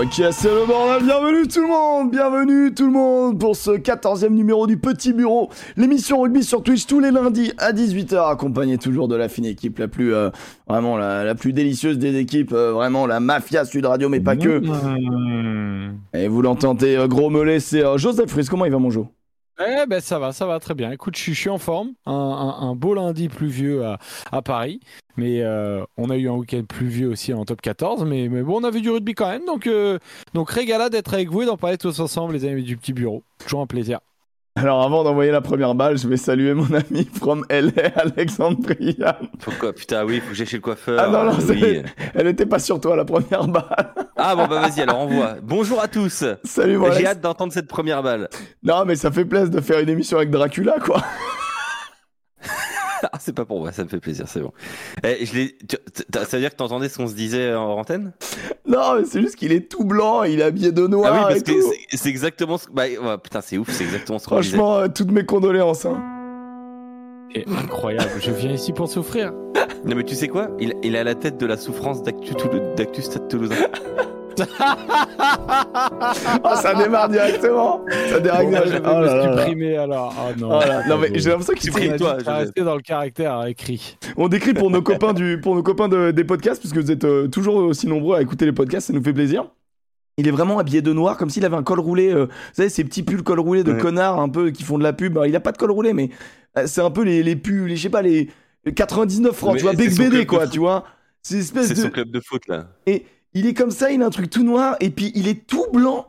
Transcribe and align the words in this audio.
Ok, 0.00 0.14
c'est 0.30 0.48
le 0.48 0.66
bordel, 0.66 1.04
bienvenue 1.04 1.46
tout 1.46 1.60
le 1.60 1.68
monde, 1.68 2.10
bienvenue 2.10 2.72
tout 2.72 2.86
le 2.86 2.92
monde 2.92 3.38
pour 3.38 3.54
ce 3.54 3.72
14e 3.72 4.30
numéro 4.30 4.66
du 4.66 4.78
Petit 4.78 5.12
Bureau, 5.12 5.50
l'émission 5.76 6.22
rugby 6.22 6.42
sur 6.42 6.62
Twitch 6.62 6.86
tous 6.86 7.00
les 7.00 7.10
lundis 7.10 7.52
à 7.58 7.74
18h, 7.74 8.30
accompagné 8.30 8.78
toujours 8.78 9.08
de 9.08 9.14
la 9.14 9.28
fine 9.28 9.44
équipe 9.44 9.78
la 9.78 9.88
plus, 9.88 10.14
euh, 10.14 10.30
vraiment 10.66 10.96
la, 10.96 11.22
la, 11.22 11.34
plus 11.34 11.52
délicieuse 11.52 11.98
des 11.98 12.16
équipes, 12.16 12.54
euh, 12.54 12.72
vraiment 12.72 13.06
la 13.06 13.20
mafia 13.20 13.66
Sud 13.66 13.84
Radio, 13.84 14.08
mais 14.08 14.20
pas 14.20 14.36
que. 14.36 14.60
Mmh. 14.60 15.98
Et 16.14 16.28
vous 16.28 16.40
l'entendez, 16.40 16.96
euh, 16.96 17.06
gros 17.06 17.28
mollet, 17.28 17.60
c'est 17.60 17.84
euh, 17.84 17.98
Joseph 17.98 18.30
Fries, 18.30 18.46
comment 18.48 18.64
il 18.64 18.72
va 18.72 18.78
mon 18.78 18.88
Jo 18.88 19.08
eh 19.60 19.86
ben 19.86 20.00
ça 20.00 20.18
va, 20.18 20.32
ça 20.32 20.46
va 20.46 20.58
très 20.58 20.74
bien. 20.74 20.90
Écoute, 20.90 21.16
je 21.16 21.32
suis, 21.32 21.50
en 21.50 21.58
forme. 21.58 21.92
Un, 22.06 22.74
beau 22.74 22.94
lundi 22.94 23.28
pluvieux 23.28 23.84
à, 23.84 24.42
Paris. 24.42 24.80
Mais 25.16 25.42
euh, 25.42 25.84
on 25.96 26.08
a 26.08 26.16
eu 26.16 26.28
un 26.28 26.34
week-end 26.34 26.62
pluvieux 26.66 27.08
aussi 27.08 27.34
en 27.34 27.44
top 27.44 27.60
14. 27.60 28.04
Mais, 28.04 28.28
mais, 28.28 28.42
bon, 28.42 28.60
on 28.60 28.64
a 28.64 28.70
vu 28.70 28.80
du 28.80 28.90
rugby 28.90 29.14
quand 29.14 29.28
même. 29.28 29.44
Donc, 29.44 29.66
euh, 29.66 29.98
donc 30.34 30.50
régala 30.50 30.88
d'être 30.88 31.12
avec 31.12 31.28
vous 31.30 31.42
et 31.42 31.46
d'en 31.46 31.56
parler 31.56 31.78
tous 31.78 32.00
ensemble, 32.00 32.32
les 32.34 32.44
amis 32.46 32.62
du 32.62 32.76
petit 32.76 32.92
bureau. 32.92 33.22
Toujours 33.38 33.60
un 33.60 33.66
plaisir. 33.66 34.00
Alors 34.56 34.82
avant 34.82 35.04
d'envoyer 35.04 35.30
la 35.30 35.40
première 35.40 35.74
balle, 35.74 35.96
je 35.96 36.08
vais 36.08 36.16
saluer 36.16 36.54
mon 36.54 36.66
ami 36.74 37.08
from 37.14 37.44
LA, 37.48 37.70
Alexandria. 37.94 39.18
Pourquoi 39.40 39.72
Putain, 39.72 40.04
oui, 40.04 40.20
faut 40.20 40.30
que 40.30 40.34
j'aille 40.34 40.46
chez 40.46 40.56
le 40.56 40.62
coiffeur. 40.62 40.98
Ah 41.00 41.08
non, 41.08 41.32
non, 41.32 41.38
oui. 41.48 41.82
elle 42.14 42.26
était 42.26 42.46
pas 42.46 42.58
sur 42.58 42.80
toi 42.80 42.96
la 42.96 43.04
première 43.04 43.46
balle. 43.46 43.94
Ah 44.16 44.34
bon, 44.34 44.48
bah 44.48 44.60
vas-y, 44.60 44.80
alors 44.82 44.98
envoie. 44.98 45.36
Bonjour 45.42 45.80
à 45.80 45.88
tous. 45.88 46.24
Salut, 46.44 46.78
moi. 46.78 46.90
J'ai 46.90 47.06
hâte 47.06 47.20
d'entendre 47.20 47.52
cette 47.52 47.68
première 47.68 48.02
balle. 48.02 48.28
Non, 48.62 48.84
mais 48.84 48.96
ça 48.96 49.10
fait 49.10 49.24
plaisir 49.24 49.50
de 49.50 49.60
faire 49.60 49.78
une 49.78 49.88
émission 49.88 50.16
avec 50.18 50.30
Dracula, 50.30 50.74
quoi. 50.84 51.02
Ah, 53.02 53.18
c'est 53.18 53.34
pas 53.34 53.44
pour 53.44 53.60
moi, 53.60 53.72
ça 53.72 53.84
me 53.84 53.88
fait 53.88 54.00
plaisir, 54.00 54.26
c'est 54.28 54.40
bon. 54.40 54.52
Eh, 55.04 55.24
je 55.24 55.48
ça 56.12 56.36
veut 56.36 56.40
dire 56.40 56.50
que 56.50 56.56
t'entendais 56.56 56.88
ce 56.88 56.96
qu'on 56.96 57.06
se 57.06 57.14
disait 57.14 57.54
en 57.54 57.78
antenne? 57.78 58.12
Non, 58.66 58.96
mais 58.96 59.04
c'est 59.04 59.20
juste 59.20 59.36
qu'il 59.36 59.52
est 59.52 59.70
tout 59.70 59.84
blanc, 59.84 60.22
il 60.24 60.40
est 60.40 60.44
habillé 60.44 60.72
de 60.72 60.86
noir. 60.86 61.12
Ah 61.12 61.28
oui, 61.28 61.34
parce 61.34 61.40
et 61.40 61.42
que 61.42 61.96
c'est 61.96 62.08
exactement 62.08 62.58
ce 62.58 62.66
bah, 62.70 62.84
ouais, 62.84 63.18
putain, 63.18 63.40
c'est 63.40 63.58
ouf, 63.58 63.70
c'est 63.70 63.84
exactement 63.84 64.18
ce 64.18 64.26
qu'on. 64.26 64.36
Franchement, 64.36 64.76
euh, 64.76 64.88
toutes 64.88 65.10
mes 65.10 65.24
condoléances. 65.24 65.86
Hein. 65.86 66.02
Et 67.34 67.44
incroyable, 67.46 68.10
je 68.20 68.30
viens 68.32 68.52
ici 68.52 68.72
pour 68.72 68.88
souffrir. 68.88 69.32
Non, 69.84 69.96
mais 69.96 70.04
tu 70.04 70.14
sais 70.14 70.28
quoi? 70.28 70.48
Il, 70.58 70.74
il 70.82 70.96
a 70.96 71.04
la 71.04 71.14
tête 71.14 71.38
de 71.38 71.46
la 71.46 71.56
souffrance 71.56 72.02
d'Actu 72.02 73.02
Stade 73.02 73.28
Toulousain. 73.28 73.54
oh, 76.44 76.54
ça 76.56 76.74
démarre 76.74 77.08
directement. 77.08 77.84
Ça 78.08 78.20
démarre 78.20 78.42
bon, 78.42 78.50
directement. 78.50 78.94
Oh 78.96 79.00
là 79.00 79.14
là. 79.16 79.36
supprimer 79.38 79.76
alors. 79.76 80.14
Oh 80.18 80.32
non. 80.38 80.48
Oh 80.56 80.60
là, 80.60 80.86
non 80.88 80.98
mais 80.98 81.10
j'ai 81.14 81.30
l'impression 81.30 81.54
qu'il 81.54 81.62
supprime 81.64 81.96
toi. 81.96 82.18
Je 82.24 82.30
rester 82.30 82.62
dans 82.62 82.74
le 82.76 82.82
caractère 82.82 83.44
écrit. 83.46 83.96
On 84.16 84.28
décrit 84.28 84.54
pour 84.54 84.70
nos 84.70 84.82
copains 84.82 85.12
du, 85.12 85.40
pour 85.40 85.54
nos 85.54 85.62
copains 85.62 85.88
de, 85.88 86.10
des 86.10 86.24
podcasts, 86.24 86.60
puisque 86.60 86.76
vous 86.76 86.90
êtes 86.90 87.04
euh, 87.04 87.28
toujours 87.28 87.56
aussi 87.56 87.86
nombreux 87.86 88.16
à 88.16 88.22
écouter 88.22 88.44
les 88.44 88.52
podcasts, 88.52 88.88
ça 88.88 88.92
nous 88.92 89.02
fait 89.02 89.12
plaisir. 89.12 89.46
Il 90.18 90.28
est 90.28 90.32
vraiment 90.32 90.58
habillé 90.58 90.82
de 90.82 90.92
noir, 90.92 91.16
comme 91.16 91.30
s'il 91.30 91.44
avait 91.44 91.56
un 91.56 91.62
col 91.62 91.80
roulé. 91.80 92.12
Euh, 92.12 92.26
vous 92.26 92.30
savez, 92.52 92.68
ces 92.68 92.84
petits 92.84 93.02
pulls 93.02 93.22
col 93.22 93.40
roulé 93.40 93.64
de 93.64 93.72
Ouais. 93.72 93.78
connards 93.78 94.20
un 94.20 94.28
peu 94.28 94.50
qui 94.50 94.64
font 94.64 94.76
de 94.76 94.82
la 94.82 94.92
pub. 94.92 95.12
Alors, 95.16 95.26
il 95.26 95.34
a 95.36 95.40
pas 95.40 95.52
de 95.52 95.56
col 95.56 95.70
roulé, 95.70 95.92
mais 95.94 96.10
euh, 96.58 96.64
c'est 96.66 96.82
un 96.82 96.90
peu 96.90 97.02
les, 97.04 97.22
les 97.22 97.36
pulls, 97.36 97.66
les, 97.68 97.76
je 97.76 97.82
sais 97.82 97.88
pas, 97.90 98.02
les 98.02 98.28
99 98.74 99.34
francs, 99.34 99.52
Mais 99.54 99.58
tu 99.58 99.64
vois, 99.64 99.72
Bec 99.72 99.96
BD, 99.96 100.26
quoi, 100.26 100.46
tu 100.46 100.58
vois. 100.58 100.84
C'est 101.22 101.34
une 101.36 101.40
espèce 101.40 101.68
C'est 101.68 101.74
de. 101.74 101.80
son 101.80 101.90
club 101.90 102.10
de 102.10 102.20
foot 102.20 102.42
là. 102.48 102.66
Et 102.86 103.04
il 103.34 103.46
est 103.46 103.54
comme 103.54 103.70
ça, 103.70 103.90
il 103.90 104.02
a 104.02 104.06
un 104.06 104.10
truc 104.10 104.30
tout 104.30 104.42
noir, 104.42 104.76
et 104.80 104.90
puis 104.90 105.12
il 105.14 105.28
est 105.28 105.46
tout 105.46 105.66
blanc. 105.72 106.06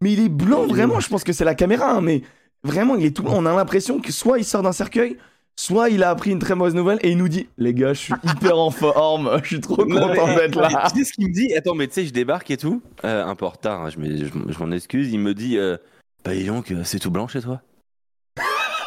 Mais 0.00 0.12
il 0.12 0.20
est 0.24 0.28
blanc, 0.28 0.66
vraiment, 0.66 0.98
je 0.98 1.08
pense 1.08 1.22
que 1.22 1.32
c'est 1.32 1.44
la 1.44 1.54
caméra, 1.54 1.92
hein, 1.92 2.00
mais 2.00 2.22
vraiment, 2.64 2.96
il 2.96 3.04
est 3.06 3.16
tout 3.16 3.22
blanc. 3.22 3.34
On 3.36 3.46
a 3.46 3.54
l'impression 3.54 4.00
que 4.00 4.10
soit 4.10 4.38
il 4.38 4.44
sort 4.44 4.62
d'un 4.62 4.72
cercueil, 4.72 5.16
soit 5.54 5.90
il 5.90 6.02
a 6.02 6.10
appris 6.10 6.32
une 6.32 6.40
très 6.40 6.56
mauvaise 6.56 6.74
nouvelle, 6.74 6.98
et 7.02 7.10
il 7.10 7.18
nous 7.18 7.28
dit 7.28 7.48
Les 7.56 7.72
gars, 7.72 7.92
je 7.92 8.00
suis 8.00 8.14
hyper 8.24 8.58
en 8.58 8.70
forme, 8.70 9.38
je 9.42 9.48
suis 9.48 9.60
trop 9.60 9.84
Non, 9.84 10.08
content 10.08 10.34
d'être 10.34 10.60
là. 10.60 10.90
Tu 10.92 10.98
sais 10.98 11.04
ce 11.04 11.12
qu'il 11.12 11.28
me 11.28 11.32
dit? 11.32 11.54
Attends, 11.54 11.74
mais 11.74 11.86
tu 11.86 11.94
sais, 11.94 12.06
je 12.06 12.12
débarque 12.12 12.50
et 12.50 12.56
tout, 12.56 12.82
euh, 13.04 13.24
un 13.24 13.34
peu 13.36 13.44
en 13.46 13.50
retard, 13.50 13.82
hein, 13.82 13.90
je 13.90 14.58
m'en 14.58 14.72
excuse. 14.72 15.12
Il 15.12 15.20
me 15.20 15.34
dit 15.34 15.56
euh, 15.58 15.76
Bah, 16.24 16.34
dis 16.34 16.46
donc, 16.46 16.72
euh, 16.72 16.82
c'est 16.84 16.98
tout 16.98 17.10
blanc 17.10 17.28
chez 17.28 17.40
toi? 17.40 17.60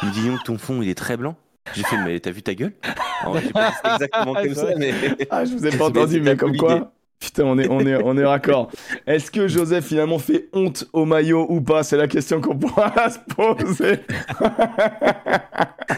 Il 0.02 0.08
me 0.08 0.12
dit 0.12 0.28
donc, 0.28 0.44
ton 0.44 0.58
fond, 0.58 0.82
il 0.82 0.90
est 0.90 0.94
très 0.94 1.16
blanc? 1.16 1.36
J'ai 1.74 1.82
fait 1.82 1.96
Mais 2.04 2.20
t'as 2.20 2.30
vu 2.30 2.42
ta 2.42 2.54
gueule? 2.54 2.74
Alors, 3.22 3.40
pas 3.52 3.70
dit 3.70 3.90
exactement 3.94 4.34
comme 4.34 4.54
ça, 4.54 4.68
mais. 4.76 4.92
Ah, 5.30 5.44
je 5.44 5.54
vous 5.54 5.66
ai 5.66 5.70
pas 5.78 5.86
entendu, 5.86 6.20
mais 6.20 6.36
comme 6.36 6.56
quoi. 6.56 6.92
Putain, 7.18 7.44
on 7.44 7.58
est, 7.58 7.68
on 7.68 7.80
est, 7.80 7.96
on 8.02 8.16
est 8.18 8.24
raccord. 8.24 8.70
Est-ce 9.06 9.30
que 9.30 9.48
Joseph 9.48 9.86
finalement 9.86 10.18
fait 10.18 10.48
honte 10.52 10.84
au 10.92 11.04
maillot 11.06 11.46
ou 11.48 11.60
pas? 11.62 11.82
C'est 11.82 11.96
la 11.96 12.08
question 12.08 12.40
qu'on 12.40 12.56
pourra 12.58 12.92
se 13.10 13.18
poser. 13.34 14.00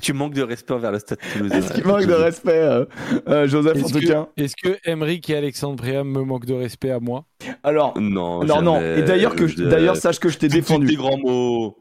Tu 0.00 0.12
manques 0.12 0.34
de 0.34 0.42
respect 0.42 0.72
envers 0.74 0.90
le 0.90 0.98
stade 0.98 1.18
toulousain. 1.32 1.56
Est-ce 1.58 1.72
qu'il 1.72 1.84
manque 1.84 2.06
de 2.06 2.12
respect, 2.12 2.50
euh, 2.52 2.84
euh, 3.28 3.46
Joseph, 3.46 3.76
en 3.76 3.80
Est-ce 3.86 3.92
tout 3.92 4.00
que, 4.00 4.06
cas? 4.06 4.28
est-ce 4.36 4.54
que 4.56 4.76
Emric 4.84 5.30
et 5.30 5.36
Alexandre 5.36 5.76
Priam 5.76 6.08
me 6.08 6.22
manquent 6.22 6.46
de 6.46 6.54
respect 6.54 6.90
à 6.90 6.98
moi? 6.98 7.26
Alors, 7.62 7.96
Non, 7.98 8.42
non, 8.44 8.60
non. 8.60 8.80
Et 8.80 9.02
d'ailleurs, 9.02 9.36
que, 9.36 9.46
je- 9.46 9.62
d'ailleurs, 9.62 9.96
sache 9.96 10.18
que 10.18 10.30
je 10.30 10.38
t'ai 10.38 10.48
défendu. 10.48 10.86
Des 10.88 10.96
grands 10.96 11.18
mots. 11.18 11.76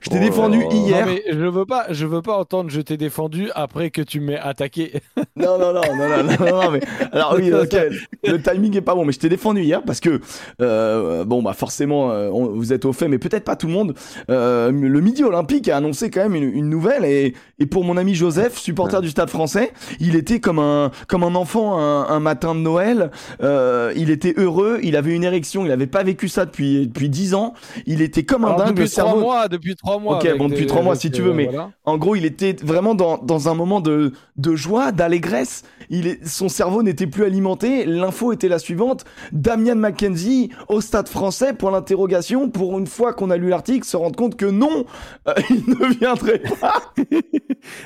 Je 0.00 0.08
t'ai 0.10 0.16
Oh 0.18 0.24
défendu 0.24 0.64
hier. 0.70 1.06
Non 1.06 1.12
mais 1.12 1.22
je 1.30 1.44
veux 1.46 1.66
pas, 1.66 1.86
je 1.90 2.06
veux 2.06 2.22
pas 2.22 2.36
entendre 2.38 2.70
je 2.70 2.80
t'ai 2.80 2.96
défendu 2.96 3.50
après 3.54 3.90
que 3.90 4.00
tu 4.02 4.20
m'aies 4.20 4.38
attaqué. 4.38 4.92
Non, 5.36 5.58
non, 5.58 5.72
non, 5.72 5.80
non, 5.96 6.08
non, 6.08 6.22
non, 6.24 6.36
non, 6.46 6.62
non, 6.62 6.70
mais 6.70 6.80
alors 7.12 7.34
oui, 7.36 7.52
ok, 7.62 7.76
le 8.24 8.40
timing 8.40 8.76
est 8.76 8.80
pas 8.82 8.94
bon, 8.94 9.04
mais 9.04 9.12
je 9.12 9.18
t'ai 9.18 9.28
défendu 9.28 9.62
hier 9.62 9.82
parce 9.82 9.98
que 9.98 10.20
euh, 10.60 11.24
bon 11.24 11.42
bah 11.42 11.54
forcément 11.54 12.12
euh, 12.12 12.30
on- 12.32 12.46
vous 12.50 12.72
êtes 12.72 12.84
au 12.84 12.92
fait, 12.92 13.08
mais 13.08 13.18
peut-être 13.18 13.42
pas 13.44 13.56
tout 13.56 13.66
le 13.66 13.72
monde. 13.72 13.94
Euh, 14.30 14.70
le 14.70 15.00
Midi 15.00 15.24
Olympique 15.24 15.68
a 15.68 15.76
annoncé 15.76 16.08
quand 16.10 16.22
même 16.22 16.36
une, 16.36 16.44
une 16.56 16.68
nouvelle 16.70 17.04
et, 17.04 17.34
et 17.58 17.66
pour 17.66 17.82
mon 17.84 17.96
ami 17.96 18.14
Joseph, 18.14 18.56
supporter 18.58 19.00
du 19.02 19.10
Stade 19.10 19.28
Français, 19.28 19.72
il 19.98 20.14
était 20.14 20.38
comme 20.38 20.60
un 20.60 20.92
comme 21.08 21.24
un 21.24 21.34
enfant 21.34 21.78
un, 21.78 22.06
un 22.08 22.20
matin 22.20 22.54
de 22.54 22.60
Noël. 22.60 23.10
Euh, 23.42 23.92
il 23.96 24.10
était 24.10 24.34
heureux, 24.36 24.78
il 24.84 24.94
avait 24.96 25.14
une 25.14 25.24
érection, 25.24 25.66
il 25.66 25.72
avait 25.72 25.88
pas 25.88 26.04
vécu 26.04 26.28
ça 26.28 26.44
depuis 26.46 26.86
depuis 26.86 27.08
dix 27.08 27.34
ans. 27.34 27.54
Il 27.86 28.00
était 28.02 28.22
comme 28.24 28.44
un 28.44 28.48
Alors, 28.48 28.58
dingue, 28.60 28.68
depuis 28.68 28.82
le 28.82 28.86
cerveau. 28.88 29.20
mois, 29.20 29.48
depuis 29.48 29.63
trois 29.74 29.98
mois. 29.98 30.18
Ok, 30.18 30.36
bon, 30.36 30.48
depuis 30.48 30.66
trois 30.66 30.82
mois, 30.82 30.96
si 30.96 31.10
tu 31.10 31.22
veux, 31.22 31.32
mais- 31.32 31.44
voilà. 31.46 31.70
En 31.84 31.96
gros, 31.98 32.14
il 32.16 32.24
était 32.24 32.56
vraiment 32.62 32.94
dans, 32.94 33.18
dans 33.18 33.48
un 33.48 33.54
moment 33.54 33.80
de, 33.80 34.12
de 34.36 34.54
joie, 34.56 34.92
d'allégresse. 34.92 35.62
Il 35.90 36.06
est, 36.06 36.26
son 36.26 36.48
cerveau 36.48 36.82
n'était 36.82 37.06
plus 37.06 37.24
alimenté. 37.24 37.84
L'info 37.84 38.32
était 38.32 38.48
la 38.48 38.58
suivante. 38.58 39.04
Damian 39.32 39.76
McKenzie 39.76 40.50
au 40.68 40.80
stade 40.80 41.08
français 41.08 41.52
pour 41.52 41.70
l'interrogation. 41.70 42.48
Pour 42.50 42.78
une 42.78 42.86
fois 42.86 43.12
qu'on 43.12 43.30
a 43.30 43.36
lu 43.36 43.48
l'article, 43.48 43.86
se 43.86 43.96
rendre 43.96 44.16
compte 44.16 44.36
que 44.36 44.46
non, 44.46 44.84
euh, 45.28 45.34
il 45.50 45.64
ne 45.68 45.94
viendrait 45.98 46.42
pas. 46.60 46.82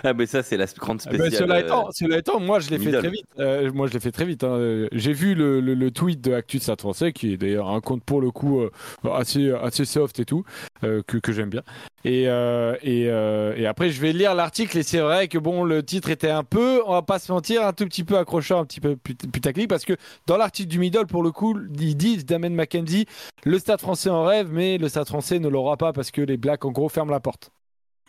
Ah, 0.02 0.12
mais 0.12 0.26
ça, 0.26 0.42
c'est 0.42 0.56
la 0.56 0.66
grande 0.66 1.00
Ah 1.06 1.10
ben, 1.10 1.20
spéciale. 1.20 1.42
cela, 1.44 1.54
euh, 1.56 1.60
étant, 1.60 1.88
cela 1.92 2.18
étant, 2.18 2.40
moi 2.40 2.58
je 2.58 2.68
l'ai 2.70 2.78
fait 2.80 2.90
très 2.90 3.10
vite. 3.10 3.26
Euh, 3.38 3.70
moi 3.72 3.86
je 3.86 3.92
l'ai 3.92 4.00
fait 4.00 4.10
très 4.10 4.24
vite. 4.24 4.42
hein. 4.42 4.48
Euh, 4.50 4.88
J'ai 4.92 5.12
vu 5.12 5.34
le, 5.36 5.60
le- 5.60 5.74
le 5.74 5.90
tweet 5.92 6.20
de 6.20 6.32
Actu 6.32 6.58
de 6.58 6.62
Stade 6.62 6.80
Français, 6.80 7.12
qui 7.12 7.32
est 7.32 7.36
d'ailleurs 7.36 7.68
un 7.68 7.80
compte 7.80 8.02
pour 8.02 8.20
le 8.20 8.30
coup 8.32 8.60
euh, 8.60 8.70
assez, 9.14 9.52
assez 9.52 9.84
soft 9.84 10.18
et 10.18 10.24
tout, 10.24 10.42
euh, 10.82 11.02
que, 11.06 11.18
que 11.18 11.30
j'aime 11.32 11.48
bien. 11.50 11.62
Et, 12.04 12.28
euh, 12.28 12.76
et, 12.82 13.06
euh, 13.08 13.54
et 13.56 13.66
après 13.66 13.90
je 13.90 14.00
vais 14.00 14.12
lire 14.12 14.34
l'article 14.34 14.78
et 14.78 14.82
c'est 14.84 15.00
vrai 15.00 15.26
que 15.26 15.36
bon 15.36 15.64
le 15.64 15.82
titre 15.82 16.10
était 16.10 16.30
un 16.30 16.44
peu, 16.44 16.80
on 16.86 16.92
va 16.92 17.02
pas 17.02 17.18
se 17.18 17.30
mentir, 17.32 17.66
un 17.66 17.72
tout 17.72 17.84
petit 17.86 18.04
peu 18.04 18.16
accrocheur, 18.16 18.58
un 18.60 18.64
petit 18.64 18.80
peu 18.80 18.94
put- 18.96 19.16
putaclic 19.16 19.68
parce 19.68 19.84
que 19.84 19.94
dans 20.26 20.36
l'article 20.36 20.68
du 20.68 20.78
Middle 20.78 21.06
pour 21.06 21.22
le 21.24 21.32
coup 21.32 21.58
ils 21.80 21.96
disent 21.96 22.24
Damien 22.24 22.50
McKenzie, 22.50 23.06
le 23.44 23.58
Stade 23.58 23.80
Français 23.80 24.10
en 24.10 24.24
rêve, 24.24 24.48
mais 24.52 24.78
le 24.78 24.88
Stade 24.88 25.08
Français 25.08 25.38
ne 25.40 25.48
l'aura 25.48 25.76
pas 25.76 25.92
parce 25.92 26.10
que 26.12 26.22
les 26.22 26.36
Blacks 26.36 26.64
en 26.64 26.70
gros 26.70 26.88
ferment 26.88 27.10
la 27.10 27.20
porte. 27.20 27.50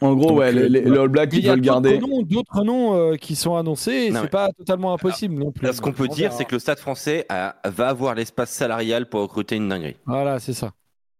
En 0.01 0.13
gros, 0.15 0.29
Donc, 0.29 0.37
ouais, 0.39 0.47
euh, 0.47 0.51
les, 0.51 0.69
les, 0.69 0.79
voilà. 0.81 0.95
les 0.95 1.01
All 1.01 1.07
Blacks, 1.09 1.29
ils 1.33 1.39
il 1.39 1.45
y 1.45 1.49
a 1.49 1.51
veulent 1.51 1.61
garder. 1.61 1.97
d'autres 1.97 2.07
noms, 2.07 2.21
d'autres 2.21 2.63
noms 2.63 2.93
euh, 2.95 3.15
qui 3.17 3.35
sont 3.35 3.55
annoncés 3.57 3.91
et 3.91 4.11
c'est 4.13 4.21
mais- 4.21 4.27
pas 4.29 4.47
totalement 4.57 4.93
impossible 4.93 5.33
non 5.35 5.51
plus. 5.51 5.65
Là, 5.65 5.73
ce 5.73 5.81
qu'on 5.81 5.91
peut 5.91 6.07
dire, 6.07 6.31
c'est 6.31 6.45
que 6.45 6.55
le 6.55 6.59
stade 6.59 6.79
français 6.79 7.25
a- 7.27 7.55
va 7.65 7.89
avoir 7.89 8.15
l'espace 8.15 8.49
salarial 8.51 9.09
pour 9.09 9.21
recruter 9.21 9.57
une 9.57 9.67
dinguerie. 9.67 9.97
Voilà, 10.05 10.39
c'est 10.39 10.53
ça. 10.53 10.71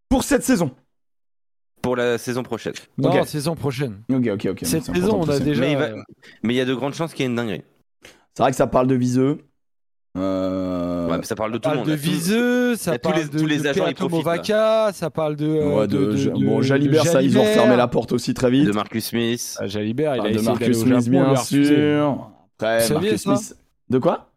Pour 0.08 0.24
cette 0.24 0.44
saison. 0.44 0.70
Pour 1.82 1.96
la 1.96 2.18
saison 2.18 2.42
prochaine. 2.42 2.74
Non, 2.98 3.10
Ok. 3.10 3.26
saison 3.26 3.54
prochaine. 3.54 4.02
Ok, 4.12 4.26
ok, 4.34 4.48
ok. 4.50 4.58
Cette 4.62 4.84
saison, 4.84 5.20
on 5.22 5.26
de 5.26 5.32
a 5.32 5.38
déjà. 5.40 5.60
Mais 5.60 5.72
il 5.72 5.78
va- 5.78 5.90
Mais 6.42 6.54
il 6.54 6.56
y 6.56 6.60
a 6.60 6.64
de 6.66 6.74
grandes 6.74 6.94
chances 6.94 7.12
qu'il 7.14 7.22
y 7.22 7.26
ait 7.26 7.30
une 7.30 7.36
dinguerie. 7.36 7.62
C'est 8.34 8.42
vrai 8.42 8.50
que 8.50 8.56
ça 8.56 8.66
parle 8.66 8.86
de 8.86 8.94
viseux. 8.94 9.38
Euh, 10.18 11.08
Ouais, 11.08 11.18
mais 11.18 11.24
ça 11.24 11.36
parle 11.36 11.52
de 11.52 11.56
Ça 11.56 11.60
tout 11.60 11.68
le 11.68 11.74
parle 11.74 11.78
monde. 11.78 11.86
de 11.86 11.92
là. 11.92 11.96
Tout- 11.96 12.02
Viseux, 12.02 12.76
ça 12.76 12.98
tous 12.98 13.08
parle 13.10 13.22
les- 13.22 13.28
de, 13.28 13.38
tous 13.38 13.46
les 13.46 13.58
de 13.58 13.66
agents, 13.68 13.84
profitent, 13.92 14.10
Movaca, 14.10 14.90
ça 14.92 15.08
parle 15.10 15.36
de. 15.36 15.46
euh, 15.46 15.78
ouais, 15.80 15.86
de, 15.86 16.16
Ja- 16.16 16.30
bon, 16.32 16.60
Jalibert, 16.62 17.06
ça, 17.06 17.22
ils 17.22 17.38
ont 17.38 17.42
refermé 17.42 17.76
la 17.76 17.86
porte 17.88 18.12
aussi 18.12 18.34
très 18.34 18.50
vite. 18.50 18.66
De 18.66 18.72
Marcus 18.72 19.06
Smith. 19.06 19.56
Ah, 19.60 19.66
Jalibert, 19.68 20.16
il 20.16 20.20
Ah, 20.20 20.24
a 20.24 20.26
de 20.28 20.34
essayé 20.34 20.44
d'aller 20.46 20.58
Marcus 20.58 20.76
au 20.76 20.80
Smith, 20.80 21.12
Japon, 21.12 21.32
bien 21.32 21.36
sûr. 21.36 22.30
Après, 22.58 22.86
Vous 22.88 22.94
Marcus 22.94 23.22
ça 23.22 23.36
Smith. 23.36 23.56
De 23.88 23.98
quoi? 23.98 24.32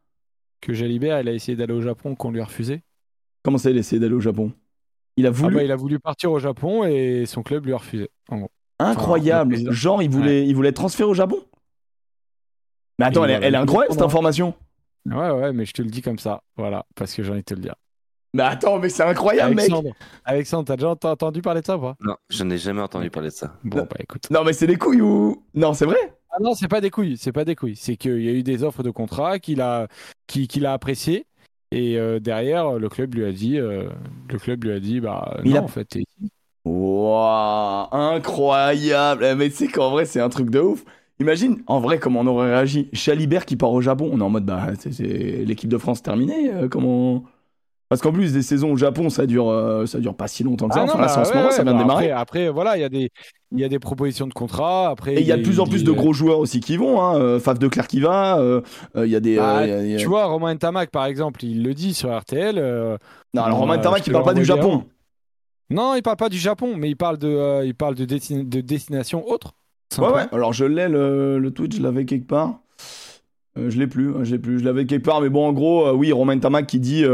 Que 0.61 0.73
Jalibert, 0.73 1.19
il 1.21 1.27
a 1.27 1.33
essayé 1.33 1.55
d'aller 1.55 1.73
au 1.73 1.81
Japon, 1.81 2.15
qu'on 2.15 2.31
lui 2.31 2.39
a 2.39 2.45
refusé. 2.45 2.81
Comment 3.43 3.57
ça, 3.57 3.69
il 3.71 3.77
a 3.77 3.79
essayé 3.79 3.99
d'aller 3.99 4.13
au 4.13 4.19
Japon? 4.21 4.53
Il 5.17 5.25
a 5.25 5.29
Ah 5.29 5.31
voulu. 5.31 5.55
bah, 5.55 5.63
il 5.63 5.71
a 5.71 5.75
voulu 5.75 5.99
partir 5.99 6.31
au 6.31 6.39
Japon 6.39 6.83
et 6.85 7.25
son 7.25 7.43
club 7.43 7.65
lui 7.65 7.73
a 7.73 7.77
refusé. 7.77 8.09
En 8.29 8.37
gros. 8.39 8.51
Incroyable. 8.79 9.55
Enfin. 9.61 9.71
Genre, 9.71 10.01
il 10.03 10.09
voulait, 10.09 10.45
il 10.47 10.55
voulait 10.55 10.69
être 10.69 10.75
transféré 10.75 11.09
au 11.09 11.13
Japon? 11.13 11.39
Mais 12.99 13.05
attends, 13.05 13.23
elle, 13.25 13.31
est- 13.31 13.33
voilà, 13.35 13.47
elle 13.47 13.53
est 13.55 13.57
incroyable 13.57 13.93
cette 13.93 14.01
information. 14.03 14.53
Ouais, 15.05 15.29
ouais, 15.31 15.53
mais 15.53 15.65
je 15.65 15.73
te 15.73 15.81
le 15.81 15.89
dis 15.89 16.01
comme 16.01 16.19
ça. 16.19 16.41
Voilà, 16.57 16.85
parce 16.95 17.13
que 17.13 17.23
j'ai 17.23 17.31
envie 17.31 17.41
de 17.41 17.45
te 17.45 17.53
le 17.53 17.61
dire. 17.61 17.75
Mais 18.35 18.43
attends, 18.43 18.79
mais 18.79 18.89
c'est 18.89 19.03
incroyable, 19.03 19.53
mec. 19.55 19.69
Alexandre, 20.25 20.65
t'as 20.65 20.75
déjà 20.75 20.89
ent- 20.89 20.97
entendu 21.05 21.41
parler 21.43 21.61
de 21.61 21.65
ça 21.67 21.77
ou 21.77 21.81
pas? 21.81 21.95
Non, 22.01 22.15
je 22.29 22.43
n'ai 22.43 22.57
jamais 22.57 22.81
entendu 22.81 23.09
parler 23.11 23.29
de 23.29 23.33
ça. 23.35 23.55
Bon, 23.63 23.77
bah 23.81 23.97
écoute. 23.99 24.27
Non, 24.31 24.43
mais 24.43 24.53
c'est 24.53 24.65
des 24.65 24.77
couilles 24.77 25.01
ou. 25.01 25.43
Non, 25.53 25.73
c'est 25.73 25.85
vrai? 25.85 26.15
Ah 26.31 26.37
non, 26.41 26.55
c'est 26.55 26.67
pas 26.67 26.81
des 26.81 26.89
couilles, 26.89 27.17
c'est 27.17 27.31
pas 27.31 27.45
des 27.45 27.55
couilles. 27.55 27.75
C'est 27.75 27.95
qu'il 27.95 28.21
y 28.23 28.29
a 28.29 28.31
eu 28.31 28.41
des 28.41 28.63
offres 28.63 28.81
de 28.81 28.89
contrat 28.89 29.37
qu'il 29.37 29.61
a, 29.61 29.87
qui- 30.25 30.47
qu'il 30.47 30.65
a 30.65 30.73
appréciées 30.73 31.27
Et 31.73 31.97
euh, 31.97 32.19
derrière, 32.19 32.73
le 32.79 32.89
club 32.89 33.15
lui 33.15 33.25
a 33.25 33.31
dit, 33.31 33.57
euh, 33.59 33.89
le 34.29 34.37
club 34.39 34.63
lui 34.65 34.71
a 34.73 34.79
dit, 34.79 34.99
bah 34.99 35.39
Il 35.43 35.55
non, 35.55 35.57
a- 35.57 35.63
en 35.63 35.67
fait, 35.67 35.85
t'es- 35.85 36.05
Waouh, 36.65 37.87
incroyable. 37.91 39.25
Eh, 39.25 39.35
Mais 39.35 39.49
tu 39.49 39.55
sais 39.57 39.67
qu'en 39.67 39.91
vrai, 39.91 40.05
c'est 40.05 40.21
un 40.21 40.29
truc 40.29 40.49
de 40.49 40.59
ouf. 40.59 40.85
Imagine, 41.19 41.63
en 41.67 41.79
vrai, 41.79 41.99
comment 41.99 42.21
on 42.21 42.27
aurait 42.27 42.49
réagi. 42.53 42.89
Chalibert 42.93 43.45
qui 43.45 43.55
part 43.57 43.71
au 43.71 43.81
Japon, 43.81 44.09
on 44.13 44.19
est 44.19 44.23
en 44.23 44.29
mode, 44.29 44.45
bah, 44.45 44.69
c'est 44.79 44.93
c'est 44.93 45.03
l'équipe 45.45 45.69
de 45.69 45.77
France 45.77 46.01
terminée. 46.03 46.51
euh, 46.53 46.67
comment 46.69 47.25
Parce 47.93 48.01
qu'en 48.01 48.11
plus, 48.11 48.33
des 48.33 48.41
saisons 48.41 48.71
au 48.73 48.75
Japon, 48.75 49.11
ça 49.11 49.27
dure, 49.27 49.49
euh, 49.49 49.85
ça 49.85 49.99
dure 49.99 50.15
pas 50.15 50.27
si 50.27 50.43
longtemps 50.43 50.67
que 50.67 50.73
ça. 50.73 50.79
Ah 50.81 50.83
enfin, 50.85 50.93
non, 50.95 51.01
là, 51.01 51.07
bah 51.13 51.21
en 51.21 51.25
ce 51.25 51.33
moment, 51.33 51.45
ouais, 51.45 51.51
ça 51.51 51.61
vient 51.63 51.73
de 51.73 51.77
bah 51.77 51.83
démarrer. 51.83 52.09
Après, 52.11 52.41
après, 52.41 52.49
voilà, 52.49 52.75
il 52.75 52.81
y 52.81 52.83
a 52.83 52.89
des, 52.89 53.09
il 53.51 53.59
y 53.59 53.63
a 53.63 53.69
des 53.69 53.77
propositions 53.77 54.25
de 54.25 54.33
contrat. 54.33 54.89
Après, 54.89 55.13
Et 55.13 55.21
il 55.21 55.27
y 55.27 55.31
a 55.31 55.37
de 55.37 55.43
plus 55.43 55.59
en 55.59 55.67
plus 55.67 55.83
de 55.83 55.91
gros 55.91 56.11
joueurs 56.11 56.39
aussi 56.39 56.59
qui 56.59 56.75
vont. 56.75 56.99
Hein. 57.01 57.19
euh, 57.19 57.39
Faf 57.39 57.59
de 57.59 57.67
Clerc 57.67 57.85
qui 57.87 57.99
va. 57.99 58.39
euh, 58.39 58.61
Il 58.95 59.05
y 59.05 59.15
a 59.15 59.19
des. 59.19 59.35
Bah, 59.37 59.59
il 59.63 59.69
y 59.69 59.73
a- 59.73 59.83
il 59.83 59.91
y 59.91 59.95
a- 59.95 59.97
Tu 59.99 60.07
vois, 60.07 60.25
Romain 60.25 60.55
Tamac, 60.55 60.89
par 60.89 61.05
exemple, 61.05 61.45
il 61.45 61.61
le 61.61 61.75
dit 61.75 61.93
sur 61.93 62.09
RTL. 62.17 62.55
Non, 63.35 63.43
alors 63.43 63.59
Romain 63.59 63.77
Tamac, 63.77 63.99
il 64.05 64.09
te 64.09 64.11
parle 64.11 64.25
pas 64.25 64.33
du 64.33 64.43
Japon. 64.45 64.85
Non, 65.69 65.93
il 65.95 66.01
parle 66.01 66.17
pas 66.17 66.29
du 66.29 66.37
Japon, 66.39 66.73
mais 66.77 66.89
il 66.89 66.95
parle 66.97 67.17
de, 67.19 67.27
euh, 67.27 67.63
il 67.65 67.75
parle 67.75 67.95
de, 67.95 68.05
destin- 68.05 68.43
de 68.43 68.61
destination 68.61 69.27
autre. 69.27 69.53
Ouais, 69.99 70.07
ouais. 70.07 70.25
Alors 70.31 70.53
je 70.53 70.65
l'ai 70.65 70.87
le, 70.89 71.37
le 71.37 71.51
tweet, 71.51 71.75
je 71.75 71.81
l'avais 71.81 72.05
quelque 72.05 72.27
part. 72.27 72.59
Euh, 73.57 73.69
je 73.69 73.77
l'ai 73.77 73.85
plus, 73.85 74.09
hein, 74.09 74.23
je 74.23 74.31
l'ai 74.31 74.39
plus, 74.39 74.59
je 74.59 74.65
l'avais 74.65 74.85
quelque 74.87 75.05
part. 75.05 75.21
Mais 75.21 75.29
bon, 75.29 75.45
en 75.47 75.53
gros, 75.53 75.85
euh, 75.87 75.93
oui, 75.93 76.11
Romain 76.11 76.37
Tamac 76.39 76.65
qui 76.65 76.79
dit. 76.79 77.05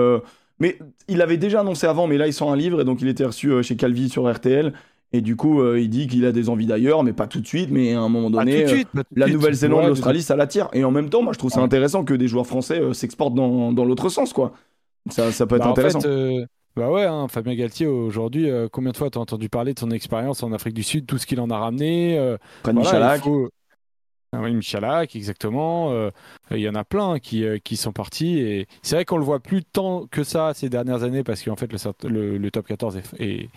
Mais 0.59 0.77
il 1.07 1.17
l'avait 1.17 1.37
déjà 1.37 1.61
annoncé 1.61 1.87
avant, 1.87 2.07
mais 2.07 2.17
là 2.17 2.27
il 2.27 2.33
sort 2.33 2.51
un 2.51 2.55
livre 2.57 2.81
et 2.81 2.85
donc 2.85 3.01
il 3.01 3.07
était 3.07 3.25
reçu 3.25 3.51
euh, 3.51 3.61
chez 3.61 3.75
Calvi 3.75 4.09
sur 4.09 4.29
RTL. 4.31 4.73
Et 5.11 5.21
du 5.21 5.35
coup, 5.35 5.59
euh, 5.61 5.79
il 5.79 5.89
dit 5.89 6.05
qu'il 6.05 6.23
a 6.25 6.31
des 6.31 6.49
envies 6.49 6.67
d'ailleurs, 6.67 7.03
mais 7.03 7.13
pas 7.13 7.25
tout 7.25 7.39
de 7.41 7.47
suite. 7.47 7.69
Mais 7.71 7.95
à 7.95 7.99
un 8.01 8.09
moment 8.09 8.29
donné, 8.29 8.63
euh, 8.71 8.83
la. 9.15 9.27
Nouvelle-Zélande, 9.27 9.79
Ouais, 9.81 9.87
l'Australie, 9.87 10.21
ça 10.21 10.35
l'attire. 10.35 10.69
Et 10.73 10.83
en 10.83 10.91
même 10.91 11.09
temps, 11.09 11.23
moi 11.23 11.33
je 11.33 11.39
trouve 11.39 11.49
ça 11.49 11.61
intéressant 11.61 12.03
que 12.03 12.13
des 12.13 12.27
joueurs 12.27 12.45
français 12.45 12.79
euh, 12.79 12.93
s'exportent 12.93 13.33
dans, 13.33 13.71
dans 13.73 13.85
l'autre 13.85 14.09
sens, 14.09 14.33
quoi. 14.33 14.53
Ça, 15.09 15.31
ça 15.31 15.47
peut 15.47 15.55
être 15.55 15.63
Bah, 15.63 15.69
en 15.69 15.71
intéressant. 15.71 16.01
fait, 16.01 16.45
bah 16.75 16.91
ouais, 16.91 17.05
hein, 17.05 17.27
Fabien 17.27 17.55
Galtier, 17.55 17.87
aujourd'hui, 17.87 18.47
combien 18.71 18.91
de 18.91 18.97
fois 18.97 19.09
t'as 19.09 19.19
entendu 19.19 19.49
parler 19.49 19.73
de 19.73 19.79
son 19.79 19.89
expérience 19.89 20.43
en 20.43 20.51
Afrique 20.53 20.75
du 20.75 20.83
Sud, 20.83 21.07
tout 21.07 21.17
ce 21.17 21.25
qu'il 21.25 21.39
en 21.39 21.49
a 21.49 21.57
ramené 21.57 22.15
Prenne 22.61 22.75
voilà, 22.75 22.89
Michalak. 22.91 23.21
il 23.21 23.23
faut- 23.23 23.49
oui, 24.33 24.53
Michalak, 24.53 25.15
exactement. 25.15 25.91
euh, 25.91 26.11
Il 26.51 26.59
y 26.59 26.69
en 26.69 26.75
a 26.75 26.83
plein 26.83 27.17
qui, 27.19 27.43
euh, 27.43 27.57
qui 27.57 27.77
sont 27.77 27.91
partis. 27.91 28.37
Et 28.39 28.67
c'est 28.83 28.95
vrai 28.95 29.05
qu'on 29.05 29.17
le 29.17 29.23
voit 29.25 29.39
plus 29.39 29.63
tant 29.63 30.05
que 30.07 30.23
ça 30.23 30.53
ces 30.53 30.69
dernières 30.69 31.03
années 31.03 31.23
parce 31.23 31.41
qu'en 31.43 31.55
fait, 31.55 31.71
le, 31.71 32.09
le- 32.09 32.37
le 32.37 32.51
top 32.51 32.67
14 32.67 32.97
est, 32.97 33.03
est, 33.19 33.49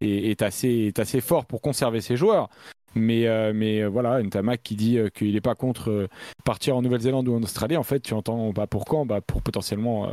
est- 0.00 0.42
assez, 0.42 0.68
est 0.68 0.98
assez 1.00 1.20
fort 1.20 1.46
pour 1.46 1.60
conserver 1.60 2.00
ses 2.00 2.16
joueurs. 2.16 2.48
Mais, 2.94 3.26
euh, 3.26 3.52
mais 3.54 3.82
euh, 3.82 3.88
voilà, 3.88 4.20
Ntamak 4.22 4.62
qui 4.62 4.74
dit 4.76 4.98
euh, 4.98 5.08
qu'il 5.10 5.32
n'est 5.34 5.40
pas 5.40 5.54
contre 5.54 6.08
partir 6.44 6.76
en 6.76 6.82
Nouvelle-Zélande 6.82 7.28
ou 7.28 7.34
en 7.36 7.42
Australie, 7.42 7.76
en 7.76 7.82
fait, 7.84 8.00
tu 8.00 8.14
entends 8.14 8.50
bah, 8.52 8.66
pour 8.66 8.84
quand? 8.84 9.06
Bah, 9.06 9.20
Pour 9.20 9.42
potentiellement 9.42 10.10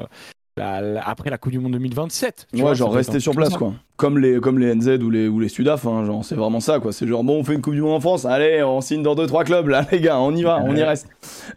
après 0.59 1.29
la 1.29 1.37
Coupe 1.37 1.51
du 1.51 1.59
Monde 1.59 1.73
2027. 1.73 2.47
tu 2.51 2.55
Ouais, 2.57 2.61
vois, 2.61 2.73
genre 2.73 2.93
rester 2.93 3.19
sur 3.19 3.33
place, 3.33 3.55
quoi. 3.57 3.73
Comme 3.95 4.19
les, 4.19 4.39
comme 4.39 4.59
les 4.59 4.73
NZ 4.75 5.01
ou 5.03 5.09
les, 5.09 5.27
ou 5.27 5.39
les 5.39 5.49
Sudaf, 5.49 5.85
hein, 5.87 6.05
genre, 6.05 6.23
c'est 6.23 6.35
vraiment 6.35 6.59
ça, 6.59 6.79
quoi. 6.79 6.91
C'est 6.93 7.07
genre, 7.07 7.23
bon, 7.23 7.39
on 7.39 7.43
fait 7.43 7.53
une 7.55 7.61
Coupe 7.61 7.73
du 7.73 7.81
Monde 7.81 7.93
en 7.95 7.99
France, 7.99 8.25
allez, 8.25 8.61
on 8.63 8.81
signe 8.81 9.01
dans 9.03 9.15
2-3 9.15 9.43
clubs, 9.43 9.67
là, 9.67 9.85
les 9.91 9.99
gars, 9.99 10.19
on 10.19 10.35
y 10.35 10.43
va, 10.43 10.61
on 10.63 10.75
y 10.75 10.83
reste. 10.83 11.07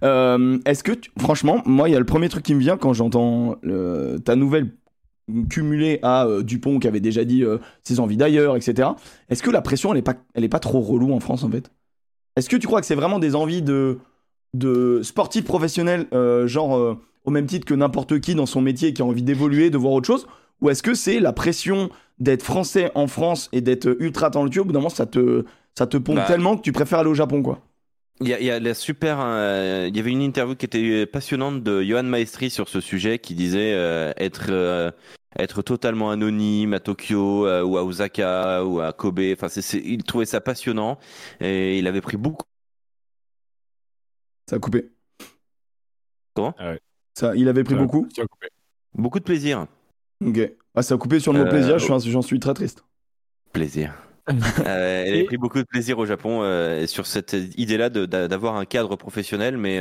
Euh, 0.02 0.58
Est-ce 0.64 0.82
que, 0.82 0.92
tu- 0.92 1.10
franchement, 1.18 1.62
moi, 1.66 1.88
il 1.88 1.92
y 1.92 1.96
a 1.96 1.98
le 1.98 2.06
premier 2.06 2.28
truc 2.28 2.42
qui 2.42 2.54
me 2.54 2.60
vient 2.60 2.76
quand 2.76 2.92
j'entends 2.92 3.56
ta 4.24 4.36
nouvelle 4.36 4.70
cumulée 5.48 6.00
à 6.02 6.26
euh, 6.26 6.42
Dupont 6.42 6.78
qui 6.80 6.88
avait 6.88 7.00
déjà 7.00 7.24
dit 7.24 7.44
euh, 7.44 7.58
ses 7.84 8.00
envies 8.00 8.16
d'ailleurs, 8.16 8.56
etc. 8.56 8.88
Est-ce 9.28 9.42
que 9.42 9.50
la 9.50 9.62
pression, 9.62 9.92
elle 9.92 9.98
est 9.98 10.02
pas, 10.02 10.14
elle 10.34 10.42
est 10.44 10.48
pas 10.48 10.58
trop 10.58 10.80
relou 10.80 11.12
en 11.12 11.20
France, 11.20 11.44
en 11.44 11.50
fait? 11.50 11.70
Est-ce 12.36 12.48
que 12.48 12.56
tu 12.56 12.66
crois 12.66 12.80
que 12.80 12.86
c'est 12.86 12.94
vraiment 12.96 13.18
des 13.18 13.36
envies 13.36 13.62
de, 13.62 13.98
de 14.54 15.00
sportifs 15.02 15.44
professionnels, 15.44 16.06
genre 16.46 16.96
au 17.24 17.30
même 17.30 17.46
titre 17.46 17.66
que 17.66 17.74
n'importe 17.74 18.20
qui 18.20 18.34
dans 18.34 18.46
son 18.46 18.60
métier 18.60 18.92
qui 18.94 19.02
a 19.02 19.04
envie 19.04 19.22
d'évoluer, 19.22 19.70
de 19.70 19.78
voir 19.78 19.92
autre 19.92 20.06
chose 20.06 20.26
Ou 20.60 20.70
est-ce 20.70 20.82
que 20.82 20.94
c'est 20.94 21.20
la 21.20 21.32
pression 21.32 21.90
d'être 22.18 22.42
français 22.42 22.90
en 22.94 23.06
France 23.06 23.48
et 23.52 23.60
d'être 23.60 23.96
ultra 24.00 24.30
talentueux 24.30 24.60
Au 24.62 24.64
bout 24.64 24.72
d'un 24.72 24.78
moment, 24.80 24.88
ça 24.90 25.06
te, 25.06 25.44
ça 25.76 25.86
te 25.86 25.96
pompe 25.96 26.16
Bah. 26.16 26.24
tellement 26.26 26.56
que 26.56 26.62
tu 26.62 26.72
préfères 26.72 26.98
aller 27.00 27.10
au 27.10 27.14
Japon, 27.14 27.42
quoi. 27.42 27.60
Il 28.22 28.28
y 28.28 28.34
a, 28.34 28.40
il 28.40 28.44
y 28.44 28.50
a 28.50 28.60
la 28.60 28.74
super. 28.74 29.18
euh, 29.20 29.86
il 29.88 29.96
y 29.96 30.00
avait 30.00 30.10
une 30.10 30.20
interview 30.20 30.54
qui 30.54 30.66
était 30.66 31.06
passionnante 31.06 31.62
de 31.62 31.82
Johan 31.82 32.02
Maestri 32.02 32.50
sur 32.50 32.68
ce 32.68 32.80
sujet 32.82 33.18
qui 33.18 33.34
disait 33.34 33.72
euh, 33.72 34.12
être 34.18 34.48
euh, 34.50 34.90
être 35.38 35.62
totalement 35.62 36.10
anonyme 36.10 36.74
à 36.74 36.80
Tokyo 36.80 37.46
euh, 37.46 37.62
ou 37.62 37.78
à 37.78 37.84
Osaka 37.84 38.62
ou 38.66 38.80
à 38.80 38.92
Kobe. 38.92 39.20
Enfin, 39.32 39.48
c'est- 39.48 39.80
il 39.82 40.02
trouvait 40.04 40.26
ça 40.26 40.42
passionnant 40.42 40.98
et 41.40 41.78
il 41.78 41.86
avait 41.86 42.02
pris 42.02 42.18
beaucoup. 42.18 42.44
Ça 44.50 44.56
a 44.56 44.58
coupé. 44.58 44.90
Comment? 46.34 46.54
Ah 46.58 46.72
ouais. 46.72 46.80
Ça, 47.14 47.34
Il 47.36 47.48
avait 47.48 47.64
pris 47.64 47.74
beaucoup 47.74 48.06
beaucoup 48.94 49.18
de 49.18 49.24
plaisir. 49.24 49.66
Ok. 50.24 50.52
Ah, 50.74 50.82
ça 50.82 50.94
a 50.94 50.98
coupé 50.98 51.18
sur 51.20 51.32
le 51.32 51.40
mot 51.40 51.46
Euh, 51.46 51.50
plaisir, 51.50 51.78
je 51.78 51.84
suis- 51.98 52.10
j'en 52.10 52.22
suis 52.22 52.40
très 52.40 52.54
triste. 52.54 52.84
Plaisir. 53.52 53.94
Euh, 54.66 55.04
elle 55.06 55.22
a 55.22 55.24
pris 55.24 55.38
beaucoup 55.38 55.58
de 55.58 55.64
plaisir 55.64 55.98
au 55.98 56.06
Japon 56.06 56.42
euh, 56.42 56.86
sur 56.86 57.06
cette 57.06 57.34
idée-là 57.56 57.90
d'avoir 57.90 58.56
un 58.56 58.64
cadre 58.64 58.94
professionnel, 58.94 59.56
mais, 59.56 59.80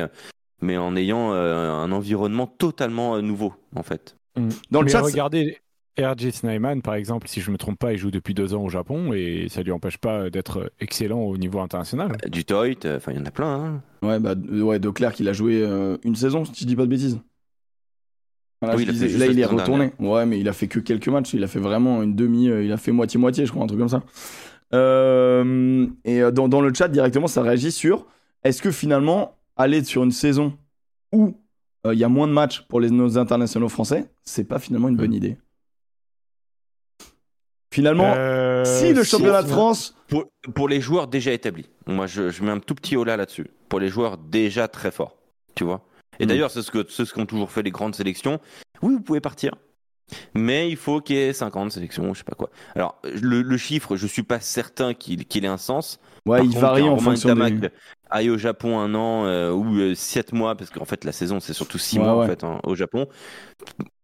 mais 0.62 0.78
en 0.78 0.96
ayant 0.96 1.34
euh, 1.34 1.72
un 1.72 1.92
environnement 1.92 2.48
totalement 2.48 3.22
nouveau, 3.22 3.54
en 3.76 3.84
fait. 3.84 4.16
Dans 4.72 4.80
le 4.82 4.86
Mais 4.86 4.92
chat, 4.92 5.02
regardez, 5.02 5.60
RJ 5.98 6.32
Snyman, 6.32 6.82
par 6.82 6.94
exemple, 6.96 7.28
si 7.28 7.42
je 7.42 7.52
me 7.52 7.58
trompe 7.58 7.78
pas, 7.80 7.92
il 7.94 7.98
joue 7.98 8.12
depuis 8.12 8.34
deux 8.34 8.54
ans 8.54 8.64
au 8.64 8.70
Japon 8.70 9.12
et 9.14 9.48
ça 9.50 9.64
lui 9.64 9.72
empêche 9.72 9.98
pas 9.98 10.30
d'être 10.30 10.72
excellent 10.80 11.20
au 11.22 11.38
niveau 11.38 11.60
international. 11.60 12.12
Euh, 12.26 12.30
Du 12.30 12.46
Toit, 12.46 12.86
euh, 12.86 12.98
enfin, 12.98 13.12
il 13.12 13.18
y 13.18 13.22
en 13.22 13.26
a 13.26 13.32
plein. 13.32 13.54
hein. 13.54 13.82
Ouais, 14.02 14.20
bah, 14.20 14.34
ouais, 14.50 14.80
De 14.80 14.90
Clercq, 14.90 15.20
il 15.20 15.28
a 15.28 15.34
joué 15.34 15.62
euh, 15.62 15.98
une 16.04 16.16
saison, 16.16 16.46
si 16.46 16.54
je 16.62 16.66
dis 16.66 16.76
pas 16.76 16.84
de 16.84 16.90
bêtises. 16.90 17.20
Voilà, 18.62 18.76
Oui, 18.78 18.84
il 18.88 18.92
disais- 18.94 19.18
là, 19.18 19.26
il 19.28 19.40
est 19.40 19.46
retourné. 19.46 19.92
Ouais, 20.00 20.26
mais 20.26 20.40
il 20.40 20.48
a 20.48 20.54
fait 20.54 20.68
que 20.68 20.80
quelques 20.80 21.08
matchs. 21.08 21.34
Il 21.34 21.44
a 21.44 21.48
fait 21.48 21.60
vraiment 21.60 22.02
une 22.04 22.16
demi. 22.16 22.50
euh, 22.50 22.64
il 22.64 22.72
a 22.72 22.78
fait 22.78 22.92
moitié-moitié, 22.92 23.46
je 23.46 23.52
crois, 23.52 23.64
un 23.64 23.68
truc 23.68 23.80
comme 23.80 23.90
ça. 23.90 24.04
Euh, 24.74 25.88
et 26.06 26.22
dans, 26.32 26.48
dans 26.48 26.62
le 26.62 26.74
chat, 26.74 26.88
directement, 26.88 27.28
ça 27.28 27.42
réagit 27.42 27.72
sur 27.72 28.06
est-ce 28.44 28.62
que 28.62 28.72
finalement, 28.72 29.36
aller 29.58 29.84
sur 29.84 30.04
une 30.04 30.12
saison 30.12 30.54
où 31.12 31.36
euh, 31.86 31.94
il 31.94 32.00
y 32.00 32.04
a 32.04 32.10
moins 32.10 32.28
de 32.28 32.34
matchs 32.34 32.62
pour 32.68 32.80
les, 32.80 32.90
nos 32.90 33.18
internationaux 33.18 33.70
français, 33.70 34.06
c'est 34.24 34.44
pas 34.44 34.60
finalement 34.60 34.90
une 34.90 34.96
bonne 34.98 35.14
idée? 35.14 35.38
Finalement, 37.72 38.14
Euh, 38.16 38.64
si 38.66 38.94
le 38.94 39.04
si, 39.04 39.12
championnat 39.12 39.44
de 39.44 39.48
France. 39.48 39.96
Pour, 40.08 40.26
pour 40.56 40.68
les 40.68 40.82
joueurs 40.82 41.08
déjà 41.08 41.32
établis. 41.32 41.70
Moi, 41.86 42.08
je, 42.08 42.30
je 42.30 42.44
mets 42.44 42.52
un 42.52 42.60
tout 42.60 42.74
petit 42.76 42.96
là 42.96 43.16
là-dessus. 43.16 43.48
Pour 43.70 43.80
les 43.80 43.90
joueurs 43.90 44.18
déjà 44.18 44.68
très 44.68 44.92
forts. 44.92 45.16
Tu 45.56 45.64
vois 45.64 45.86
Et 46.20 46.26
Mm. 46.26 46.30
d'ailleurs, 46.30 46.52
c'est 46.52 46.62
ce 46.64 46.72
que 46.72 46.86
c'est 46.90 47.06
ce 47.06 47.14
qu'ont 47.14 47.26
toujours 47.28 47.52
fait 47.52 47.62
les 47.62 47.72
grandes 47.72 47.96
sélections. 47.96 48.40
Oui, 48.82 48.94
vous 48.94 49.02
pouvez 49.02 49.22
partir. 49.22 49.54
Mais 50.34 50.68
il 50.72 50.76
faut 50.78 51.02
qu'il 51.02 51.18
y 51.18 51.20
ait 51.20 51.34
50 51.34 51.72
sélections, 51.72 52.12
je 52.16 52.20
sais 52.20 52.24
pas 52.24 52.34
quoi. 52.36 52.50
Alors, 52.76 53.00
le, 53.04 53.44
le 53.44 53.58
chiffre, 53.58 53.96
je 53.96 54.08
suis 54.08 54.24
pas 54.24 54.40
certain 54.40 54.96
qu'il 54.96 55.26
qu'il 55.28 55.46
ait 55.46 55.50
un 55.50 55.58
sens. 55.58 56.00
Ouais, 56.26 56.38
Par 56.38 56.46
il 56.46 56.50
contre, 56.50 56.62
varie 56.62 56.82
en 56.82 56.96
Romain 56.96 57.12
fonction 57.12 57.30
Tamac 57.30 57.60
des. 57.60 57.70
aille 58.10 58.32
au 58.32 58.38
Japon 58.40 58.80
un 58.80 58.96
an 58.96 59.26
euh, 59.26 59.52
ou 59.52 59.94
7 59.94 60.34
mois, 60.34 60.56
parce 60.56 60.72
qu'en 60.72 60.86
fait, 60.86 61.04
la 61.06 61.12
saison, 61.12 61.40
c'est 61.40 61.54
surtout 61.54 61.78
6 61.78 62.00
Ouais, 62.00 62.06
mois 62.06 62.18
ouais. 62.18 62.24
en 62.26 62.28
fait, 62.28 62.44
hein, 62.44 62.60
au 62.64 62.74
Japon. 62.74 63.08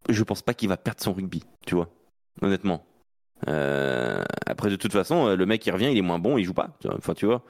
Je 0.09 0.23
pense 0.23 0.43
pas 0.43 0.53
qu'il 0.53 0.69
va 0.69 0.77
perdre 0.77 1.01
son 1.01 1.13
rugby, 1.13 1.43
tu 1.65 1.73
vois. 1.73 1.89
Honnêtement. 2.43 2.85
Euh, 3.47 4.23
après, 4.45 4.69
de 4.69 4.75
toute 4.75 4.91
façon, 4.93 5.27
euh, 5.27 5.35
le 5.35 5.45
mec, 5.45 5.65
il 5.65 5.71
revient, 5.71 5.89
il 5.91 5.97
est 5.97 6.01
moins 6.01 6.19
bon, 6.19 6.37
il 6.37 6.45
joue 6.45 6.53
pas. 6.53 6.77
Enfin, 6.97 7.13
tu 7.13 7.25
vois. 7.25 7.43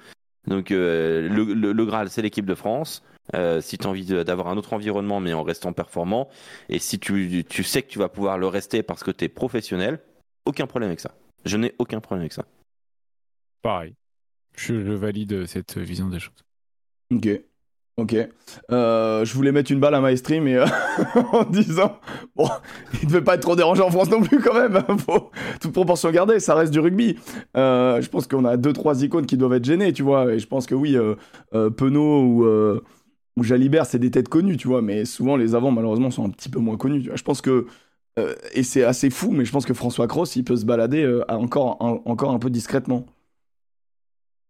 Donc, 0.48 0.72
euh, 0.72 1.28
le, 1.28 1.54
le- 1.54 1.72
le 1.74 1.86
Graal, 1.86 2.10
c'est 2.10 2.22
l'équipe 2.22 2.46
de 2.46 2.56
France. 2.56 3.04
Euh, 3.34 3.62
si 3.62 3.78
tu 3.80 3.88
as 3.88 3.90
envie 3.90 4.06
d'avoir 4.06 4.50
un 4.50 4.58
autre 4.58 4.74
environnement, 4.74 5.20
mais 5.20 5.34
en 5.34 5.42
restant 5.44 5.74
performant, 5.74 6.30
et 6.70 6.78
si 6.78 7.00
tu, 7.00 7.44
tu 7.50 7.64
sais 7.64 7.82
que 7.82 7.88
tu 7.90 7.98
vas 7.98 8.10
pouvoir 8.10 8.38
le 8.38 8.48
rester 8.48 8.84
parce 8.84 9.04
que 9.04 9.10
tu 9.10 9.26
es 9.26 9.30
professionnel, 9.30 10.00
aucun 10.46 10.68
problème 10.68 10.90
avec 10.90 11.00
ça. 11.00 11.12
Je 11.46 11.58
n'ai 11.58 11.74
aucun 11.80 12.00
problème 12.02 12.22
avec 12.22 12.34
ça. 12.34 12.46
Pareil. 13.64 13.96
Je, 14.56 14.80
je 14.86 14.92
valide 14.92 15.46
cette 15.48 15.78
vision 15.78 16.08
des 16.10 16.20
choses. 16.20 16.46
Ok. 17.12 17.28
Ok. 17.98 18.14
Euh, 18.72 19.24
je 19.24 19.34
voulais 19.34 19.54
mettre 19.54 19.72
une 19.72 19.80
balle 19.80 19.96
à 19.96 20.02
Maestri, 20.02 20.42
mais 20.42 20.56
euh, 20.56 20.66
en 21.32 21.46
disant, 21.46 21.98
bon, 22.36 22.50
il 23.02 23.08
devait 23.08 23.22
pas 23.24 23.36
être 23.36 23.42
trop 23.42 23.56
dérangé 23.56 23.82
en 23.82 23.90
France 23.90 24.10
non 24.12 24.22
plus 24.22 24.42
quand 24.42 24.54
même. 24.54 24.76
hein, 24.76 24.98
toute 25.62 25.72
proportion 25.72 26.12
gardée, 26.12 26.42
ça 26.42 26.56
reste 26.56 26.74
du 26.74 26.82
rugby. 26.82 27.16
Euh, 27.56 28.02
je 28.02 28.10
pense 28.10 28.28
qu'on 28.28 28.44
a 28.44 28.58
deux 28.58 28.74
trois 28.74 29.02
icônes 29.02 29.26
qui 29.26 29.38
doivent 29.38 29.54
être 29.54 29.64
gênées, 29.64 29.94
tu 29.94 30.04
vois. 30.04 30.34
Et 30.34 30.40
je 30.40 30.48
pense 30.48 30.66
que 30.66 30.76
oui, 30.76 30.98
euh, 30.98 31.70
Penaud 31.70 32.82
ou 33.38 33.44
Jalibert, 33.44 33.86
c'est 33.86 34.00
des 34.00 34.12
têtes 34.12 34.28
connues, 34.28 34.58
tu 34.58 34.68
vois. 34.68 34.82
Mais 34.82 35.06
souvent 35.06 35.38
les 35.38 35.56
avants, 35.56 35.72
malheureusement, 35.72 36.12
sont 36.12 36.26
un 36.26 36.30
petit 36.32 36.50
peu 36.50 36.60
moins 36.60 36.76
connus. 36.78 37.10
Je 37.14 37.24
pense 37.24 37.42
que 37.42 37.66
et 38.54 38.64
c'est 38.64 38.84
assez 38.84 39.10
fou, 39.10 39.32
mais 39.32 39.44
je 39.46 39.52
pense 39.52 39.66
que 39.66 39.74
François 39.74 40.08
Cross, 40.08 40.36
il 40.38 40.44
peut 40.44 40.56
se 40.56 40.66
balader 40.66 41.22
encore 41.30 41.78
encore 41.82 42.32
un 42.32 42.40
peu 42.40 42.50
discrètement. 42.50 43.06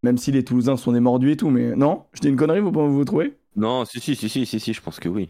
Même 0.06 0.20
si 0.20 0.32
les 0.32 0.44
Toulousains 0.44 0.78
sont 0.78 0.92
des 0.92 1.00
mordus 1.00 1.32
et 1.32 1.36
tout, 1.36 1.50
mais 1.50 1.76
non, 1.76 2.04
je 2.14 2.20
dis 2.20 2.30
une 2.30 2.36
connerie, 2.36 2.60
vous 2.60 2.72
vous, 2.72 2.94
vous 2.94 3.06
trouvez? 3.06 3.34
Non, 3.56 3.86
si, 3.86 4.00
si, 4.00 4.16
si, 4.16 4.30
si, 4.30 4.46
si, 4.46 4.60
si, 4.60 4.72
je 4.72 4.80
pense 4.80 5.00
que 5.00 5.10
oui. 5.10 5.30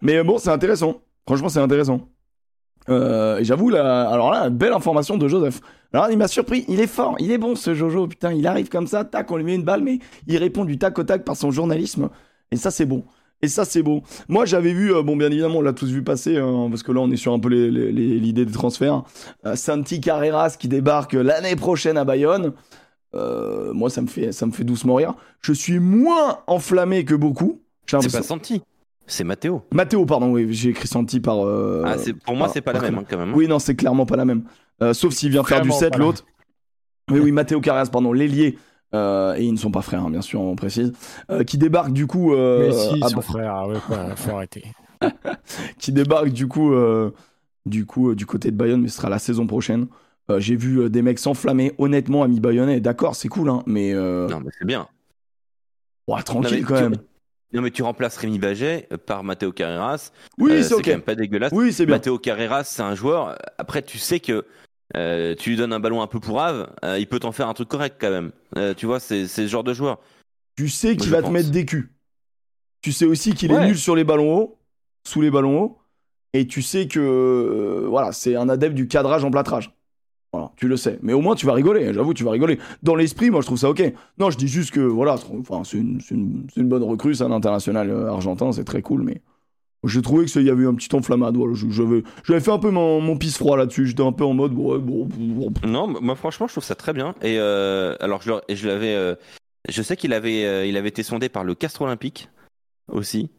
Mais 0.00 0.16
euh, 0.16 0.24
bon, 0.24 0.38
c'est 0.38 0.48
intéressant. 0.48 1.02
Franchement, 1.26 1.50
c'est 1.50 1.60
intéressant. 1.60 2.08
Euh, 2.88 3.36
et 3.36 3.44
J'avoue, 3.44 3.68
là, 3.68 4.08
alors 4.08 4.30
là, 4.30 4.48
belle 4.48 4.72
information 4.72 5.18
de 5.18 5.28
Joseph. 5.28 5.60
Alors, 5.92 6.10
il 6.10 6.16
m'a 6.16 6.26
surpris. 6.26 6.64
Il 6.68 6.80
est 6.80 6.86
fort, 6.86 7.16
il 7.18 7.30
est 7.30 7.36
bon 7.36 7.54
ce 7.54 7.74
Jojo. 7.74 8.06
Putain, 8.06 8.32
il 8.32 8.46
arrive 8.46 8.70
comme 8.70 8.86
ça, 8.86 9.04
tac, 9.04 9.30
on 9.30 9.36
lui 9.36 9.44
met 9.44 9.54
une 9.54 9.62
balle, 9.62 9.82
mais 9.82 9.98
il 10.26 10.38
répond 10.38 10.64
du 10.64 10.78
tac 10.78 10.98
au 10.98 11.04
tac 11.04 11.22
par 11.22 11.36
son 11.36 11.50
journalisme. 11.50 12.08
Et 12.50 12.56
ça, 12.56 12.70
c'est 12.70 12.86
bon. 12.86 13.04
Et 13.42 13.48
ça, 13.48 13.66
c'est 13.66 13.82
beau. 13.82 14.02
Moi, 14.28 14.46
j'avais 14.46 14.72
vu, 14.72 14.94
euh, 14.94 15.02
bon, 15.02 15.16
bien 15.16 15.30
évidemment, 15.30 15.58
on 15.58 15.62
l'a 15.62 15.74
tous 15.74 15.90
vu 15.90 16.02
passer, 16.02 16.38
hein, 16.38 16.68
parce 16.70 16.82
que 16.82 16.92
là, 16.92 17.00
on 17.00 17.10
est 17.10 17.16
sur 17.16 17.34
un 17.34 17.38
peu 17.38 17.50
l'idée 17.50 18.46
des 18.46 18.52
transferts. 18.52 19.02
Euh, 19.44 19.54
Santi 19.54 20.00
Carreras 20.00 20.56
qui 20.58 20.66
débarque 20.66 21.12
l'année 21.12 21.56
prochaine 21.56 21.98
à 21.98 22.04
Bayonne. 22.04 22.54
Euh, 23.14 23.72
moi, 23.72 23.88
ça 23.90 24.02
me, 24.02 24.06
fait, 24.06 24.32
ça 24.32 24.44
me 24.46 24.52
fait 24.52 24.64
doucement 24.64 24.94
rire. 24.96 25.14
Je 25.40 25.52
suis 25.52 25.78
moins 25.78 26.40
enflammé 26.46 27.04
que 27.04 27.14
beaucoup. 27.14 27.62
C'est 27.86 28.12
pas 28.12 28.22
Santi, 28.22 28.62
c'est 29.06 29.24
Matteo. 29.24 29.62
Matteo, 29.72 30.04
pardon, 30.04 30.30
oui, 30.32 30.46
j'ai 30.52 30.70
écrit 30.70 30.88
Santi 30.88 31.20
par. 31.20 31.38
euh, 31.46 31.84
ah, 31.86 31.96
pour 32.24 32.36
moi, 32.36 32.48
c'est 32.48 32.60
pas 32.60 32.72
la 32.74 32.80
même 32.82 32.98
hein, 32.98 33.04
quand 33.08 33.16
même. 33.16 33.32
Oui, 33.34 33.48
non, 33.48 33.58
c'est 33.58 33.74
clairement 33.74 34.04
pas 34.04 34.16
la 34.16 34.26
même. 34.26 34.44
Euh, 34.82 34.92
sauf 34.92 35.14
s'il 35.14 35.30
vient 35.30 35.42
faire 35.42 35.62
du 35.62 35.68
Vraiment 35.68 35.80
7, 35.80 35.90
pas 35.92 35.98
la 35.98 36.04
l'autre. 36.04 36.24
Oui, 37.10 37.20
oui, 37.20 37.32
Matteo 37.32 37.60
Carreras, 37.62 37.86
pardon, 37.90 38.12
l'ailier. 38.12 38.58
euh, 38.94 39.34
et 39.36 39.44
ils 39.44 39.52
ne 39.52 39.56
sont 39.58 39.70
pas 39.70 39.80
frères, 39.80 40.04
hein, 40.04 40.10
bien 40.10 40.20
sûr, 40.20 40.40
on 40.42 40.54
précise. 40.56 40.92
euh, 41.30 41.42
qui 41.44 41.56
débarque 41.56 41.92
du 41.92 42.06
coup. 42.06 42.34
euh, 42.34 42.66
Mais 42.68 42.72
si, 42.72 43.00
à- 43.02 43.08
son 43.08 43.22
frère, 43.22 43.54
ah 43.54 43.66
ouais, 43.68 43.78
quoi, 43.86 44.14
faut 44.16 44.32
arrêter. 44.32 44.64
qui 45.78 45.92
débarque 45.92 46.28
du 46.28 46.46
coup, 46.48 46.72
euh, 46.74 47.10
du 47.66 47.86
coup 47.86 48.10
euh, 48.10 48.14
du 48.14 48.26
côté 48.26 48.50
de 48.50 48.56
Bayonne, 48.56 48.82
mais 48.82 48.88
ce 48.88 48.96
sera 48.98 49.08
la 49.08 49.18
saison 49.18 49.46
prochaine. 49.46 49.86
Euh, 50.30 50.40
J'ai 50.40 50.56
vu 50.56 50.80
euh, 50.80 50.88
des 50.90 51.02
mecs 51.02 51.18
s'enflammer. 51.18 51.72
Honnêtement, 51.78 52.22
ami 52.22 52.40
bayonnais, 52.40 52.80
d'accord, 52.80 53.16
c'est 53.16 53.28
cool, 53.28 53.48
hein, 53.50 53.62
mais 53.66 53.92
euh, 53.94 54.28
Non, 54.28 54.40
mais 54.40 54.50
c'est 54.58 54.66
bien. 54.66 54.88
ouah, 56.06 56.22
tranquille 56.22 56.60
Non, 56.62 56.66
quand 56.68 56.76
tu- 56.76 56.82
même. 56.82 56.96
Non, 57.54 57.62
mais 57.62 57.70
tu 57.70 57.82
remplaces 57.82 58.18
Rémi 58.18 58.38
Baget 58.38 58.88
par 59.06 59.24
Matteo 59.24 59.52
Carreras. 59.52 60.10
Oui, 60.38 60.62
c'est 60.62 60.74
ok. 60.74 60.84
quand 60.84 60.90
même 60.90 61.00
pas 61.00 61.14
dégueulasse. 61.14 61.50
Oui, 61.54 61.72
c'est 61.72 61.86
bien. 61.86 61.94
Matteo 61.94 62.18
Carreras, 62.18 62.64
c'est 62.64 62.82
un 62.82 62.94
joueur. 62.94 63.38
Après, 63.56 63.80
tu 63.80 63.96
sais 63.96 64.20
que 64.20 64.44
euh, 64.96 65.34
tu 65.34 65.50
lui 65.50 65.56
donnes 65.56 65.72
un 65.72 65.80
ballon 65.80 66.02
un 66.02 66.06
peu 66.06 66.20
pourrave, 66.20 66.70
euh, 66.84 66.98
il 66.98 67.06
peut 67.06 67.18
t'en 67.20 67.32
faire 67.32 67.48
un 67.48 67.54
truc 67.54 67.68
correct 67.68 67.96
quand 67.98 68.10
même. 68.10 68.32
Euh, 68.58 68.74
tu 68.74 68.84
vois, 68.84 69.00
c'est 69.00 69.26
ce 69.26 69.46
genre 69.46 69.64
de 69.64 69.72
joueur. 69.72 69.98
Tu 70.56 70.68
sais 70.68 70.94
qu'il 70.96 71.10
va 71.10 71.22
te 71.22 71.28
mettre 71.30 71.50
des 71.50 71.64
culs. 71.64 71.90
Tu 72.82 72.92
sais 72.92 73.06
aussi 73.06 73.32
qu'il 73.32 73.50
est 73.50 73.66
nul 73.66 73.78
sur 73.78 73.96
les 73.96 74.04
ballons 74.04 74.36
hauts, 74.36 74.58
sous 75.06 75.22
les 75.22 75.30
ballons 75.30 75.58
hauts, 75.62 75.78
et 76.34 76.46
tu 76.46 76.60
sais 76.60 76.86
que 76.86 77.86
voilà, 77.88 78.12
c'est 78.12 78.36
un 78.36 78.48
adepte 78.50 78.74
du 78.74 78.88
cadrage 78.88 79.24
en 79.24 79.30
plâtrage. 79.30 79.72
Voilà, 80.32 80.52
tu 80.56 80.68
le 80.68 80.76
sais. 80.76 80.98
Mais 81.02 81.14
au 81.14 81.20
moins, 81.20 81.34
tu 81.34 81.46
vas 81.46 81.54
rigoler. 81.54 81.94
J'avoue, 81.94 82.12
tu 82.12 82.22
vas 82.22 82.30
rigoler. 82.32 82.58
Dans 82.82 82.94
l'esprit, 82.94 83.30
moi, 83.30 83.40
je 83.40 83.46
trouve 83.46 83.58
ça 83.58 83.70
ok. 83.70 83.82
Non, 84.18 84.30
je 84.30 84.36
dis 84.36 84.48
juste 84.48 84.72
que 84.72 84.80
voilà, 84.80 85.16
c'est- 85.16 85.78
une, 85.78 86.68
bonne 86.68 86.82
recrue, 86.82 87.14
c'est 87.14 87.24
un 87.24 87.32
international 87.32 87.90
euh, 87.90 88.10
argentin, 88.10 88.52
c'est 88.52 88.64
très 88.64 88.82
cool, 88.82 89.02
mais 89.02 89.22
j'ai 89.84 90.02
trouvé 90.02 90.26
que 90.26 90.30
ça- 90.30 90.40
il 90.40 90.46
y 90.46 90.50
avait 90.50 90.66
un 90.66 90.74
petit 90.74 90.94
enflammade. 90.94 91.36
J'avais, 91.70 92.40
fait 92.40 92.50
un 92.50 92.58
peu 92.58 92.70
mon, 92.70 93.00
mon 93.00 93.16
pisse 93.16 93.38
froid 93.38 93.56
là-dessus. 93.56 93.86
J'étais 93.86 94.02
un 94.02 94.12
peu 94.12 94.24
en 94.24 94.34
mode. 94.34 94.52
Non, 95.64 95.86
moi 96.00 96.14
franchement, 96.14 96.46
je 96.46 96.52
trouve 96.52 96.64
ça 96.64 96.74
très 96.74 96.92
bien. 96.92 97.14
Et 97.22 97.38
euh, 97.38 97.96
alors, 98.00 98.20
je, 98.20 98.66
l'avais, 98.66 98.94
euh, 98.94 99.14
je 99.68 99.82
sais 99.82 99.96
qu'il 99.96 100.12
avait, 100.12 100.68
été 100.68 101.02
sondé 101.02 101.30
par 101.30 101.44
le 101.44 101.54
Castre 101.54 101.82
Olympique 101.82 102.28
aussi, 102.92 103.30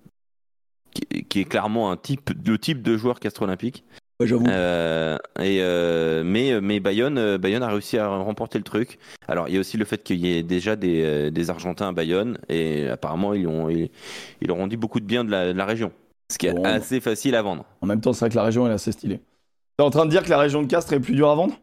qui, 1.30 1.42
est 1.42 1.46
clairement 1.46 1.92
un 1.92 1.98
type, 1.98 2.32
le 2.46 2.58
type 2.58 2.82
de 2.82 2.98
joueur 2.98 3.20
Castre 3.20 3.44
Olympique. 3.44 3.84
Ouais, 4.20 4.28
j'avoue. 4.28 4.46
Euh, 4.50 5.18
et 5.40 5.60
euh, 5.62 6.24
mais 6.26 6.60
mais 6.60 6.82
Bayonne, 6.82 7.18
euh, 7.18 7.38
Bayonne 7.38 7.64
a 7.64 7.70
réussi 7.70 7.98
à 7.98 8.08
remporter 8.10 8.58
le 8.58 8.66
truc. 8.66 9.00
Alors 9.30 9.48
il 9.48 9.54
y 9.54 9.58
a 9.58 9.62
aussi 9.62 9.78
le 9.78 9.86
fait 9.86 10.04
qu'il 10.04 10.18
y 10.20 10.38
ait 10.38 10.44
déjà 10.44 10.76
des, 10.76 11.32
des 11.32 11.50
Argentins 11.50 11.88
à 11.88 11.92
Bayonne 11.94 12.38
et 12.50 12.90
apparemment 12.90 13.34
ils 13.34 13.48
ont 13.48 13.70
ils, 13.70 14.52
ont 14.52 14.68
dit 14.68 14.76
beaucoup 14.76 15.00
de 15.00 15.06
bien 15.06 15.24
de 15.24 15.32
la, 15.32 15.54
de 15.54 15.58
la 15.58 15.66
région, 15.66 15.94
ce 16.32 16.38
qui 16.38 16.48
est 16.48 16.54
Bon. 16.54 16.64
assez 16.66 17.00
facile 17.00 17.36
à 17.36 17.42
vendre. 17.42 17.66
En 17.82 17.88
même 17.88 18.02
temps, 18.02 18.12
c'est 18.12 18.26
vrai 18.26 18.30
que 18.30 18.36
la 18.36 18.44
région 18.44 18.66
elle 18.66 18.74
est 18.74 18.76
assez 18.76 18.92
stylée. 18.92 19.22
T'es 19.78 19.84
en 19.86 19.90
train 19.90 20.06
de 20.06 20.12
dire 20.12 20.24
que 20.24 20.30
la 20.30 20.38
région 20.40 20.62
de 20.62 20.68
Castres 20.68 20.92
est 20.92 21.00
plus 21.00 21.16
dure 21.16 21.30
à 21.30 21.36
vendre? 21.36 21.56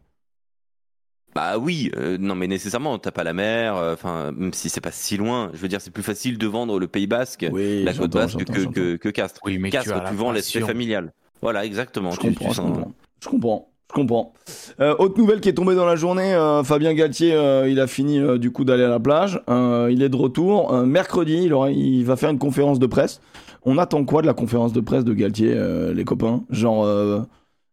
Bah 1.35 1.59
oui, 1.59 1.91
euh, 1.95 2.17
non 2.17 2.33
mais 2.33 2.47
nécessairement 2.47 2.97
t'as 2.97 3.11
pas 3.11 3.23
la 3.23 3.33
mer, 3.33 3.75
euh, 3.75 3.93
enfin 3.93 4.31
même 4.31 4.53
si 4.53 4.69
c'est 4.69 4.81
pas 4.81 4.89
si 4.91 5.17
loin, 5.17 5.51
je 5.53 5.59
veux 5.59 5.67
dire 5.67 5.79
c'est 5.81 5.91
plus 5.91 6.01
facile 6.01 6.39
de 6.39 6.47
vendre 6.47 6.79
le 6.79 6.87
Pays 6.87 7.05
Basque, 7.05 7.45
Oui, 7.51 7.83
la 7.83 7.93
côte 7.93 8.11
basque 8.13 8.43
que, 8.43 8.53
j'entends. 8.59 8.71
que 8.71 8.95
que 8.95 9.09
Castres. 9.09 9.41
Oui, 9.45 9.59
mais 9.59 9.69
tu 9.69 9.73
Castres 9.77 9.93
as 9.93 10.01
la 10.01 10.09
tu 10.09 10.15
vends 10.15 10.31
l'aspect 10.31 10.61
familial. 10.61 11.13
Voilà 11.41 11.65
exactement. 11.65 12.11
Je 12.11 12.19
tu- 12.19 12.27
comprends, 12.27 12.49
tu 12.49 12.55
je 12.55 12.61
comprends. 12.61 12.91
Je 13.23 13.29
comprends. 13.29 13.69
Je 13.89 13.93
comprends. 13.95 14.33
Euh, 14.81 14.95
autre 14.99 15.17
nouvelle 15.17 15.39
qui 15.39 15.47
est 15.49 15.53
tombée 15.53 15.73
dans 15.75 15.85
la 15.85 15.95
journée, 15.95 16.33
euh, 16.33 16.61
Fabien 16.63 16.93
Galtier, 16.93 17.33
euh, 17.33 17.69
il 17.69 17.79
a 17.79 17.87
fini 17.87 18.19
euh, 18.19 18.37
du 18.37 18.51
coup 18.51 18.65
d'aller 18.65 18.83
à 18.83 18.89
la 18.89 18.99
plage. 18.99 19.41
Euh, 19.49 19.87
il 19.91 20.03
est 20.03 20.09
de 20.09 20.15
retour. 20.17 20.73
Euh, 20.73 20.85
mercredi, 20.85 21.39
il, 21.43 21.53
aura- 21.53 21.71
il 21.71 22.03
va 22.03 22.17
faire 22.17 22.29
une 22.29 22.37
conférence 22.39 22.79
de 22.79 22.85
presse. 22.85 23.21
On 23.63 23.77
attend 23.77 24.03
quoi 24.03 24.21
de 24.21 24.27
la 24.27 24.33
conférence 24.33 24.73
de 24.73 24.81
presse 24.81 25.05
de 25.05 25.13
Galtier, 25.13 25.53
euh, 25.55 25.93
les 25.93 26.03
copains? 26.03 26.43
Genre, 26.49 26.83
euh, 26.85 27.21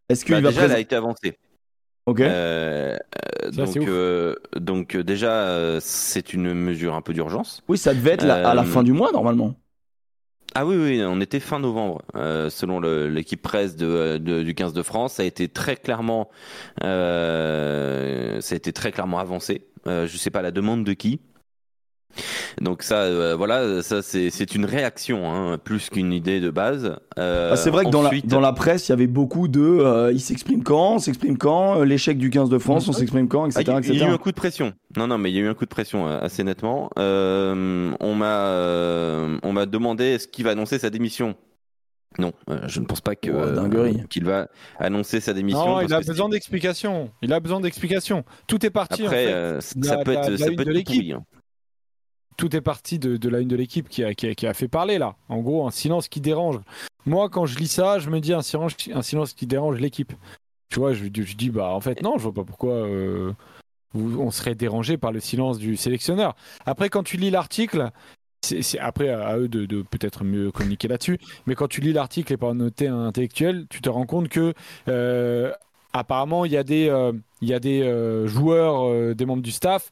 est-ce 0.09 0.25
qu'il 0.25 0.35
Bah, 0.37 0.41
va 0.41 0.49
déjà 0.51 0.65
elle 0.67 0.73
a 0.73 0.79
été 0.81 0.95
avancée. 0.95 1.37
Ok. 2.07 2.21
Euh, 2.21 2.97
euh, 3.45 3.51
Ça, 3.53 3.65
donc, 3.65 3.77
euh, 3.89 4.35
donc 4.57 4.97
déjà, 4.97 5.33
euh, 5.33 5.79
c'est 5.81 6.33
une 6.33 6.53
mesure 6.55 6.95
un 6.95 7.01
peu 7.03 7.13
d'urgence. 7.13 7.63
Oui, 7.69 7.77
ça 7.79 7.93
devait 7.95 8.13
être 8.13 8.25
la- 8.25 8.49
à 8.51 8.55
la 8.55 8.65
fin 8.65 8.83
du 8.85 8.93
mois 8.93 9.11
normalement. 9.11 9.55
Ah 10.57 10.65
oui, 10.67 10.77
oui, 10.77 11.03
on 11.05 11.21
était 11.21 11.41
fin 11.41 11.59
novembre, 11.59 12.03
euh, 12.15 12.49
selon 12.49 12.79
l'équipe 12.81 13.43
presse 13.43 13.75
de, 13.75 14.19
de- 14.19 14.45
du 14.45 14.55
15 14.55 14.73
de 14.73 14.83
France. 14.83 15.15
Ça 15.15 15.25
a 15.25 15.27
été 15.27 15.49
très 15.49 15.75
clairement, 15.77 16.31
euh, 16.85 18.41
ça 18.41 18.55
a 18.55 18.57
été 18.57 18.73
très 18.73 18.93
clairement 18.93 19.19
avancé. 19.19 19.67
Euh, 19.89 20.07
je 20.07 20.17
sais 20.17 20.31
pas 20.31 20.43
la 20.43 20.53
demande 20.53 20.85
de 20.85 20.93
qui. 20.93 21.21
Donc 22.61 22.83
ça, 22.83 22.97
euh, 23.03 23.35
voilà, 23.37 23.83
ça 23.83 24.03
c'est 24.03 24.55
une 24.55 24.65
réaction, 24.65 25.31
hein, 25.33 25.59
plus 25.59 25.91
qu'une 25.91 26.13
idée 26.13 26.41
de 26.41 26.51
base. 26.51 26.97
Euh, 27.19 27.51
Ah, 27.53 27.57
c'est 27.57 27.71
vrai 27.71 27.85
que 27.85 27.91
dans 27.91 28.03
la, 28.03 28.09
ensuite- 28.09 28.27
dans 28.27 28.41
la 28.41 28.53
presse, 28.53 28.89
il 28.89 28.93
y 28.93 28.95
avait 28.95 29.07
beaucoup 29.07 29.49
de. 29.49 29.61
euh, 29.61 30.13
il 30.13 30.21
s'exprime 30.21 30.63
quand 30.63 30.95
On 30.95 30.99
s'exprime 30.99 31.37
quand 31.39 31.83
L'échec 31.83 32.17
du 32.19 32.31
15 32.31 32.49
de 32.51 32.59
France, 32.59 32.89
on 32.89 32.93
s'exprime 32.93 33.29
quand 33.29 33.45
Ah, 33.45 33.49
Etc. 33.49 33.63
il 33.67 33.69
y 33.69 33.71
a- 33.71 33.79
il 33.81 33.87
y 33.87 33.91
a 33.91 33.95
etc. 33.95 34.11
eu 34.11 34.15
un 34.15 34.19
coup 34.19 34.31
de 34.31 34.37
pression. 34.37 34.73
Non, 34.97 35.07
non, 35.07 35.19
mais 35.19 35.31
il 35.31 35.35
y 35.37 35.39
a 35.39 35.43
eu 35.43 35.49
un 35.49 35.55
coup 35.55 35.65
de 35.65 35.71
pression 35.71 36.07
assez 36.07 36.45
nettement. 36.45 36.91
Euh, 36.99 37.91
on 38.01 38.15
m'a, 38.15 38.47
euh, 38.47 39.39
on 39.43 39.53
m'a 39.53 39.67
demandé 39.67 40.05
est-ce 40.05 40.29
qu'il 40.29 40.45
va 40.45 40.51
annoncer 40.53 40.79
sa 40.79 40.91
démission. 40.91 41.35
Non, 42.17 42.33
euh, 42.49 42.61
je 42.69 42.79
ne 42.79 42.87
pense 42.87 43.01
pas 43.01 43.17
que 43.17 43.29
Oh, 43.29 43.35
euh, 43.35 43.93
qu'il 44.09 44.25
va 44.25 44.47
annoncer 44.79 45.19
sa 45.19 45.33
démission. 45.33 45.59
Non, 45.67 45.75
parce 45.75 45.87
il 45.89 45.95
a 45.95 46.01
que 46.01 46.07
besoin 46.07 46.29
d'explications. 46.29 47.11
Il 47.23 47.33
a 47.33 47.41
besoin 47.41 47.61
d'explications. 47.61 48.23
Tout 48.47 48.65
est 48.65 48.71
parti. 48.71 49.03
en 49.03 49.07
Après, 49.07 49.25
fait. 49.27 49.33
euh, 49.33 49.61
de 49.75 49.85
ça 49.85 49.97
la- 49.97 50.05
peut 50.05 50.13
être, 50.13 50.37
ça 50.37 50.47
peut 50.47 50.53
être 50.53 50.65
de 50.65 50.71
l'équipe. 50.71 51.17
Tout 52.45 52.55
est 52.55 52.61
parti 52.61 52.99
de, 52.99 53.29
la 53.31 53.41
une 53.41 53.49
de 53.49 53.57
l'équipe 53.57 53.89
qui 53.89 54.05
a, 54.05 54.55
fait 54.55 54.69
parler 54.69 54.99
là. 54.99 55.17
En 55.31 55.39
gros, 55.39 55.67
un 55.67 55.71
silence 55.71 56.09
qui 56.09 56.21
dérange. 56.21 56.61
Moi, 57.07 57.31
quand 57.31 57.47
je 57.47 57.59
lis 57.59 57.69
ça, 57.69 57.99
je 57.99 58.11
me 58.11 58.21
dis 58.21 58.35
un 58.35 58.43
silence, 58.43 58.75
qui 59.33 59.47
dérange 59.47 59.81
l'équipe. 59.81 60.13
Tu 60.69 60.79
vois, 60.79 60.93
je, 60.93 61.07
dis, 61.07 61.49
bah 61.49 61.71
en 61.71 61.81
fait, 61.81 62.03
non, 62.03 62.19
je 62.19 62.25
vois 62.25 62.35
pas 62.35 62.45
pourquoi 62.45 62.75
euh, 62.75 63.33
on 63.95 64.31
serait 64.31 64.55
dérangé 64.55 64.99
par 64.99 65.11
le 65.11 65.21
silence 65.21 65.57
du 65.57 65.79
sélectionneur. 65.79 66.37
Après, 66.67 66.91
quand 66.91 67.03
tu 67.03 67.17
lis 67.17 67.31
l'article, 67.31 67.91
c'est 68.43 68.79
après 68.79 69.09
à, 69.09 69.39
eux 69.39 69.49
de, 69.49 69.81
peut-être 69.81 70.23
mieux 70.23 70.53
communiquer 70.53 70.89
là-dessus, 70.89 71.19
mais 71.47 71.55
quand 71.55 71.69
tu 71.69 71.81
lis 71.81 71.95
l'article 71.95 72.35
et 72.35 72.37
par 72.37 72.55
noter 72.55 72.89
un 72.89 73.07
intellectuel, 73.07 73.65
tu 73.71 73.81
te 73.81 73.89
rends 73.89 74.05
compte 74.05 74.29
que 74.29 74.53
euh, 74.89 75.51
apparemment, 75.95 76.45
il 76.45 76.53
y 76.53 76.59
a 76.59 76.63
des, 76.63 76.91
euh, 76.91 78.27
joueurs, 78.27 79.15
des 79.15 79.25
membres 79.25 79.43
du 79.43 79.53
staff 79.53 79.89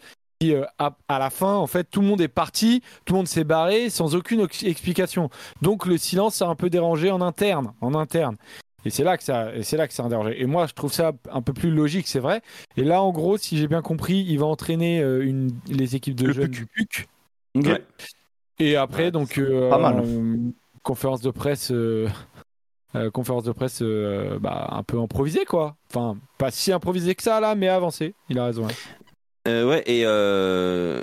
euh, 0.51 0.65
à, 0.79 0.97
à 1.09 1.19
la 1.19 1.31
fin, 1.31 1.55
en 1.55 1.67
fait, 1.67 1.85
tout 1.85 2.01
le 2.01 2.07
monde 2.09 2.21
est 2.21 2.29
parti, 2.29 2.83
tout 3.05 3.15
le 3.15 3.19
monde 3.19 3.29
s'est 3.29 3.45
barré 3.45 3.89
sans 3.89 4.15
aucune 4.17 4.41
ex- 4.41 4.65
explication. 4.65 5.31
Donc 5.63 5.87
le 5.87 5.97
silence 5.97 6.43
a 6.43 6.49
un 6.49 6.57
peu 6.57 6.69
dérangé 6.69 7.11
en 7.11 7.21
interne, 7.21 7.73
en 7.81 7.95
interne. 7.95 8.37
Et 8.85 8.91
c'est 8.91 9.05
là 9.05 9.17
que 9.17 9.23
ça, 9.23 9.51
c'est 9.63 9.77
là 9.77 9.87
que 9.87 9.95
ça 9.95 10.05
a 10.05 10.09
dérangé. 10.09 10.43
Et 10.43 10.47
moi, 10.47 10.67
je 10.67 10.73
trouve 10.75 10.93
ça 10.93 11.13
un 11.31 11.41
peu 11.41 11.53
plus 11.53 11.71
logique, 11.71 12.09
c'est 12.09 12.19
vrai. 12.19 12.43
Et 12.77 12.83
là, 12.83 13.01
en 13.01 13.13
gros, 13.13 13.37
si 13.39 13.57
j'ai 13.57 13.69
bien 13.69 13.81
compris, 13.81 14.25
il 14.29 14.39
va 14.41 14.47
entraîner 14.47 15.01
euh, 15.01 15.25
une, 15.25 15.51
les 15.69 15.95
équipes 15.95 16.17
de 16.17 16.27
Le 16.27 16.33
jeunes 16.33 16.51
PUC. 16.51 16.53
du 16.53 16.67
PUC. 16.67 17.09
Ok. 17.55 17.67
Ouais. 17.67 17.85
Et 18.59 18.75
après, 18.77 19.05
Ouais, 19.05 19.11
donc, 19.13 19.39
euh, 19.39 19.71
pas 19.71 19.79
mal. 19.79 20.03
conférence 20.83 21.21
de 21.21 21.31
presse, 21.31 21.73
conférence 23.13 23.45
de 23.45 23.53
presse, 23.53 23.83
bah, 24.41 24.69
un 24.73 24.83
peu 24.83 25.01
improvisée, 25.01 25.45
quoi. 25.45 25.77
Enfin, 25.91 26.17
pas 26.39 26.51
si 26.51 26.73
improvisée 26.73 27.15
que 27.15 27.23
ça 27.23 27.41
là, 27.41 27.55
mais 27.55 27.69
avancée. 27.69 28.15
Il 28.29 28.39
a 28.39 28.45
raison. 28.47 28.67
ouais. 28.67 28.75
Euh, 29.49 29.69
ouais, 29.69 29.83
et, 29.87 30.03
euh... 30.07 31.03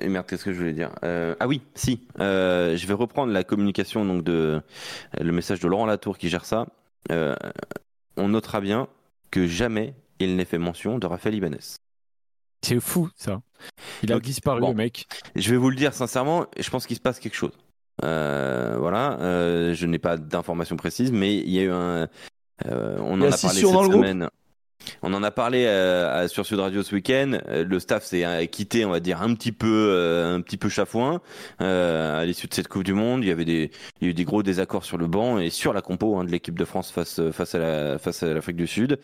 et 0.00 0.08
merde, 0.08 0.26
qu'est-ce 0.26 0.44
que 0.44 0.52
je 0.52 0.58
voulais 0.58 0.72
dire? 0.72 0.90
Euh, 1.04 1.34
Ah 1.40 1.48
oui, 1.48 1.62
si. 1.74 2.06
Euh, 2.20 2.76
je 2.76 2.86
vais 2.86 2.94
reprendre 2.94 3.32
la 3.32 3.44
communication 3.44 4.04
donc 4.04 4.22
de 4.24 4.60
le 5.20 5.32
message 5.32 5.60
de 5.60 5.68
Laurent 5.68 5.86
Latour 5.86 6.18
qui 6.18 6.28
gère 6.28 6.44
ça. 6.44 6.66
Euh, 7.10 7.34
on 8.16 8.28
notera 8.28 8.60
bien 8.60 8.88
que 9.30 9.46
jamais 9.46 9.94
il 10.20 10.36
n'ait 10.36 10.44
fait 10.44 10.58
mention 10.58 10.98
de 10.98 11.06
Raphaël 11.06 11.34
Ibanez. 11.34 11.58
C'est 12.64 12.78
fou, 12.78 13.08
ça. 13.16 13.40
Il 14.04 14.12
a 14.12 14.14
Donc, 14.14 14.22
disparu, 14.22 14.60
bon. 14.60 14.68
le 14.68 14.74
mec. 14.74 15.06
Je 15.34 15.50
vais 15.50 15.56
vous 15.56 15.70
le 15.70 15.74
dire 15.76 15.94
sincèrement, 15.94 16.46
je 16.56 16.70
pense 16.70 16.86
qu'il 16.86 16.96
se 16.96 17.00
passe 17.00 17.18
quelque 17.18 17.34
chose. 17.34 17.52
Euh, 18.04 18.76
voilà, 18.78 19.18
euh, 19.20 19.74
je 19.74 19.86
n'ai 19.86 19.98
pas 19.98 20.16
d'informations 20.16 20.76
précises, 20.76 21.10
mais 21.10 21.36
il 21.38 21.50
y 21.50 21.58
a 21.58 21.62
eu 21.62 21.70
un. 21.70 22.08
euh, 22.66 22.98
on 23.00 23.20
en 23.20 23.30
a 23.32 23.36
parlé 23.36 23.62
cette 23.62 23.64
groupe? 23.64 23.92
semaine. 23.94 24.28
On 25.02 25.12
en 25.14 25.22
a 25.22 25.30
parlé 25.30 25.66
euh, 25.66 26.28
sur 26.28 26.46
Sud 26.46 26.58
Radio 26.60 26.82
ce 26.82 26.94
week-end. 26.94 27.38
Euh, 27.48 27.64
le 27.64 27.78
staff 27.78 28.04
s'est 28.04 28.24
euh, 28.24 28.46
quitté, 28.46 28.84
on 28.84 28.90
va 28.90 29.00
dire, 29.00 29.22
un 29.22 29.34
petit 29.34 29.52
peu, 29.52 30.32
un 30.34 30.40
petit 30.40 30.56
peu 30.56 30.68
chafouin 30.68 31.20
à 31.58 32.24
l'issue 32.24 32.46
de 32.46 32.54
cette 32.54 32.68
Coupe 32.68 32.84
du 32.84 32.94
Monde. 32.94 33.24
Il 33.24 33.28
y 33.28 33.30
avait 33.30 33.44
des, 33.44 33.70
il 34.00 34.04
y 34.04 34.08
a 34.08 34.10
eu 34.10 34.14
des 34.14 34.24
gros 34.24 34.42
désaccords 34.42 34.84
sur 34.84 34.98
le 34.98 35.06
banc 35.06 35.38
et 35.38 35.50
sur 35.50 35.72
la 35.72 35.82
compo 35.82 36.16
hein, 36.18 36.24
de 36.24 36.30
l'équipe 36.30 36.58
de 36.58 36.64
France 36.64 36.90
face 36.90 37.20
face 37.30 37.54
à 37.54 37.58
la 37.58 37.98
face 37.98 38.22
à 38.22 38.32
l'Afrique 38.32 38.56
du 38.56 38.66
Sud. 38.66 38.98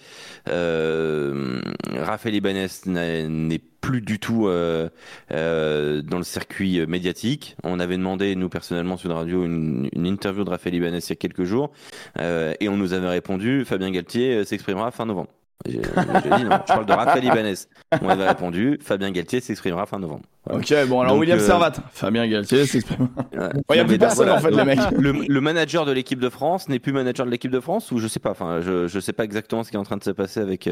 Euh, 0.48 1.60
Raphaël 1.92 2.34
Ibanez 2.34 2.68
n'est 2.86 3.60
plus 3.80 4.00
du 4.00 4.18
tout 4.18 4.48
euh, 4.48 4.88
euh, 5.32 6.02
dans 6.02 6.18
le 6.18 6.24
circuit 6.24 6.86
médiatique. 6.86 7.56
On 7.64 7.80
avait 7.80 7.96
demandé, 7.96 8.34
nous 8.36 8.48
personnellement, 8.48 8.96
sur 8.96 9.08
la 9.08 9.16
radio, 9.16 9.44
une, 9.44 9.88
une 9.92 10.06
interview 10.06 10.44
de 10.44 10.50
Raphaël 10.50 10.74
Ibanez 10.74 10.98
il 10.98 11.08
y 11.08 11.12
a 11.12 11.16
quelques 11.16 11.44
jours, 11.44 11.72
euh, 12.18 12.54
et 12.60 12.68
on 12.68 12.76
nous 12.76 12.92
avait 12.92 13.08
répondu, 13.08 13.64
Fabien 13.64 13.90
Galtier 13.90 14.44
s'exprimera 14.44 14.90
fin 14.90 15.06
novembre. 15.06 15.30
J'ai 15.66 15.78
dit 15.78 16.44
non, 16.44 16.58
je 16.66 16.72
parle 16.72 16.86
de 16.86 16.92
Raphaël 16.92 17.24
Ibanez. 17.24 17.54
On 18.00 18.08
avait 18.08 18.28
répondu, 18.28 18.78
Fabien 18.80 19.10
Galtier 19.10 19.40
s'exprimera 19.40 19.86
fin 19.86 19.98
novembre. 19.98 20.24
Ok, 20.50 20.72
bon 20.88 21.00
alors 21.00 21.16
William 21.16 21.38
Servat, 21.38 21.72
Fabien 21.92 22.26
Galtier 22.28 22.64
s'exprime. 22.64 23.08
Il 23.32 23.74
n'y 23.74 23.80
a 23.80 23.84
plus 23.84 23.98
personne 23.98 24.30
en 24.30 24.38
fait, 24.38 24.50
les 24.50 24.64
mecs. 24.64 24.78
Le, 24.92 25.12
le 25.12 25.40
manager 25.40 25.84
de 25.84 25.92
l'équipe 25.92 26.20
de 26.20 26.28
France 26.28 26.68
n'est 26.68 26.78
plus 26.78 26.92
manager 26.92 27.26
de 27.26 27.30
l'équipe 27.30 27.50
de 27.50 27.60
France 27.60 27.90
ou 27.92 27.98
je 27.98 28.06
sais 28.06 28.20
pas. 28.20 28.30
Enfin, 28.30 28.60
je 28.60 28.86
je 28.86 29.00
sais 29.00 29.12
pas 29.12 29.24
exactement 29.24 29.64
ce 29.64 29.70
qui 29.70 29.76
est 29.76 29.80
en 29.80 29.84
train 29.84 29.96
de 29.96 30.04
se 30.04 30.10
passer 30.10 30.40
avec 30.40 30.68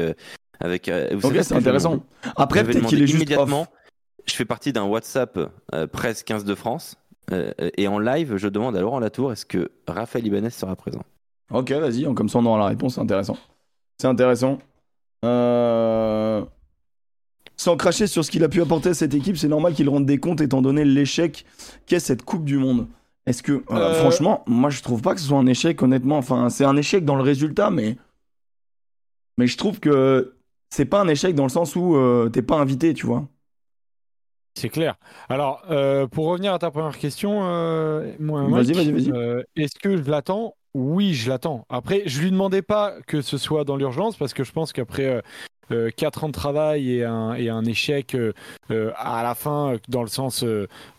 avec. 0.59 0.89
Vous 1.13 1.27
ok, 1.29 1.37
c'est 1.41 1.55
intéressant. 1.55 2.03
Après, 2.35 2.63
peut-être 2.63 2.87
qu'il 2.87 3.01
est 3.01 3.07
juste 3.07 3.15
immédiatement. 3.15 3.67
Je 4.25 4.33
fais 4.33 4.45
partie 4.45 4.73
d'un 4.73 4.83
WhatsApp 4.83 5.39
presse 5.91 6.23
15 6.23 6.43
de 6.45 6.55
France 6.55 6.95
et 7.77 7.87
en 7.87 7.99
live, 7.99 8.37
je 8.37 8.47
demande 8.47 8.75
à 8.77 8.81
Laurent 8.81 8.99
Latour 8.99 9.31
est-ce 9.33 9.45
que 9.45 9.69
Raphaël 9.87 10.25
Ibanez 10.25 10.49
sera 10.49 10.75
présent? 10.75 11.03
Ok, 11.51 11.71
vas-y, 11.71 12.03
comme 12.13 12.29
ça 12.29 12.39
on 12.39 12.45
aura 12.45 12.59
la 12.59 12.65
réponse, 12.67 12.95
c'est 12.95 13.01
intéressant. 13.01 13.37
C'est 13.99 14.07
intéressant. 14.07 14.59
Euh, 15.27 16.45
sans 17.55 17.75
cracher 17.75 18.07
sur 18.07 18.23
ce 18.23 18.31
qu'il 18.31 18.43
a 18.43 18.49
pu 18.49 18.61
apporter 18.61 18.89
à 18.89 18.93
cette 18.93 19.13
équipe, 19.13 19.37
c'est 19.37 19.47
normal 19.47 19.73
qu'il 19.73 19.89
rende 19.89 20.05
des 20.05 20.19
comptes 20.19 20.41
étant 20.41 20.61
donné 20.61 20.85
l'échec 20.85 21.45
qu'est 21.85 21.99
cette 21.99 22.23
Coupe 22.23 22.45
du 22.45 22.57
Monde. 22.57 22.87
Est-ce 23.25 23.43
que, 23.43 23.51
euh, 23.51 23.63
euh, 23.71 23.93
franchement, 23.95 24.43
moi 24.47 24.69
je 24.69 24.81
trouve 24.81 25.01
pas 25.01 25.13
que 25.13 25.19
ce 25.19 25.27
soit 25.27 25.37
un 25.37 25.47
échec, 25.47 25.81
honnêtement. 25.81 26.17
Enfin, 26.17 26.49
c'est 26.49 26.65
un 26.65 26.77
échec 26.77 27.03
dans 27.03 27.15
le 27.15 27.23
résultat, 27.23 27.69
mais. 27.69 27.97
Mais 29.37 29.47
je 29.47 29.57
trouve 29.57 29.79
que 29.79 30.35
c'est 30.69 30.85
pas 30.85 31.01
un 31.01 31.07
échec 31.07 31.35
dans 31.35 31.43
le 31.43 31.49
sens 31.49 31.75
où 31.75 31.95
t'es 32.31 32.41
pas 32.41 32.57
invité, 32.57 32.93
tu 32.93 33.05
vois. 33.05 33.27
C'est 34.55 34.69
clair. 34.69 34.95
Alors, 35.29 35.61
pour 36.11 36.25
revenir 36.25 36.53
à 36.53 36.59
ta 36.59 36.71
première 36.71 36.97
question, 36.97 37.41
vas-y, 38.19 38.73
vas-y, 38.73 38.91
vas-y. 38.91 39.43
Est-ce 39.55 39.77
que 39.79 39.97
je 39.97 40.09
l'attends 40.09 40.55
oui, 40.77 41.15
je 41.15 41.27
l'attends. 41.27 41.65
Après, 41.69 42.03
je 42.05 42.21
lui 42.21 42.29
demandais 42.29 42.61
pas 42.61 42.93
que 43.07 43.21
ce 43.21 43.39
soit 43.39 43.63
dans 43.63 43.77
l'urgence 43.77 44.15
parce 44.15 44.35
que 44.35 44.43
je 44.43 44.51
pense 44.51 44.73
qu'après 44.73 45.07
euh, 45.07 45.21
euh, 45.71 45.89
quatre 45.89 46.21
4 46.21 46.23
ans 46.23 46.27
de 46.27 46.33
travail 46.33 46.91
et 46.91 47.03
un, 47.03 47.33
et 47.33 47.49
un 47.49 47.65
échec 47.65 48.15
euh, 48.15 48.91
à 48.95 49.23
la 49.23 49.33
fin, 49.33 49.77
dans 49.87 50.03
le 50.03 50.07
sens, 50.07 50.45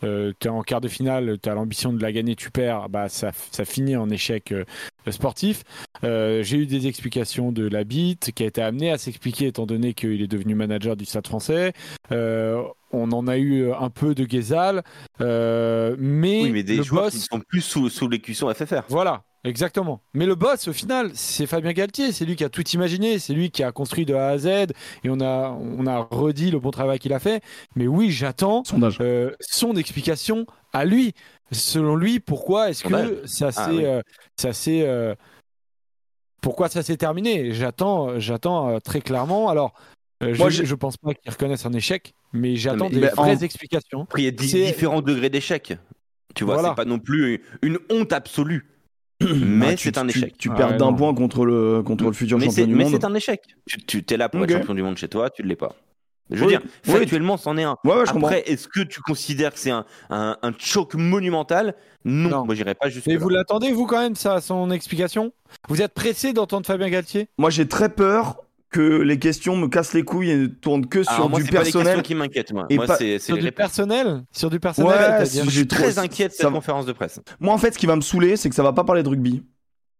tu 0.01 0.07
es 0.43 0.47
en 0.49 0.61
quart 0.63 0.81
de 0.81 0.89
finale, 0.89 1.37
tu 1.41 1.47
as 1.47 1.53
l'ambition 1.53 1.93
de 1.93 2.01
la 2.01 2.11
gagner, 2.11 2.35
tu 2.35 2.51
perds, 2.51 2.89
bah, 2.89 3.07
ça, 3.07 3.31
ça 3.51 3.63
finit 3.63 3.95
en 3.95 4.09
échec 4.09 4.53
sportif. 5.09 5.63
J'ai 6.03 6.57
eu 6.57 6.65
des 6.65 6.87
explications 6.87 7.53
de 7.53 7.65
la 7.65 7.85
bite 7.85 8.33
qui 8.33 8.43
a 8.43 8.47
été 8.47 8.61
amené 8.61 8.91
à 8.91 8.97
s'expliquer 8.97 9.47
étant 9.47 9.65
donné 9.65 9.93
qu'il 9.93 10.21
est 10.21 10.27
devenu 10.27 10.55
manager 10.55 10.97
du 10.97 11.05
Stade 11.05 11.25
français. 11.25 11.71
on 12.11 13.11
en 13.11 13.27
a 13.27 13.37
eu 13.37 13.71
un 13.71 13.89
peu 13.89 14.13
de 14.13 14.25
Guézal, 14.25 14.83
mais, 15.19 16.41
oui, 16.43 16.51
mais 16.51 16.63
des 16.63 16.83
joueurs 16.83 17.11
qui 17.11 17.17
ne 17.17 17.21
sont 17.21 17.39
plus 17.39 17.61
sous, 17.61 17.89
sous 17.89 18.09
l'écusson 18.09 18.53
FFR. 18.53 18.83
Voilà, 18.89 19.23
Exactement. 19.45 20.01
Mais 20.13 20.25
le 20.25 20.35
boss, 20.35 20.67
au 20.67 20.73
final, 20.73 21.11
c'est 21.13 21.45
Fabien 21.45 21.71
Galtier. 21.71 22.11
C'est 22.11 22.25
lui 22.25 22.35
qui 22.35 22.43
a 22.43 22.49
tout 22.49 22.67
imaginé. 22.69 23.19
C'est 23.19 23.33
lui 23.33 23.51
qui 23.51 23.63
a 23.63 23.71
construit 23.71 24.05
de 24.05 24.13
A 24.13 24.29
à 24.29 24.37
Z. 24.37 24.47
Et 25.03 25.09
on 25.09 25.21
a, 25.21 25.49
on 25.49 25.87
a 25.87 25.99
redit 26.11 26.51
le 26.51 26.59
bon 26.59 26.71
travail 26.71 26.99
qu'il 26.99 27.13
a 27.13 27.19
fait. 27.19 27.41
Mais 27.75 27.87
oui, 27.87 28.11
j'attends 28.11 28.63
euh, 28.99 29.31
son 29.39 29.75
explication 29.75 30.45
à 30.73 30.83
lui. 30.83 31.13
Selon 31.51 31.95
lui, 31.95 32.19
pourquoi 32.19 32.69
est-ce 32.69 32.83
que 32.83 33.25
ça 33.25 33.47
ah 33.47 33.51
s'est, 33.51 33.85
euh, 33.85 34.01
ça 34.35 34.49
euh, 34.67 35.15
pourquoi 36.41 36.67
ça 36.67 36.83
s'est 36.83 36.97
terminé? 36.97 37.53
J'attends, 37.53 38.19
j'attends 38.19 38.79
très 38.81 38.99
clairement. 38.99 39.49
Alors, 39.49 39.73
Moi, 40.21 40.49
je, 40.49 40.63
ne 40.63 40.75
pense 40.75 40.97
pas 40.97 41.13
qu'il 41.13 41.31
reconnaisse 41.31 41.65
un 41.65 41.73
échec, 41.73 42.13
mais 42.33 42.57
j'attends 42.57 42.89
des 42.89 43.07
vraies 43.07 43.43
explications. 43.43 44.05
Il 44.17 44.25
y 44.25 44.27
a 44.27 44.31
différents 44.31 45.01
degrés 45.01 45.29
d'échec. 45.29 45.73
Tu 46.35 46.43
vois, 46.43 46.61
c'est 46.61 46.75
pas 46.75 46.85
non 46.85 46.99
plus 46.99 47.41
une 47.61 47.79
honte 47.89 48.11
absolue. 48.11 48.78
Mais 49.21 49.71
bah, 49.71 49.77
c'est 49.77 49.97
un 49.97 50.07
échec. 50.07 50.37
Tu, 50.37 50.49
perds 50.49 50.77
d'un 50.77 50.93
point 50.93 51.13
contre 51.13 51.45
le, 51.45 51.83
contre 51.83 52.05
le 52.05 52.13
futur 52.13 52.39
champion 52.39 52.65
du 52.65 52.75
monde. 52.75 52.85
Mais 52.85 52.89
c'est 52.89 53.03
un 53.03 53.13
échec. 53.13 53.41
Tu, 53.67 54.03
tu 54.03 54.13
es 54.13 54.17
là 54.17 54.29
pour 54.29 54.43
être 54.43 54.51
champion 54.51 54.73
du 54.73 54.83
monde 54.83 54.97
chez 54.97 55.09
toi, 55.09 55.29
tu 55.29 55.43
ne 55.43 55.47
l'es 55.47 55.55
pas. 55.55 55.75
Je 56.31 56.43
veux 56.43 56.47
dire, 56.47 56.61
factuellement, 56.83 57.37
c'en 57.37 57.57
est 57.57 57.63
un. 57.63 57.75
Après, 58.07 58.43
est-ce 58.45 58.67
que 58.67 58.81
tu 58.81 59.01
considères 59.01 59.53
que 59.53 59.59
c'est 59.59 59.71
un, 59.71 59.85
un, 60.09 60.37
un, 60.41 60.51
choc 60.57 60.93
monumental? 60.93 61.75
Non, 62.05 62.45
moi 62.45 62.53
j'irai 62.53 62.75
pas 62.75 62.89
jusque. 62.89 63.07
Et 63.07 63.17
vous 63.17 63.29
l'attendez, 63.29 63.71
vous, 63.71 63.87
quand 63.87 63.99
même, 63.99 64.15
ça, 64.15 64.39
son 64.39 64.69
explication? 64.69 65.33
Vous 65.67 65.81
êtes 65.81 65.93
pressé 65.93 66.33
d'entendre 66.33 66.67
Fabien 66.67 66.89
Galtier? 66.89 67.29
Moi, 67.39 67.49
j'ai 67.49 67.67
très 67.67 67.89
peur 67.89 68.37
que 68.69 69.01
les 69.01 69.17
questions 69.17 69.55
me 69.55 69.67
cassent 69.67 69.93
les 69.93 70.03
couilles 70.03 70.29
et 70.29 70.35
ne 70.35 70.47
tournent 70.47 70.85
que 70.85 71.03
sur 71.03 71.29
du 71.29 71.43
personnel. 71.43 71.97
Pas 71.97 72.01
qui 72.03 72.15
m'inquiètent 72.15 72.53
moi. 72.53 72.67
moi 72.69 72.87
c'est, 72.97 73.19
sur 73.19 73.37
du 73.37 73.51
personnel, 73.51 74.23
sur 74.31 74.49
du 74.49 74.59
personnel. 74.59 75.25
je 75.25 75.49
suis 75.49 75.67
très 75.67 75.97
inquiet 75.99 76.27
de 76.27 76.33
cette 76.33 76.49
conférence 76.49 76.85
de 76.85 76.93
presse. 76.93 77.19
Moi, 77.39 77.53
en 77.53 77.57
fait, 77.57 77.73
ce 77.73 77.79
qui 77.79 77.85
va 77.85 77.95
me 77.95 78.01
saouler, 78.01 78.35
c'est 78.35 78.49
que 78.49 78.55
ça 78.55 78.63
va 78.63 78.73
pas 78.73 78.83
parler 78.83 79.03
de 79.03 79.09
rugby. 79.09 79.43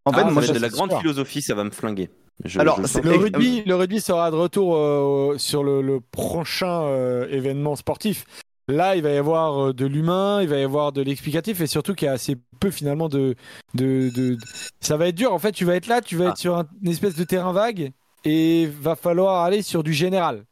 En 0.05 0.13
fait, 0.13 0.21
ah, 0.25 0.31
moi, 0.31 0.45
de 0.45 0.59
la 0.59 0.69
grande 0.69 0.93
philosophie, 0.93 1.41
ça 1.41 1.55
va 1.55 1.63
me 1.63 1.71
flinguer. 1.71 2.09
Alors, 2.57 2.79
le, 2.79 3.15
rugby, 3.17 3.63
le 3.65 3.75
rugby 3.75 3.99
sera 3.99 4.31
de 4.31 4.35
retour 4.35 4.77
euh, 4.77 5.37
sur 5.37 5.63
le, 5.63 5.99
prochain 6.11 6.83
euh, 6.83 7.27
événement 7.29 7.75
sportif. 7.75 8.25
Là, 8.69 8.95
il 8.95 9.01
va 9.01 9.09
y 9.09 9.17
avoir 9.17 9.69
euh, 9.69 9.73
de 9.73 9.85
l'humain, 9.85 10.41
il 10.41 10.47
va 10.47 10.57
y 10.57 10.63
avoir 10.63 10.91
de 10.91 11.01
l'explicatif 11.01 11.59
et 11.59 11.67
surtout 11.67 11.95
qu'il 11.95 12.05
y 12.05 12.09
a 12.09 12.13
assez 12.13 12.37
peu 12.59 12.71
finalement 12.71 13.09
de, 13.09 13.35
de, 13.73 14.09
de, 14.15 14.37
Ça 14.79 14.95
va 14.95 15.07
être 15.07 15.15
dur. 15.15 15.33
En 15.33 15.39
fait, 15.39 15.51
tu 15.51 15.65
vas 15.65 15.75
être 15.75 15.87
là, 15.87 16.01
tu 16.01 16.15
vas 16.15 16.27
ah. 16.27 16.29
être 16.29 16.37
sur 16.37 16.63
une 16.81 16.91
espèce 16.91 17.15
de 17.15 17.23
terrain 17.23 17.51
vague 17.51 17.91
et 18.25 18.69
va 18.81 18.95
falloir 18.95 19.43
aller 19.43 19.61
sur 19.61 19.83
du 19.83 19.93
général. 19.93 20.43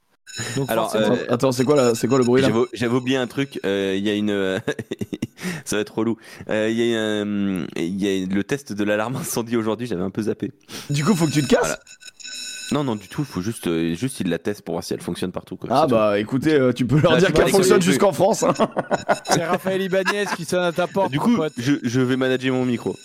Donc 0.55 0.69
Alors, 0.69 0.95
euh, 0.95 1.15
attends, 1.29 1.51
c'est 1.51 1.63
quoi, 1.63 1.95
c'est 1.95 2.07
quoi 2.07 2.17
le 2.17 2.23
bruit 2.23 2.41
là 2.41 2.49
J'avais 2.73 2.95
oublié 2.95 3.17
un 3.17 3.27
truc. 3.27 3.59
Euh, 3.65 3.95
il 3.97 4.05
y 4.05 4.09
a 4.09 4.13
une, 4.13 4.61
ça 5.65 5.77
va 5.77 5.81
être 5.81 5.97
relou. 5.97 6.17
Euh, 6.49 6.69
il 6.69 6.77
y, 6.77 6.95
a 6.95 7.83
il 7.83 8.03
y 8.03 8.23
a 8.23 8.25
le 8.25 8.43
test 8.43 8.73
de 8.73 8.83
l'alarme 8.83 9.15
incendie 9.15 9.57
aujourd'hui. 9.57 9.87
J'avais 9.87 10.03
un 10.03 10.09
peu 10.09 10.23
zappé. 10.23 10.51
Du 10.89 11.03
coup, 11.03 11.15
faut 11.15 11.25
que 11.25 11.31
tu 11.31 11.41
te 11.41 11.47
casses. 11.47 11.77
Non, 12.71 12.83
non, 12.83 12.97
du 12.97 13.07
tout. 13.07 13.21
Il 13.21 13.25
faut 13.25 13.41
juste, 13.41 13.93
juste 13.95 14.19
ils 14.19 14.29
la 14.29 14.39
testent 14.39 14.61
pour 14.61 14.73
voir 14.73 14.83
si 14.83 14.93
elle 14.93 15.01
fonctionne 15.01 15.31
partout. 15.31 15.55
Quoi. 15.55 15.69
Ah 15.71 15.87
bah, 15.87 16.19
écoutez, 16.19 16.71
tu 16.75 16.85
peux 16.85 16.99
leur 16.99 17.17
dire 17.17 17.31
qu'elle 17.31 17.49
fonctionne 17.49 17.81
jusqu'en 17.81 18.11
France. 18.11 18.43
Hein. 18.43 18.53
c'est 19.29 19.45
Raphaël 19.45 19.81
Ibanez 19.81 20.25
qui 20.35 20.45
sonne 20.45 20.63
à 20.63 20.73
ta 20.73 20.85
porte. 20.85 21.11
Du 21.11 21.19
coup, 21.19 21.37
je, 21.57 21.75
je 21.81 22.01
vais 22.01 22.17
manager 22.17 22.53
mon 22.53 22.65
micro. 22.65 22.95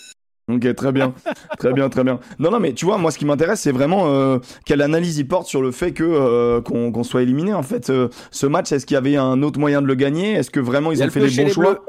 Ok, 0.50 0.74
très 0.74 0.92
bien, 0.92 1.14
très 1.58 1.72
bien, 1.72 1.88
très 1.88 2.02
bien. 2.02 2.18
Non, 2.38 2.50
non, 2.50 2.58
mais 2.58 2.72
tu 2.72 2.84
vois, 2.84 2.98
moi, 2.98 3.10
ce 3.10 3.18
qui 3.18 3.24
m'intéresse, 3.24 3.60
c'est 3.60 3.72
vraiment 3.72 4.08
euh, 4.08 4.38
quelle 4.66 4.82
analyse 4.82 5.18
il 5.18 5.28
porte 5.28 5.46
sur 5.46 5.62
le 5.62 5.70
fait 5.70 5.92
que 5.92 6.02
euh, 6.02 6.60
qu'on 6.60 7.04
soit 7.04 7.22
éliminé. 7.22 7.54
En 7.54 7.62
fait, 7.62 7.90
euh, 7.90 8.08
ce 8.30 8.46
match, 8.46 8.72
est-ce 8.72 8.84
qu'il 8.84 8.94
y 8.94 8.98
avait 8.98 9.16
un 9.16 9.42
autre 9.42 9.60
moyen 9.60 9.80
de 9.82 9.86
le 9.86 9.94
gagner? 9.94 10.32
Est-ce 10.32 10.50
que 10.50 10.60
vraiment 10.60 10.90
ils 10.90 11.02
ont 11.02 11.10
fait 11.10 11.20
les 11.20 11.44
bons 11.44 11.50
choix? 11.50 11.84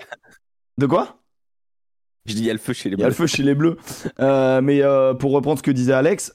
De 0.78 0.86
quoi? 0.86 1.18
Je 2.26 2.36
dis, 2.36 2.42
il 2.42 2.46
y 2.46 2.50
a 2.50 2.54
le 2.54 2.60
feu 2.60 2.72
chez 2.72 2.89
les 2.89 2.96
bleus. 2.96 3.02
Il 3.02 3.04
y 3.04 3.06
a 3.06 3.10
le 3.10 3.16
feu 3.16 3.28
chez 3.28 3.44
les 3.44 3.56
bleus. 3.56 3.78
mais 4.20 4.82
pour 5.20 5.32
reprendre 5.32 5.58
ce 5.58 5.63
que 5.63 5.72
disait 5.72 5.94
Alex, 5.94 6.32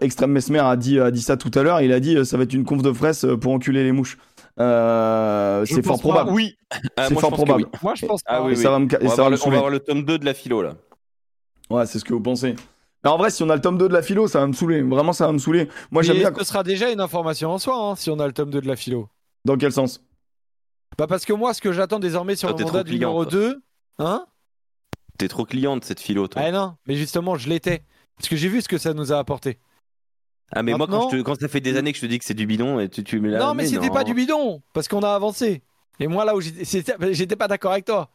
Extrême 0.00 0.32
Mesmer 0.32 0.60
a 0.60 0.76
dit, 0.76 0.98
a 0.98 1.10
dit 1.10 1.22
ça 1.22 1.36
tout 1.36 1.50
à 1.54 1.62
l'heure. 1.62 1.82
Il 1.82 1.92
a 1.92 2.00
dit 2.00 2.24
ça 2.24 2.38
va 2.38 2.44
être 2.44 2.54
une 2.54 2.64
conf 2.64 2.82
de 2.82 2.90
presse 2.90 3.26
pour 3.40 3.52
enculer 3.52 3.84
les 3.84 3.92
mouches. 3.92 4.16
Euh, 4.60 5.64
c'est 5.64 5.84
fort 5.84 5.98
probable. 5.98 6.30
Oui, 6.30 6.56
ah, 6.96 7.08
c'est 7.08 7.18
fort 7.18 7.32
probable. 7.32 7.66
Moi, 7.82 7.94
je 7.94 8.06
pense 8.06 8.20
ah, 8.26 8.42
oui, 8.42 8.56
Ça 8.56 8.70
va 8.70 8.78
me, 8.78 8.86
on, 9.02 9.06
va 9.06 9.12
avoir 9.56 9.70
le, 9.70 9.80
tome 9.80 10.04
2 10.04 10.18
de 10.18 10.24
la 10.24 10.34
philo 10.34 10.62
là. 10.62 10.74
Ouais, 11.70 11.86
c'est 11.86 11.98
ce 11.98 12.04
que 12.04 12.12
vous 12.12 12.20
pensez. 12.20 12.54
Mais 13.04 13.10
en 13.10 13.16
vrai, 13.16 13.30
si 13.30 13.42
on 13.42 13.50
a 13.50 13.54
le 13.54 13.60
tome 13.60 13.78
2 13.78 13.88
de 13.88 13.94
la 13.94 14.02
philo, 14.02 14.28
ça 14.28 14.40
va 14.40 14.46
me 14.46 14.52
saouler. 14.52 14.82
Vraiment, 14.82 15.12
ça 15.12 15.26
va 15.26 15.32
me 15.32 15.38
saouler. 15.38 15.68
Moi, 15.90 16.02
j'aime 16.02 16.18
bien. 16.18 16.32
Ce 16.38 16.44
sera 16.44 16.62
déjà 16.62 16.90
une 16.90 17.00
information 17.00 17.50
en 17.50 17.58
soi, 17.58 17.76
hein, 17.76 17.96
si 17.96 18.10
on 18.10 18.18
a 18.20 18.26
le 18.26 18.32
tome 18.32 18.50
2 18.50 18.60
de 18.60 18.68
la 18.68 18.76
philo. 18.76 19.08
Dans 19.44 19.56
quel 19.56 19.72
sens? 19.72 20.04
Bah, 20.98 21.06
parce 21.06 21.24
que 21.24 21.32
moi, 21.32 21.54
ce 21.54 21.60
que 21.60 21.72
j'attends 21.72 21.98
désormais 21.98 22.36
sur 22.36 22.48
le 22.54 22.64
mandat 22.64 22.84
numéro 22.84 23.24
2, 23.24 23.60
hein? 23.98 24.26
T'es 25.18 25.28
trop 25.28 25.44
cliente 25.44 25.84
cette 25.84 26.00
philo, 26.00 26.28
toi. 26.28 26.42
Ah 26.44 26.50
non, 26.50 26.76
mais 26.86 26.96
justement, 26.96 27.36
je 27.36 27.48
l'étais. 27.48 27.84
Parce 28.16 28.28
que 28.28 28.36
j'ai 28.36 28.48
vu 28.48 28.60
ce 28.60 28.68
que 28.68 28.78
ça 28.78 28.94
nous 28.94 29.12
a 29.12 29.18
apporté. 29.18 29.58
Ah 30.54 30.62
mais 30.62 30.74
moi 30.74 30.86
quand, 30.86 31.10
je 31.10 31.22
quand 31.22 31.40
ça 31.40 31.48
fait 31.48 31.60
des 31.60 31.76
années 31.76 31.92
que 31.92 31.96
je 31.96 32.02
te 32.02 32.06
dis 32.06 32.18
que 32.18 32.24
c'est 32.24 32.34
du 32.34 32.46
bidon 32.46 32.78
et 32.78 32.88
tu, 32.88 33.02
tu 33.02 33.20
me 33.20 33.36
Non 33.38 33.54
mais, 33.54 33.66
c'était 33.66 33.90
pas 33.90 34.04
du 34.04 34.12
bidon 34.12 34.62
parce 34.74 34.86
qu'on 34.86 35.02
a 35.02 35.10
avancé. 35.10 35.62
Et 35.98 36.06
moi 36.06 36.24
là 36.24 36.36
où 36.36 36.40
j'étais 36.40 37.36
pas 37.36 37.48
d'accord 37.48 37.72
avec 37.72 37.86
toi. 37.86 38.10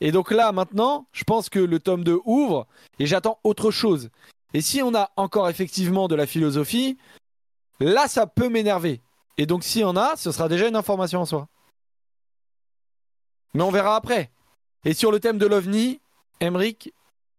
Et 0.00 0.12
donc 0.12 0.30
là 0.30 0.52
maintenant, 0.52 1.06
je 1.12 1.24
pense 1.24 1.48
que 1.48 1.58
le 1.58 1.78
tome 1.78 2.04
2 2.04 2.20
ouvre 2.24 2.66
et 2.98 3.06
j'attends 3.06 3.38
autre 3.44 3.70
chose. 3.70 4.10
Et 4.52 4.60
si 4.60 4.82
on 4.82 4.94
a 4.94 5.10
encore 5.16 5.48
effectivement 5.48 6.06
de 6.06 6.14
la 6.14 6.26
philosophie, 6.26 6.98
là 7.80 8.08
ça 8.08 8.26
peut 8.26 8.50
m'énerver. 8.50 9.00
Et 9.38 9.46
donc 9.46 9.64
si 9.64 9.82
on 9.84 9.96
a, 9.96 10.16
ce 10.16 10.32
sera 10.32 10.48
déjà 10.48 10.68
une 10.68 10.76
information 10.76 11.20
en 11.20 11.26
soi. 11.26 11.48
Mais 13.54 13.62
on 13.62 13.70
verra 13.70 13.96
après. 13.96 14.30
Et 14.84 14.92
sur 14.92 15.12
le 15.12 15.20
thème 15.20 15.38
de 15.38 15.46
l'OVNI, 15.46 16.00
Emric, 16.40 16.92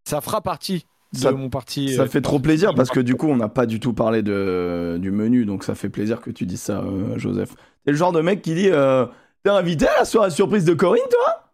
ça 0.03 0.21
fera 0.21 0.41
partie 0.41 0.85
Ça- 1.13 1.31
mon 1.31 1.49
parti. 1.49 1.95
Ça 1.95 2.03
euh, 2.03 2.07
fait 2.07 2.21
trop 2.21 2.39
plaisir 2.39 2.73
parce 2.75 2.89
que 2.89 2.99
du 2.99 3.15
coup, 3.15 3.27
on 3.27 3.37
n'a 3.37 3.49
pas 3.49 3.65
du 3.65 3.79
tout 3.79 3.93
parlé 3.93 4.23
de, 4.23 4.97
du 4.99 5.11
menu, 5.11 5.45
donc 5.45 5.63
ça 5.63 5.75
fait 5.75 5.89
plaisir 5.89 6.21
que 6.21 6.31
tu 6.31 6.45
dises 6.45 6.61
ça, 6.61 6.79
euh, 6.79 7.17
Joseph. 7.17 7.53
T'es 7.85 7.91
le 7.91 7.97
genre 7.97 8.11
de 8.11 8.21
mec 8.21 8.41
qui 8.41 8.55
dit 8.55 8.69
euh, 8.69 9.05
T'es 9.43 9.49
invité 9.51 9.87
à 9.87 9.99
la 9.99 10.05
soirée 10.05 10.31
surprise 10.31 10.65
de 10.65 10.73
Corinne, 10.73 11.03
toi? 11.09 11.51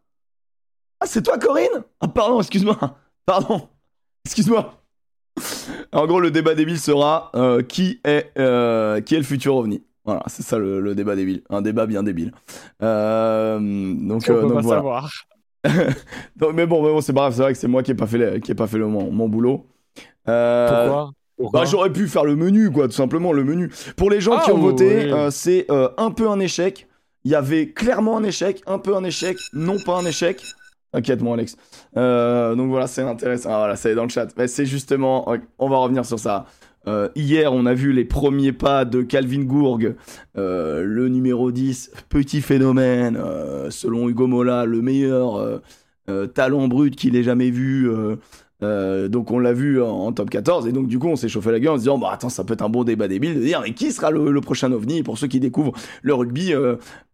Ah, 1.01 1.05
c'est 1.05 1.23
toi, 1.23 1.37
Corinne? 1.37 1.83
Ah, 2.01 2.07
pardon, 2.07 2.39
excuse-moi. 2.39 2.77
Pardon. 3.25 3.67
Excuse-moi. 4.25 4.81
En 5.91 6.07
gros, 6.07 6.19
le 6.19 6.31
débat 6.31 6.55
débile 6.55 6.79
sera 6.79 7.31
euh, 7.35 7.61
qui, 7.61 7.99
est, 8.03 8.31
euh, 8.37 9.01
qui 9.01 9.15
est 9.15 9.19
le 9.19 9.23
futur 9.23 9.55
ovni 9.55 9.83
Voilà, 10.03 10.23
c'est 10.27 10.43
ça 10.43 10.57
le, 10.57 10.79
le 10.81 10.95
débat 10.95 11.15
débile. 11.15 11.43
Un 11.49 11.61
débat 11.61 11.85
bien 11.85 12.03
débile. 12.03 12.31
Euh, 12.81 13.59
donc, 13.59 14.23
on 14.27 14.31
euh, 14.31 14.41
peut 14.41 14.47
donc 14.47 14.53
pas 14.55 14.61
voilà. 14.61 14.79
savoir. 14.79 15.11
Mais 16.53 16.65
bon, 16.65 16.81
mais 16.83 16.89
bon 16.89 17.01
c'est 17.01 17.13
pas 17.13 17.21
grave, 17.21 17.33
c'est 17.35 17.41
vrai 17.41 17.53
que 17.53 17.59
c'est 17.59 17.67
moi 17.67 17.83
qui 17.83 17.91
ai 17.91 17.95
pas 17.95 18.07
fait, 18.07 18.17
le- 18.17 18.39
qui 18.39 18.51
ai 18.51 18.55
pas 18.55 18.67
fait 18.67 18.77
le, 18.77 18.87
mon, 18.87 19.11
mon 19.11 19.27
boulot. 19.27 19.65
Euh, 20.27 20.67
Pourquoi? 20.67 21.11
Pourquoi? 21.37 21.59
Bah, 21.61 21.65
j'aurais 21.69 21.91
pu 21.91 22.07
faire 22.07 22.25
le 22.25 22.35
menu, 22.35 22.71
quoi, 22.71 22.87
tout 22.87 22.93
simplement, 22.93 23.31
le 23.33 23.43
menu. 23.43 23.69
Pour 23.97 24.09
les 24.09 24.21
gens 24.21 24.35
Ah, 24.37 24.41
qui 24.43 24.51
ont 24.51 24.57
voté, 24.57 25.11
euh, 25.11 25.31
c'est 25.31 25.65
euh, 25.71 25.89
un 25.97 26.11
peu 26.11 26.29
un 26.29 26.39
échec. 26.39 26.87
Il 27.25 27.31
y 27.31 27.35
avait 27.35 27.69
clairement 27.71 28.17
un 28.17 28.23
échec, 28.23 28.61
un 28.67 28.79
peu 28.79 28.95
un 28.95 29.03
échec, 29.03 29.37
non 29.53 29.77
pas 29.85 29.97
un 29.97 30.05
échec. 30.05 30.41
Inquiète 30.93 31.21
moi 31.21 31.35
Alex. 31.35 31.55
Donc 31.95 32.69
voilà, 32.69 32.87
c'est 32.87 33.01
intéressant. 33.03 33.49
Ah, 33.51 33.57
voilà, 33.59 33.75
c'est 33.75 33.95
dans 33.95 34.03
le 34.03 34.09
chat. 34.09 34.27
C'est 34.47 34.65
justement, 34.65 35.31
on 35.59 35.69
va 35.69 35.77
revenir 35.77 36.05
sur 36.05 36.19
ça. 36.19 36.45
Euh, 36.89 37.09
hier, 37.15 37.53
on 37.53 37.65
a 37.67 37.73
vu 37.73 37.93
les 37.93 38.05
premiers 38.05 38.51
pas 38.51 38.83
de 38.83 39.03
Calvin 39.03 39.43
Gourg, 39.43 39.79
euh, 40.37 40.83
le 40.83 41.07
numéro 41.07 41.51
10, 41.51 41.91
petit 42.09 42.41
phénomène, 42.41 43.15
euh, 43.15 43.69
selon 43.69 44.09
Hugo 44.09 44.25
Mola, 44.25 44.65
le 44.65 44.81
meilleur 44.81 45.61
talent 46.33 46.67
brut 46.67 46.95
qu'il 46.95 47.15
ait 47.15 47.21
jamais 47.21 47.51
vu. 47.51 47.87
donc 48.61 49.29
on 49.29 49.37
l'a 49.37 49.53
vu 49.53 49.79
en, 49.79 50.11
top 50.11 50.31
14 50.31 50.65
et 50.65 50.71
donc 50.71 50.87
du 50.87 50.97
coup 50.97 51.07
on 51.07 51.15
s'est 51.15 51.29
chauffé 51.29 51.51
la 51.51 51.59
gueule 51.59 51.73
en 51.73 51.75
se 51.75 51.81
disant 51.81 51.99
bah 51.99 52.09
attends 52.11 52.29
ça 52.29 52.43
peut 52.43 52.55
être 52.55 52.63
un 52.63 52.69
bon 52.69 52.83
débat 52.83 53.07
débile 53.07 53.35
de 53.35 53.41
dire 53.41 53.61
mais 53.61 53.75
qui 53.75 53.91
sera 53.91 54.09
le, 54.09 54.41
prochain 54.41 54.71
ovni? 54.71 55.03
Pour 55.03 55.19
ceux 55.19 55.27
qui 55.27 55.39
découvrent 55.39 55.73
le 56.01 56.15
rugby 56.15 56.55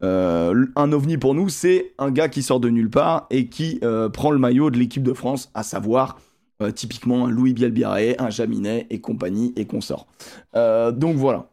un 0.02 0.92
ovni 0.94 1.18
pour 1.18 1.36
nous 1.36 1.50
c'est 1.50 1.92
un 2.00 2.10
gars 2.10 2.30
qui 2.30 2.42
sort 2.42 2.62
de 2.62 2.70
nulle 2.70 2.90
part 2.90 3.28
et 3.32 3.48
qui 3.48 3.82
prend 4.14 4.32
le 4.32 4.40
maillot 4.40 4.70
de 4.70 4.78
l'équipe 4.78 5.04
de 5.04 5.14
France 5.14 5.52
à 5.54 5.64
savoir 5.64 6.18
euh, 6.62 6.72
typiquement 6.72 7.26
un 7.28 7.30
Louis 7.30 7.54
Bielbiaré, 7.54 8.15
un 8.20 8.30
Jaminet 8.30 8.88
et 8.89 9.00
compagnie 9.02 9.54
et 9.56 9.65
consorts. 9.65 10.08
Euh, 10.56 10.91
donc 10.91 11.15
voilà. 11.18 11.50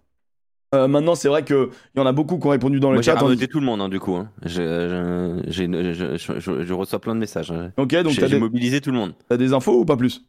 Euh, 0.74 0.88
maintenant, 0.88 1.14
c'est 1.14 1.28
vrai 1.28 1.44
qu'il 1.44 1.68
y 1.96 2.00
en 2.00 2.06
a 2.06 2.12
beaucoup 2.12 2.38
qui 2.38 2.46
ont 2.46 2.50
répondu 2.50 2.80
dans 2.80 2.88
le 2.90 2.94
Moi, 2.94 3.02
j'ai 3.02 3.10
chat. 3.12 3.18
en 3.22 3.26
ramené 3.26 3.46
tout 3.46 3.60
le 3.60 3.66
monde, 3.66 3.82
hein, 3.82 3.90
du 3.90 4.00
coup. 4.00 4.14
hein. 4.14 4.30
Je, 4.42 4.62
je- 4.62 5.42
j'ai 5.50 5.64
une- 5.64 5.92
je- 5.92 6.16
je- 6.16 6.40
je- 6.40 6.64
je 6.64 6.72
reçois 6.72 6.98
plein 6.98 7.14
de 7.14 7.20
messages. 7.20 7.50
hein. 7.50 7.72
Ok, 7.76 7.94
donc 7.96 8.12
J'ai 8.12 8.22
j'ai 8.22 8.28
des, 8.28 8.38
mobilisé 8.38 8.80
tout 8.80 8.90
le 8.90 8.96
monde. 8.96 9.12
t'as 9.28 9.36
des 9.36 9.52
infos 9.52 9.80
ou 9.80 9.84
pas 9.84 9.96
plus? 9.98 10.24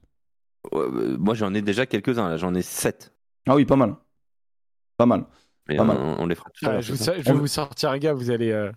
Moi, 0.73 1.33
j'en 1.33 1.53
ai 1.53 1.61
déjà 1.61 1.85
quelques-uns. 1.85 2.35
J'en 2.37 2.53
ai 2.55 2.61
7. 2.61 3.13
Ah 3.47 3.55
oui, 3.55 3.65
pas 3.65 3.75
mal. 3.75 3.95
Pas 4.97 5.05
mal. 5.05 5.25
Pas 5.67 5.75
on, 5.81 5.85
mal. 5.85 5.97
on 6.19 6.25
les 6.27 6.35
fera 6.35 6.49
tout 6.53 6.65
Ah, 6.67 6.81
je, 6.81 6.91
vous, 6.93 7.03
vais 7.05 7.33
vous 7.33 7.47
sortir 7.47 7.91
un 7.91 7.97
gars, 7.97 8.13
vous 8.13 8.29
allez. 8.31 8.51
euh, 8.51 8.71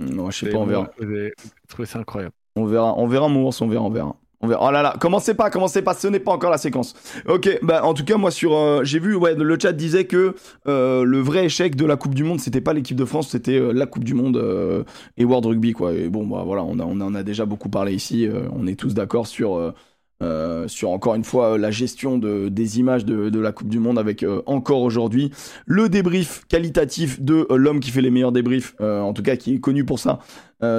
Non, 0.00 0.30
je 0.30 0.38
sais 0.38 0.50
pas, 0.50 0.58
on 0.58 0.64
verra. 0.66 0.90
Vous 0.98 1.04
allez 1.04 1.32
trouver 1.68 1.86
ça 1.86 1.98
incroyable. 1.98 2.32
On 2.56 2.64
verra, 2.64 2.94
on 2.98 3.06
verra, 3.06 3.28
mon 3.28 3.46
ours, 3.46 3.60
on 3.60 3.68
verra, 3.68 3.82
on 3.84 3.90
verra. 3.90 4.16
On 4.42 4.48
verra. 4.48 4.66
Oh 4.66 4.70
là 4.72 4.80
là, 4.80 4.96
commencez 4.98 5.34
pas, 5.34 5.50
commencez 5.50 5.82
pas, 5.82 5.92
ce 5.92 6.08
n'est 6.08 6.18
pas 6.18 6.32
encore 6.32 6.50
la 6.50 6.56
séquence. 6.56 6.94
Ok, 7.28 7.58
bah 7.62 7.84
en 7.84 7.92
tout 7.92 8.04
cas, 8.04 8.16
moi 8.16 8.30
sur, 8.30 8.54
euh, 8.56 8.80
j'ai 8.84 8.98
vu, 8.98 9.14
ouais, 9.14 9.34
le 9.34 9.58
chat 9.60 9.72
disait 9.72 10.04
que 10.06 10.34
euh, 10.66 11.04
le 11.04 11.18
vrai 11.20 11.44
échec 11.44 11.76
de 11.76 11.84
la 11.84 11.96
Coupe 11.96 12.14
du 12.14 12.24
Monde, 12.24 12.40
c'était 12.40 12.62
pas 12.62 12.72
l'équipe 12.72 12.96
de 12.96 13.04
France, 13.04 13.28
c'était 13.28 13.58
euh, 13.58 13.72
la 13.72 13.84
Coupe 13.84 14.04
du 14.04 14.14
Monde 14.14 14.38
euh, 14.38 14.82
et 15.18 15.26
World 15.26 15.44
Rugby, 15.44 15.72
quoi. 15.74 15.92
Et 15.92 16.08
bon, 16.08 16.26
bah 16.26 16.42
voilà, 16.46 16.62
on, 16.64 16.78
a, 16.78 16.84
on 16.84 17.00
en 17.02 17.14
a 17.14 17.22
déjà 17.22 17.44
beaucoup 17.44 17.68
parlé 17.68 17.92
ici, 17.92 18.26
euh, 18.26 18.44
on 18.52 18.66
est 18.66 18.76
tous 18.76 18.94
d'accord 18.94 19.26
sur, 19.26 19.74
euh, 20.22 20.68
sur 20.68 20.90
encore 20.90 21.14
une 21.14 21.24
fois 21.24 21.54
euh, 21.54 21.58
la 21.58 21.70
gestion 21.70 22.18
de, 22.18 22.50
des 22.50 22.78
images 22.78 23.06
de, 23.06 23.40
la 23.40 23.52
Coupe 23.52 23.68
du 23.68 23.78
Monde 23.78 23.98
avec 23.98 24.22
euh, 24.22 24.42
encore 24.44 24.82
aujourd'hui 24.82 25.30
le 25.64 25.88
débrief 25.88 26.44
qualitatif 26.46 27.22
de 27.22 27.46
l'homme 27.48 27.80
qui 27.80 27.90
fait 27.90 28.02
les 28.02 28.10
meilleurs 28.10 28.32
débriefs, 28.32 28.74
en 28.80 29.14
tout 29.14 29.22
cas 29.22 29.36
qui 29.36 29.54
est 29.54 29.60
connu 29.60 29.84
pour 29.84 29.98
ça, 29.98 30.18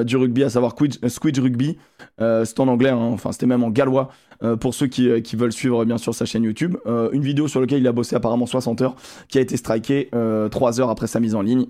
du 0.04 0.16
rugby, 0.16 0.44
à 0.44 0.50
savoir 0.50 0.76
Squidge 1.08 1.40
Rugby. 1.40 1.78
C'est 2.20 2.60
en 2.60 2.68
anglais, 2.68 2.90
hein, 2.90 2.98
enfin 2.98 3.32
c'était 3.32 3.46
même 3.46 3.64
en 3.64 3.70
gallois 3.70 4.10
pour 4.60 4.74
ceux 4.74 4.88
qui, 4.88 5.36
veulent 5.36 5.52
suivre 5.52 5.86
bien 5.86 5.98
sûr 5.98 6.14
sa 6.14 6.26
chaîne 6.26 6.44
YouTube. 6.44 6.78
Une 6.86 7.24
vidéo 7.24 7.48
sur 7.48 7.62
laquelle 7.62 7.80
il 7.80 7.88
a 7.88 7.92
bossé 7.92 8.16
apparemment 8.16 8.46
60 8.46 8.82
heures, 8.82 8.96
qui 9.28 9.38
a 9.38 9.42
été 9.42 9.58
strikée 9.58 10.10
euh, 10.14 10.50
3 10.50 10.82
heures 10.82 10.90
après 10.90 11.08
sa 11.08 11.20
mise 11.20 11.36
en 11.36 11.42
ligne. 11.42 11.66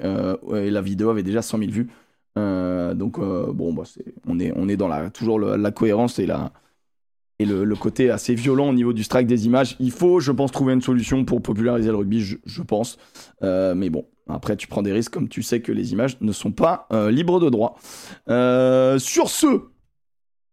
et 0.53 0.71
la 0.71 0.81
vidéo 0.81 1.09
avait 1.09 1.23
déjà 1.23 1.41
100 1.41 1.59
000 1.59 1.71
vues. 1.71 1.87
Donc 2.35 3.19
bon, 3.19 3.73
bah, 3.73 3.83
on, 4.27 4.39
est, 4.39 4.51
on 4.55 4.67
est 4.67 4.77
dans 4.77 4.87
la, 4.87 5.09
toujours 5.09 5.39
la 5.39 5.71
cohérence 5.71 6.19
et, 6.19 6.25
la, 6.25 6.51
et 7.41 7.45
le, 7.45 7.75
côté 7.75 8.11
assez 8.11 8.35
violent 8.35 8.69
au 8.69 8.73
niveau 8.73 8.93
du 8.93 9.03
strike 9.03 9.27
des 9.27 9.45
images. 9.45 9.75
Il 9.79 9.91
faut, 9.91 10.19
je 10.19 10.31
pense, 10.31 10.51
trouver 10.51 10.73
une 10.73 10.81
solution 10.81 11.25
pour 11.25 11.41
populariser 11.41 11.89
le 11.89 11.95
rugby, 11.95 12.21
je, 12.21 12.61
pense. 12.61 12.97
Euh, 13.43 13.73
mais 13.75 13.89
bon, 13.89 14.05
après 14.29 14.55
tu 14.55 14.67
prends 14.67 14.83
des 14.83 14.91
risques 14.91 15.11
comme 15.11 15.27
tu 15.27 15.41
sais 15.41 15.61
que 15.61 15.71
les 15.71 15.91
images 15.91 16.17
ne 16.21 16.31
sont 16.31 16.51
pas 16.51 16.87
euh, 16.93 17.09
libres 17.09 17.39
de 17.39 17.49
droit. 17.49 17.77
Euh, 18.29 18.99
sur 18.99 19.29
ce, 19.29 19.47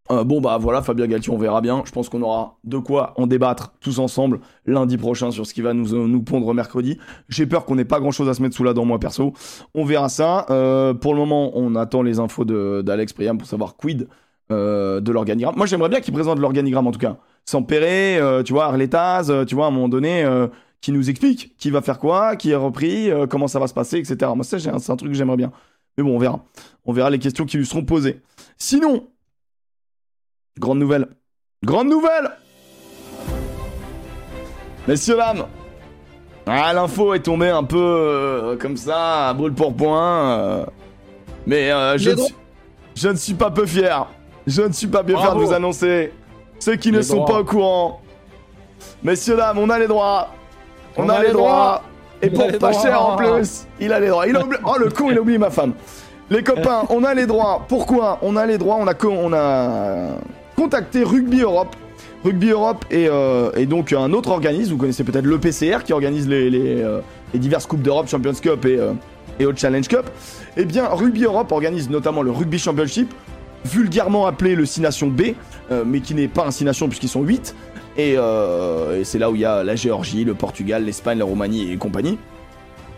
bon 0.09 0.41
bah 0.41 0.57
voilà, 0.59 0.81
Fabien 0.81 1.07
Galtier, 1.07 1.31
on 1.31 1.37
verra 1.37 1.61
bien. 1.61 1.83
Je 1.85 1.93
pense 1.93 2.09
qu'on 2.09 2.23
aura 2.23 2.59
de 2.65 2.79
quoi 2.79 3.13
en 3.17 3.27
débattre 3.27 3.75
tous 3.81 3.99
ensemble 3.99 4.41
lundi 4.65 4.97
prochain 4.97 5.31
sur 5.31 5.47
ce 5.47 5.53
qui 5.53 5.61
va 5.61 5.75
nous, 5.75 6.09
nous 6.09 6.23
pondre 6.23 6.55
mercredi. 6.55 6.99
J'ai 7.29 7.47
peur 7.47 7.67
qu'on 7.67 7.75
n'ait 7.75 7.85
pas 7.85 8.01
grand 8.01 8.13
chose 8.13 8.29
à 8.31 8.35
se 8.35 8.41
mettre 8.41 8.57
sous 8.57 8.65
la 8.65 8.73
dent, 8.73 8.87
moi 8.87 8.99
perso. 8.99 9.35
On 9.75 9.85
verra 9.85 10.09
ça. 10.09 10.47
Pour 11.03 11.13
le 11.13 11.19
moment, 11.19 11.53
on 11.55 11.77
attend 11.77 12.03
les 12.03 12.19
infos 12.19 12.47
d'Alex 12.47 13.13
Priam 13.13 13.37
pour 13.37 13.47
savoir 13.47 13.77
quid 13.77 14.09
euh, 14.51 15.01
de 15.01 15.13
l'organigramme. 15.13 15.57
Moi 15.57 15.67
j'aimerais 15.67 15.91
bien 15.91 16.01
qu'il 16.01 16.15
présente 16.15 16.39
l'organigramme 16.39 16.87
en 16.87 16.91
tout 16.91 16.99
cas. 16.99 17.19
Sans 17.45 17.63
Perret, 17.63 18.19
euh, 18.19 18.43
tu 18.43 18.55
vois, 18.55 18.65
Arletaz, 18.65 19.31
euh, 19.31 19.45
tu 19.45 19.55
vois, 19.55 19.67
à 19.67 19.69
un 19.69 19.71
moment 19.71 19.91
donné, 19.91 20.27
qui 20.81 20.91
nous 20.91 21.11
explique 21.11 21.55
qui 21.59 21.71
va 21.71 21.83
faire 21.83 21.99
quoi, 21.99 22.35
qui 22.37 22.53
est 22.53 22.57
repris, 22.57 23.11
comment 23.29 23.47
ça 23.47 23.59
va 23.59 23.67
se 23.67 23.75
passer, 23.75 23.99
etc. 23.99 24.33
Moi 24.35 24.45
ça, 24.45 24.59
c'est 24.59 24.71
un 24.71 24.97
truc 24.97 25.11
que 25.11 25.17
j'aimerais 25.17 25.37
bien. 25.37 25.53
Mais 25.99 26.05
bon, 26.05 26.17
on 26.17 26.19
verra. 26.19 26.43
On 26.87 26.95
verra 26.95 27.11
les 27.11 27.19
questions 27.19 27.45
qui 27.45 27.59
lui 27.59 27.67
seront 27.67 27.85
posées. 27.85 28.23
Sinon, 28.57 29.07
Grande 30.59 30.79
nouvelle. 30.79 31.09
Grande 31.63 31.89
nouvelle 31.89 32.31
Messieurs, 34.89 35.17
dames 35.17 35.45
Ah, 36.47 36.73
l'info 36.73 37.13
est 37.13 37.21
tombée 37.21 37.51
un 37.51 37.65
peu 37.65 38.57
comme 38.59 38.79
ça, 38.79 39.29
à 39.29 39.35
brûle 39.35 39.53
pour 39.53 39.75
point. 39.77 40.65
mais 41.47 41.69
je, 41.99 42.09
Les 42.11 42.17
ne 42.17 42.23
suis, 42.23 42.35
je 42.95 43.09
ne 43.09 43.17
suis 43.17 43.35
pas 43.35 43.51
peu 43.51 43.67
fier. 43.67 44.09
Je 44.49 44.63
ne 44.63 44.73
suis 44.73 44.87
pas 44.87 45.05
peu 45.05 45.15
fier 45.15 45.35
de 45.35 45.41
vous 45.41 45.53
annoncer. 45.53 46.13
Ceux 46.59 46.77
qui 46.77 46.91
ne 46.91 47.03
sont 47.03 47.17
droits. 47.17 47.27
pas 47.27 47.41
au 47.41 47.45
courant. 47.45 48.01
Messieurs, 49.03 49.37
dames, 49.37 49.59
on 49.59 49.69
a 49.71 49.79
les 49.79 49.87
droits. 49.87 50.29
On, 50.97 51.09
a, 51.09 51.23
les 51.23 51.31
droits. 51.33 51.83
Et 52.23 52.31
pour 52.31 52.47
pas 52.47 52.71
droits. 52.71 52.73
cher 52.83 53.01
en 53.07 53.17
plus. 53.17 53.67
Il 53.79 53.93
a 53.93 54.01
les 54.01 54.09
droits. 54.09 54.27
Il 54.27 54.37
a 54.37 54.43
Oh, 54.65 54.75
le 54.79 54.89
con, 54.91 55.11
il 55.11 55.19
a 55.19 55.21
oublié 55.21 55.39
ma 55.39 55.51
femme. 55.51 55.75
Les 56.31 56.43
copains, 56.43 56.83
on 56.91 57.05
a 57.05 57.15
les 57.15 57.27
droits. 57.27 57.65
Pourquoi 57.69 58.19
On 58.23 58.37
a 58.37 58.47
les 58.47 58.59
droits? 58.59 58.77
On 58.81 58.87
a, 58.87 58.95
co- 58.95 59.13
on 59.13 59.33
a 59.33 60.17
contacté 60.57 61.05
Rugby 61.05 61.41
Europe. 61.43 61.77
Rugby 62.25 62.51
Europe 62.51 62.85
est, 62.91 63.09
euh, 63.09 63.53
est 63.53 63.67
donc 63.67 63.93
un 63.93 64.13
autre 64.13 64.31
organisme. 64.31 64.73
Vous 64.73 64.79
connaissez 64.79 65.05
peut-être 65.05 65.25
le 65.27 65.39
PCR 65.39 65.79
qui 65.85 65.93
organise 65.93 66.27
les, 66.27 66.51
les, 66.51 66.83
euh, 66.83 67.01
les 67.33 67.39
diverses 67.39 67.67
Coupes 67.67 67.83
d'Europe, 67.83 68.09
Champions 68.09 68.33
Cup 68.35 68.65
et, 68.65 68.79
euh, 68.79 68.93
et 69.39 69.47
Hot 69.47 69.53
Challenge 69.57 69.87
Cup. 69.87 70.11
Eh 70.57 70.65
bien, 70.65 70.87
Rugby 70.89 71.23
Europe 71.25 71.53
organise 71.53 71.89
notamment 71.89 72.23
le 72.23 72.33
Rugby 72.33 72.59
Championship, 72.59 73.15
vulgairement 73.69 74.27
appelé 74.27 74.55
le 74.55 74.67
6 74.67 74.81
Nations 74.81 75.09
B, 75.09 75.35
euh, 75.71 75.85
mais 75.87 76.01
qui 76.01 76.15
n'est 76.15 76.29
pas 76.29 76.47
un 76.47 76.51
6 76.51 76.65
Nations 76.65 76.89
puisqu'ils 76.89 77.09
sont 77.09 77.23
8. 77.23 77.55
Et, 77.97 78.15
euh, 78.17 79.01
et 79.01 79.05
c'est 79.05 79.19
là 79.19 79.31
où 79.31 79.35
il 79.35 79.41
y 79.41 79.45
a 79.45 79.63
la 79.65 79.77
Géorgie, 79.77 80.25
le 80.25 80.35
Portugal, 80.35 80.85
l'Espagne, 80.85 81.19
la 81.19 81.25
Roumanie 81.25 81.73
et 81.73 81.77
compagnie. 81.77 82.19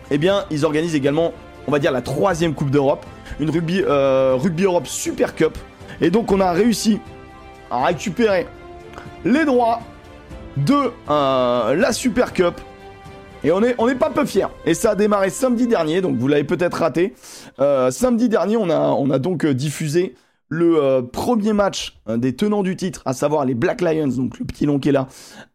Eh 0.09 0.17
bien, 0.17 0.45
ils 0.51 0.65
organisent 0.65 0.95
également, 0.95 1.33
on 1.67 1.71
va 1.71 1.79
dire, 1.79 1.91
la 1.91 2.01
troisième 2.01 2.53
Coupe 2.53 2.69
d'Europe, 2.69 3.05
une 3.39 3.49
rugby, 3.49 3.81
euh, 3.81 4.35
rugby 4.37 4.63
Europe 4.63 4.87
Super 4.87 5.35
Cup. 5.35 5.57
Et 6.01 6.09
donc, 6.09 6.31
on 6.31 6.39
a 6.39 6.51
réussi 6.51 6.99
à 7.69 7.85
récupérer 7.85 8.47
les 9.25 9.45
droits 9.45 9.79
de 10.57 10.91
la 11.05 11.93
Super 11.93 12.33
Cup. 12.33 12.59
Et 13.43 13.51
on 13.51 13.63
est, 13.63 13.73
on 13.77 13.87
est 13.87 13.95
pas 13.95 14.09
peu 14.09 14.25
fiers. 14.25 14.47
Et 14.65 14.73
ça 14.73 14.91
a 14.91 14.95
démarré 14.95 15.29
samedi 15.29 15.65
dernier, 15.65 16.01
donc 16.01 16.17
vous 16.17 16.27
l'avez 16.27 16.43
peut-être 16.43 16.75
raté. 16.75 17.13
Samedi 17.57 18.29
dernier, 18.29 18.57
on 18.57 18.69
a, 18.69 18.79
on 18.79 19.09
a 19.09 19.19
donc 19.19 19.45
diffusé 19.45 20.15
le 20.51 20.83
euh, 20.83 21.01
premier 21.01 21.53
match 21.53 21.97
des 22.07 22.35
tenants 22.35 22.61
du 22.61 22.75
titre, 22.75 23.01
à 23.05 23.13
savoir 23.13 23.45
les 23.45 23.55
Black 23.55 23.79
Lions, 23.79 24.09
donc 24.09 24.37
le 24.37 24.45
petit 24.45 24.65
long 24.65 24.79
qui 24.79 24.89
est 24.89 24.91
là, 24.91 25.07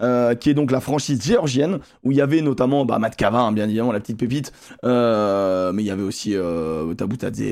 euh, 0.02 0.34
qui 0.34 0.48
est 0.48 0.54
donc 0.54 0.70
la 0.70 0.80
franchise 0.80 1.22
géorgienne, 1.22 1.80
où 2.02 2.12
il 2.12 2.16
y 2.16 2.22
avait 2.22 2.40
notamment 2.40 2.86
bah, 2.86 2.98
Matt 2.98 3.22
hein, 3.22 3.52
bien 3.52 3.64
évidemment, 3.64 3.92
la 3.92 4.00
petite 4.00 4.18
pépite, 4.18 4.52
euh, 4.84 5.70
mais 5.72 5.82
il 5.82 5.86
y 5.86 5.90
avait 5.90 6.02
aussi 6.02 6.34
Tabutadze, 6.96 7.42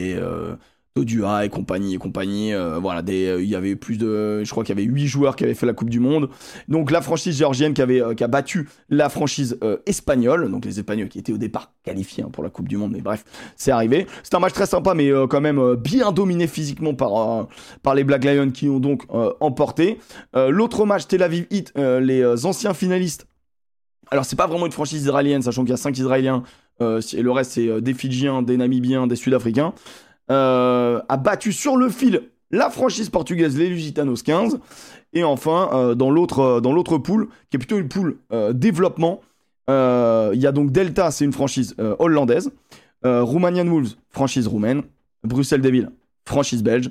Todua 0.94 1.44
et 1.44 1.48
compagnie 1.48 1.94
et 1.94 1.98
compagnie. 1.98 2.54
euh, 2.54 2.78
voilà, 2.78 3.02
des, 3.02 3.26
euh, 3.26 3.42
il 3.42 3.48
y 3.48 3.56
avait 3.56 3.74
plus 3.74 3.98
de, 3.98 4.44
je 4.44 4.50
crois 4.52 4.62
qu'il 4.62 4.78
y 4.78 4.80
avait 4.80 4.88
huit 4.88 5.08
joueurs 5.08 5.34
qui 5.34 5.42
avaient 5.42 5.54
fait 5.54 5.66
la 5.66 5.72
Coupe 5.72 5.90
du 5.90 5.98
Monde. 5.98 6.30
Donc 6.68 6.92
la 6.92 7.02
franchise 7.02 7.36
géorgienne 7.36 7.74
qui 7.74 7.82
avait, 7.82 8.00
euh, 8.00 8.14
qui 8.14 8.22
a 8.22 8.28
battu 8.28 8.68
la 8.90 9.08
franchise 9.08 9.58
espagnole. 9.86 10.48
Donc 10.52 10.64
les 10.64 10.78
Espagnols 10.78 11.08
qui 11.08 11.18
étaient 11.18 11.32
au 11.32 11.38
départ 11.38 11.72
qualifiés 11.82 12.22
hein, 12.22 12.28
pour 12.32 12.44
la 12.44 12.50
Coupe 12.50 12.68
du 12.68 12.76
Monde, 12.76 12.92
mais 12.92 13.00
bref, 13.00 13.24
c'est 13.56 13.72
arrivé. 13.72 14.06
C'est 14.22 14.36
un 14.36 14.38
match 14.38 14.52
très 14.52 14.66
sympa, 14.66 14.94
mais 14.94 15.10
quand 15.28 15.40
même 15.40 15.74
bien 15.74 16.12
dominé 16.12 16.46
physiquement 16.46 16.94
par 16.94 17.48
par 17.82 17.96
les 17.96 18.04
Black 18.04 18.24
Lions 18.24 18.50
qui 18.50 18.68
ont 18.68 18.78
donc 18.78 19.02
emporté. 19.40 19.98
L'autre 20.34 20.86
match, 20.86 21.06
Tel 21.08 21.22
Aviv 21.22 21.46
Heat, 21.50 21.72
les 21.76 22.46
anciens 22.46 22.74
finalistes. 22.74 23.26
Alors 24.10 24.24
c'est 24.24 24.36
pas 24.36 24.46
vraiment 24.46 24.66
une 24.66 24.72
franchise 24.72 25.02
israélienne, 25.02 25.42
sachant 25.42 25.62
qu'il 25.62 25.70
y 25.70 25.74
a 25.74 25.78
cinq 25.78 25.98
Israéliens 25.98 26.42
et 26.80 27.22
le 27.22 27.30
reste 27.30 27.52
c'est 27.52 27.80
des 27.80 27.94
Fidjiens, 27.94 28.42
des 28.42 28.56
Namibiens, 28.56 29.06
des 29.06 29.16
Sud-Africains. 29.16 29.74
Euh, 30.30 31.02
a 31.08 31.16
battu 31.18 31.52
sur 31.52 31.76
le 31.76 31.90
fil 31.90 32.22
la 32.50 32.70
franchise 32.70 33.10
portugaise, 33.10 33.58
les 33.58 33.68
Lusitanos 33.68 34.22
15. 34.22 34.60
Et 35.12 35.24
enfin, 35.24 35.70
euh, 35.72 35.94
dans 35.94 36.10
l'autre 36.10 36.38
euh, 36.38 36.60
dans 36.60 36.72
l'autre 36.72 36.98
poule, 36.98 37.28
qui 37.50 37.56
est 37.56 37.58
plutôt 37.58 37.78
une 37.78 37.88
poule 37.88 38.18
développement, 38.52 39.20
il 39.68 40.40
y 40.40 40.46
a 40.46 40.52
donc 40.52 40.70
Delta, 40.70 41.10
c'est 41.10 41.24
une 41.24 41.32
franchise 41.32 41.74
hollandaise. 41.98 42.50
Romanian 43.02 43.66
Wolves, 43.66 43.96
franchise 44.10 44.46
roumaine. 44.46 44.82
Bruxelles 45.24 45.62
Devil, 45.62 45.88
franchise 46.26 46.62
belge. 46.62 46.90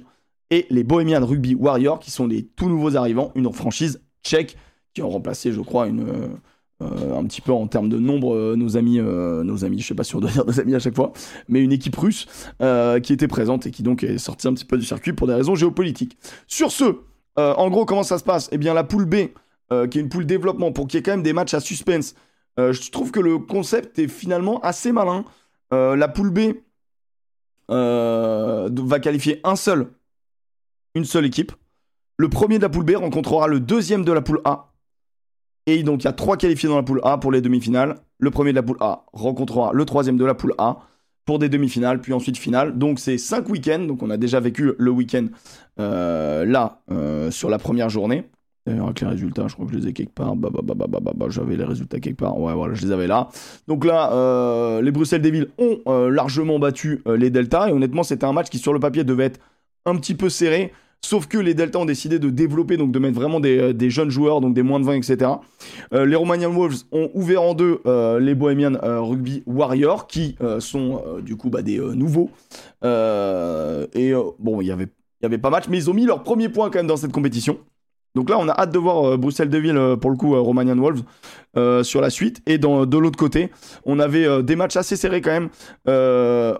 Et 0.50 0.66
les 0.70 0.84
Bohemian 0.84 1.26
Rugby 1.26 1.56
Warriors, 1.56 2.00
qui 2.00 2.12
sont 2.12 2.28
les 2.28 2.44
tout 2.44 2.70
nouveaux 2.70 2.96
arrivants, 2.96 3.32
une 3.36 3.52
franchise 3.52 4.02
tchèque, 4.24 4.58
qui 4.94 5.02
ont 5.02 5.10
remplacé, 5.10 5.52
je 5.52 5.62
crois, 5.62 5.88
une, 5.88 6.06
euh, 6.82 7.18
un 7.18 7.24
petit 7.26 7.42
peu 7.42 7.52
en 7.52 7.68
termes 7.68 7.88
de 7.88 7.98
nombre, 8.00 8.36
euh, 8.36 8.56
nos 8.56 8.78
amis, 8.78 9.00
euh, 9.00 9.44
nos 9.44 9.64
amis, 9.64 9.80
je 9.80 9.88
sais 9.88 9.96
pas 9.96 10.04
si 10.04 10.16
on 10.16 10.20
doit 10.20 10.32
dire 10.32 10.46
nos 10.46 10.60
amis 10.60 10.76
à 10.76 10.80
chaque 10.80 10.96
fois, 10.96 11.14
mais 11.48 11.62
une 11.62 11.72
équipe 11.72 11.96
russe 11.96 12.28
qui 13.04 13.14
était 13.14 13.28
présente 13.28 13.68
et 13.68 13.72
qui 13.72 13.84
donc 13.84 14.04
est 14.04 14.18
sortie 14.18 14.48
un 14.48 14.54
petit 14.54 14.66
peu 14.66 14.78
du 14.78 14.86
circuit 14.86 15.14
pour 15.14 15.28
des 15.28 15.34
raisons 15.34 15.56
géopolitiques. 15.56 16.18
Sur 16.48 16.72
ce, 16.72 16.98
en 17.36 17.70
gros, 17.70 17.86
comment 17.86 18.04
ça 18.04 18.18
se 18.18 18.24
passe? 18.24 18.50
Eh 18.52 18.58
bien, 18.58 18.74
la 18.74 18.84
poule 18.84 19.06
B, 19.06 19.16
qui 19.90 19.98
est 19.98 20.02
une 20.02 20.10
poule 20.10 20.26
développement, 20.26 20.72
pour 20.72 20.88
qu'il 20.88 20.98
y 20.98 21.00
ait 21.00 21.04
quand 21.04 21.12
même 21.12 21.24
des 21.24 21.34
matchs 21.34 21.54
à 21.54 21.60
suspense, 21.60 22.16
je 22.58 22.92
trouve 22.92 23.12
que 23.12 23.20
le 23.20 23.38
concept 23.40 24.00
est 24.00 24.08
finalement 24.08 24.60
assez 24.62 24.92
malin. 24.92 25.26
La 25.72 26.08
poule 26.08 26.32
B 26.32 26.40
va 27.70 29.00
qualifier 29.00 29.40
un 29.44 29.56
seul, 29.56 29.88
une 30.96 31.06
seule 31.06 31.26
équipe. 31.26 31.52
Le 32.18 32.30
premier 32.30 32.58
de 32.58 32.64
la 32.64 32.70
poule 32.70 32.86
B 32.86 32.96
rencontrera 32.96 33.48
le 33.48 33.60
deuxième 33.60 34.06
de 34.06 34.12
la 34.12 34.22
poule 34.22 34.42
A. 34.46 34.73
Et 35.66 35.84
donc 35.84 36.04
il 36.04 36.06
y 36.06 36.10
a 36.10 36.14
trois 36.14 36.38
qualifiés 36.38 36.70
dans 36.70 36.76
la 36.76 36.84
poule 36.84 37.00
A 37.04 37.18
pour 37.18 37.32
les 37.32 37.42
demi-finales. 37.42 37.96
Le 38.20 38.32
premier 38.32 38.52
de 38.52 38.56
la 38.56 38.64
poule 38.64 38.78
A 38.80 39.06
rencontrera 39.14 39.72
le 39.74 39.86
troisième 39.86 40.18
de 40.18 40.26
la 40.26 40.34
poule 40.34 40.54
A 40.58 40.80
pour 41.26 41.40
des 41.40 41.48
demi-finales, 41.48 42.02
puis 42.02 42.12
ensuite 42.14 42.38
finale. 42.38 42.78
Donc 42.78 43.00
c'est 43.00 43.18
cinq 43.18 43.50
week-ends. 43.50 43.86
Donc 43.88 44.04
on 44.04 44.10
a 44.10 44.18
déjà 44.18 44.40
vécu 44.40 44.74
le 44.78 44.92
week-end 44.92 45.28
euh, 45.80 46.46
là 46.46 46.82
euh, 46.92 47.32
sur 47.32 47.50
la 47.50 47.58
première 47.60 47.90
journée. 47.90 48.30
D'ailleurs, 48.66 48.86
avec 48.86 49.02
les 49.02 49.08
résultats, 49.08 49.48
je 49.48 49.56
crois 49.56 49.66
que 49.66 49.74
je 49.74 49.78
les 49.78 49.88
ai 49.88 49.94
quelque 49.94 50.14
part. 50.14 50.36
Bah, 50.38 50.50
bah, 50.52 50.62
bah, 50.64 50.74
bah, 50.78 50.86
bah, 50.90 51.00
bah, 51.02 51.12
bah, 51.16 51.26
j'avais 51.30 51.58
les 51.58 51.66
résultats 51.66 52.00
quelque 52.00 52.18
part. 52.18 52.40
Ouais, 52.40 52.54
voilà, 52.54 52.74
je 52.74 52.86
les 52.86 52.92
avais 52.92 53.08
là. 53.08 53.28
Donc 53.68 53.84
là, 53.84 54.14
euh, 54.14 54.82
les 54.82 54.92
Bruxelles 54.92 55.22
Devils 55.22 55.48
ont 55.58 55.80
largement 56.10 56.60
battu 56.60 57.04
les 57.06 57.30
Delta. 57.30 57.70
Et 57.70 57.74
honnêtement, 57.74 58.04
c'était 58.04 58.26
un 58.26 58.32
match 58.32 58.50
qui, 58.50 58.60
sur 58.60 58.72
le 58.72 58.80
papier, 58.80 59.04
devait 59.04 59.26
être 59.26 59.40
un 59.86 59.96
petit 59.98 60.16
peu 60.16 60.30
serré. 60.30 60.72
Sauf 61.06 61.28
que 61.28 61.38
les 61.38 61.54
Delta 61.54 61.80
ont 61.80 61.86
décidé 61.86 62.18
de 62.18 62.30
développer, 62.30 62.78
donc 62.78 62.94
de 62.94 62.98
mettre 62.98 63.16
vraiment 63.16 63.42
des, 63.42 63.60
euh, 63.60 63.90
jeunes 63.90 64.10
joueurs, 64.10 64.40
donc 64.40 64.54
des 64.54 64.64
moins 64.64 64.80
de 64.80 64.86
20, 64.86 64.94
etc. 64.94 65.32
Euh, 65.94 66.06
les 66.06 66.16
Romanian 66.16 66.50
Wolves 66.50 66.86
ont 66.94 67.12
ouvert 67.14 67.42
en 67.42 67.54
deux 67.54 67.82
euh, 67.86 68.22
les 68.22 68.34
Bohemian 68.34 68.78
Rugby 68.82 69.44
Warriors, 69.46 70.08
qui 70.08 70.36
sont 70.60 71.04
du 71.22 71.36
coup 71.36 71.50
bah, 71.50 71.62
des 71.62 71.78
nouveaux. 71.78 72.32
Et 72.84 74.14
bon, 74.40 74.62
il 74.62 74.68
y 74.68 74.72
avait, 74.72 74.88
y 75.22 75.26
avait 75.26 75.38
pas 75.38 75.50
match, 75.50 75.66
mais 75.70 75.78
ils 75.78 75.90
ont 75.90 75.94
mis 75.94 76.06
leur 76.06 76.24
premier 76.24 76.48
point 76.48 76.70
quand 76.70 76.80
même 76.80 76.88
dans 76.88 76.98
cette 76.98 77.12
compétition. 77.12 77.60
Donc 78.16 78.30
là, 78.30 78.38
on 78.40 78.48
a 78.48 78.52
hâte 78.52 78.72
de 78.72 78.78
voir 78.78 79.04
euh, 79.04 79.18
Bruxelles 79.18 79.50
Deville, 79.50 79.76
euh, 79.76 79.96
pour 79.96 80.12
le 80.12 80.18
coup, 80.18 80.36
euh, 80.36 80.40
Romanian 80.40 80.78
Wolves, 80.78 81.04
sur 81.84 82.02
la 82.02 82.10
suite. 82.10 82.42
Et 82.46 82.58
dans, 82.58 82.86
de 82.86 82.98
l'autre 82.98 83.18
côté, 83.18 83.52
on 83.86 84.00
avait 84.00 84.42
des 84.42 84.56
matchs 84.56 84.76
assez 84.76 84.96
serrés 84.96 85.22
quand 85.22 85.32
même, 85.32 85.50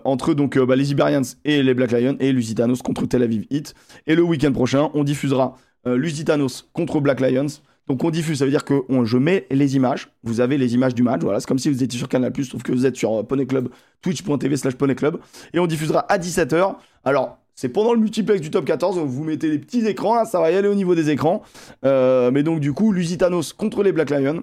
entre 0.04 0.34
donc, 0.34 0.56
bah, 0.56 0.76
les 0.76 0.92
Iberians 0.92 1.22
et 1.44 1.62
les 1.62 1.74
Black 1.74 1.90
Lions, 1.90 2.16
et 2.20 2.32
Lusitanos 2.32 2.82
contre 2.82 3.06
Tel 3.06 3.22
Aviv 3.22 3.44
Heat. 3.50 3.74
Et 4.06 4.14
le 4.14 4.22
week-end 4.22 4.52
prochain, 4.52 4.90
on 4.94 5.02
diffusera 5.02 5.56
Lusitanos 5.84 6.68
contre 6.72 7.00
Black 7.00 7.20
Lions. 7.20 7.46
Donc 7.88 8.04
on 8.04 8.10
diffuse, 8.10 8.38
ça 8.38 8.44
veut 8.44 8.52
dire 8.52 8.64
que 8.64 8.82
je 9.02 9.18
mets 9.18 9.46
les 9.50 9.74
images. 9.74 10.08
Vous 10.22 10.40
avez 10.40 10.58
les 10.58 10.74
images 10.74 10.94
du 10.94 11.02
match. 11.02 11.22
Voilà, 11.22 11.40
c'est 11.40 11.46
comme 11.46 11.58
si 11.58 11.68
vous 11.68 11.82
étiez 11.82 11.98
sur 11.98 12.08
Canal+, 12.08 12.32
sauf 12.44 12.62
que 12.62 12.70
vous 12.70 12.86
êtes 12.86 12.96
sur 12.96 13.26
Poney 13.26 13.46
Club, 13.46 13.68
twitch.tv 14.00 14.56
slash 14.56 14.76
Poney 14.76 14.94
Club. 14.94 15.18
Et 15.52 15.58
on 15.58 15.66
diffusera 15.66 16.00
à 16.08 16.18
17h. 16.18 16.76
Alors, 17.04 17.38
c'est 17.54 17.68
pendant 17.68 17.92
le 17.94 18.00
multiplex 18.00 18.40
du 18.40 18.50
top 18.50 18.64
14, 18.64 18.96
donc 18.96 19.08
vous 19.08 19.24
mettez 19.24 19.48
les 19.50 19.58
petits 19.58 19.86
écrans, 19.86 20.14
là, 20.14 20.24
ça 20.24 20.40
va 20.40 20.50
y 20.50 20.56
aller 20.56 20.68
au 20.68 20.74
niveau 20.74 20.94
des 20.94 21.10
écrans. 21.10 21.42
Euh, 21.84 22.30
mais 22.30 22.42
donc 22.42 22.60
du 22.60 22.72
coup, 22.72 22.92
Lusitanos 22.92 23.52
contre 23.52 23.82
les 23.82 23.92
Black 23.92 24.10
Lions, 24.10 24.42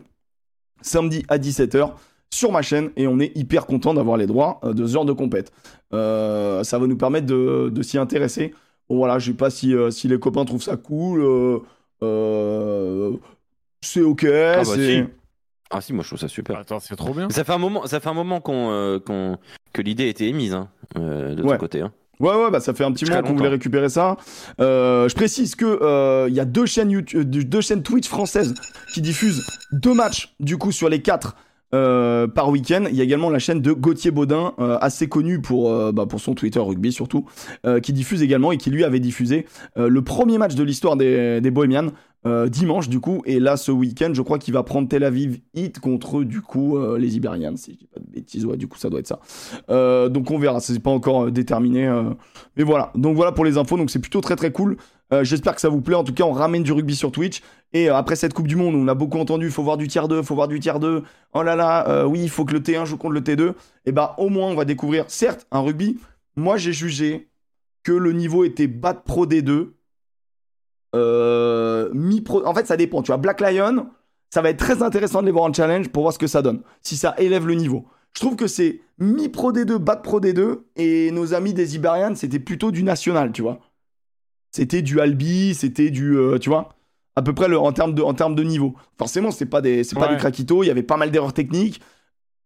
samedi 0.81 1.23
à 1.27 1.37
17h 1.37 1.91
sur 2.33 2.51
ma 2.51 2.61
chaîne, 2.61 2.91
et 2.95 3.07
on 3.07 3.19
est 3.19 3.35
hyper 3.37 3.65
content 3.65 3.93
d'avoir 3.93 4.15
les 4.17 4.27
droits 4.27 4.59
euh, 4.63 4.73
de 4.73 4.85
ce 4.87 4.93
genre 4.93 5.05
de 5.05 5.11
compète. 5.13 5.51
Euh, 5.93 6.63
ça 6.63 6.79
va 6.79 6.87
nous 6.87 6.95
permettre 6.95 7.25
de, 7.27 7.69
de 7.73 7.81
s'y 7.81 7.97
intéresser. 7.97 8.53
Bon 8.89 8.97
voilà, 8.97 9.19
je 9.19 9.31
sais 9.31 9.37
pas 9.37 9.49
si, 9.49 9.75
euh, 9.75 9.91
si 9.91 10.07
les 10.07 10.17
copains 10.19 10.45
trouvent 10.45 10.63
ça 10.63 10.77
cool. 10.77 11.21
euh, 11.21 11.59
euh, 12.03 13.11
c'est 13.81 14.01
ok. 14.01 14.23
bah 14.25 14.63
c'est... 14.65 15.01
si. 15.01 15.03
Ah 15.73 15.79
si, 15.81 15.93
moi 15.93 16.03
je 16.03 16.09
trouve 16.09 16.19
ça 16.19 16.27
super. 16.27 16.57
Attends, 16.57 16.79
c'est 16.79 16.95
trop 16.95 17.13
bien. 17.13 17.29
Ça 17.29 17.43
fait 17.43 17.53
un 17.53 17.57
moment, 17.57 17.85
ça 17.87 17.99
fait 18.01 18.09
un 18.09 18.13
moment 18.13 18.41
qu'on, 18.41 18.71
euh, 18.71 18.99
qu'on- 18.99 19.37
que 19.73 19.81
l'idée 19.81 20.03
a 20.03 20.07
été 20.07 20.27
émise 20.27 20.53
hein, 20.53 20.67
euh, 20.97 21.33
de 21.35 21.43
Ouais. 21.43 21.51
ton 21.55 21.57
côté. 21.59 21.81
Hein. 21.81 21.93
Ouais, 22.21 22.35
ouais, 22.35 22.51
bah 22.51 22.59
ça 22.59 22.73
fait 22.73 22.83
un 22.83 22.91
petit 22.91 23.05
moment 23.05 23.21
qu'on 23.23 23.33
voulait 23.33 23.49
récupérer 23.49 23.89
ça. 23.89 24.15
Euh, 24.59 25.09
je 25.09 25.15
précise 25.15 25.55
que 25.55 25.65
euh, 25.65 26.27
il 26.29 26.35
y 26.35 26.39
a 26.39 26.45
deux 26.45 26.65
chaînes 26.67 26.91
YouTube, 26.91 27.35
euh, 27.35 27.43
deux 27.43 27.61
chaînes 27.61 27.81
Twitch 27.81 28.07
françaises 28.07 28.53
qui 28.93 29.01
diffusent 29.01 29.43
deux 29.71 29.93
matchs 29.93 30.33
du 30.39 30.57
coup 30.57 30.71
sur 30.71 30.87
les 30.87 31.01
quatre 31.01 31.35
euh, 31.73 32.27
par 32.27 32.49
week-end. 32.49 32.83
Il 32.89 32.95
y 32.95 33.01
a 33.01 33.03
également 33.03 33.29
la 33.29 33.39
chaîne 33.39 33.61
de 33.61 33.71
Gauthier 33.71 34.11
Baudin, 34.11 34.53
euh, 34.59 34.77
assez 34.81 35.07
connu 35.07 35.41
pour 35.41 35.71
euh, 35.71 35.91
bah, 35.91 36.05
pour 36.05 36.19
son 36.19 36.35
Twitter 36.35 36.59
rugby 36.59 36.91
surtout, 36.91 37.25
qui 37.81 37.93
diffuse 37.93 38.21
également 38.21 38.51
et 38.51 38.57
qui 38.57 38.69
lui 38.69 38.83
avait 38.83 38.99
diffusé 38.99 39.47
le 39.75 40.01
premier 40.01 40.37
match 40.37 40.55
de 40.55 40.63
l'histoire 40.63 40.95
des, 40.97 41.41
des 41.41 41.51
Bohemians. 41.51 41.91
Euh, 42.27 42.49
dimanche 42.49 42.87
du 42.87 42.99
coup 42.99 43.23
et 43.25 43.39
là 43.39 43.57
ce 43.57 43.71
week-end 43.71 44.11
je 44.13 44.21
crois 44.21 44.37
qu'il 44.37 44.53
va 44.53 44.61
prendre 44.61 44.87
Tel 44.87 45.03
Aviv 45.03 45.39
Heat 45.55 45.79
contre 45.79 46.21
du 46.21 46.41
coup 46.41 46.77
euh, 46.77 46.99
les 46.99 47.15
Iberians 47.15 47.55
si 47.55 47.71
je 47.71 47.77
dis 47.77 47.87
pas 47.87 47.99
de 47.99 48.05
bêtises 48.05 48.45
ouais 48.45 48.57
du 48.57 48.67
coup 48.67 48.77
ça 48.77 48.91
doit 48.91 48.99
être 48.99 49.07
ça 49.07 49.19
euh, 49.71 50.07
donc 50.07 50.29
on 50.29 50.37
verra, 50.37 50.59
c'est 50.59 50.77
pas 50.77 50.91
encore 50.91 51.31
déterminé. 51.31 51.89
mais 52.55 52.63
voilà, 52.63 52.91
donc 52.93 53.15
voilà 53.15 53.31
pour 53.31 53.43
les 53.43 53.57
infos, 53.57 53.75
donc 53.75 53.89
c'est 53.89 53.99
plutôt 53.99 54.21
très 54.21 54.35
très 54.35 54.51
cool. 54.51 54.77
J'espère 55.23 55.55
que 55.55 55.61
ça 55.61 55.67
vous 55.67 55.81
plaît. 55.81 55.95
En 55.95 56.05
tout 56.05 56.13
cas, 56.13 56.23
on 56.23 56.31
ramène 56.31 56.63
du 56.63 56.71
rugby 56.71 56.95
sur 56.95 57.11
Twitch. 57.11 57.41
Et 57.73 57.89
après 57.89 58.15
cette 58.15 58.33
Coupe 58.33 58.47
du 58.47 58.55
Monde, 58.55 58.75
on 58.75 58.87
a 58.87 58.93
beaucoup 58.93 59.19
entendu, 59.19 59.49
faut 59.49 59.63
voir 59.63 59.75
du 59.75 59.87
tiers 59.87 60.07
2, 60.07 60.21
faut 60.21 60.35
voir 60.35 60.47
du 60.47 60.59
tiers 60.59 60.79
2. 60.79 61.03
Oh 61.33 61.43
là 61.43 61.55
là, 61.55 62.07
oui, 62.07 62.21
il 62.23 62.29
faut 62.29 62.45
que 62.45 62.53
le 62.53 62.61
T1 62.61 62.85
joue 62.85 62.97
contre 62.97 63.13
le 63.13 63.21
T2. 63.21 63.53
Et 63.85 63.91
bah 63.91 64.15
au 64.17 64.29
moins, 64.29 64.49
on 64.49 64.55
va 64.55 64.63
découvrir, 64.63 65.05
certes, 65.09 65.47
un 65.51 65.59
rugby. 65.59 65.97
Moi, 66.37 66.55
j'ai 66.57 66.71
jugé 66.71 67.29
que 67.83 67.91
le 67.91 68.13
niveau 68.13 68.45
était 68.45 68.67
bas 68.67 68.93
de 68.93 68.99
pro 68.99 69.25
D2. 69.25 69.69
Euh, 70.95 71.89
mi-pro. 71.93 72.45
En 72.45 72.53
fait, 72.53 72.67
ça 72.67 72.77
dépend. 72.77 73.01
Tu 73.01 73.07
vois, 73.07 73.17
Black 73.17 73.41
Lion, 73.41 73.87
ça 74.29 74.41
va 74.41 74.49
être 74.49 74.59
très 74.59 74.81
intéressant 74.83 75.21
de 75.21 75.25
les 75.27 75.31
voir 75.31 75.45
en 75.45 75.53
challenge 75.53 75.89
pour 75.89 76.03
voir 76.03 76.13
ce 76.13 76.19
que 76.19 76.27
ça 76.27 76.41
donne. 76.41 76.61
Si 76.81 76.97
ça 76.97 77.15
élève 77.17 77.47
le 77.47 77.55
niveau. 77.55 77.85
Je 78.13 78.19
trouve 78.19 78.35
que 78.35 78.47
c'est 78.47 78.81
mi-pro 78.99 79.53
D2, 79.53 79.77
bas 79.77 79.95
de 79.95 80.01
pro 80.01 80.19
D2. 80.19 80.59
Et 80.75 81.11
nos 81.11 81.33
amis 81.33 81.53
des 81.53 81.75
Iberians, 81.75 82.15
c'était 82.15 82.39
plutôt 82.39 82.71
du 82.71 82.83
national, 82.83 83.31
tu 83.31 83.41
vois. 83.41 83.59
C'était 84.51 84.81
du 84.81 84.99
Albi, 84.99 85.53
c'était 85.55 85.89
du. 85.91 86.17
euh, 86.17 86.37
tu 86.37 86.49
vois 86.49 86.69
à 87.17 87.21
peu 87.21 87.33
près 87.33 87.49
le, 87.49 87.59
en, 87.59 87.73
termes 87.73 87.93
de, 87.93 88.01
en 88.01 88.13
termes 88.13 88.35
de 88.35 88.43
niveau. 88.43 88.73
Forcément, 88.97 89.31
c'est 89.31 89.45
pas 89.45 89.59
des, 89.59 89.83
c'est 89.83 89.95
pas 89.97 90.07
Ouais. 90.07 90.13
des 90.13 90.17
craquitos, 90.17 90.63
il 90.63 90.67
y 90.67 90.69
avait 90.71 90.81
pas 90.81 90.95
mal 90.95 91.11
d'erreurs 91.11 91.33
techniques. 91.33 91.81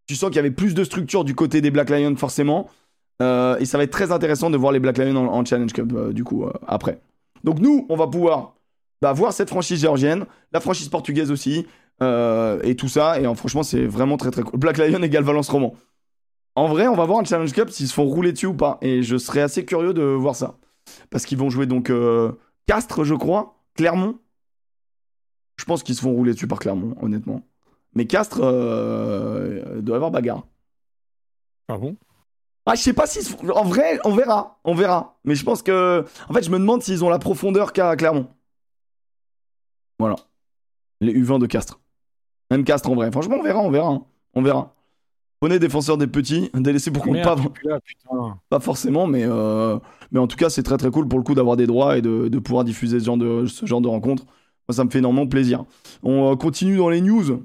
Tu 0.08 0.16
sens 0.16 0.30
qu'il 0.30 0.38
y 0.38 0.40
avait 0.40 0.50
plus 0.50 0.74
de 0.74 0.84
structure 0.84 1.24
du 1.24 1.36
côté 1.36 1.62
des 1.62 1.70
Black 1.70 1.92
Lions, 1.92 2.16
forcément. 2.16 2.68
Euh, 3.22 3.58
et 3.60 3.66
ça 3.66 3.78
va 3.78 3.84
être 3.84 3.92
très 3.92 4.12
intéressant 4.12 4.50
de 4.50 4.58
voir 4.58 4.72
les 4.72 4.80
Black 4.80 4.98
Lions 4.98 5.16
en, 5.18 5.28
en 5.28 5.46
Challenge 5.46 5.72
Cup, 5.72 5.94
euh, 5.96 6.14
du 6.14 6.24
coup, 6.24 6.46
après. 6.68 7.00
Donc, 7.43 7.60
nous, 7.60 7.86
on 7.89 7.95
va 7.95 8.08
pouvoir 8.08 8.56
bah, 9.02 9.13
voir 9.13 9.34
cette 9.34 9.50
franchise 9.50 9.82
géorgienne, 9.82 10.26
la 10.52 10.60
franchise 10.60 10.89
portugaise 10.89 11.32
aussi, 11.32 11.67
euh, 12.02 12.62
et 12.63 12.76
tout 12.76 12.88
ça. 12.88 13.19
Et 13.19 13.26
euh, 13.26 13.34
franchement, 13.36 13.63
c'est 13.63 13.86
vraiment 13.86 14.17
très 14.17 14.32
très 14.32 14.43
cool. 14.43 14.60
Black 14.60 14.78
Lion 14.78 15.02
égale 15.04 15.24
Valence 15.24 15.50
Roman. 15.50 15.76
En 16.56 16.67
vrai, 16.67 16.88
on 16.88 16.95
va 16.95 17.06
voir 17.06 17.19
un 17.19 17.24
Challenge 17.24 17.52
Cup 17.52 17.69
s'ils 17.69 17.88
se 17.88 17.93
font 17.93 18.06
rouler 18.06 18.32
dessus 18.32 18.48
ou 18.48 18.54
pas. 18.54 18.78
Et 18.82 19.04
je 19.04 19.17
serais 19.17 19.41
assez 19.41 19.65
curieux 19.65 19.93
de 19.93 20.02
voir 20.02 20.36
ça. 20.36 20.58
Parce 21.10 21.26
qu'ils 21.26 21.38
vont 21.38 21.50
jouer 21.50 21.65
donc 21.65 21.89
euh, 21.89 22.32
Castres, 22.67 23.04
je 23.04 23.13
crois, 23.15 23.63
Clermont. 23.76 24.17
Je 25.58 25.65
pense 25.65 25.84
qu'ils 25.84 25.95
se 25.95 26.02
font 26.02 26.12
rouler 26.12 26.34
dessus 26.34 26.48
par 26.48 26.60
Clermont, 26.60 26.95
honnêtement. 27.02 27.41
Mais 27.93 28.06
Castres 28.08 28.39
doit 28.39 29.95
avoir 29.95 30.12
bagarre. 30.12 30.45
Ah 31.67 31.78
bon? 31.78 31.95
Ah, 32.65 32.73
je 32.75 32.82
sais 32.82 32.93
pas 32.93 33.06
si. 33.06 33.19
En 33.54 33.63
vrai, 33.63 33.99
on 34.06 34.15
verra. 34.15 34.60
On 34.63 34.73
verra. 34.73 35.17
Mais 35.23 35.36
je 35.36 35.43
pense 35.45 35.62
que. 35.62 36.04
En 36.30 36.34
fait, 36.34 36.43
je 36.43 36.49
me 36.49 36.58
demande 36.58 36.82
s'ils 36.82 37.04
ont 37.04 37.10
la 37.10 37.19
profondeur 37.19 37.73
qu'a 37.73 37.95
Clermont. 37.95 38.28
Voilà. 39.99 40.15
Les 41.01 41.13
U20 41.13 41.39
de 41.39 41.45
Castres. 41.45 41.80
Même 42.51 42.63
Castres 42.63 42.89
en 42.89 42.95
vrai. 42.95 43.12
Franchement, 43.12 43.38
on 43.39 43.43
verra, 43.43 43.60
on 43.60 43.71
verra. 43.71 43.89
hein. 43.89 44.04
On 44.34 44.41
verra. 44.41 44.73
Prenez 45.39 45.60
défenseur 45.60 45.97
des 45.97 46.08
petits, 46.08 46.49
délaissé 46.56 46.91
pour 46.91 47.04
compte 47.04 47.21
pas, 47.21 47.36
pas 48.49 48.60
forcément, 48.60 49.06
mais, 49.06 49.23
euh, 49.25 49.78
mais 50.12 50.19
en 50.19 50.28
tout 50.28 50.38
cas, 50.38 50.49
c'est 50.49 50.63
très 50.63 50.78
très 50.78 50.89
cool 50.89 51.08
pour 51.08 51.19
le 51.19 51.23
coup 51.25 51.36
d'avoir 51.36 51.58
des 51.58 51.67
droits 51.67 51.97
et 51.97 52.01
de, 52.01 52.30
de 52.30 52.39
pouvoir 52.39 52.63
diffuser 52.63 52.99
ce 52.99 53.06
genre 53.06 53.17
de, 53.17 53.45
ce 53.45 53.65
genre 53.65 53.82
de 53.82 53.88
rencontres. 53.88 54.23
Moi, 54.67 54.75
ça 54.75 54.84
me 54.84 54.89
fait 54.89 54.99
énormément 54.99 55.28
plaisir. 55.28 55.65
On 56.04 56.32
euh, 56.32 56.36
continue 56.36 56.78
dans 56.78 56.89
les 56.89 57.01
news. 57.01 57.43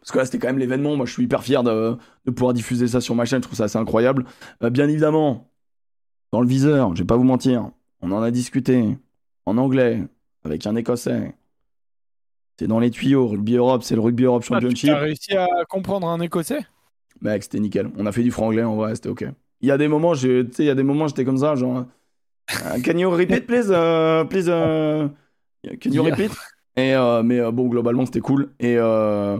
Parce 0.00 0.12
que 0.12 0.18
là, 0.18 0.24
c'était 0.24 0.38
quand 0.38 0.48
même 0.48 0.58
l'événement. 0.58 0.96
Moi, 0.96 1.06
je 1.06 1.12
suis 1.12 1.24
hyper 1.24 1.42
fier 1.42 1.62
de, 1.62 1.96
de 2.24 2.30
pouvoir 2.30 2.54
diffuser 2.54 2.88
ça 2.88 3.00
sur 3.00 3.14
ma 3.14 3.24
chaîne. 3.26 3.42
Je 3.42 3.46
trouve 3.48 3.56
ça 3.58 3.64
assez 3.64 3.78
incroyable. 3.78 4.24
Euh, 4.62 4.70
bien 4.70 4.88
évidemment, 4.88 5.50
dans 6.32 6.40
le 6.40 6.46
viseur, 6.48 6.94
je 6.96 7.02
vais 7.02 7.06
pas 7.06 7.16
vous 7.16 7.24
mentir, 7.24 7.70
on 8.00 8.10
en 8.12 8.22
a 8.22 8.30
discuté 8.30 8.96
en 9.46 9.58
anglais 9.58 10.02
avec 10.44 10.66
un 10.66 10.74
Écossais. 10.76 11.34
C'est 12.58 12.66
dans 12.66 12.78
les 12.78 12.90
tuyaux. 12.90 13.26
Rugby 13.28 13.54
Europe, 13.56 13.82
c'est 13.82 13.94
le 13.94 14.00
Rugby 14.02 14.24
Europe 14.24 14.42
Ah, 14.44 14.48
tu 14.48 14.54
Championship. 14.54 14.90
as 14.90 14.98
réussi 14.98 15.36
à 15.36 15.46
comprendre 15.68 16.06
un 16.08 16.20
écossais? 16.20 16.60
Mec, 17.22 17.42
c'était 17.42 17.58
nickel. 17.58 17.90
On 17.96 18.04
a 18.06 18.12
fait 18.12 18.22
du 18.22 18.30
franglais 18.30 18.62
en 18.62 18.76
vrai, 18.76 18.94
c'était 18.94 19.08
ok. 19.08 19.24
Il 19.62 19.68
y 19.68 19.70
a 19.70 19.78
des 19.78 19.88
moments, 19.88 20.14
tu 20.14 20.46
il 20.58 20.64
y 20.64 20.70
a 20.70 20.74
des 20.74 20.82
moments, 20.82 21.08
j'étais 21.08 21.24
comme 21.24 21.38
ça, 21.38 21.54
genre. 21.54 21.84
euh, 22.64 22.78
Can 22.84 22.96
you 22.98 23.10
repeat, 23.10 23.46
please? 23.46 23.68
euh, 23.70 24.24
please, 24.24 24.46
euh, 24.48 25.08
can 25.80 25.90
you 25.90 26.02
repeat? 26.02 26.32
Et, 26.76 26.94
euh, 26.94 27.22
mais 27.22 27.40
euh, 27.40 27.50
bon, 27.50 27.68
globalement, 27.68 28.04
c'était 28.06 28.20
cool. 28.20 28.52
Et, 28.60 28.76
euh, 28.78 29.38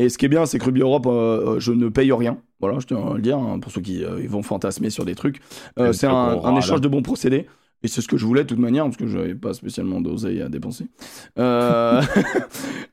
et 0.00 0.08
ce 0.08 0.16
qui 0.16 0.24
est 0.24 0.30
bien, 0.30 0.46
c'est 0.46 0.58
que 0.58 0.64
Rugby 0.64 0.80
Europe, 0.80 1.06
euh, 1.06 1.56
euh, 1.56 1.60
je 1.60 1.72
ne 1.72 1.90
paye 1.90 2.10
rien. 2.10 2.38
Voilà, 2.58 2.78
je 2.78 2.86
tiens 2.86 3.06
à 3.06 3.14
le 3.14 3.20
dire, 3.20 3.36
hein, 3.36 3.58
pour 3.60 3.70
ceux 3.70 3.82
qui 3.82 4.02
euh, 4.02 4.26
vont 4.28 4.42
fantasmer 4.42 4.88
sur 4.88 5.04
des 5.04 5.14
trucs. 5.14 5.42
Euh, 5.78 5.92
c'est 5.92 6.06
un, 6.06 6.56
échange 6.56 6.80
de 6.80 6.88
bons 6.88 7.02
procédés. 7.02 7.46
Et 7.82 7.88
c'est 7.88 8.00
ce 8.00 8.08
que 8.08 8.16
je 8.16 8.24
voulais 8.24 8.44
de 8.44 8.48
toute 8.48 8.58
manière, 8.58 8.84
parce 8.84 8.96
que 8.96 9.06
je 9.06 9.18
n'avais 9.18 9.34
pas 9.34 9.52
spécialement 9.52 10.00
d'oseille 10.00 10.40
à 10.40 10.48
dépenser. 10.48 10.86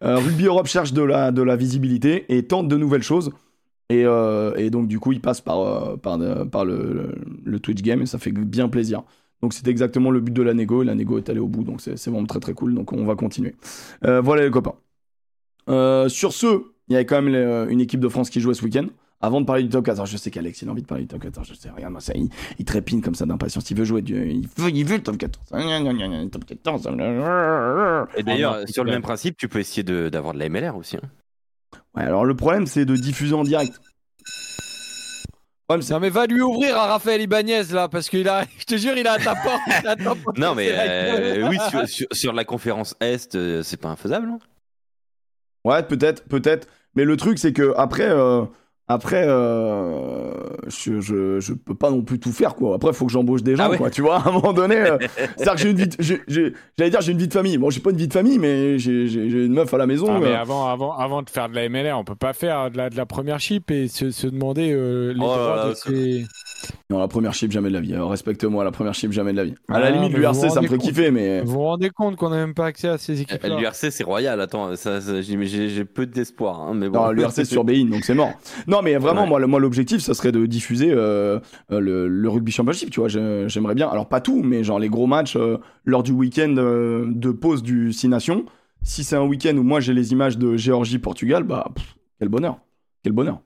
Rugby 0.01 0.45
Europe 0.45 0.67
cherche 0.67 0.91
de 0.91 1.01
la, 1.01 1.31
de 1.31 1.41
la 1.41 1.55
visibilité 1.55 2.25
et 2.27 2.43
tente 2.43 2.67
de 2.67 2.75
nouvelles 2.75 3.03
choses. 3.03 3.31
Et, 3.89 4.01
et 4.01 4.69
donc, 4.69 4.89
du 4.89 4.99
coup, 4.99 5.13
il 5.13 5.21
passe 5.21 5.39
par, 5.39 5.97
par, 5.99 6.19
par 6.49 6.65
le, 6.65 6.75
le, 6.93 7.15
le 7.45 7.59
Twitch 7.59 7.81
Game 7.81 8.01
et 8.01 8.05
ça 8.05 8.17
fait 8.17 8.31
bien 8.31 8.67
plaisir. 8.67 9.03
Donc, 9.41 9.53
c'était 9.53 9.71
exactement 9.71 10.11
le 10.11 10.19
but 10.19 10.33
de 10.33 10.41
la 10.41 10.53
négo 10.53 10.81
et 10.83 10.85
la 10.85 10.95
négo 10.95 11.17
est 11.17 11.29
allée 11.29 11.39
au 11.39 11.47
bout. 11.47 11.63
Donc, 11.63 11.79
c'est 11.79 12.09
vraiment 12.09 12.25
très 12.25 12.41
très 12.41 12.53
cool. 12.53 12.73
Donc, 12.73 12.91
on 12.91 13.05
va 13.05 13.15
continuer. 13.15 13.55
Voilà 14.01 14.43
les 14.43 14.51
copains. 14.51 14.75
Sur 16.09 16.33
ce, 16.33 16.63
il 16.89 16.93
y 16.93 16.95
avait 16.95 17.05
quand 17.05 17.21
même 17.21 17.33
les- 17.33 17.71
une 17.71 17.81
équipe 17.81 17.99
de 17.99 18.09
France 18.09 18.29
qui 18.29 18.39
jouait 18.41 18.53
ce 18.53 18.63
week-end. 18.63 18.85
Avant 19.19 19.41
de 19.41 19.47
parler 19.47 19.63
du 19.63 19.69
top 19.69 19.83
14, 19.83 20.07
je 20.11 20.15
sais 20.17 20.29
qu'Alex 20.29 20.61
il 20.61 20.69
a 20.69 20.71
envie 20.71 20.83
de 20.83 20.87
parler 20.87 21.05
du 21.05 21.07
top 21.07 21.21
14. 21.23 21.47
Je 21.49 21.55
sais, 21.55 21.69
regarde, 21.71 21.91
moi, 21.91 22.01
ça, 22.01 22.13
il, 22.15 22.29
il 22.59 22.65
trépine 22.65 23.01
comme 23.01 23.15
ça 23.15 23.25
d'impatience. 23.25 23.69
Il 23.71 23.75
veut 23.77 23.83
jouer, 23.83 24.03
du, 24.03 24.13
il, 24.29 24.47
veut, 24.57 24.69
il 24.69 24.85
veut 24.85 24.97
le 24.97 25.01
top 25.03 25.17
14. 25.17 25.43
Le 25.53 26.27
top 26.29 26.45
14. 26.45 26.87
Et 28.15 28.21
d'ailleurs, 28.23 28.59
Ah, 28.61 28.67
sur 28.67 28.83
le 28.83 28.89
ouais. 28.91 28.95
même 28.95 29.01
principe, 29.01 29.35
tu 29.37 29.47
peux 29.47 29.59
essayer 29.59 29.81
d'avoir 29.83 30.33
de, 30.35 30.39
la 30.39 30.49
MLR 30.49 30.75
aussi. 30.77 30.97
hein. 30.97 31.79
Ouais, 31.95 32.03
alors 32.03 32.25
le 32.25 32.35
problème, 32.35 32.67
c'est 32.67 32.85
de 32.85 32.95
diffuser 32.95 33.33
en 33.33 33.43
direct. 33.43 33.79
Problème, 35.67 35.81
c'est 35.81 35.93
Non 35.95 35.99
mais 35.99 36.09
va 36.09 36.27
lui 36.27 36.41
ouvrir 36.41 36.77
à 36.77 36.85
Raphaël 36.87 37.19
Ibanez 37.21 37.63
là 37.73 37.89
parce 37.89 38.09
qu'il 38.09 38.29
a, 38.29 38.43
je 38.59 38.65
te 38.65 38.77
jure, 38.77 38.95
il 38.97 39.05
a 39.07 39.13
à 39.13 39.17
ta 39.19 39.35
porte. 39.35 39.61
il 39.81 39.87
a 39.87 39.91
à 39.91 39.95
ta 39.95 40.15
porte. 40.15 40.37
Non, 40.37 40.53
mais 40.55 40.69
euh, 40.73 41.49
oui, 41.49 41.57
sur, 41.69 41.87
sur- 41.89 42.07
sur 42.13 42.33
la 42.33 42.45
conférence 42.45 42.95
Est, 43.01 43.35
euh, 43.35 43.63
c'est 43.63 43.77
pas 43.77 43.89
infaisable. 43.89 44.27
hein. 44.29 44.39
Ouais, 45.67 45.83
peut-être, 45.83 46.23
peut-être. 46.27 46.67
Mais 46.95 47.03
le 47.03 47.17
truc, 47.17 47.39
c'est 47.39 47.53
que 47.53 47.73
après, 47.77 48.07
euh, 48.09 48.45
après, 48.87 49.23
euh, 49.27 50.31
je, 50.67 51.01
je, 51.01 51.39
je 51.39 51.53
peux 51.53 51.75
pas 51.75 51.89
non 51.91 52.01
plus 52.01 52.19
tout 52.19 52.31
faire, 52.31 52.55
quoi. 52.55 52.75
Après, 52.75 52.89
il 52.91 52.95
faut 52.95 53.05
que 53.05 53.11
j'embauche 53.11 53.43
des 53.43 53.55
gens, 53.55 53.63
Ah 53.65 53.69
ouais. 53.71 53.77
quoi. 53.77 53.89
Tu 53.89 54.01
vois, 54.01 54.17
à 54.17 54.29
un 54.29 54.31
moment 54.31 54.53
donné, 54.53 54.77
euh, 54.77 54.97
c'est-à-dire 55.37 55.53
que 55.55 55.59
j'ai 55.59 55.69
une 55.71 55.77
vie, 55.77 55.87
de- 55.87 56.53
j'allais 56.77 56.89
dire 56.89 57.01
j'ai 57.01 57.11
une 57.11 57.17
vie 57.17 57.27
de 57.27 57.33
famille. 57.33 57.57
Bon, 57.57 57.69
j'ai 57.69 57.79
pas 57.81 57.91
une 57.91 57.97
vie 57.97 58.07
de 58.07 58.13
famille, 58.13 58.39
mais 58.39 58.79
j'ai, 58.79 59.05
une 59.07 59.53
meuf 59.53 59.73
à 59.73 59.77
la 59.77 59.87
maison. 59.87 60.07
Ah, 60.09 60.19
mais 60.21 60.27
euh. 60.27 60.37
avant, 60.39 60.67
avant, 60.67 60.95
avant 60.97 61.21
de 61.21 61.29
faire 61.29 61.49
de 61.49 61.55
la 61.55 61.67
MLR, 61.69 61.97
on 61.97 62.03
peut 62.03 62.15
pas 62.15 62.33
faire 62.33 62.71
de 62.71 62.77
la, 62.77 62.89
de 62.89 62.95
la 62.95 63.05
première 63.05 63.39
chip 63.39 63.71
et 63.71 63.87
se, 63.87 64.11
se 64.11 64.27
demander 64.27 64.71
euh, 64.71 65.13
les 65.13 65.19
Oh 65.19 65.27
là 65.27 65.35
droits 65.35 65.55
là, 65.57 65.69
de 65.69 65.73
ces- 65.75 66.25
Non, 66.89 66.99
la 66.99 67.07
première 67.07 67.33
chip 67.33 67.51
jamais 67.51 67.69
de 67.69 67.73
la 67.73 67.81
vie. 67.81 67.93
Respecte-moi, 67.95 68.63
la 68.63 68.71
première 68.71 68.93
chip 68.93 69.11
jamais 69.11 69.31
de 69.33 69.37
la 69.37 69.43
vie. 69.43 69.55
À 69.69 69.79
la 69.79 69.87
Ah, 69.87 69.91
limite, 69.91 70.09
mais 70.11 70.15
vous 70.15 70.21
l'URC, 70.21 70.33
vous 70.35 70.39
ça 70.41 70.47
me 70.47 70.51
rendez 70.53 70.67
ferait 70.67 70.77
compte 70.77 70.87
kiffer, 70.87 71.11
mais 71.11 71.41
Vous 71.41 71.51
vous 71.51 71.61
rendez 71.63 71.89
compte 71.89 72.15
qu'on 72.15 72.29
n'a 72.29 72.37
même 72.37 72.53
pas 72.53 72.67
accès 72.67 72.87
à 72.87 72.97
ces 72.97 73.19
équipes 73.21 73.43
Euh, 73.43 73.49
là 73.49 73.59
L'URC, 73.59 73.75
c'est 73.91 74.03
royal. 74.03 74.39
Attends, 74.39 74.75
ça, 74.77 75.01
ça, 75.01 75.21
j'ai 75.21 75.85
peu 75.85 76.05
d'espoir. 76.05 76.61
hein, 76.61 76.71
mais 76.73 76.89
bon. 76.89 76.99
Non, 76.99 77.11
l'URC 77.11 77.31
c'est 77.33 77.45
sur 77.45 77.63
Bein, 77.65 77.85
donc 77.85 78.03
c'est 78.03 78.13
mort. 78.15 78.31
Non, 78.67 78.76
mais 78.81 78.95
vraiment, 78.97 79.21
Ouais. 79.23 79.27
moi, 79.29 79.39
le- 79.39 79.47
moi, 79.47 79.59
l'objectif, 79.59 79.99
ça 80.01 80.13
serait 80.13 80.31
de 80.31 80.45
diffuser 80.45 80.91
euh, 80.91 81.39
euh, 81.71 81.79
le, 81.79 82.07
le 82.07 82.29
rugby 82.29 82.51
championship, 82.51 82.89
tu 82.89 82.99
vois. 82.99 83.09
J'aimerais 83.09 83.75
bien, 83.75 83.87
alors 83.89 84.07
pas 84.09 84.21
tout, 84.21 84.41
mais 84.43 84.63
genre 84.63 84.79
les 84.79 84.89
gros 84.89 85.07
matchs 85.07 85.35
euh, 85.35 85.57
lors 85.85 86.03
du 86.03 86.11
week-end 86.11 86.55
euh, 86.57 87.05
de 87.07 87.31
pause 87.31 87.63
du 87.63 87.93
Six 87.93 88.07
Nations. 88.07 88.45
Si 88.83 89.03
c'est 89.03 89.15
un 89.15 89.25
week-end 89.25 89.55
où 89.57 89.63
moi 89.63 89.79
j'ai 89.79 89.93
les 89.93 90.11
images 90.11 90.37
de 90.37 90.55
Géorgie-Portugal, 90.57 91.43
bah, 91.43 91.69
pff, 91.75 91.95
quel 92.19 92.29
bonheur. 92.29 92.59
Quel 93.03 93.13
bonheur. 93.13 93.41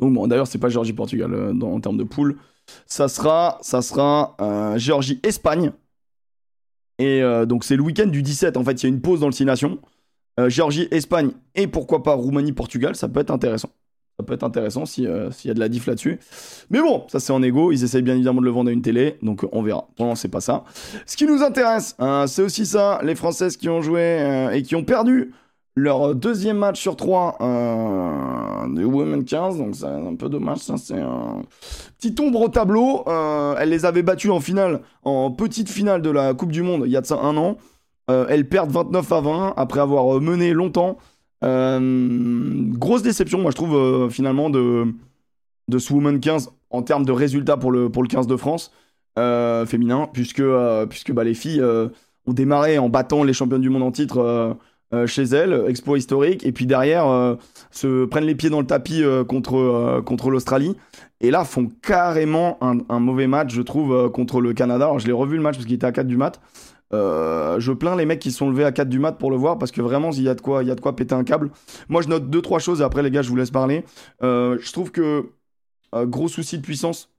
Donc, 0.00 0.14
bon, 0.14 0.26
d'ailleurs, 0.26 0.46
c'est 0.46 0.58
pas 0.58 0.68
Géorgie-Portugal 0.68 1.52
dans- 1.54 1.72
en 1.72 1.80
termes 1.80 1.96
de 1.96 2.04
poule. 2.04 2.36
Ça 2.86 3.08
sera, 3.08 3.58
ça 3.62 3.82
sera 3.82 4.36
Géorgie-Espagne. 4.76 5.72
Et 6.98 7.22
donc, 7.46 7.64
c'est 7.64 7.76
le 7.76 7.82
week-end 7.82 8.06
du 8.06 8.22
17. 8.22 8.56
En 8.56 8.64
fait, 8.64 8.82
il 8.82 8.84
y 8.84 8.86
a 8.86 8.88
une 8.90 9.00
pause 9.00 9.20
dans 9.20 9.26
le 9.26 9.32
Six 9.32 9.44
Nations. 9.44 9.78
Géorgie, 10.46 10.86
Espagne 10.92 11.30
et 11.56 11.66
pourquoi 11.66 12.02
pas 12.04 12.14
Roumanie, 12.14 12.52
Portugal, 12.52 12.94
ça 12.94 13.08
peut 13.08 13.18
être 13.20 13.32
intéressant. 13.32 13.70
Ça 14.20 14.24
peut 14.24 14.34
être 14.34 14.42
intéressant 14.42 14.82
euh, 14.98 15.30
s'il 15.30 15.46
y 15.46 15.50
a 15.52 15.54
de 15.54 15.60
la 15.60 15.68
diff 15.68 15.86
là-dessus. 15.86 16.18
Mais 16.70 16.80
bon, 16.80 17.04
ça 17.06 17.20
c'est 17.20 17.32
en 17.32 17.40
égo. 17.40 17.70
Ils 17.70 17.84
essayent 17.84 18.02
bien 18.02 18.14
évidemment 18.14 18.40
de 18.40 18.46
le 18.46 18.50
vendre 18.50 18.68
à 18.68 18.72
une 18.72 18.82
télé, 18.82 19.16
donc 19.22 19.44
euh, 19.44 19.48
on 19.52 19.62
verra. 19.62 19.86
Pour 19.94 20.06
moment, 20.06 20.16
c'est 20.16 20.26
pas 20.26 20.40
ça. 20.40 20.64
Ce 21.06 21.16
qui 21.16 21.24
nous 21.24 21.40
intéresse, 21.44 21.94
hein, 22.00 22.24
c'est 22.26 22.42
aussi 22.42 22.66
ça 22.66 22.98
les 23.04 23.14
Françaises 23.14 23.56
qui 23.56 23.68
ont 23.68 23.80
joué 23.80 24.00
euh, 24.00 24.50
et 24.50 24.62
qui 24.62 24.74
ont 24.74 24.82
perdu 24.82 25.30
leur 25.76 26.16
deuxième 26.16 26.56
match 26.56 26.80
sur 26.80 26.96
trois 26.96 27.36
euh, 27.40 28.66
de 28.74 28.84
Women 28.84 29.24
15. 29.24 29.58
Donc 29.58 29.76
c'est 29.76 29.86
un 29.86 30.16
peu 30.16 30.28
dommage. 30.28 30.58
Ça, 30.58 30.76
c'est 30.78 31.00
un 31.00 31.42
petit 32.00 32.16
ombre 32.20 32.40
au 32.40 32.48
tableau. 32.48 33.04
Elles 33.56 33.68
les 33.68 33.84
avaient 33.84 34.02
battues 34.02 34.30
en 34.30 34.40
finale, 34.40 34.80
en 35.04 35.30
petite 35.30 35.68
finale 35.68 36.02
de 36.02 36.10
la 36.10 36.34
Coupe 36.34 36.50
du 36.50 36.62
Monde 36.62 36.82
il 36.86 36.90
y 36.90 36.96
a 36.96 37.02
un 37.22 37.36
an. 37.36 37.56
Elles 38.08 38.48
perdent 38.48 38.72
29 38.72 39.12
à 39.12 39.20
20 39.20 39.54
après 39.56 39.78
avoir 39.78 40.20
mené 40.20 40.52
longtemps. 40.52 40.98
Euh, 41.44 42.64
grosse 42.72 43.02
déception, 43.02 43.38
moi 43.38 43.50
je 43.50 43.56
trouve, 43.56 43.76
euh, 43.76 44.08
finalement, 44.08 44.50
de, 44.50 44.86
de 45.68 45.78
ce 45.78 45.92
Women 45.92 46.20
15 46.20 46.50
en 46.70 46.82
termes 46.82 47.04
de 47.04 47.12
résultats 47.12 47.56
pour 47.56 47.70
le, 47.70 47.88
pour 47.90 48.02
le 48.02 48.08
15 48.08 48.26
de 48.26 48.36
France 48.36 48.72
euh, 49.18 49.64
féminin, 49.66 50.08
puisque, 50.12 50.42
puisque 50.88 51.12
bah, 51.12 51.24
les 51.24 51.34
filles 51.34 51.62
ont 52.26 52.32
démarré 52.32 52.78
en 52.78 52.88
battant 52.88 53.24
les 53.24 53.32
championnes 53.32 53.62
du 53.62 53.70
monde 53.70 53.82
en 53.82 53.92
titre 53.92 54.56
chez 55.06 55.22
elles, 55.24 55.64
exploit 55.68 55.98
historique, 55.98 56.46
et 56.46 56.52
puis 56.52 56.66
derrière 56.66 57.36
se 57.70 58.04
prennent 58.06 58.24
les 58.24 58.34
pieds 58.34 58.50
dans 58.50 58.60
le 58.60 58.66
tapis 58.66 59.02
contre, 59.26 60.02
contre 60.04 60.30
l'Australie. 60.30 60.76
Et 61.20 61.30
là, 61.30 61.44
font 61.44 61.68
carrément 61.82 62.58
un, 62.60 62.78
un 62.88 63.00
mauvais 63.00 63.26
match, 63.26 63.52
je 63.52 63.62
trouve, 63.62 64.10
contre 64.10 64.40
le 64.40 64.52
Canada. 64.52 64.84
Alors, 64.84 64.98
je 64.98 65.06
l'ai 65.06 65.12
revu 65.12 65.36
le 65.36 65.42
match 65.42 65.56
parce 65.56 65.66
qu'il 65.66 65.74
était 65.74 65.86
à 65.86 65.92
4 65.92 66.06
du 66.06 66.16
mat. 66.16 66.40
Euh, 66.94 67.60
je 67.60 67.72
plains 67.72 67.96
les 67.96 68.06
mecs 68.06 68.18
qui 68.18 68.32
sont 68.32 68.48
levés 68.48 68.64
à 68.64 68.72
4 68.72 68.88
du 68.88 68.98
mat 68.98 69.12
pour 69.12 69.30
le 69.30 69.36
voir 69.36 69.58
parce 69.58 69.70
que 69.70 69.82
vraiment 69.82 70.10
il 70.10 70.22
y 70.22 70.28
a 70.28 70.34
de 70.34 70.40
quoi 70.40 70.64
y 70.64 70.70
a 70.70 70.74
de 70.74 70.80
quoi 70.80 70.96
péter 70.96 71.14
un 71.14 71.24
câble. 71.24 71.50
Moi 71.88 72.02
je 72.02 72.08
note 72.08 72.30
deux 72.30 72.40
trois 72.40 72.58
choses 72.58 72.80
et 72.80 72.84
après 72.84 73.02
les 73.02 73.10
gars 73.10 73.22
je 73.22 73.28
vous 73.28 73.36
laisse 73.36 73.50
parler. 73.50 73.84
Euh, 74.22 74.58
je 74.60 74.72
trouve 74.72 74.90
que 74.90 75.30
euh, 75.94 76.06
gros 76.06 76.28
souci 76.28 76.56
de 76.58 76.62
puissance 76.62 77.10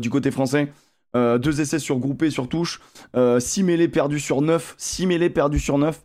du 0.00 0.08
côté 0.08 0.30
français. 0.30 0.72
Deux 1.14 1.60
essais 1.60 1.78
sur 1.78 1.98
groupé 1.98 2.30
sur 2.30 2.48
touche, 2.48 2.80
6 3.14 3.62
mêlées 3.64 3.86
perdus 3.86 4.18
sur 4.18 4.40
9, 4.40 4.74
6 4.78 5.06
mêlées 5.06 5.28
perdus 5.28 5.60
sur 5.60 5.76
9. 5.76 6.02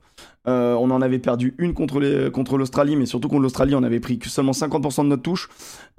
Euh, 0.48 0.74
on 0.74 0.92
en 0.92 1.02
avait 1.02 1.18
perdu 1.18 1.56
une 1.58 1.74
contre 1.74 2.58
l'Australie, 2.58 2.98
mais 2.98 3.06
surtout 3.06 3.30
contre 3.30 3.42
l'Australie, 3.42 3.74
on 3.74 3.84
avait 3.84 4.02
pris 4.02 4.20
seulement 4.26 4.52
50% 4.52 5.04
de 5.04 5.08
notre 5.08 5.24
touche. 5.24 5.50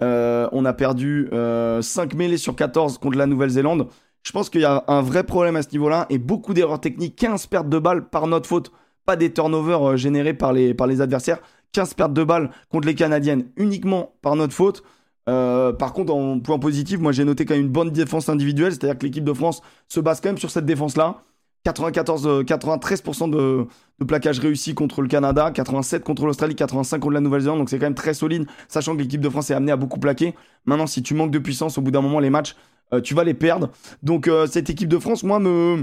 On 0.00 0.64
a 0.66 0.72
perdu 0.74 1.30
5 1.32 2.12
mêlées 2.14 2.36
sur 2.36 2.54
14 2.54 2.98
contre 2.98 3.16
la 3.16 3.26
Nouvelle-Zélande. 3.26 3.88
Je 4.22 4.32
pense 4.32 4.50
qu'il 4.50 4.60
y 4.60 4.64
a 4.64 4.84
un 4.86 5.02
vrai 5.02 5.24
problème 5.24 5.56
à 5.56 5.62
ce 5.62 5.70
niveau-là 5.72 6.06
et 6.10 6.18
beaucoup 6.18 6.54
d'erreurs 6.54 6.80
techniques. 6.80 7.16
15 7.16 7.46
pertes 7.46 7.68
de 7.68 7.78
balles 7.78 8.08
par 8.08 8.26
notre 8.26 8.46
faute, 8.46 8.70
pas 9.06 9.16
des 9.16 9.32
turnovers 9.32 9.90
euh, 9.90 9.96
générés 9.96 10.34
par 10.34 10.52
les, 10.52 11.00
adversaires. 11.00 11.38
15 11.72 11.94
pertes 11.94 12.12
de 12.12 12.24
balles 12.24 12.50
contre 12.68 12.86
les 12.86 12.94
Canadiennes 12.94 13.46
uniquement 13.56 14.14
par 14.22 14.36
notre 14.36 14.52
faute. 14.52 14.82
Euh, 15.28 15.72
par 15.72 15.92
contre, 15.92 16.12
en 16.12 16.40
point 16.40 16.58
positif, 16.58 16.98
moi 16.98 17.12
j'ai 17.12 17.24
noté 17.24 17.44
quand 17.44 17.54
même 17.54 17.64
une 17.64 17.72
bonne 17.72 17.90
défense 17.90 18.28
individuelle, 18.28 18.72
c'est-à-dire 18.72 18.98
que 18.98 19.06
l'équipe 19.06 19.24
de 19.24 19.32
France 19.32 19.62
se 19.88 20.00
base 20.00 20.20
quand 20.20 20.30
même 20.30 20.38
sur 20.38 20.50
cette 20.50 20.66
défense-là. 20.66 21.22
94, 21.64 22.26
euh, 22.26 22.42
93% 22.42 23.30
de, 23.30 23.66
de 23.98 24.04
plaquage 24.04 24.38
réussi 24.38 24.74
contre 24.74 25.02
le 25.02 25.08
Canada, 25.08 25.50
87 25.50 26.02
contre 26.02 26.24
l'Australie, 26.24 26.54
85 26.54 26.98
contre 26.98 27.12
la 27.12 27.20
Nouvelle-Zélande, 27.20 27.58
donc 27.58 27.70
c'est 27.70 27.78
quand 27.78 27.86
même 27.86 27.94
très 27.94 28.14
solide, 28.14 28.46
sachant 28.68 28.96
que 28.96 29.02
l'équipe 29.02 29.20
de 29.20 29.28
France 29.28 29.50
est 29.50 29.54
amenée 29.54 29.72
à 29.72 29.76
beaucoup 29.76 30.00
plaquer. 30.00 30.34
Maintenant, 30.64 30.86
si 30.86 31.02
tu 31.02 31.14
manques 31.14 31.30
de 31.30 31.38
puissance, 31.38 31.76
au 31.76 31.82
bout 31.82 31.90
d'un 31.90 32.00
moment, 32.00 32.18
les 32.18 32.30
matchs, 32.30 32.54
euh, 32.54 32.56
tu 32.98 33.14
vas 33.14 33.22
les 33.24 33.34
perdre. 33.34 33.70
Donc 34.02 34.26
euh, 34.26 34.46
cette 34.46 34.68
équipe 34.70 34.88
de 34.88 34.98
France, 34.98 35.22
moi, 35.22 35.38
me... 35.38 35.76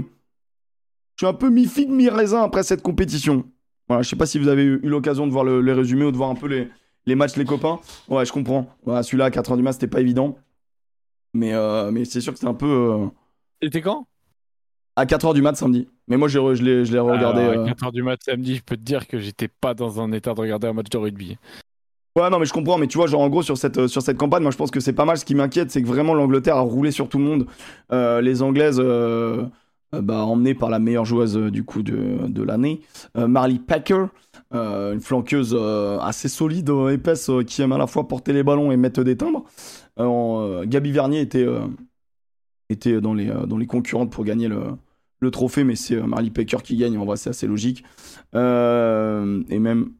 je 1.16 1.24
suis 1.24 1.26
un 1.26 1.32
peu 1.34 1.48
mi-figue, 1.48 1.88
mi-raisin 1.90 2.42
après 2.42 2.62
cette 2.62 2.82
compétition. 2.82 3.44
Voilà, 3.88 4.02
je 4.02 4.08
sais 4.10 4.16
pas 4.16 4.26
si 4.26 4.38
vous 4.38 4.48
avez 4.48 4.64
eu, 4.64 4.80
l'occasion 4.82 5.26
de 5.26 5.32
voir 5.32 5.44
le, 5.44 5.60
les 5.62 5.72
résumés 5.72 6.04
ou 6.04 6.12
de 6.12 6.16
voir 6.16 6.28
un 6.30 6.34
peu 6.34 6.46
les, 6.46 6.68
les 7.06 7.14
matchs, 7.14 7.36
les 7.36 7.46
copains. 7.46 7.80
Ouais, 8.08 8.26
je 8.26 8.32
comprends. 8.32 8.68
Celui-là, 8.86 9.26
à 9.26 9.30
4h 9.30 9.56
du 9.56 9.62
mat, 9.62 9.72
c'était 9.72 9.86
pas 9.86 10.00
évident. 10.00 10.36
Mais, 11.32 11.54
euh, 11.54 11.90
mais 11.90 12.04
c'est 12.04 12.20
sûr 12.20 12.32
que 12.32 12.38
c'était 12.38 12.50
un 12.50 12.54
peu... 12.54 12.66
euh, 12.66 13.06
C'était 13.62 13.80
quand? 13.80 14.06
À 14.96 15.04
4h 15.06 15.32
du 15.32 15.42
mat 15.42 15.54
samedi. 15.56 15.88
Mais 16.08 16.16
moi, 16.16 16.28
je 16.28 16.38
l'ai 16.38 16.84
je 16.84 16.92
l'ai 16.92 16.98
regardé. 16.98 17.40
Alors, 17.42 17.62
euh, 17.62 17.64
À 17.66 17.72
4h 17.72 17.92
du 17.92 18.02
mat 18.02 18.18
samedi, 18.22 18.56
je 18.56 18.62
peux 18.62 18.76
te 18.76 18.82
dire 18.82 19.06
que 19.06 19.18
j'étais 19.18 19.48
pas 19.48 19.72
dans 19.74 20.00
un 20.00 20.12
état 20.12 20.34
de 20.34 20.40
regarder 20.40 20.66
un 20.66 20.72
match 20.72 20.90
de 20.90 20.98
rugby. 20.98 21.38
Ouais, 22.18 22.30
non, 22.30 22.38
mais 22.40 22.46
je 22.46 22.52
comprends, 22.52 22.78
mais 22.78 22.88
tu 22.88 22.98
vois, 22.98 23.06
genre 23.06 23.20
en 23.20 23.28
gros, 23.28 23.42
sur 23.42 23.56
cette, 23.56 23.86
sur 23.86 24.02
cette 24.02 24.16
campagne, 24.16 24.42
moi 24.42 24.50
je 24.50 24.56
pense 24.56 24.70
que 24.72 24.80
c'est 24.80 24.92
pas 24.92 25.04
mal. 25.04 25.18
Ce 25.18 25.24
qui 25.24 25.34
m'inquiète, 25.36 25.70
c'est 25.70 25.82
que 25.82 25.86
vraiment 25.86 26.14
l'Angleterre 26.14 26.56
a 26.56 26.60
roulé 26.60 26.90
sur 26.90 27.08
tout 27.08 27.18
le 27.18 27.24
monde. 27.24 27.46
Euh, 27.92 28.20
les 28.20 28.42
Anglaises, 28.42 28.80
euh, 28.80 29.44
euh, 29.94 30.02
bah, 30.02 30.24
emmenées 30.24 30.54
par 30.54 30.68
la 30.68 30.80
meilleure 30.80 31.04
joueuse 31.04 31.36
euh, 31.36 31.50
du 31.50 31.64
coup 31.64 31.82
de, 31.82 32.26
de 32.26 32.42
l'année, 32.42 32.80
euh, 33.16 33.28
Marley 33.28 33.60
Packer, 33.64 34.06
euh, 34.52 34.94
une 34.94 35.00
flanqueuse 35.00 35.54
euh, 35.56 35.98
assez 36.00 36.28
solide, 36.28 36.70
euh, 36.70 36.88
épaisse, 36.90 37.30
euh, 37.30 37.42
qui 37.44 37.62
aime 37.62 37.72
à 37.72 37.78
la 37.78 37.86
fois 37.86 38.08
porter 38.08 38.32
les 38.32 38.42
ballons 38.42 38.72
et 38.72 38.76
mettre 38.76 39.04
des 39.04 39.16
timbres. 39.16 39.44
Euh, 40.00 40.04
euh, 40.06 40.64
Gabi 40.66 40.90
Vernier 40.90 41.20
était, 41.20 41.44
euh, 41.46 41.60
était 42.68 43.00
dans, 43.00 43.14
les, 43.14 43.30
euh, 43.30 43.46
dans 43.46 43.56
les 43.58 43.66
concurrentes 43.66 44.10
pour 44.10 44.24
gagner 44.24 44.48
le, 44.48 44.60
le 45.20 45.30
trophée, 45.30 45.64
mais 45.64 45.76
c'est 45.76 45.94
euh, 45.96 46.02
Marley 46.06 46.30
Packer 46.30 46.58
qui 46.62 46.76
gagne. 46.76 46.98
En 46.98 47.04
vrai, 47.04 47.16
c'est 47.16 47.30
assez 47.30 47.46
logique. 47.46 47.84
Euh, 48.34 49.42
et 49.50 49.58
même. 49.58 49.90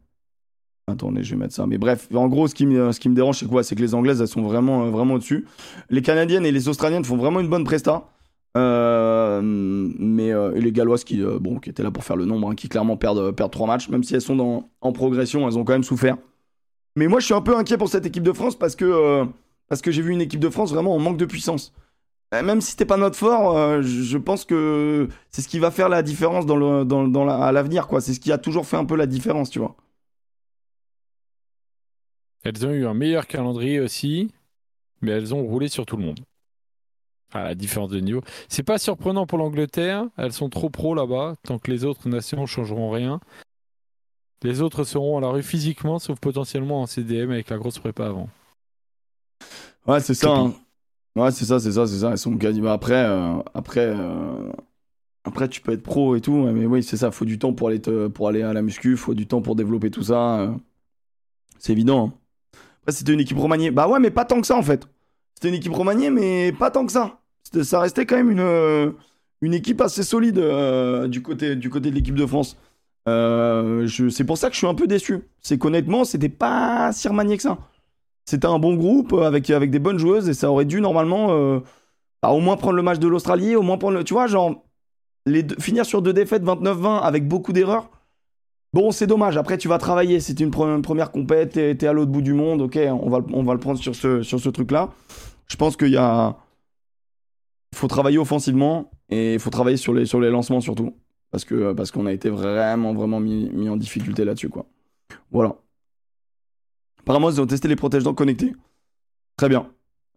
Attendez, 0.89 1.22
je 1.22 1.34
vais 1.34 1.36
mettre 1.36 1.55
ça. 1.55 1.66
Mais 1.66 1.76
bref, 1.76 2.09
en 2.14 2.28
gros, 2.28 2.49
ce 2.49 2.55
qui 2.55 2.64
me, 2.64 3.14
dérange, 3.14 3.39
c'est 3.39 3.47
quoi? 3.47 3.62
C'est 3.62 3.74
que 3.74 3.82
les 3.82 3.95
Anglaises, 3.95 4.20
elles 4.22 4.28
sont 4.28 4.43
vraiment, 4.43 4.84
euh, 4.84 4.91
vraiment 4.91 5.14
au-dessus. 5.14 5.47
Les 5.91 6.01
Canadiennes 6.01 6.47
et 6.47 6.53
les 6.53 6.68
Australiennes 6.68 7.05
font 7.05 7.16
vraiment 7.16 7.41
une 7.41 7.49
bonne 7.49 7.64
presta. 7.64 8.09
Euh, 8.57 9.41
mais 9.43 10.32
euh, 10.32 10.55
et 10.55 10.61
les 10.61 10.72
Galloises 10.72 11.05
qui, 11.05 11.22
étaient 11.66 11.82
là 11.82 11.91
pour 11.91 12.05
faire 12.05 12.16
le 12.16 12.24
nombre, 12.24 12.51
hein, 12.51 12.55
qui 12.55 12.68
clairement 12.68 12.97
perdent, 12.97 13.32
perdent 13.32 13.53
3 13.53 13.66
matchs, 13.66 13.89
même 13.91 14.03
si 14.03 14.14
elles 14.14 14.22
sont 14.22 14.64
en 14.80 14.93
progression, 14.93 15.47
elles 15.47 15.59
ont 15.59 15.64
quand 15.64 15.74
même 15.74 15.84
souffert. 15.84 16.16
Mais 16.97 17.07
moi, 17.07 17.20
je 17.20 17.26
suis 17.26 17.34
un 17.34 17.43
peu 17.43 17.57
inquiet 17.57 17.76
pour 17.76 17.89
cette 17.89 18.07
équipe 18.07 18.24
de 18.24 18.32
France 18.32 18.59
parce 18.59 18.74
que, 18.74 19.26
j'ai 19.86 20.03
vu 20.03 20.12
une 20.12 20.22
équipe 20.22 20.41
de 20.41 20.49
France 20.49 20.72
vraiment 20.72 20.95
en 20.95 20.99
manque 20.99 21.18
de 21.18 21.26
puissance. 21.26 21.74
Même 22.32 22.61
si 22.61 22.72
c'était 22.72 22.86
pas 22.86 22.97
notre 22.97 23.16
fort, 23.16 23.82
je 23.82 24.18
pense 24.18 24.45
que 24.45 25.09
c'est 25.30 25.43
ce 25.43 25.49
qui 25.49 25.59
va 25.59 25.70
faire 25.70 25.89
la 25.89 26.03
différence 26.03 26.45
à 26.47 27.53
l'avenir. 27.53 27.86
C'est 28.01 28.14
ce 28.14 28.20
qui 28.20 28.32
a 28.32 28.39
toujours 28.39 28.66
fait 28.66 28.76
un 28.76 28.84
peu 28.84 28.97
la 28.97 29.07
différence, 29.07 29.51
tu 29.51 29.59
vois. 29.59 29.76
Elles 32.49 32.66
ont 32.66 32.70
eu 32.72 32.86
un 32.86 32.94
meilleur 32.94 33.26
calendrier 33.26 33.78
aussi, 33.78 34.30
mais 35.03 35.11
elles 35.12 35.34
ont 35.34 35.42
roulé 35.44 35.68
sur 35.68 35.84
tout 35.84 35.96
le 35.99 36.05
monde. 36.05 36.20
À 37.32 37.44
la 37.44 37.55
différence 37.55 37.90
de 37.90 38.01
niveau. 38.01 38.22
C'est 38.49 38.62
pas 38.62 38.78
surprenant 38.78 39.26
pour 39.26 39.36
l'Angleterre, 39.36 40.07
elles 40.16 40.32
sont 40.32 40.49
trop 40.49 40.70
pro 40.70 40.94
là-bas, 40.94 41.34
tant 41.42 41.59
que 41.59 41.70
les 41.70 41.84
autres 41.84 42.09
nations 42.09 42.46
changeront 42.46 42.90
rien. 42.90 43.20
Les 44.42 44.62
autres 44.62 44.84
seront 44.84 45.18
à 45.18 45.20
la 45.20 45.28
rue 45.28 45.42
physiquement, 45.42 45.99
sauf 45.99 46.18
potentiellement 46.20 46.80
en 46.80 46.86
CDM 46.86 47.30
avec 47.32 47.51
la 47.51 47.59
grosse 47.59 47.78
prépa 47.78 48.07
avant. 48.07 48.30
Ouais, 49.86 50.01
c'est 50.01 50.14
ça. 50.14 50.30
Hein. 50.34 50.55
Ouais, 51.16 51.30
c'est 51.30 51.44
ça, 51.44 51.59
c'est 51.61 51.72
ça, 51.72 51.86
c'est 51.86 51.99
ça. 51.99 52.12
Elles 52.12 52.18
sont 52.18 52.36
quasiment 52.38 52.70
après, 52.70 53.05
euh, 53.05 53.42
après, 53.53 53.86
euh, 53.94 54.51
après, 55.24 55.49
tu 55.49 55.61
peux 55.61 55.72
être 55.72 55.82
pro 55.82 56.16
et 56.16 56.20
tout, 56.22 56.32
mais 56.36 56.64
oui, 56.64 56.82
c'est 56.82 56.96
ça. 56.96 57.11
Faut 57.11 57.24
du 57.26 57.38
temps 57.38 57.53
pour 57.53 57.68
aller 57.68 57.82
te- 57.82 58.09
pour 58.09 58.28
aller 58.28 58.42
à 58.42 58.53
la 58.55 58.62
muscu, 58.62 58.96
faut 58.96 59.14
du 59.14 59.26
temps 59.26 59.42
pour 59.42 59.55
développer 59.57 59.90
tout 59.90 60.05
ça. 60.05 60.40
euh. 60.40 60.55
C'est 61.59 61.72
évident. 61.72 62.09
hein. 62.09 62.12
Après, 62.89 62.97
c'était 62.97 63.12
une 63.12 63.20
équipe 63.20 63.39
remaniée. 63.39 63.70
Bah 63.70 63.86
ouais, 63.86 64.01
mais 64.01 64.11
pas 64.11 64.24
tant 64.24 64.41
que 64.41 64.47
ça 64.47 64.57
en 64.57 64.62
fait. 64.62 64.89
C'était 65.34 65.49
une 65.49 65.57
équipe 65.57 65.74
remaniée, 65.74 66.09
mais 66.09 66.53
pas 66.53 66.70
tant 66.70 66.86
que 66.86 66.93
ça. 66.93 67.20
Ça 67.62 67.80
restait 67.80 68.07
quand 68.07 68.16
même 68.16 68.30
une, 68.30 68.41
euh, 68.41 68.93
une 69.43 69.53
équipe 69.53 69.82
assez 69.82 70.03
solide 70.03 70.39
euh, 70.39 71.07
du 71.07 71.20
côté, 71.20 71.55
de 71.55 71.91
l'équipe 71.91 72.14
de 72.14 72.24
France. 72.24 72.57
Euh, 73.07 73.86
c'est 74.09 74.24
pour 74.24 74.39
ça 74.39 74.49
que 74.49 74.55
je 74.55 74.59
suis 74.61 74.66
un 74.66 74.74
peu 74.74 74.86
déçu. 74.86 75.20
C'est 75.43 75.59
qu'honnêtement, 75.59 76.05
c'était 76.07 76.30
pas 76.30 76.91
si 76.95 77.07
remanié 77.09 77.36
que 77.36 77.43
ça. 77.43 77.59
C'était 78.24 78.47
un 78.47 78.59
bon 78.59 78.74
groupe 78.74 79.12
avec, 79.12 79.53
des 79.53 79.78
bonnes 79.78 79.99
joueuses 79.99 80.30
et 80.30 80.34
ça 80.34 80.51
aurait 80.51 80.64
dû 80.64 80.80
normalement 80.80 81.61
bah, 82.22 82.30
au 82.30 82.41
moins 82.41 82.57
prendre 82.57 82.76
le 82.76 82.82
match 82.82 83.01
de 83.01 83.09
l'Australie, 83.09 83.55
au 83.55 83.62
moins 83.62 83.76
prendre 83.76 83.99
le. 83.99 84.05
Tu 84.05 84.14
vois, 84.14 84.28
genre, 84.28 84.64
finir 85.61 85.84
sur 85.84 86.01
deux 86.01 86.14
défaites 86.14 86.43
29-20 86.43 87.03
avec 87.03 87.28
beaucoup 87.28 87.53
d'erreurs. 87.53 87.91
Bon, 88.72 88.90
c'est 88.90 89.06
dommage. 89.06 89.36
Après, 89.36 89.56
tu 89.58 89.68
vas 89.68 89.78
travailler. 89.78 90.20
C'est 90.20 90.38
une 90.40 90.50
pre- 90.50 90.82
première 90.82 91.10
compète, 91.10 91.52
t'es 91.52 91.86
à 91.86 91.92
l'autre 91.92 92.10
bout 92.10 92.22
du 92.22 92.34
monde. 92.34 92.62
Ok, 92.62 92.78
on 92.78 93.08
va, 93.08 93.20
on 93.32 93.42
va 93.42 93.54
le 93.54 93.60
prendre 93.60 93.78
sur 93.78 93.94
ce, 93.94 94.22
sur 94.22 94.38
ce 94.40 94.48
truc-là. 94.48 94.90
Je 95.48 95.56
pense 95.56 95.76
qu'il 95.76 95.88
y 95.88 95.96
a. 95.96 96.36
Faut 97.74 97.88
travailler 97.88 98.18
offensivement 98.18 98.90
et 99.10 99.34
il 99.34 99.40
faut 99.40 99.50
travailler 99.50 99.76
sur 99.76 99.92
les, 99.94 100.06
sur 100.06 100.20
les 100.20 100.30
lancements 100.30 100.60
surtout. 100.60 100.94
Parce 101.30 101.44
parce 101.76 101.90
qu'on 101.90 102.06
a 102.06 102.12
été 102.12 102.30
vraiment, 102.30 102.94
vraiment 102.94 103.20
mis, 103.20 103.68
en 103.68 103.76
difficulté 103.76 104.24
là-dessus, 104.24 104.48
quoi. 104.48 104.66
Voilà. 105.30 105.56
Apparemment, 107.00 107.30
ils 107.30 107.40
ont 107.40 107.46
testé 107.46 107.68
les 107.68 107.76
protège-dents 107.76 108.14
connectés. 108.14 108.54
Très 109.36 109.48
bien. 109.48 109.68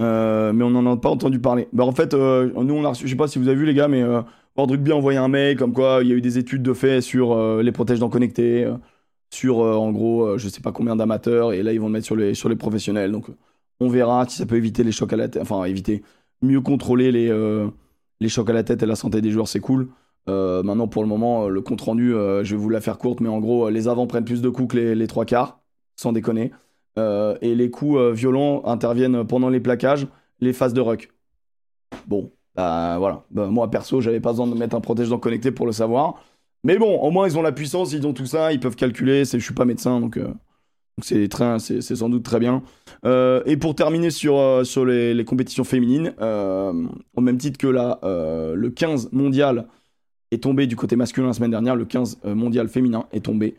Euh, 0.02 0.52
mais 0.54 0.64
on 0.64 0.70
n'en 0.70 0.94
a 0.94 0.98
pas 0.98 1.10
entendu 1.10 1.40
parler. 1.40 1.68
Bah, 1.74 1.84
en 1.84 1.92
fait, 1.92 2.14
euh, 2.14 2.52
nous, 2.64 2.74
on 2.74 2.84
a 2.86 2.90
reçu, 2.90 3.06
je 3.06 3.12
sais 3.12 3.18
pas 3.18 3.28
si 3.28 3.40
vous 3.40 3.48
avez 3.48 3.58
vu, 3.58 3.66
les 3.66 3.74
gars, 3.74 3.88
mais 3.88 4.02
euh, 4.02 4.22
Rugby 4.58 4.92
a 4.92 4.96
envoyé 4.96 5.18
un 5.18 5.28
mail 5.28 5.58
comme 5.58 5.74
quoi 5.74 6.00
il 6.02 6.10
y 6.10 6.12
a 6.12 6.16
eu 6.16 6.22
des 6.22 6.38
études 6.38 6.64
de 6.64 6.74
fait 6.74 7.02
sur 7.02 7.34
euh, 7.34 7.62
les 7.64 7.72
protège-dents 7.72 8.10
connectés, 8.10 8.66
euh, 8.66 8.76
sur 9.30 9.62
euh, 9.62 9.76
en 9.76 9.92
gros, 9.92 10.38
je 10.38 10.50
sais 10.50 10.62
pas 10.62 10.72
combien 10.72 10.96
d'amateurs, 10.96 11.54
et 11.54 11.64
là, 11.64 11.74
ils 11.74 11.80
vont 11.80 11.88
le 11.88 11.94
mettre 11.94 12.06
sur 12.06 12.16
les, 12.16 12.56
professionnels. 12.56 13.12
Donc, 13.12 13.28
on 13.80 13.90
verra 13.90 14.26
si 14.28 14.38
ça 14.38 14.46
peut 14.46 14.58
éviter 14.58 14.84
les 14.84 14.92
chocs 14.92 15.14
à 15.14 15.18
la 15.18 15.30
tête, 15.30 15.42
enfin, 15.42 15.64
éviter, 15.66 16.04
mieux 16.42 16.62
contrôler 16.62 17.12
les, 17.12 17.32
les 18.20 18.30
chocs 18.30 18.50
à 18.50 18.54
la 18.54 18.64
tête 18.64 18.84
et 18.84 18.86
la 18.86 18.96
santé 18.96 19.22
des 19.22 19.32
joueurs, 19.32 19.48
c'est 19.48 19.60
cool. 19.60 19.90
Maintenant, 20.28 20.88
pour 20.88 21.02
le 21.02 21.10
moment, 21.10 21.48
le 21.48 21.62
compte 21.62 21.82
rendu, 21.82 22.12
je 22.12 22.52
vais 22.52 22.58
vous 22.58 22.70
la 22.70 22.82
faire 22.82 22.98
courte, 22.98 23.22
mais 23.22 23.30
en 23.30 23.40
gros, 23.40 23.70
les 23.70 23.88
avants 23.88 24.08
prennent 24.08 24.26
plus 24.26 24.42
de 24.42 24.50
coups 24.50 24.74
que 24.74 24.78
les, 24.78 25.08
trois 25.08 25.26
quarts, 25.26 25.62
sans 25.96 26.12
déconner. 26.12 26.52
Et 26.98 27.56
les 27.56 27.72
coups 27.72 28.00
violents 28.14 28.64
interviennent 28.66 29.26
pendant 29.26 29.50
les 29.50 29.60
plaquages, 29.60 30.08
les 30.40 30.54
phases 30.54 30.74
de 30.74 30.82
ruck. 30.82 31.12
Bon, 32.08 32.32
bah 32.56 32.98
voilà. 33.00 33.26
Bah, 33.32 33.48
moi, 33.48 33.70
perso, 33.72 34.02
j'avais 34.02 34.20
pas 34.20 34.32
besoin 34.32 34.48
de 34.48 34.56
mettre 34.56 34.76
un 34.76 34.82
protège-dents 34.82 35.20
connecté 35.20 35.52
pour 35.52 35.66
le 35.66 35.72
savoir. 35.72 36.22
Mais 36.64 36.78
bon, 36.78 37.00
au 37.00 37.12
moins, 37.12 37.28
ils 37.28 37.38
ont 37.38 37.42
la 37.42 37.52
puissance, 37.52 37.94
ils 37.94 38.06
ont 38.06 38.14
tout 38.14 38.26
ça, 38.26 38.54
ils 38.54 38.60
peuvent 38.60 38.76
calculer. 38.76 39.26
Je 39.26 39.38
suis 39.40 39.54
pas 39.54 39.66
médecin, 39.66 40.00
donc 40.00 40.18
euh, 40.18 40.34
c'est 41.02 41.30
c'est 41.60 41.96
sans 41.96 42.10
doute 42.10 42.24
très 42.24 42.40
bien. 42.40 42.64
Euh, 43.06 43.42
et 43.46 43.58
pour 43.58 43.76
terminer 43.76 44.12
sur, 44.12 44.38
euh, 44.38 44.64
sur 44.64 44.86
les, 44.86 45.14
les 45.14 45.26
compétitions 45.26 45.64
féminines, 45.64 46.14
euh, 46.22 46.74
au 47.16 47.22
même 47.22 47.38
titre 47.38 47.58
que 47.58 47.68
là, 47.68 48.00
le 48.04 48.70
15 48.70 49.12
mondial 49.12 49.68
est 50.32 50.44
tombé 50.44 50.68
du 50.68 50.76
côté 50.76 50.96
masculin 50.96 51.28
la 51.28 51.34
semaine 51.34 51.52
dernière, 51.52 51.76
le 51.76 51.86
15 51.86 52.20
euh, 52.26 52.36
mondial 52.36 52.70
féminin 52.70 53.08
est 53.12 53.26
tombé 53.26 53.58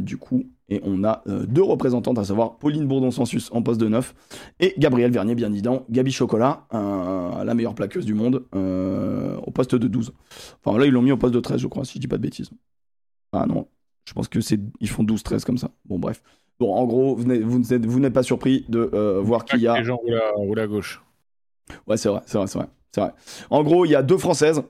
du 0.00 0.18
coup. 0.18 0.44
Et 0.70 0.80
on 0.84 1.02
a 1.04 1.22
euh, 1.28 1.46
deux 1.46 1.62
représentantes, 1.62 2.18
à 2.18 2.24
savoir 2.24 2.58
Pauline 2.58 2.86
Bourdon-Sensus 2.86 3.50
en 3.52 3.62
poste 3.62 3.80
de 3.80 3.88
9 3.88 4.14
et 4.60 4.74
Gabrielle 4.76 5.10
Vernier, 5.10 5.34
bien 5.34 5.50
évidemment, 5.50 5.84
Gabi 5.88 6.12
Chocolat, 6.12 6.66
euh, 6.74 7.42
la 7.42 7.54
meilleure 7.54 7.74
plaqueuse 7.74 8.04
du 8.04 8.14
monde, 8.14 8.44
euh, 8.54 9.36
au 9.46 9.50
poste 9.50 9.74
de 9.74 9.88
12. 9.88 10.12
Enfin 10.62 10.78
là, 10.78 10.84
ils 10.84 10.92
l'ont 10.92 11.02
mis 11.02 11.12
au 11.12 11.16
poste 11.16 11.34
de 11.34 11.40
13, 11.40 11.60
je 11.60 11.66
crois, 11.68 11.84
si 11.84 11.94
je 11.94 12.00
dis 12.00 12.08
pas 12.08 12.18
de 12.18 12.22
bêtises. 12.22 12.50
Ah 13.32 13.46
non, 13.46 13.66
je 14.04 14.12
pense 14.12 14.28
que 14.28 14.40
c'est 14.40 14.60
ils 14.80 14.88
font 14.88 15.04
12-13 15.04 15.44
comme 15.44 15.58
ça. 15.58 15.70
Bon, 15.86 15.98
bref. 15.98 16.22
Bon, 16.60 16.74
en 16.74 16.86
gros, 16.86 17.14
vous 17.14 17.24
n'êtes, 17.24 18.12
pas 18.12 18.22
surpris 18.22 18.66
de 18.68 18.80
voir 19.22 19.44
qu'il 19.44 19.60
y 19.60 19.68
a. 19.68 19.78
Les 19.78 19.84
gens 19.84 20.00
roulent 20.36 20.60
à 20.60 20.66
gauche. 20.66 21.02
Ouais, 21.86 21.96
c'est 21.96 22.08
vrai, 22.08 22.20
c'est 22.26 22.38
vrai, 22.38 22.46
c'est 22.46 22.58
vrai, 22.58 22.68
vrai. 22.96 23.12
En 23.50 23.62
gros, 23.62 23.84
il 23.84 23.90
y 23.90 23.94
a 23.94 24.02
deux 24.02 24.18
françaises, 24.18 24.62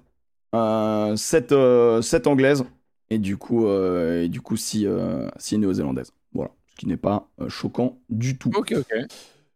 euh, 0.55 1.17
euh, 1.53 2.03
sept 2.03 2.27
anglaises, 2.27 2.65
et 3.11 3.19
du 3.19 3.37
coup, 3.37 3.67
euh, 3.67 4.25
et 4.25 4.29
du 4.29 4.41
coup, 4.41 4.57
six, 4.57 4.87
euh, 4.87 5.29
six 5.39 5.59
néo-zélandaises. 5.59 6.13
Voilà, 6.33 6.51
ce 6.71 6.77
qui 6.77 6.87
n'est 6.87 6.97
pas 6.97 7.29
euh, 7.41 7.49
choquant 7.49 7.99
du 8.09 8.39
tout. 8.39 8.51
Ok, 8.55 8.75
ok. 8.77 8.95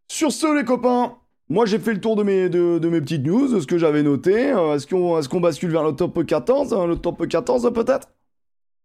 Sur 0.09 0.32
ce, 0.32 0.57
les 0.57 0.64
copains, 0.64 1.16
moi 1.48 1.66
j'ai 1.66 1.78
fait 1.78 1.94
le 1.94 2.00
tour 2.00 2.16
de 2.16 2.22
mes, 2.22 2.48
de, 2.48 2.78
de 2.78 2.88
mes 2.88 3.00
petites 3.00 3.24
news, 3.24 3.48
de 3.48 3.61
ce 3.61 3.66
que 3.66 3.78
j'avais 3.78 4.03
noté. 4.03 4.53
Euh, 4.53 4.74
est-ce 4.76 4.86
qu'on 4.86 5.18
est 5.18 5.28
qu'on 5.28 5.40
bascule 5.40 5.70
vers 5.70 5.84
le 5.84 5.92
top 5.92 6.24
14 6.24 6.72
hein, 6.74 6.86
Le 6.86 6.96
top 6.96 7.26
14 7.26 7.70
peut-être? 7.74 8.09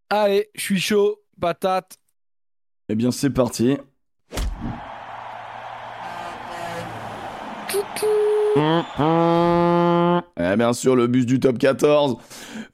Allez, 0.09 0.49
je 0.55 0.61
suis 0.61 0.79
chaud, 0.79 1.19
patate. 1.39 1.97
Eh 2.89 2.95
bien, 2.95 3.11
c'est 3.11 3.29
parti. 3.29 3.77
Eh 10.39 10.55
bien 10.55 10.73
sûr, 10.73 10.95
le 10.95 11.07
bus 11.07 11.25
du 11.25 11.39
top 11.39 11.57
14. 11.57 12.17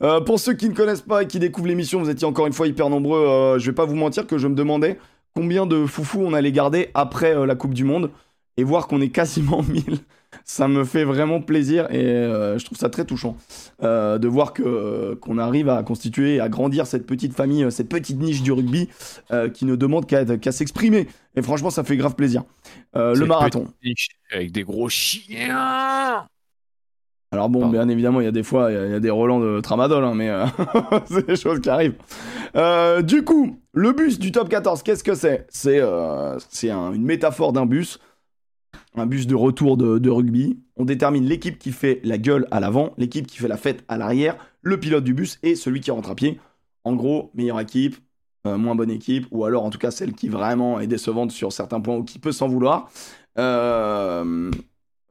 Euh, 0.01 0.21
pour 0.21 0.39
ceux 0.39 0.53
qui 0.53 0.69
ne 0.69 0.73
connaissent 0.73 1.01
pas 1.01 1.23
et 1.23 1.27
qui 1.27 1.39
découvrent 1.39 1.67
l'émission, 1.67 1.99
vous 1.99 2.09
étiez 2.09 2.27
encore 2.27 2.47
une 2.47 2.53
fois 2.53 2.67
hyper 2.67 2.89
nombreux. 2.89 3.19
euh, 3.19 3.59
je 3.59 3.65
vais 3.65 3.75
pas 3.75 3.85
vous 3.85 3.95
mentir 3.95 4.27
que 4.27 4.37
je 4.37 4.47
me 4.47 4.55
demandais 4.55 4.97
combien 5.35 5.65
de 5.65 5.85
foufous 5.85 6.21
on 6.23 6.33
allait 6.33 6.51
garder 6.51 6.89
après 6.93 7.35
euh, 7.35 7.45
la 7.45 7.55
Coupe 7.55 7.73
du 7.73 7.83
Monde 7.83 8.11
et 8.57 8.63
voir 8.63 8.87
qu'on 8.87 9.01
est 9.01 9.09
quasiment 9.09 9.61
1000. 9.67 9.99
Ça 10.45 10.67
me 10.67 10.83
fait 10.83 11.03
vraiment 11.03 11.41
plaisir 11.41 11.85
et 11.91 12.03
euh, 12.07 12.57
je 12.57 12.65
trouve 12.65 12.77
ça 12.77 12.89
très 12.89 13.05
touchant 13.05 13.37
euh, 13.83 14.17
de 14.17 14.27
voir 14.27 14.51
que 14.51 15.13
qu'on 15.21 15.37
arrive 15.37 15.69
à 15.69 15.83
constituer 15.83 16.39
à 16.39 16.49
grandir 16.49 16.87
cette 16.87 17.05
petite 17.05 17.33
famille, 17.35 17.63
euh, 17.63 17.69
cette 17.69 17.87
petite 17.87 18.19
niche 18.19 18.41
du 18.41 18.51
rugby 18.51 18.89
euh, 19.31 19.47
qui 19.49 19.65
ne 19.65 19.75
demande 19.75 20.07
qu'à 20.07 20.51
s'exprimer. 20.51 21.07
Et 21.35 21.43
franchement, 21.43 21.69
ça 21.69 21.83
fait 21.83 21.97
grave 21.97 22.15
plaisir. 22.15 22.43
Euh, 22.95 23.13
le 23.13 23.25
marathon. 23.27 23.67
Avec 24.31 24.51
des 24.51 24.63
gros 24.63 24.89
chiens. 24.89 26.25
Alors 27.31 27.49
bon, 27.49 27.61
Pardon. 27.61 27.73
bien 27.73 27.89
évidemment, 27.89 28.21
il 28.21 28.25
y 28.25 28.27
a 28.27 28.31
des 28.31 28.43
fois, 28.43 28.71
il 28.71 28.75
y 28.75 28.77
a- 28.77 28.85
il 28.85 28.91
y, 28.91 28.95
a 28.95 28.99
des 28.99 29.09
Roland 29.09 29.39
de 29.39 29.59
Tramadol, 29.59 30.03
hein, 30.03 30.13
mais 30.15 30.29
euh, 30.29 30.45
c'est 31.07 31.25
des 31.27 31.35
choses 31.35 31.59
qui 31.61 31.69
arrivent. 31.69 31.95
Euh, 32.55 33.01
du 33.01 33.23
coup, 33.23 33.59
le 33.73 33.91
bus 33.91 34.19
du 34.19 34.31
top 34.31 34.49
14, 34.49 34.83
qu'est-ce 34.83 35.03
que 35.03 35.15
c'est? 35.15 35.47
C'est 35.49 35.79
euh, 35.79 36.37
c'est 36.49 36.69
un- 36.69 36.93
une 36.93 37.03
métaphore 37.03 37.51
d'un 37.53 37.65
bus, 37.65 37.99
un 38.95 39.05
bus 39.05 39.27
de 39.27 39.35
retour 39.35 39.77
de, 39.77 40.09
rugby. 40.09 40.59
On 40.77 40.85
détermine 40.85 41.25
l'équipe 41.25 41.57
qui 41.57 41.71
fait 41.71 41.99
la 42.03 42.17
gueule 42.17 42.47
à 42.51 42.59
l'avant, 42.59 42.93
l'équipe 42.97 43.27
qui 43.27 43.37
fait 43.37 43.47
la 43.47 43.57
fête 43.57 43.83
à 43.87 43.97
l'arrière, 43.97 44.37
le 44.61 44.79
pilote 44.79 45.03
du 45.03 45.13
bus 45.13 45.39
et 45.43 45.55
celui 45.55 45.81
qui 45.81 45.91
rentre 45.91 46.11
à 46.11 46.15
pied. 46.15 46.39
En 46.83 46.95
gros, 46.95 47.31
meilleure 47.33 47.59
équipe, 47.59 47.95
euh, 48.45 48.57
moins 48.57 48.75
bonne 48.75 48.91
équipe, 48.91 49.27
ou 49.31 49.45
alors 49.45 49.63
en 49.63 49.69
tout 49.69 49.77
cas 49.77 49.91
celle 49.91 50.13
qui 50.13 50.27
vraiment 50.27 50.79
est 50.79 50.87
décevante 50.87 51.31
sur 51.31 51.51
certains 51.51 51.79
points 51.79 51.95
ou 51.95 52.03
qui 52.03 52.19
peut 52.19 52.31
s'en 52.31 52.47
vouloir. 52.47 52.91
Euh, 53.39 54.51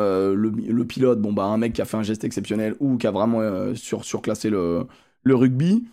euh, 0.01 0.35
le, 0.35 0.85
pilote, 0.85 1.21
bon 1.21 1.33
bah 1.33 1.45
un 1.45 1.57
mec 1.57 1.73
qui 1.73 1.83
a 1.83 1.85
fait 1.85 1.97
un 1.97 2.03
geste 2.03 2.25
exceptionnel 2.25 2.77
ou 2.81 2.97
qui 2.97 3.07
a 3.07 3.11
vraiment 3.11 3.75
sur, 3.75 4.05
surclassé 4.05 4.51
le 4.51 4.87
rugby, 5.27 5.85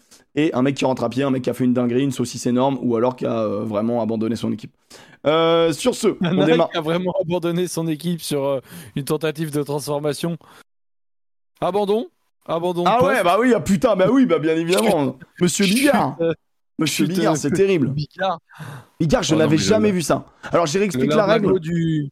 et 0.45 0.53
un 0.53 0.61
mec 0.61 0.75
qui 0.75 0.85
rentre 0.85 1.03
à 1.03 1.09
pied, 1.09 1.23
un 1.23 1.29
mec 1.31 1.41
qui 1.43 1.49
a 1.49 1.53
fait 1.53 1.63
une 1.65 1.73
dinguerie, 1.73 2.03
une 2.03 2.11
saucisse 2.11 2.45
énorme, 2.45 2.77
ou 2.81 2.95
alors 2.95 3.15
qui 3.15 3.25
a 3.25 3.39
euh, 3.39 3.63
vraiment 3.63 4.01
abandonné 4.01 4.35
son 4.35 4.51
équipe. 4.51 4.71
Euh, 5.27 5.71
sur 5.73 5.95
ce, 5.95 6.07
Un 6.21 6.31
on 6.33 6.37
mec 6.37 6.45
démarre. 6.45 6.69
qui 6.69 6.77
a 6.77 6.81
vraiment 6.81 7.13
abandonné 7.21 7.67
son 7.67 7.87
équipe 7.87 8.21
sur 8.21 8.45
euh, 8.45 8.59
une 8.95 9.03
tentative 9.03 9.51
de 9.51 9.63
transformation. 9.63 10.37
Abandon 11.61 12.07
Abandon 12.45 12.83
Ah 12.87 12.97
poste. 12.99 13.11
ouais, 13.17 13.23
bah 13.23 13.37
oui, 13.39 13.53
ah 13.55 13.59
putain, 13.59 13.95
bah 13.95 14.07
oui, 14.11 14.25
bah 14.25 14.39
bien 14.39 14.55
évidemment. 14.55 15.17
Monsieur 15.41 15.65
Bigard. 15.65 16.17
Monsieur 16.79 17.05
Bigard, 17.05 17.37
c'est 17.37 17.51
terrible. 17.51 17.89
Bigard. 17.89 18.39
Bigard, 18.99 19.23
je 19.23 19.33
Oh 19.33 19.37
non, 19.37 19.43
n'avais 19.43 19.57
je- 19.57 19.63
jamais 19.67 19.91
vu 19.91 20.01
ça. 20.01 20.25
Alors, 20.51 20.65
j'ai 20.65 20.79
réexpliqué 20.79 21.13
la 21.15 21.25
règle. 21.25 21.59
du... 21.59 22.09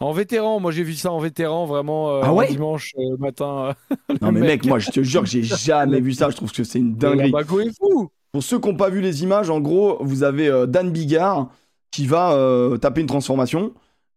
En 0.00 0.12
vétéran, 0.12 0.60
moi 0.60 0.70
j'ai 0.70 0.84
vu 0.84 0.94
ça 0.94 1.10
en 1.10 1.18
vétéran 1.18 1.66
vraiment 1.66 2.10
euh, 2.10 2.20
Ah 2.22 2.32
ouais 2.32 2.48
dimanche 2.48 2.94
euh, 2.98 3.16
matin. 3.18 3.74
Non, 4.22 4.30
mais 4.32 4.40
mec, 4.40 4.48
mec. 4.62 4.66
moi, 4.66 4.78
je 4.78 4.90
te 4.90 5.02
jure 5.02 5.22
que 5.22 5.28
j'ai 5.28 5.42
jamais 5.42 6.00
vu 6.00 6.12
ça. 6.12 6.30
Je 6.30 6.36
trouve 6.36 6.52
que 6.52 6.62
c'est 6.64 6.78
une 6.78 6.94
dinguerie. 6.94 7.26
lumbago 7.26 7.60
est 7.60 7.76
fou 7.76 8.08
Pour 8.32 8.42
ceux 8.42 8.60
qui 8.60 8.68
n'ont 8.68 8.76
pas 8.76 8.90
vu 8.90 9.00
les 9.00 9.22
images, 9.22 9.50
en 9.50 9.60
gros, 9.60 9.98
vous 10.00 10.22
avez 10.22 10.48
euh, 10.48 10.66
Dan 10.66 10.90
Bigard 10.90 11.48
qui 11.90 12.06
va 12.06 12.36
taper 12.80 13.00
une 13.00 13.06
transformation. 13.06 13.72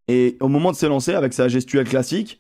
Et 0.08 0.38
au 0.42 0.50
moment 0.50 0.72
de 0.72 0.76
s'élancer 0.76 1.14
avec 1.14 1.34
sa 1.34 1.48
gestuelle 1.48 1.88
classique, 1.88 2.40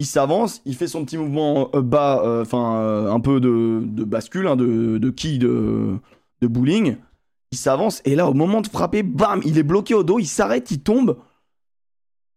il 0.00 0.06
s'avance, 0.06 0.60
il 0.66 0.74
fait 0.74 0.88
son 0.88 1.04
petit 1.04 1.16
mouvement 1.16 1.70
bas, 1.72 2.40
enfin 2.42 3.06
un 3.08 3.20
peu 3.20 3.40
de, 3.40 3.80
de 3.84 4.02
bascule, 4.04 4.48
hein, 4.48 4.56
de, 4.56 4.98
de 4.98 5.10
quille 5.10 5.38
de, 5.38 5.94
de 6.40 6.46
bowling. 6.48 6.96
Il 7.52 7.58
s'avance 7.58 8.02
et 8.04 8.16
là, 8.16 8.28
au 8.28 8.34
moment 8.34 8.60
de 8.60 8.66
frapper, 8.66 9.02
bam, 9.04 9.40
il 9.44 9.56
est 9.56 9.62
bloqué 9.62 9.94
au 9.94 10.02
dos, 10.02 10.18
il 10.18 10.26
s'arrête, 10.26 10.70
il 10.72 10.80
tombe. 10.80 11.16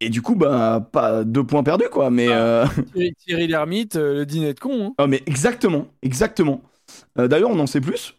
Et 0.02 0.10
du 0.10 0.22
coup, 0.22 0.36
bah, 0.36 0.88
pas 0.92 1.24
deux 1.24 1.44
points 1.46 1.64
perdus, 1.64 1.90
quoi. 1.90 2.10
Mais, 2.10 2.28
euh, 2.30 2.66
Thierry, 3.20 3.48
Lhermitte, 3.48 3.96
euh, 3.96 4.14
le 4.14 4.26
dîner 4.26 4.54
de 4.54 4.60
con. 4.60 4.88
hein. 4.88 4.94
oh, 5.00 5.08
mais 5.08 5.24
exactement, 5.26 5.88
exactement. 6.02 6.62
Euh, 7.18 7.28
D'ailleurs, 7.28 7.50
on 7.50 7.60
en 7.60 7.68
sait 7.68 7.82
plus. 7.82 8.16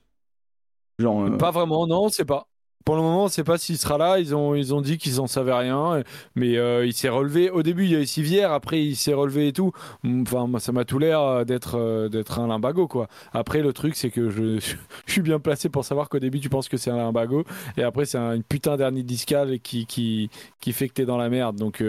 Genre, 0.99 1.25
euh, 1.25 1.37
Pas 1.37 1.51
vraiment, 1.51 1.87
non, 1.87 2.05
on 2.05 2.09
sait 2.09 2.25
pas. 2.25 2.47
Pour 2.87 2.95
le 2.95 3.03
moment, 3.03 3.25
on 3.25 3.29
sait 3.29 3.43
pas 3.43 3.59
s'il 3.59 3.77
sera 3.79 3.99
là. 3.99 4.21
Ils 4.21 4.33
ont, 4.33 4.55
ils 4.55 4.73
ont 4.73 4.81
dit 4.81 4.97
qu'ils 4.97 5.21
en 5.21 5.27
savaient 5.27 5.53
rien, 5.53 6.05
mais 6.37 6.57
euh, 6.57 6.87
il 6.87 6.93
s'est 6.93 7.09
relevé. 7.09 7.51
Au 7.51 7.65
début, 7.65 7.83
il 7.85 7.91
y 7.91 7.97
a 7.97 8.01
eu 8.01 8.07
Sivière, 8.07 8.53
après 8.53 8.81
il 8.81 8.95
s'est 8.95 9.13
relevé 9.13 9.49
et 9.49 9.53
tout. 9.53 9.73
Enfin, 10.05 10.49
ça 10.61 10.71
m'a 10.71 10.85
tout 10.85 11.01
l'air 11.01 11.21
euh, 11.21 11.45
d'être, 11.45 11.77
euh, 11.77 12.09
d'être 12.09 12.39
un 12.39 12.47
limbago, 12.47 12.87
quoi. 12.87 13.09
Après, 13.33 13.61
le 13.61 13.73
truc, 13.73 13.97
c'est 13.97 14.11
que 14.11 14.31
je, 14.31 14.61
suis 15.09 15.21
bien 15.21 15.41
placé 15.41 15.69
pour 15.69 15.85
savoir 15.85 16.09
qu'au 16.09 16.21
début, 16.21 16.39
tu 16.39 16.49
penses 16.49 16.69
que 16.69 16.77
c'est 16.77 16.93
un 16.93 16.97
limbago, 16.97 17.43
et 17.77 17.83
après, 17.83 18.05
c'est 18.05 18.19
un- 18.19 18.35
une 18.37 18.45
putain 18.45 18.77
d'hernie 18.77 19.03
discale 19.03 19.59
qui, 19.59 19.87
qui, 19.87 20.31
qui 20.61 20.73
fait 20.73 20.87
que 20.89 20.95
t'es 20.95 21.07
dans 21.07 21.19
la 21.19 21.29
merde. 21.29 21.57
Donc, 21.57 21.83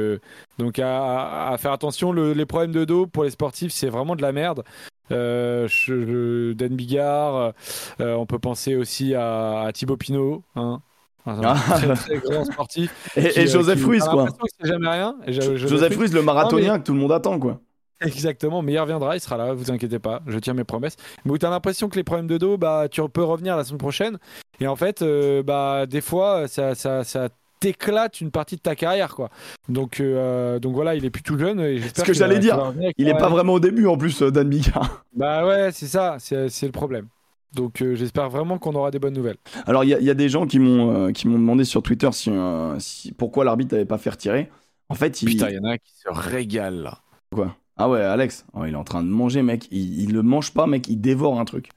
donc 0.58 0.80
à, 0.80 1.56
faire 1.60 1.74
attention. 1.74 2.12
Le- 2.12 2.34
les 2.34 2.48
problèmes 2.48 2.72
de 2.72 2.86
dos 2.86 3.06
pour 3.06 3.24
les 3.24 3.30
sportifs, 3.30 3.72
c'est 3.72 3.90
vraiment 3.90 4.16
de 4.16 4.24
la 4.24 4.32
merde. 4.32 4.64
Dan 5.12 6.76
Bigard, 6.76 7.54
on 8.00 8.26
peut 8.26 8.40
penser 8.40 8.76
aussi 8.76 9.14
à, 9.14 9.62
à 9.62 9.72
Thibaut 9.72 9.96
Pinot, 9.98 10.44
hein, 10.56 10.82
un 11.28 11.54
très, 11.56 11.94
très 11.94 12.18
grand 12.18 12.46
sportif. 12.46 13.12
et, 13.16 13.30
qui, 13.30 13.40
et 13.40 13.44
euh, 13.44 13.48
Joseph 13.48 13.80
qui- 13.80 13.86
Ruiz, 13.86 14.04
quoi. 14.04 14.26
l'impression 14.26 14.38
que 14.46 14.52
c'est 14.62 14.68
jamais 14.68 14.88
rien. 14.90 15.16
Et 15.26 15.34
je- 15.34 15.56
Joseph 15.58 15.96
Ruiz, 15.98 16.14
le 16.14 16.22
marathonien 16.22 16.80
que 16.80 16.84
tout 16.86 16.94
le 16.94 17.00
monde 17.00 17.12
attend, 17.12 17.40
quoi. 17.40 17.60
Exactement, 18.00 18.62
mais 18.62 18.74
il 18.74 18.80
reviendra, 18.80 19.16
il 19.16 19.20
sera 19.20 19.38
là, 19.38 19.54
vous 19.54 19.72
inquiétez 19.72 19.98
pas, 19.98 20.22
je 20.28 20.38
tiens 20.38 20.54
mes 20.54 20.64
promesses. 20.64 20.96
Mais 21.26 21.32
où 21.32 21.38
tu 21.40 21.46
as 21.48 21.50
l'impression 21.50 21.90
que 21.90 21.96
les 21.96 22.04
problèmes 22.04 22.28
de 22.28 22.38
dos, 22.38 22.56
bah, 22.58 22.86
tu 22.92 23.02
peux 23.10 23.24
revenir 23.24 23.58
la 23.58 23.64
semaine 23.64 23.80
prochaine. 23.80 24.20
Et 24.60 24.68
en 24.68 24.76
fait, 24.76 25.02
euh, 25.02 25.42
bah, 25.42 25.88
des 25.88 26.02
fois, 26.02 26.48
ça, 26.48 26.76
ça, 26.76 27.04
ça 27.04 27.30
t'éclate 27.60 28.22
une 28.22 28.30
partie 28.30 28.56
de 28.56 28.62
ta 28.62 28.76
carrière. 28.76 29.16
quoi. 29.16 29.30
Donc, 29.68 30.00
euh, 30.00 30.60
donc 30.60 30.76
voilà, 30.76 30.94
il 30.94 31.06
est 31.06 31.10
plus 31.10 31.24
tout 31.24 31.40
jeune. 31.40 31.60
Et 31.60 31.80
j'espère 31.80 32.06
que 32.06 32.14
j'allais 32.14 32.38
dire, 32.38 32.72
Il 32.80 32.94
qu'il 32.94 33.08
est 33.10 33.14
va- 33.14 33.18
pas 33.18 33.30
vraiment 33.30 33.54
au 33.54 33.60
début, 33.60 33.88
en 33.88 33.98
plus, 33.98 34.22
Dan 34.22 34.48
Bigard. 34.48 35.04
Bah 35.16 35.44
ouais, 35.48 35.72
c'est 35.72 35.88
ça, 35.88 36.18
c'est 36.20 36.66
le 36.68 36.72
problème. 36.72 37.08
Donc 37.54 37.82
euh, 37.82 37.96
j'espère 37.96 38.30
vraiment 38.30 38.58
qu'on 38.58 38.76
aura 38.76 38.92
des 38.92 39.00
bonnes 39.00 39.14
nouvelles. 39.14 39.38
Alors, 39.66 39.84
il 39.84 39.90
y, 39.90 39.94
a- 39.94 40.00
il 40.00 40.06
y 40.06 40.10
a 40.10 40.14
des 40.14 40.30
gens 40.30 40.46
qui 40.46 40.60
m'ont 40.60 41.08
euh, 41.08 41.12
qui 41.12 41.28
m'ont 41.28 41.40
demandé 41.40 41.64
sur 41.64 41.82
Twitter 41.82 42.10
si, 42.12 42.30
euh, 42.30 42.78
si- 42.80 43.12
pourquoi 43.14 43.46
l'arbitre 43.46 43.74
n'avait 43.74 43.86
pas 43.86 43.98
fait 43.98 44.10
retirer. 44.10 44.50
En 44.90 44.96
fait, 44.96 45.22
il. 45.22 45.26
Putain, 45.30 45.50
il 45.50 45.56
y 45.56 45.60
en 45.60 45.64
a 45.64 45.72
un 45.74 45.78
qui 45.78 45.92
se 45.96 46.10
régale 46.10 46.76
là. 46.84 47.00
Quoi? 47.34 47.56
Ah 47.78 47.90
ouais, 47.90 48.02
Alex, 48.02 48.46
oh, 48.54 48.66
il 48.66 48.74
est 48.74 48.76
en 48.76 48.84
train 48.84 49.04
de 49.04 49.08
manger, 49.10 49.44
mec. 49.44 49.68
Il, 49.72 50.02
il 50.04 50.14
le 50.14 50.24
mange 50.24 50.54
pas, 50.54 50.66
mec. 50.68 50.88
Il 50.88 51.00
dévore 51.00 51.40
un 51.40 51.46
truc. 51.46 51.70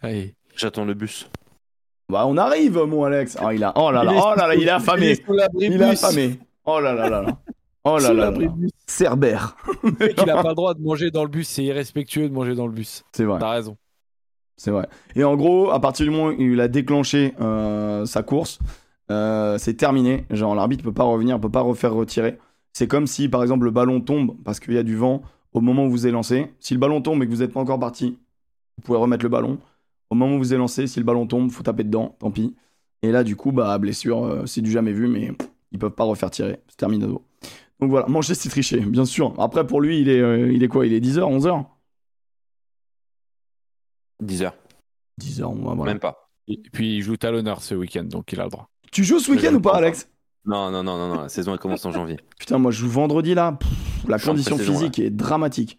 Allez. 0.00 0.34
J'attends 0.54 0.84
le 0.84 0.94
bus. 0.94 1.28
Bah, 2.08 2.24
on 2.26 2.36
arrive, 2.36 2.78
mon 2.84 3.04
Alex. 3.04 3.36
Oh, 3.42 3.50
il 3.50 3.64
a. 3.64 3.72
Oh 3.76 3.90
là 3.90 4.04
là, 4.04 4.12
Il 4.12 4.16
est 4.16 4.20
oh 4.22 4.34
là 4.36 4.46
là, 4.46 4.54
il 4.54 4.62
est 4.66 4.70
affamé. 4.70 5.18
Il 5.58 5.72
est 5.80 5.84
affamé. 5.84 6.38
Oh 6.64 6.78
là 6.80 6.92
là 6.94 7.08
là 7.08 7.22
là. 7.22 7.38
Oh 7.84 7.98
là 7.98 8.12
là. 8.12 8.32
Cerbère. 8.86 9.56
Le 9.82 9.90
mec, 9.98 10.14
il 10.22 10.30
a 10.30 10.42
pas 10.42 10.48
le 10.50 10.54
droit 10.54 10.74
de 10.74 10.80
manger 10.80 11.10
dans 11.10 11.22
le 11.22 11.28
bus, 11.28 11.48
c'est 11.48 11.64
irrespectueux 11.64 12.28
de 12.28 12.34
manger 12.34 12.54
dans 12.54 12.66
le 12.66 12.72
bus. 12.72 13.04
C'est 13.12 13.24
vrai. 13.24 13.38
T'as 13.40 13.50
raison. 13.50 13.76
C'est 14.56 14.70
vrai. 14.70 14.88
Et 15.14 15.24
en 15.24 15.36
gros, 15.36 15.70
à 15.70 15.80
partir 15.80 16.06
du 16.06 16.10
moment 16.10 16.28
où 16.28 16.40
il 16.40 16.60
a 16.60 16.68
déclenché 16.68 17.34
euh, 17.40 18.06
sa 18.06 18.22
course, 18.22 18.58
euh, 19.10 19.58
c'est 19.58 19.74
terminé. 19.74 20.24
Genre, 20.30 20.54
l'arbitre 20.54 20.82
peut 20.82 20.92
pas 20.92 21.04
revenir, 21.04 21.38
peut 21.40 21.50
pas 21.50 21.60
refaire 21.60 21.92
retirer. 21.92 22.38
C'est 22.72 22.88
comme 22.88 23.06
si, 23.06 23.28
par 23.28 23.42
exemple, 23.42 23.64
le 23.64 23.70
ballon 23.70 24.00
tombe 24.00 24.36
parce 24.44 24.60
qu'il 24.60 24.74
y 24.74 24.78
a 24.78 24.82
du 24.82 24.96
vent 24.96 25.22
au 25.52 25.60
moment 25.60 25.86
où 25.86 25.90
vous 25.90 26.06
êtes 26.06 26.12
lancé. 26.12 26.52
Si 26.58 26.74
le 26.74 26.80
ballon 26.80 27.02
tombe 27.02 27.22
et 27.22 27.26
que 27.26 27.30
vous 27.30 27.38
n'êtes 27.38 27.52
pas 27.52 27.60
encore 27.60 27.78
parti, 27.78 28.18
vous 28.76 28.82
pouvez 28.82 28.98
remettre 28.98 29.24
le 29.24 29.28
ballon. 29.28 29.58
Au 30.10 30.14
moment 30.14 30.36
où 30.36 30.38
vous 30.38 30.52
êtes 30.52 30.58
lancé, 30.58 30.86
si 30.86 30.98
le 31.00 31.04
ballon 31.04 31.26
tombe, 31.26 31.50
faut 31.50 31.62
taper 31.62 31.84
dedans, 31.84 32.16
tant 32.18 32.30
pis. 32.30 32.54
Et 33.02 33.12
là, 33.12 33.24
du 33.24 33.36
coup, 33.36 33.52
bah, 33.52 33.76
blessure, 33.78 34.24
euh, 34.24 34.46
c'est 34.46 34.62
du 34.62 34.70
jamais 34.70 34.92
vu, 34.92 35.06
mais 35.06 35.32
ils 35.72 35.78
peuvent 35.78 35.90
pas 35.90 36.04
refaire 36.04 36.30
tirer. 36.30 36.60
C'est 36.68 36.76
terminé. 36.76 37.06
Donc 37.06 37.90
voilà, 37.90 38.06
manger, 38.06 38.34
c'est 38.34 38.48
tricher, 38.48 38.80
bien 38.80 39.04
sûr. 39.04 39.34
Après, 39.38 39.66
pour 39.66 39.80
lui, 39.82 40.00
il 40.00 40.08
est, 40.08 40.54
il 40.54 40.62
est 40.62 40.68
quoi? 40.68 40.86
Il 40.86 40.94
est 40.94 41.00
10h, 41.00 41.20
11h 41.20 41.64
10 44.20 44.42
heures. 44.42 44.56
10h, 45.20 45.44
on 45.44 45.54
va 45.68 45.74
voir. 45.74 45.86
Même 45.86 45.98
pas. 45.98 46.28
Et 46.48 46.58
puis 46.72 46.96
il 46.96 47.02
joue 47.02 47.16
talonneur 47.16 47.62
ce 47.62 47.74
week-end, 47.74 48.04
donc 48.04 48.32
il 48.32 48.40
a 48.40 48.44
le 48.44 48.50
droit. 48.50 48.68
Tu 48.92 49.02
joues 49.04 49.18
ce 49.18 49.30
week-end 49.32 49.54
ou 49.54 49.60
pas, 49.60 49.74
Alex? 49.76 50.08
Non, 50.44 50.70
non, 50.70 50.82
non, 50.84 50.96
non, 50.96 51.14
non. 51.14 51.22
La 51.22 51.28
saison 51.28 51.52
elle 51.52 51.58
commence 51.58 51.84
en 51.86 51.90
janvier. 51.92 52.18
Putain, 52.38 52.58
moi 52.58 52.70
je 52.70 52.78
joue 52.78 52.88
vendredi 52.88 53.34
là. 53.34 53.52
Pff, 53.58 53.68
la 54.08 54.18
condition 54.18 54.56
physique 54.58 54.98
est 54.98 55.10
dramatique. 55.10 55.78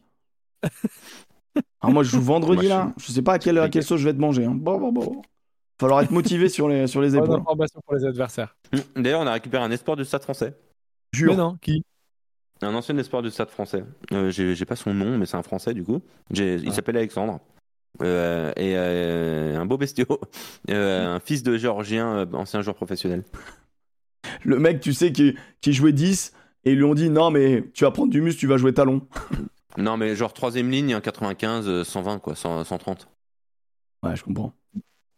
Alors 1.81 1.93
moi 1.93 2.03
je 2.03 2.09
joue 2.11 2.21
vendredi 2.21 2.55
Moi, 2.55 2.63
je 2.63 2.69
là. 2.69 2.93
Je 2.97 3.11
sais 3.11 3.21
pas 3.21 3.33
à 3.33 3.39
quelle, 3.39 3.57
à 3.59 3.69
quelle 3.69 3.83
sauce 3.83 3.99
je 4.01 4.05
vais 4.05 4.13
te 4.13 4.19
manger. 4.19 4.45
hein. 4.45 4.55
Bon, 4.55 4.77
bon, 4.79 4.91
bon. 4.91 5.21
Falloir 5.79 6.01
être 6.01 6.11
motivé 6.11 6.49
sur 6.49 6.67
les, 6.67 6.88
sur 6.88 7.01
les 7.01 7.15
épaules. 7.15 7.39
information 7.39 7.79
pour 7.85 7.95
les 7.95 8.03
adversaires. 8.05 8.55
Hum, 8.73 9.03
D'ailleurs, 9.03 9.21
on 9.21 9.27
a 9.27 9.33
récupéré 9.33 9.63
un 9.63 9.69
espoir 9.71 9.95
du 9.95 10.03
stade 10.05 10.23
français. 10.23 10.57
Jure. 11.13 11.31
Mais 11.31 11.38
non, 11.38 11.55
qui? 11.61 11.83
Un 12.63 12.73
ancien 12.73 12.97
espoir 12.97 13.21
du 13.21 13.29
stade 13.29 13.49
français. 13.51 13.85
Euh, 14.11 14.31
J'ai 14.31 14.55
j'ai 14.55 14.65
pas 14.65 14.75
son 14.75 14.93
nom, 14.93 15.17
mais 15.17 15.27
c'est 15.27 15.38
un 15.38 15.43
français 15.43 15.73
du 15.75 15.83
coup. 15.83 16.01
J'ai- 16.31 16.55
Il 16.55 16.69
Ah. 16.69 16.73
s'appelle 16.73 16.97
Alexandre. 16.97 17.39
Euh, 18.02 18.52
et 18.56 18.74
euh, 18.76 19.58
un 19.60 19.66
beau 19.66 19.78
bestiau. 19.78 20.06
Euh, 20.70 21.16
un 21.16 21.20
fils 21.20 21.43
de 21.43 21.58
géorgien, 21.58 22.28
ancien 22.34 22.62
joueur 22.62 22.76
professionnel. 22.76 23.24
Le 24.43 24.60
mec, 24.60 24.82
tu 24.82 24.93
sais, 24.93 25.12
qui, 25.14 25.36
qui 25.62 25.72
jouait 25.74 25.93
10 25.93 26.34
et 26.66 26.72
ils 26.72 26.78
lui 26.78 26.84
ont 26.84 26.93
dit 26.93 27.10
non, 27.10 27.32
mais 27.32 27.64
tu 27.74 27.86
vas 27.86 27.91
prendre 27.91 28.12
du 28.12 28.20
muscle, 28.22 28.39
tu 28.39 28.48
vas 28.48 28.58
jouer 28.58 28.74
talon. 28.74 29.02
Non, 29.78 29.95
mais 29.95 30.16
genre 30.16 30.34
troisième 30.34 30.72
ligne, 30.72 30.95
un 30.95 31.02
95, 31.02 31.68
euh, 31.70 31.84
120 31.84 32.18
quoi, 32.18 32.34
100, 32.34 32.64
130. 32.64 33.08
Ouais, 34.02 34.16
je 34.16 34.24
comprends. 34.24 34.52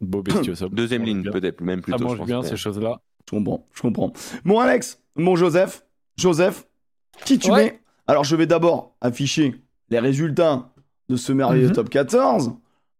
Beau 0.02 0.22
bestiaux, 0.22 0.54
ça. 0.54 0.68
Deuxième 0.72 1.00
mange 1.00 1.08
ligne 1.08 1.30
peut-être, 1.30 1.62
même 1.62 1.78
Ça 1.80 1.84
plutôt. 1.84 1.98
je 2.00 2.04
mange 2.04 2.18
pense. 2.18 2.26
bien 2.26 2.42
Mais- 2.42 2.48
ces 2.48 2.56
choses-là. 2.58 3.00
Je 3.26 3.36
comprends. 3.36 3.66
Je 3.72 3.80
comprends. 3.80 4.12
Mon 4.44 4.58
Alex, 4.60 5.00
mon 5.16 5.34
Joseph. 5.34 5.82
Joseph, 6.18 6.66
qui 7.24 7.38
tu 7.38 7.50
Ouais. 7.50 7.64
mets? 7.64 7.80
Alors 8.06 8.24
je 8.24 8.36
vais 8.36 8.46
d'abord 8.46 8.94
afficher 9.00 9.54
les 9.88 9.98
résultats 9.98 10.68
de 11.08 11.16
ce 11.16 11.32
merveilleux 11.32 11.68
Mhm. 11.68 11.74
top 11.74 11.88
14, 11.88 12.52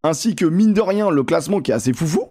ainsi 0.03 0.35
que 0.35 0.45
mine 0.45 0.73
de 0.73 0.81
rien 0.81 1.11
le 1.11 1.23
classement 1.23 1.61
qui 1.61 1.71
est 1.71 1.75
assez 1.75 1.93
foufou. 1.93 2.29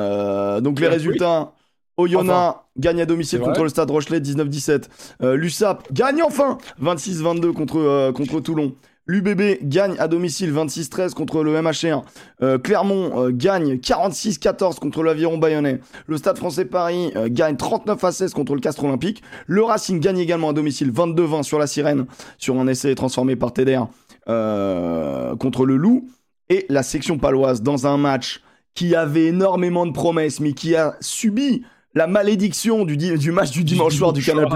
Euh, 0.00 0.60
donc 0.60 0.80
les 0.80 0.88
résultats. 0.88 1.52
Oyonnax 1.98 2.58
gagne 2.78 3.02
à 3.02 3.06
domicile 3.06 3.40
contre 3.40 3.64
le 3.64 3.68
Stade 3.68 3.90
Rochelet 3.90 4.20
19-17. 4.20 4.84
Euh, 5.22 5.34
L'USAP 5.34 5.92
gagne 5.92 6.22
enfin 6.22 6.58
26-22 6.80 7.52
contre, 7.52 7.78
euh, 7.78 8.12
contre 8.12 8.40
Toulon. 8.40 8.72
L'UBB 9.06 9.58
gagne 9.62 9.96
à 9.98 10.06
domicile 10.06 10.52
26-13 10.52 11.14
contre 11.14 11.42
le 11.42 11.60
MHR. 11.60 12.04
Euh, 12.42 12.58
Clermont 12.58 13.30
gagne 13.30 13.76
46-14 13.76 14.78
contre 14.78 15.02
l'Aviron 15.02 15.38
Bayonnais. 15.38 15.80
Le 16.06 16.16
Stade 16.18 16.36
français 16.36 16.66
Paris 16.66 17.12
gagne 17.28 17.56
39 17.56 18.04
à 18.04 18.12
16 18.12 18.34
contre 18.34 18.54
le 18.54 18.60
Castre 18.60 18.84
Olympique. 18.84 19.22
Le 19.46 19.62
Racing 19.62 19.98
gagne 19.98 20.18
également 20.18 20.50
à 20.50 20.52
domicile 20.52 20.92
22-20 20.92 21.42
sur 21.42 21.58
la 21.58 21.66
Sirène 21.66 22.04
sur 22.36 22.60
un 22.60 22.66
essai 22.66 22.94
transformé 22.94 23.34
par 23.34 23.52
TDR 23.54 23.88
contre 24.26 25.64
le 25.64 25.76
Loup. 25.76 26.10
Et 26.50 26.66
la 26.68 26.82
section 26.82 27.18
paloise 27.18 27.62
dans 27.62 27.86
un 27.86 27.96
match 27.98 28.42
qui 28.74 28.94
avait 28.94 29.26
énormément 29.26 29.86
de 29.86 29.92
promesses 29.92 30.40
mais 30.40 30.52
qui 30.52 30.74
a 30.76 30.96
subi 31.00 31.64
la 31.94 32.06
malédiction 32.06 32.84
du, 32.84 32.96
match 33.32 33.50
du 33.50 33.64
dimanche 33.64 33.96
soir 33.96 34.12
du 34.12 34.22
Canal+. 34.22 34.46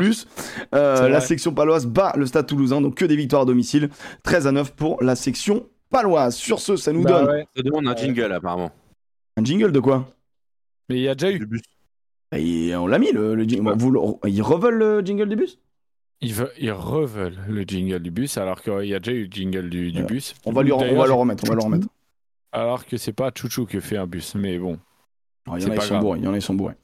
Euh, 0.75 0.97
C'est 0.97 1.09
la 1.09 1.21
section 1.21 1.53
paloise 1.53 1.87
bat 1.87 2.13
le 2.17 2.27
Stade 2.27 2.47
Toulousain, 2.47 2.81
donc 2.81 2.95
que 2.95 3.05
des 3.05 3.17
victoires 3.17 3.43
à 3.43 3.45
domicile. 3.47 3.91
13 4.23 4.47
à 4.47 4.53
9 4.53 4.73
pour 4.75 5.03
la 5.03 5.17
section 5.17 5.67
paloise. 5.91 6.37
Sur 6.37 6.61
ce, 6.61 6.77
ça 6.77 6.93
nous 6.93 7.03
Bah 7.03 7.25
donne 7.25 7.31
ouais. 7.35 7.47
Ça 7.57 7.63
demande 7.63 7.89
un 7.89 7.97
jingle 7.97 8.33
apparemment. 8.33 8.71
un 9.37 9.45
jingle 9.45 9.73
de 9.73 9.81
quoi? 9.81 10.09
Mais 10.89 10.97
il 10.97 11.03
y 11.03 11.09
a 11.09 11.15
déjà 11.15 11.33
eu. 11.33 11.39
Du 11.41 11.47
bus. 11.47 11.63
Bah, 12.31 12.39
on 12.81 12.87
l'a 12.87 12.99
mis, 12.99 13.11
le, 13.13 13.35
le 13.35 13.45
jingle. 13.45 13.75
Vous 13.77 14.19
ils 14.27 14.43
reveulent 14.43 14.79
le 14.79 15.01
jingle 15.01 15.29
du 15.29 15.37
bus? 15.37 15.59
Ils, 16.23 16.33
ve- 16.35 16.51
ils 16.59 16.73
reveulent 16.73 17.39
le 17.49 17.63
jingle 17.63 17.99
du 18.01 18.11
bus 18.11 18.39
alors 18.39 18.63
qu'il 18.63 18.85
y 18.87 18.95
a 18.95 19.01
déjà 19.01 19.13
eu 19.17 19.25
le 19.25 19.31
jingle 19.31 19.69
du, 19.69 19.93
du 19.93 20.01
Ouais. 20.01 20.07
bus. 20.07 20.35
on 20.47 20.53
va, 20.53 20.63
lui, 20.63 20.73
on 20.73 20.79
va 20.79 21.07
le 21.07 21.13
remettre, 21.13 21.45
on 21.45 21.49
va 21.51 21.55
le 21.57 21.63
remettre. 21.63 21.89
Alors 22.53 22.87
que 22.87 22.97
c'est 22.97 23.13
pas 23.13 23.31
Chouchou 23.35 23.67
qui 23.67 23.81
fait 23.81 23.97
un 23.97 24.07
bus, 24.07 24.35
mais 24.35 24.59
bon. 24.59 24.79
Il 25.57 25.63
y 25.63 25.67
en 25.67 25.71
a, 25.71 25.75
ils 25.75 25.83
sont 25.83 25.99
bourrés. 25.99 26.19
Il 26.21 26.25
y 26.25 26.29
en 26.29 26.33
a, 26.33 26.37
ils 26.37 26.43
sont 26.43 26.55
bourrés. 26.55 26.75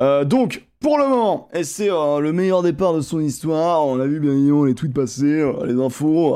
Euh, 0.00 0.24
donc, 0.24 0.66
pour 0.80 0.96
le 0.98 1.06
moment, 1.06 1.48
c'est 1.62 1.90
euh, 1.90 2.20
le 2.20 2.32
meilleur 2.32 2.62
départ 2.62 2.94
de 2.94 3.02
son 3.02 3.20
histoire. 3.20 3.86
On 3.86 4.00
a 4.00 4.06
vu 4.06 4.20
bien 4.20 4.32
évidemment 4.32 4.64
les 4.64 4.74
tweets 4.74 4.94
passer, 4.94 5.26
euh, 5.40 5.66
les 5.66 5.74
infos. 5.78 6.34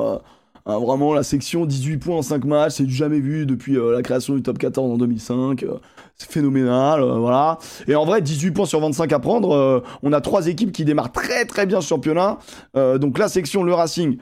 Euh, 0.70 0.78
vraiment, 0.78 1.14
la 1.14 1.22
section 1.22 1.66
18 1.66 1.98
points 1.98 2.16
en 2.16 2.22
5 2.22 2.44
matchs, 2.44 2.74
c'est 2.74 2.84
du 2.84 2.94
jamais 2.94 3.20
vu 3.20 3.46
depuis 3.46 3.76
euh, 3.76 3.92
la 3.92 4.02
création 4.02 4.34
du 4.34 4.42
top 4.42 4.58
14 4.58 4.90
en 4.92 4.96
2005. 4.96 5.62
euh, 5.62 5.74
c'est 6.16 6.30
phénoménal, 6.30 7.02
euh. 7.02 7.54
Et 7.88 7.94
en 7.94 8.04
vrai, 8.04 8.20
18 8.20 8.50
points 8.50 8.66
sur 8.66 8.80
25 8.80 9.12
à 9.12 9.18
prendre. 9.18 9.82
on 10.02 10.12
a 10.12 10.20
trois 10.20 10.48
équipes 10.48 10.72
qui 10.72 10.84
démarrent 10.84 11.12
très 11.12 11.46
très 11.46 11.64
bien 11.64 11.80
ce 11.80 11.88
championnat. 11.88 12.38
Donc 12.74 13.18
la 13.18 13.28
section, 13.28 13.62
le 13.62 13.72
Racing 13.72 14.18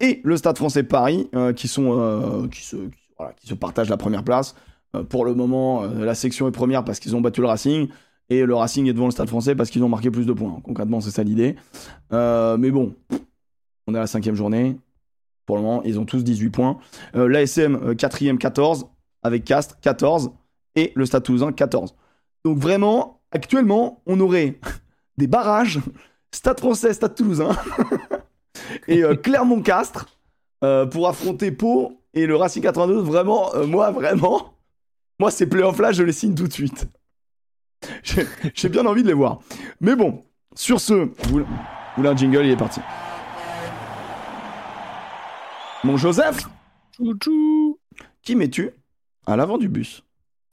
et 0.00 0.20
le 0.24 0.36
Stade 0.36 0.56
Français 0.56 0.82
Paris, 0.82 1.28
qui 1.54 1.68
sont 1.68 2.48
qui 2.50 2.64
se 3.46 3.54
partagent 3.54 3.88
la 3.88 3.96
première 3.96 4.24
place. 4.24 4.56
Pour 5.10 5.24
le 5.24 5.34
moment, 5.34 5.82
la 5.82 6.16
section 6.16 6.48
est 6.48 6.52
première 6.52 6.84
parce 6.84 6.98
qu'ils 6.98 7.14
ont 7.14 7.20
battu 7.20 7.40
le 7.40 7.46
Racing. 7.46 7.86
Et 8.28 8.44
le 8.44 8.54
Racing 8.56 8.88
est 8.88 8.92
devant 8.92 9.06
le 9.06 9.12
Stade 9.12 9.28
français 9.28 9.54
parce 9.54 9.70
qu'ils 9.70 9.84
ont 9.84 9.88
marqué 9.88 10.10
plus 10.10 10.26
de 10.26 10.32
points. 10.32 10.58
Concrètement, 10.64 11.00
c'est 11.00 11.12
ça 11.12 11.22
l'idée. 11.22 11.54
Mais 12.10 12.70
bon, 12.72 12.96
on 13.86 13.94
est 13.94 13.98
à 13.98 14.00
la 14.00 14.06
cinquième 14.08 14.34
journée. 14.34 14.76
Ils 15.84 15.98
ont 15.98 16.04
tous 16.04 16.24
18 16.24 16.50
points. 16.50 16.78
L'ASM, 17.14 17.76
euh, 17.76 17.94
quatrième, 17.94 18.38
14, 18.38 18.86
avec 19.22 19.44
Castres, 19.44 19.78
14. 19.80 20.32
Et 20.74 20.92
le 20.94 21.04
Stade 21.06 21.22
Toulousain, 21.22 21.52
14. 21.52 21.94
Donc 22.44 22.58
vraiment, 22.58 23.20
actuellement, 23.30 24.02
on 24.06 24.18
aurait 24.20 24.58
des 25.18 25.26
barrages. 25.26 25.80
Stade 26.32 26.60
français, 26.60 26.94
Stade 26.94 27.14
Toulousain. 27.14 27.50
et 28.88 29.04
euh, 29.04 29.14
Clermont-Castres 29.14 30.06
euh, 30.64 30.86
pour 30.86 31.08
affronter 31.08 31.52
Pau 31.52 32.00
et 32.14 32.26
le 32.26 32.36
Racing 32.36 32.62
92. 32.62 33.04
Vraiment, 33.04 33.54
euh, 33.54 33.66
moi, 33.66 33.90
vraiment, 33.90 34.54
moi, 35.18 35.30
ces 35.30 35.46
playoffs-là, 35.46 35.92
je 35.92 36.02
les 36.02 36.12
signe 36.12 36.34
tout 36.34 36.48
de 36.48 36.52
suite. 36.52 36.86
J'ai 38.54 38.68
bien 38.68 38.86
envie 38.86 39.02
de 39.02 39.08
les 39.08 39.14
voir. 39.14 39.40
Mais 39.80 39.96
bon, 39.96 40.24
sur 40.54 40.80
ce, 40.80 41.10
vous 41.28 42.16
jingle, 42.16 42.46
il 42.46 42.52
est 42.52 42.56
parti. 42.56 42.80
Mon 45.84 45.96
Joseph, 45.96 46.46
Chouchou 46.96 47.78
qui 48.22 48.36
mets-tu 48.36 48.70
à 49.26 49.36
l'avant 49.36 49.58
du 49.58 49.68
bus? 49.68 50.02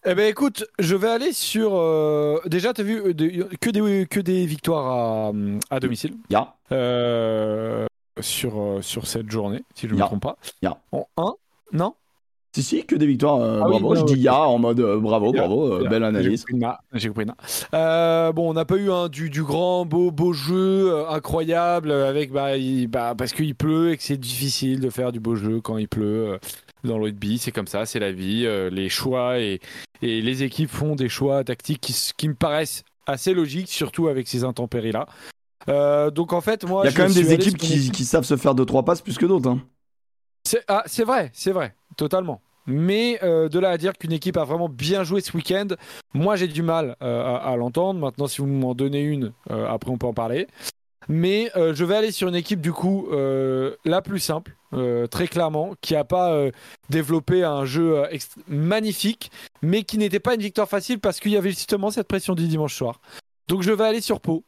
Eh 0.06 0.16
ben 0.16 0.28
écoute, 0.30 0.66
je 0.80 0.96
vais 0.96 1.10
aller 1.10 1.34
sur. 1.34 1.76
euh, 1.76 2.40
Déjà, 2.46 2.74
t'as 2.74 2.84
vu 2.84 2.98
euh, 3.00 3.14
que, 3.60 3.70
des, 3.70 4.08
que 4.08 4.20
des 4.20 4.46
victoires 4.46 4.88
à, 4.88 5.32
à 5.76 5.80
domicile 5.80 6.16
Ya. 6.30 6.56
euh, 6.72 7.86
sur, 8.22 8.60
euh, 8.60 8.82
sur 8.82 9.08
cette 9.08 9.30
journée, 9.30 9.64
si 9.76 9.88
je 9.88 9.94
ne 9.94 10.00
Ya. 10.00 10.06
me 10.06 10.08
trompe 10.08 10.24
pas. 10.24 10.38
Ya. 10.62 10.80
En 10.92 11.06
1 11.18 11.34
Non? 11.74 11.94
Si, 12.56 12.64
si, 12.64 12.84
que 12.84 12.96
des 12.96 13.06
victoires. 13.06 13.38
euh, 13.38 13.62
Ah 13.64 13.68
bravo, 13.68 13.94
je 13.96 14.06
dis 14.06 14.22
ya 14.22 14.40
en 14.48 14.58
mode 14.58 14.80
euh, 14.80 15.00
bravo, 15.00 15.32
bravo, 15.32 15.74
euh, 15.74 15.88
belle 15.88 16.04
analyse. 16.04 16.46
J'ai 16.94 17.10
compris 17.10 17.26
bon, 17.72 18.50
on 18.50 18.54
n'a 18.54 18.66
pas 18.66 18.78
eu 18.78 18.92
un, 18.92 19.08
du, 19.08 19.30
du 19.30 19.44
grand, 19.44 19.86
beau, 19.86 20.10
beau 20.10 20.34
jeu 20.34 21.08
incroyable 21.10 21.92
avec 21.92 22.32
bah, 22.32 22.58
il- 22.58 22.88
bah, 22.88 23.14
parce 23.16 23.34
qu'il 23.34 23.54
pleut 23.54 23.92
et 23.92 23.98
que 23.98 24.04
c'est 24.04 24.18
difficile 24.18 24.80
de 24.80 24.90
faire 24.90 25.12
du 25.12 25.20
beau 25.20 25.36
jeu 25.36 25.62
quand 25.62 25.78
il 25.78 25.88
pleut. 25.88 26.40
dans 26.84 26.98
le 26.98 27.04
rugby, 27.04 27.38
c'est 27.38 27.52
comme 27.52 27.68
ça, 27.68 27.86
c'est 27.86 28.00
la 28.00 28.12
vie. 28.12 28.48
les 28.72 28.90
choix 28.90 29.40
et, 29.40 29.60
et 30.02 30.22
les 30.22 30.42
équipes 30.42 30.72
font 30.72 30.96
des 30.96 31.10
choix 31.10 31.44
tactiques 31.44 31.82
qui, 31.82 32.28
me 32.28 32.34
paraissent 32.34 32.84
assez 33.06 33.36
logiques, 33.36 33.70
surtout 33.70 34.08
avec 34.08 34.28
ces 34.28 34.44
intempéries-là. 34.44 35.06
Donc 36.10 36.34
en 36.34 36.42
fait, 36.42 36.64
moi, 36.64 36.84
Il 36.84 36.88
y 36.88 36.90
a 36.90 36.96
quand 36.96 37.04
même 37.04 37.14
des 37.14 37.32
équipes 37.32 37.58
qui, 37.58 37.92
qui 37.92 38.06
savent 38.06 38.24
se 38.24 38.38
faire 38.38 38.56
2-3 38.56 38.84
passes 38.84 39.02
plus 39.02 39.20
que 39.20 39.28
d'autres. 39.28 39.50
hein. 39.50 39.62
c'est 40.44 40.64
ah, 40.68 40.82
c'est 40.88 41.04
vrai, 41.04 41.30
c'est 41.34 41.52
vrai, 41.52 41.76
totalement. 42.00 42.42
Mais 42.66 43.20
euh, 43.24 43.50
de 43.50 43.58
là 43.60 43.70
à 43.72 43.78
dire 43.78 43.94
qu'une 43.94 44.12
équipe 44.12 44.38
a 44.38 44.44
vraiment 44.44 44.70
bien 44.70 45.04
joué 45.04 45.22
ce 45.22 45.36
week-end, 45.36 45.68
moi 46.14 46.36
j'ai 46.36 46.48
du 46.48 46.62
mal 46.62 46.96
euh, 47.02 47.24
à, 47.26 47.38
à 47.52 47.56
l'entendre. 47.56 48.00
Maintenant, 48.00 48.28
si 48.28 48.42
vous 48.42 48.48
m'en 48.48 48.74
donnez 48.76 49.02
une, 49.02 49.32
euh, 49.52 49.68
après 49.68 49.90
on 49.92 49.98
peut 49.98 50.08
en 50.08 50.14
parler. 50.14 50.48
Mais 51.08 51.50
je 51.56 51.84
vais 51.84 51.96
aller 51.96 52.12
sur 52.12 52.28
une 52.28 52.36
équipe 52.36 52.62
du 52.62 52.72
coup 52.72 53.08
la 53.84 54.02
plus 54.04 54.20
simple, 54.20 54.56
très 55.10 55.28
clairement, 55.28 55.74
qui 55.82 55.94
n'a 55.96 56.04
pas 56.04 56.40
développé 56.92 57.44
un 57.44 57.66
jeu 57.66 58.04
magnifique, 58.48 59.32
mais 59.64 59.82
qui 59.82 59.98
n'était 59.98 60.20
pas 60.20 60.36
une 60.36 60.42
victoire 60.42 60.70
facile 60.70 61.00
parce 61.00 61.20
qu'il 61.20 61.32
y 61.32 61.38
avait 61.38 61.50
justement 61.50 61.90
cette 61.90 62.08
pression 62.08 62.36
du 62.36 62.48
dimanche 62.48 62.76
soir. 62.76 63.02
Donc 63.48 63.64
je 63.64 63.72
vais 63.72 63.86
aller 63.86 64.02
sur 64.02 64.20
Pau, 64.22 64.44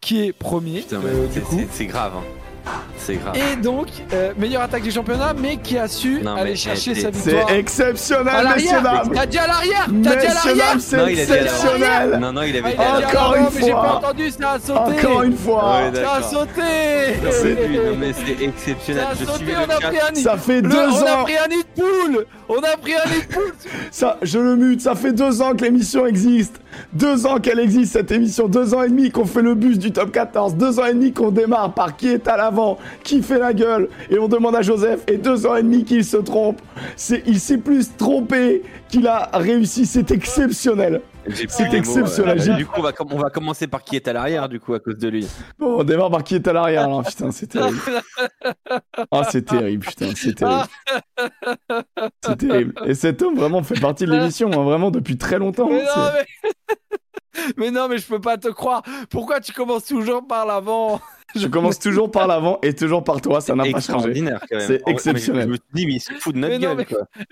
qui 0.00 0.22
est 0.24 0.32
premier 0.32 0.80
Putain, 0.80 1.00
mais 1.04 1.12
c'est- 1.30 1.38
du 1.38 1.46
coup. 1.46 1.56
c'est- 1.60 1.68
c'est 1.70 1.86
grave. 1.86 2.14
hein. 2.16 2.24
C'est 3.08 3.14
grave. 3.16 3.34
Et 3.36 3.56
donc, 3.56 3.86
euh, 4.12 4.32
meilleure 4.36 4.60
attaque 4.62 4.82
du 4.82 4.90
championnat, 4.90 5.32
mais 5.40 5.56
qui 5.56 5.78
a 5.78 5.88
su 5.88 6.20
Non, 6.22 6.36
aller 6.36 6.54
chercher 6.54 6.94
sa 6.94 7.08
victoire. 7.08 7.46
C'est 7.48 7.56
exceptionnel, 7.58 8.48
messieurs, 8.54 8.82
dames. 8.82 9.10
T'as 9.14 9.24
dit 9.26 9.38
à 9.38 9.46
l'arrière 9.46 9.86
T'as 10.04 10.16
dit 10.16 10.26
à 10.26 10.34
l'arrière. 10.34 10.76
c'est 10.78 10.96
a 10.98 11.10
exceptionnel. 11.10 12.18
Non, 12.20 12.32
non, 12.34 12.42
il 12.42 12.54
Ah, 12.56 12.66
avait 12.66 12.72
il 12.72 12.76
dit 12.76 12.82
a 12.82 13.08
Encore 13.08 13.34
une 13.36 13.44
mais 13.44 13.60
j'ai 13.62 13.70
fois. 13.70 13.82
pas 13.82 13.94
entendu, 13.96 14.30
ça 14.30 14.50
a 14.50 14.58
sauté. 14.58 15.06
Encore 15.06 15.22
une 15.22 15.36
fois. 15.36 15.80
Ça 15.94 16.12
a 16.16 16.22
sauté. 16.22 16.50
Non, 17.22 17.96
mais 17.98 18.12
c'est 18.12 18.36
Ça 18.36 18.44
exceptionnel. 18.44 19.04
a 19.10 19.14
Je 19.14 19.24
sauté, 19.24 19.44
on 19.56 19.70
a 19.70 19.88
pris 19.88 19.98
un 20.00 20.14
Ça 20.14 20.36
fait 20.36 20.60
deux 20.60 20.68
On 20.76 21.06
a 21.06 21.12
ans. 21.20 21.24
pris 21.24 21.38
un 21.38 21.48
nid 21.48 21.62
de 21.76 21.82
poule. 21.82 22.26
On 22.50 22.58
a 22.58 22.76
pris 22.76 22.92
un 22.94 23.08
nid 23.10 23.20
de 23.26 23.34
poule. 23.34 23.52
Ça, 23.90 24.18
je 24.22 24.38
le 24.38 24.56
mute, 24.56 24.80
ça 24.82 24.94
fait 24.94 25.12
deux 25.12 25.40
ans 25.42 25.54
que 25.54 25.64
l'émission 25.64 26.06
existe. 26.06 26.60
Deux 26.92 27.26
ans 27.26 27.38
qu'elle 27.38 27.58
existe, 27.58 27.92
cette 27.94 28.10
émission. 28.10 28.48
Deux 28.48 28.74
ans 28.74 28.82
et 28.82 28.88
demi 28.90 29.10
qu'on 29.10 29.24
fait 29.24 29.42
le 29.42 29.54
bus 29.54 29.78
du 29.78 29.92
top 29.92 30.12
14. 30.12 30.54
Deux 30.56 30.78
ans 30.78 30.84
et 30.86 30.92
demi 30.94 31.12
qu'on 31.12 31.30
démarre 31.30 31.72
par 31.72 31.96
qui 31.96 32.08
est 32.08 32.26
à 32.28 32.36
l'avant, 32.36 32.78
qui 33.02 33.22
fait 33.22 33.38
la 33.38 33.52
gueule. 33.52 33.88
Et 34.10 34.18
on 34.18 34.28
demande 34.28 34.56
à 34.56 34.62
Joseph, 34.62 35.02
et 35.06 35.16
deux 35.18 35.46
ans 35.46 35.56
et 35.56 35.62
demi 35.62 35.84
qu'il 35.84 36.04
se 36.04 36.16
trompe. 36.18 36.60
C'est, 36.96 37.22
il 37.26 37.40
s'est 37.40 37.58
plus 37.58 37.96
trompé 37.96 38.62
qu'il 38.88 39.06
a 39.06 39.30
réussi. 39.34 39.86
C'est 39.86 40.10
exceptionnel. 40.10 41.00
C'est 41.48 41.64
les 41.64 41.68
mots, 41.68 41.76
exceptionnel. 41.76 42.40
euh, 42.40 42.54
Du 42.56 42.64
coup, 42.64 42.72
on 42.78 42.82
va, 42.82 42.92
com- 42.92 43.08
on 43.10 43.18
va 43.18 43.28
commencer 43.28 43.66
par 43.66 43.82
qui 43.84 43.96
est 43.96 44.08
à 44.08 44.14
l'arrière, 44.14 44.48
du 44.48 44.60
coup, 44.60 44.72
à 44.72 44.80
cause 44.80 44.96
de 44.96 45.08
lui. 45.08 45.28
Bon, 45.58 45.80
on 45.80 45.84
démarre 45.84 46.10
par 46.10 46.24
qui 46.24 46.34
est 46.36 46.48
à 46.48 46.52
l'arrière. 46.54 46.84
alors. 46.84 47.02
Putain, 47.04 47.30
c'est 47.32 47.48
terrible. 47.48 47.76
Ah, 49.10 49.22
c'est 49.30 49.44
terrible, 49.44 49.84
putain, 49.86 50.06
c'est 50.16 50.34
terrible. 50.34 50.64
C'est 52.24 52.36
terrible. 52.38 52.74
Et 52.86 52.94
cet 52.94 53.20
homme 53.22 53.36
vraiment 53.36 53.62
fait 53.62 53.78
partie 53.78 54.06
de 54.06 54.12
l'émission, 54.12 54.50
hein, 54.52 54.64
vraiment 54.64 54.90
depuis 54.90 55.18
très 55.18 55.38
longtemps. 55.38 55.68
mais 55.68 55.82
hein, 55.82 55.84
non, 55.96 56.02
c'est- 56.06 56.26
mais... 57.38 57.52
mais 57.58 57.70
non, 57.70 57.88
mais 57.88 57.98
je 57.98 58.06
peux 58.06 58.20
pas 58.20 58.36
te 58.38 58.48
croire 58.48 58.82
Pourquoi 59.10 59.40
tu 59.40 59.52
commences 59.52 59.84
toujours 59.84 60.26
par 60.26 60.46
l'avant? 60.46 61.00
Je 61.34 61.46
commence 61.46 61.78
toujours 61.78 62.10
par 62.10 62.26
l'avant 62.26 62.58
et 62.62 62.74
toujours 62.74 63.04
par 63.04 63.20
toi, 63.20 63.40
ça 63.40 63.54
n'a 63.54 63.64
pas 63.64 63.68
changé. 63.70 63.78
extraordinaire, 63.78 64.40
quand 64.50 64.56
même. 64.56 64.66
C'est 64.66 64.82
exceptionnel. 64.86 65.42
Je 65.44 65.48
me 65.48 65.54
suis 65.56 65.62
dit, 65.74 65.86
mais 65.86 65.92
il 65.94 66.00
se 66.00 66.12
fout 66.14 66.34
de 66.34 66.40
notre 66.40 66.56
gueule. 66.58 66.86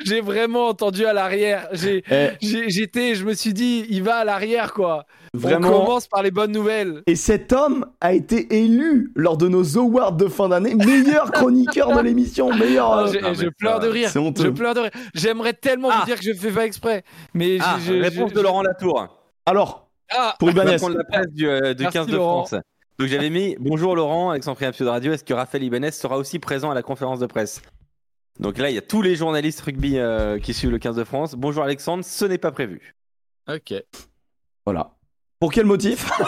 J'ai 0.04 0.20
vraiment 0.20 0.68
entendu 0.68 1.06
à 1.06 1.12
l'arrière. 1.12 1.68
Eh, 2.10 2.30
j'étais, 2.40 3.14
je 3.14 3.24
me 3.24 3.32
suis 3.34 3.52
dit, 3.54 3.86
il 3.88 4.02
va 4.02 4.16
à 4.16 4.24
l'arrière, 4.24 4.72
quoi. 4.74 5.04
On 5.34 5.38
vraiment. 5.38 5.70
commence 5.84 6.06
par 6.08 6.22
les 6.22 6.30
bonnes 6.30 6.52
nouvelles. 6.52 7.02
Et 7.06 7.14
cet 7.16 7.52
homme 7.52 7.86
a 8.00 8.12
été 8.14 8.62
élu 8.62 9.12
lors 9.14 9.36
de 9.36 9.48
nos 9.48 9.76
awards 9.78 10.12
de 10.12 10.28
fin 10.28 10.48
d'année 10.48 10.74
meilleur 10.74 11.30
chroniqueur 11.32 11.94
de 11.96 12.00
l'émission, 12.00 12.52
meilleur. 12.54 12.90
Ah, 12.92 13.02
euh, 13.04 13.12
je, 13.12 13.18
non, 13.18 13.28
mais 13.30 13.34
je 13.34 13.48
pleure 13.48 13.80
de 13.80 13.88
rire. 13.88 14.08
c'est 14.10 14.18
honteux. 14.18 14.44
Je 14.44 14.48
pleure 14.48 14.74
de 14.74 14.80
rire. 14.80 14.90
J'aimerais 15.14 15.52
tellement 15.52 15.88
Ah. 15.92 15.98
vous 16.00 16.06
dire 16.06 16.16
que 16.18 16.24
je 16.24 16.32
fais 16.32 16.50
pas 16.50 16.64
exprès. 16.64 17.02
Mais 17.34 17.58
Ah, 17.60 17.76
je, 17.80 17.94
je- 17.94 18.00
réponse 18.00 18.30
je- 18.30 18.34
de 18.36 18.40
Laurent 18.40 18.62
Latour. 18.62 19.06
Alors, 19.46 19.88
Ah, 20.10 20.36
pour 20.38 20.48
On 20.48 20.52
va 20.52 20.62
Ibanez, 20.62 20.76
prendre 20.78 20.96
la 20.96 21.04
place 21.04 21.26
du, 21.32 21.48
euh, 21.48 21.74
de 21.74 21.82
Merci, 21.82 21.98
15 21.98 22.06
de 22.06 22.12
Laurent. 22.16 22.44
France. 22.46 22.60
Donc 22.98 23.08
j'avais 23.08 23.30
mis 23.30 23.56
Bonjour 23.60 23.94
Laurent, 23.94 24.30
Alexandre 24.30 24.56
Priapio 24.56 24.84
de 24.86 24.90
Radio. 24.90 25.12
Est-ce 25.12 25.24
que 25.24 25.34
Raphaël 25.34 25.62
Ibanez 25.64 25.90
sera 25.90 26.16
aussi 26.16 26.38
présent 26.38 26.70
à 26.70 26.74
la 26.74 26.82
conférence 26.82 27.18
de 27.20 27.26
presse? 27.26 27.60
Donc 28.40 28.58
là, 28.58 28.70
il 28.70 28.74
y 28.74 28.78
a 28.78 28.82
tous 28.82 29.02
les 29.02 29.16
journalistes 29.16 29.60
rugby 29.60 29.98
euh, 29.98 30.38
qui 30.38 30.54
suivent 30.54 30.70
le 30.70 30.78
15 30.78 30.96
de 30.96 31.04
France. 31.04 31.34
Bonjour 31.34 31.62
Alexandre, 31.62 32.04
ce 32.04 32.24
n'est 32.24 32.38
pas 32.38 32.52
prévu. 32.52 32.94
ok. 33.48 33.74
voilà. 34.64 34.92
Pour 35.38 35.52
quel 35.52 35.66
motif? 35.66 36.10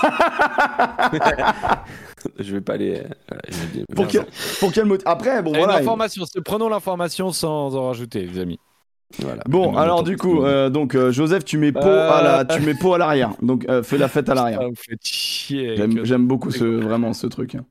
Je 2.39 2.53
vais 2.53 2.61
pas 2.61 2.75
aller. 2.75 2.99
euh, 2.99 3.09
voilà, 3.29 3.43
je 3.49 3.57
vais 3.57 3.67
dire- 3.69 3.85
pour 3.97 4.07
quel, 4.07 4.27
pour 4.61 4.71
quel 4.73 4.85
motif? 4.85 5.07
Après, 5.07 5.43
bon 5.43 5.53
voilà. 5.55 5.77
information. 5.77 6.25
Prenons 6.45 6.69
l'information 6.69 7.33
sans 7.33 7.75
en 7.75 7.87
rajouter, 7.87 8.27
les 8.27 8.39
amis. 8.39 8.59
Voilà. 9.21 9.43
Bon, 9.49 9.75
alors 9.77 10.03
du 10.03 10.17
coup, 10.17 10.45
euh, 10.45 10.69
donc 10.69 10.95
euh, 10.95 11.11
Joseph, 11.11 11.45
tu 11.45 11.57
mets 11.59 11.73
Euh, 11.77 12.11
à 12.13 12.23
la, 12.23 12.45
tu 12.45 12.61
mets 12.61 12.75
Pau 12.75 12.93
à 12.95 12.99
l'arrière. 12.99 13.31
Donc 13.43 13.65
euh, 13.69 13.83
fais 13.83 13.97
la 13.99 14.09
fête 14.09 14.29
à 14.29 14.35
l'arrière. 14.35 14.61
J'aime 15.51 16.27
beaucoup 16.27 16.51
ce, 16.51 16.65
vraiment 16.65 17.13
ce 17.15 17.27
truc. 17.27 17.55
hein. 17.55 17.65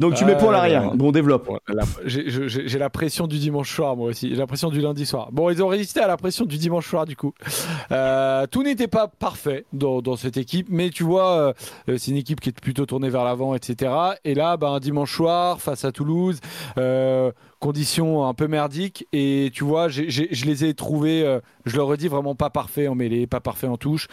Donc 0.00 0.14
tu 0.14 0.24
mets 0.24 0.36
pour 0.36 0.48
Ah, 0.48 0.52
l'arrière. 0.54 0.90
Bon, 0.96 1.12
développe. 1.12 1.48
J'ai 2.04 2.28
je- 2.28 2.48
j'ai- 2.48 2.66
j'ai 2.66 2.78
la 2.80 2.90
pression 2.90 3.28
du 3.28 3.38
dimanche 3.38 3.72
soir, 3.72 3.96
moi 3.96 4.08
aussi. 4.08 4.28
J'ai 4.30 4.34
la 4.36 4.46
pression 4.48 4.68
du 4.68 4.80
lundi 4.80 5.06
soir. 5.06 5.28
Bon, 5.30 5.50
ils 5.50 5.62
ont 5.62 5.68
résisté 5.68 6.00
à 6.00 6.08
la 6.08 6.16
pression 6.16 6.44
du 6.46 6.56
dimanche 6.58 6.88
soir, 6.88 7.06
du 7.06 7.14
coup. 7.14 7.32
Euh, 7.92 8.44
tout 8.50 8.64
n'était 8.64 8.88
pas 8.88 9.06
parfait 9.06 9.64
dans, 9.72 10.02
dans 10.02 10.16
cette 10.16 10.36
équipe, 10.36 10.66
mais 10.68 10.90
tu 10.90 11.04
vois, 11.04 11.54
euh, 11.88 11.96
c'est 11.96 12.10
une 12.10 12.16
équipe 12.16 12.40
qui 12.40 12.48
est 12.48 12.60
plutôt 12.60 12.86
tournée 12.86 13.08
vers 13.08 13.22
l'avant, 13.22 13.54
etc. 13.54 13.92
Et 14.24 14.34
là, 14.34 14.56
ben, 14.56 14.72
un 14.72 14.80
dimanche 14.80 15.14
soir, 15.14 15.60
face 15.60 15.84
à 15.84 15.92
Toulouse, 15.92 16.40
euh, 16.76 17.30
conditions 17.64 18.26
un 18.26 18.34
peu 18.34 18.46
merdiques. 18.46 19.06
Et 19.14 19.50
tu 19.54 19.64
vois, 19.64 19.88
je 19.88 20.44
les 20.44 20.64
ai 20.66 20.74
trouvés, 20.74 21.22
euh, 21.22 21.40
je 21.64 21.76
le 21.76 21.82
redis, 21.82 22.08
vraiment 22.08 22.34
pas 22.34 22.50
parfaits 22.50 22.90
en 22.90 22.94
mêlée, 22.94 23.26
pas 23.26 23.40
parfaits 23.40 23.70
en 23.70 23.78
touche. 23.78 24.08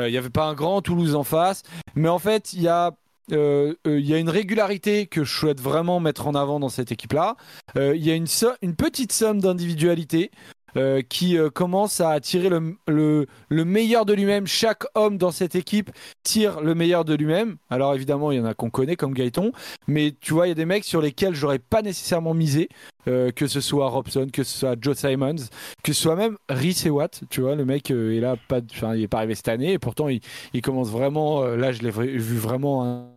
Euh, 0.00 0.08
Il 0.08 0.10
n'y 0.10 0.18
avait 0.18 0.28
pas 0.28 0.46
un 0.46 0.54
grand 0.54 0.82
Toulouse 0.82 1.14
en 1.14 1.22
face, 1.22 1.62
mais 1.94 2.08
en 2.08 2.18
fait, 2.18 2.52
il 2.52 2.62
y 2.62 2.68
a 2.68 2.96
euh, 3.32 3.74
il 3.86 4.06
y 4.06 4.14
a 4.14 4.18
une 4.18 4.28
régularité 4.28 5.06
que 5.06 5.24
je 5.24 5.32
souhaite 5.32 5.60
vraiment 5.60 5.98
mettre 6.00 6.26
en 6.26 6.34
avant 6.34 6.58
dans 6.60 6.68
cette 6.68 6.90
équipe-là. 6.92 7.36
Il 7.76 8.04
y 8.04 8.10
a 8.10 8.14
une, 8.14 8.26
une 8.62 8.76
petite 8.76 9.12
somme 9.12 9.40
d'individualité 9.40 10.30
euh, 10.76 11.02
qui 11.08 11.38
euh, 11.38 11.50
commence 11.50 12.00
à 12.00 12.18
tirer 12.20 12.48
le, 12.48 12.76
le- 12.88 13.26
le 13.48 13.64
meilleur 13.64 14.04
de 14.04 14.12
lui-même. 14.12 14.46
Chaque 14.46 14.84
homme 14.94 15.18
dans 15.18 15.30
cette 15.30 15.54
équipe 15.54 15.90
tire 16.22 16.60
le 16.60 16.74
meilleur 16.74 17.04
de 17.04 17.14
lui-même. 17.14 17.56
Alors 17.70 17.94
évidemment, 17.94 18.32
il 18.32 18.38
y 18.38 18.40
en 18.40 18.44
a 18.44 18.54
qu'on 18.54 18.70
connaît 18.70 18.96
comme 18.96 19.14
Gaëton, 19.14 19.52
mais 19.86 20.14
tu 20.20 20.32
vois, 20.34 20.46
il 20.46 20.50
y 20.50 20.52
a 20.52 20.54
des 20.54 20.66
mecs 20.66 20.84
sur 20.84 21.00
lesquels 21.00 21.34
j'aurais 21.34 21.58
pas 21.58 21.82
nécessairement 21.82 22.34
misé, 22.34 22.68
euh, 23.08 23.30
que 23.30 23.46
ce 23.46 23.60
soit 23.60 23.88
Robson, 23.88 24.26
que 24.32 24.44
ce 24.44 24.58
soit 24.58 24.76
Joe 24.80 24.96
Simons, 24.96 25.36
que 25.82 25.92
ce 25.92 26.02
soit 26.02 26.16
même 26.16 26.36
Rhys 26.48 26.88
Watt. 26.88 27.22
Tu 27.30 27.40
vois, 27.40 27.54
le 27.54 27.64
mec 27.64 27.90
est 27.90 28.20
là, 28.20 28.36
pas, 28.48 28.60
il 28.94 29.02
est 29.02 29.08
pas 29.08 29.18
arrivé 29.18 29.34
cette 29.34 29.48
année, 29.48 29.72
et 29.72 29.78
pourtant 29.78 30.08
il, 30.08 30.20
commence 30.62 30.90
vraiment. 30.90 31.44
là, 31.44 31.72
je 31.72 31.82
l'ai 31.82 31.90
vu 31.90 32.36
vraiment 32.36 33.15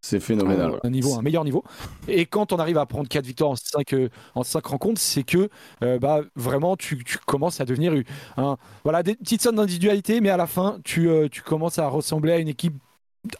C'est 0.00 0.20
phénoménal. 0.20 0.80
un 0.82 0.90
niveau, 0.90 1.18
un 1.18 1.22
meilleur 1.22 1.44
niveau. 1.44 1.62
Et 2.08 2.26
quand 2.26 2.52
on 2.52 2.56
arrive 2.56 2.78
à 2.78 2.86
prendre 2.86 3.08
4 3.08 3.24
victoires 3.24 3.50
en 3.50 3.56
5, 3.56 3.94
en 4.34 4.42
cinq 4.42 4.66
rencontres, 4.66 5.00
c'est 5.00 5.24
que 5.24 5.50
euh, 5.82 5.98
bah, 5.98 6.20
vraiment 6.36 6.76
tu, 6.76 7.04
tu 7.04 7.18
commences 7.18 7.60
à 7.60 7.64
devenir 7.64 7.92
un, 8.36 8.56
voilà, 8.84 9.02
des 9.02 9.14
petites 9.14 9.42
sommes 9.42 9.56
d'individualité, 9.56 10.20
mais 10.20 10.30
à 10.30 10.36
la 10.36 10.46
fin 10.46 10.78
tu, 10.84 11.08
euh, 11.08 11.28
tu 11.30 11.42
commences 11.42 11.78
à 11.78 11.86
ressembler 11.88 12.32
à 12.32 12.38
une 12.38 12.48
équipe 12.48 12.74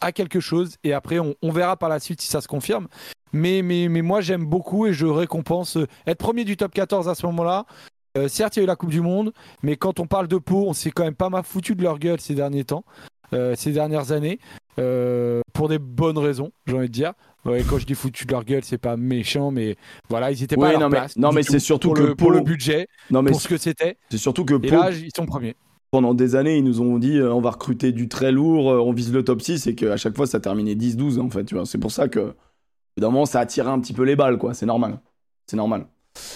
à 0.03 0.13
quelque 0.13 0.41
chose 0.41 0.77
et 0.85 0.93
après 0.93 1.19
on, 1.19 1.35
on 1.41 1.51
verra 1.51 1.77
par 1.77 1.89
la 1.89 2.01
suite 2.01 2.21
si 2.21 2.29
ça 2.29 2.41
se 2.41 2.49
confirme. 2.49 2.89
Mais, 3.33 3.63
mais, 3.63 3.89
mais 3.89 4.03
moi 4.03 4.21
j'aime 4.21 4.45
beaucoup 4.45 4.87
et 4.87 4.93
je 4.93 5.07
récompense 5.07 5.77
euh, 5.77 5.87
être 6.07 6.19
premier 6.19 6.45
du 6.45 6.57
top 6.57 6.73
14 6.75 7.09
à 7.09 7.15
ce 7.15 7.25
moment-là. 7.27 7.65
Euh, 8.19 8.27
certes, 8.29 8.57
il 8.57 8.59
y 8.59 8.63
a 8.63 8.65
eu 8.65 8.67
la 8.67 8.75
Coupe 8.77 8.91
du 8.91 9.01
Monde, 9.01 9.33
mais 9.63 9.77
quand 9.77 10.01
on 10.01 10.07
parle 10.07 10.27
de 10.27 10.37
Pau, 10.37 10.65
on 10.67 10.73
s'est 10.73 10.91
quand 10.91 11.05
même 11.05 11.15
pas 11.15 11.31
mal 11.31 11.45
foutu 11.45 11.77
de 11.77 11.83
leur 11.83 11.99
gueule 12.01 12.21
ces 12.21 12.35
derniers 12.35 12.65
temps, 12.65 12.85
euh, 13.05 13.20
ces 13.57 13.73
dernières 13.73 14.13
années, 14.13 14.39
euh, 14.79 15.41
pour 15.53 15.69
des 15.69 15.79
bonnes 15.79 16.19
raisons, 16.19 16.51
j'ai 16.67 16.75
envie 16.77 16.87
de 16.89 16.93
dire. 16.93 17.13
Ouais, 17.47 17.65
quand 17.69 17.79
je 17.79 17.87
dis 17.87 17.95
foutu 17.95 18.27
de 18.27 18.33
leur 18.33 18.45
gueule, 18.45 18.63
c'est 18.65 18.77
pas 18.79 18.97
méchant, 18.99 19.51
mais 19.51 19.77
voilà, 20.11 20.31
ils 20.31 20.43
étaient 20.43 20.57
pas 20.57 20.69
Oui, 20.69 20.75
à 20.75 20.79
leur 20.79 20.91
mais- 20.91 20.99
place. 20.99 21.17
non, 21.17 21.33
mais 21.33 21.43
c'est 21.43 21.59
surtout 21.59 21.89
pour 21.89 21.97
que 21.97 22.03
le, 22.03 22.15
pour 22.15 22.31
le 22.31 22.41
budget, 22.41 22.87
Non, 23.11 23.23
mais 23.23 23.31
pour 23.31 23.41
ce 23.41 23.49
que 23.49 23.57
c'était. 23.57 23.97
c'est 24.11 24.19
surtout 24.19 24.45
que 24.45 24.55
Et 24.63 24.69
là, 24.71 24.91
ils 24.91 25.09
sont 25.17 25.25
premiers. 25.25 25.57
pendant 25.91 26.13
des 26.13 26.35
années, 26.37 26.59
ils 26.59 26.65
nous 26.65 26.83
ont 26.83 26.99
dit 26.99 27.17
euh, 27.17 27.33
on 27.33 27.41
va 27.41 27.53
recruter 27.53 27.93
du 27.93 28.09
très 28.09 28.31
lourd, 28.31 28.71
euh, 28.71 28.79
on 28.81 28.93
vise 28.93 29.11
le 29.11 29.25
top 29.25 29.41
6 29.41 29.67
et 29.69 29.75
qu'à 29.75 29.97
chaque 29.97 30.15
fois 30.17 30.27
ça 30.27 30.39
terminait 30.39 30.75
10-12 30.75 31.19
en 31.19 31.31
fait. 31.31 31.45
tu 31.45 31.55
vois. 31.55 31.65
C'est 31.65 31.79
pour 31.79 31.93
ça 31.93 32.09
que, 32.09 32.35
évidemment, 32.99 33.25
ça 33.25 33.41
a 33.41 33.47
tiré 33.47 33.69
un 33.71 33.81
petit 33.81 33.95
peu 33.95 34.03
les 34.05 34.17
balles, 34.17 34.37
quoi. 34.37 34.53
C'est 34.53 34.67
normal. 34.67 35.01
C'est 35.47 35.57
normal. 35.57 35.87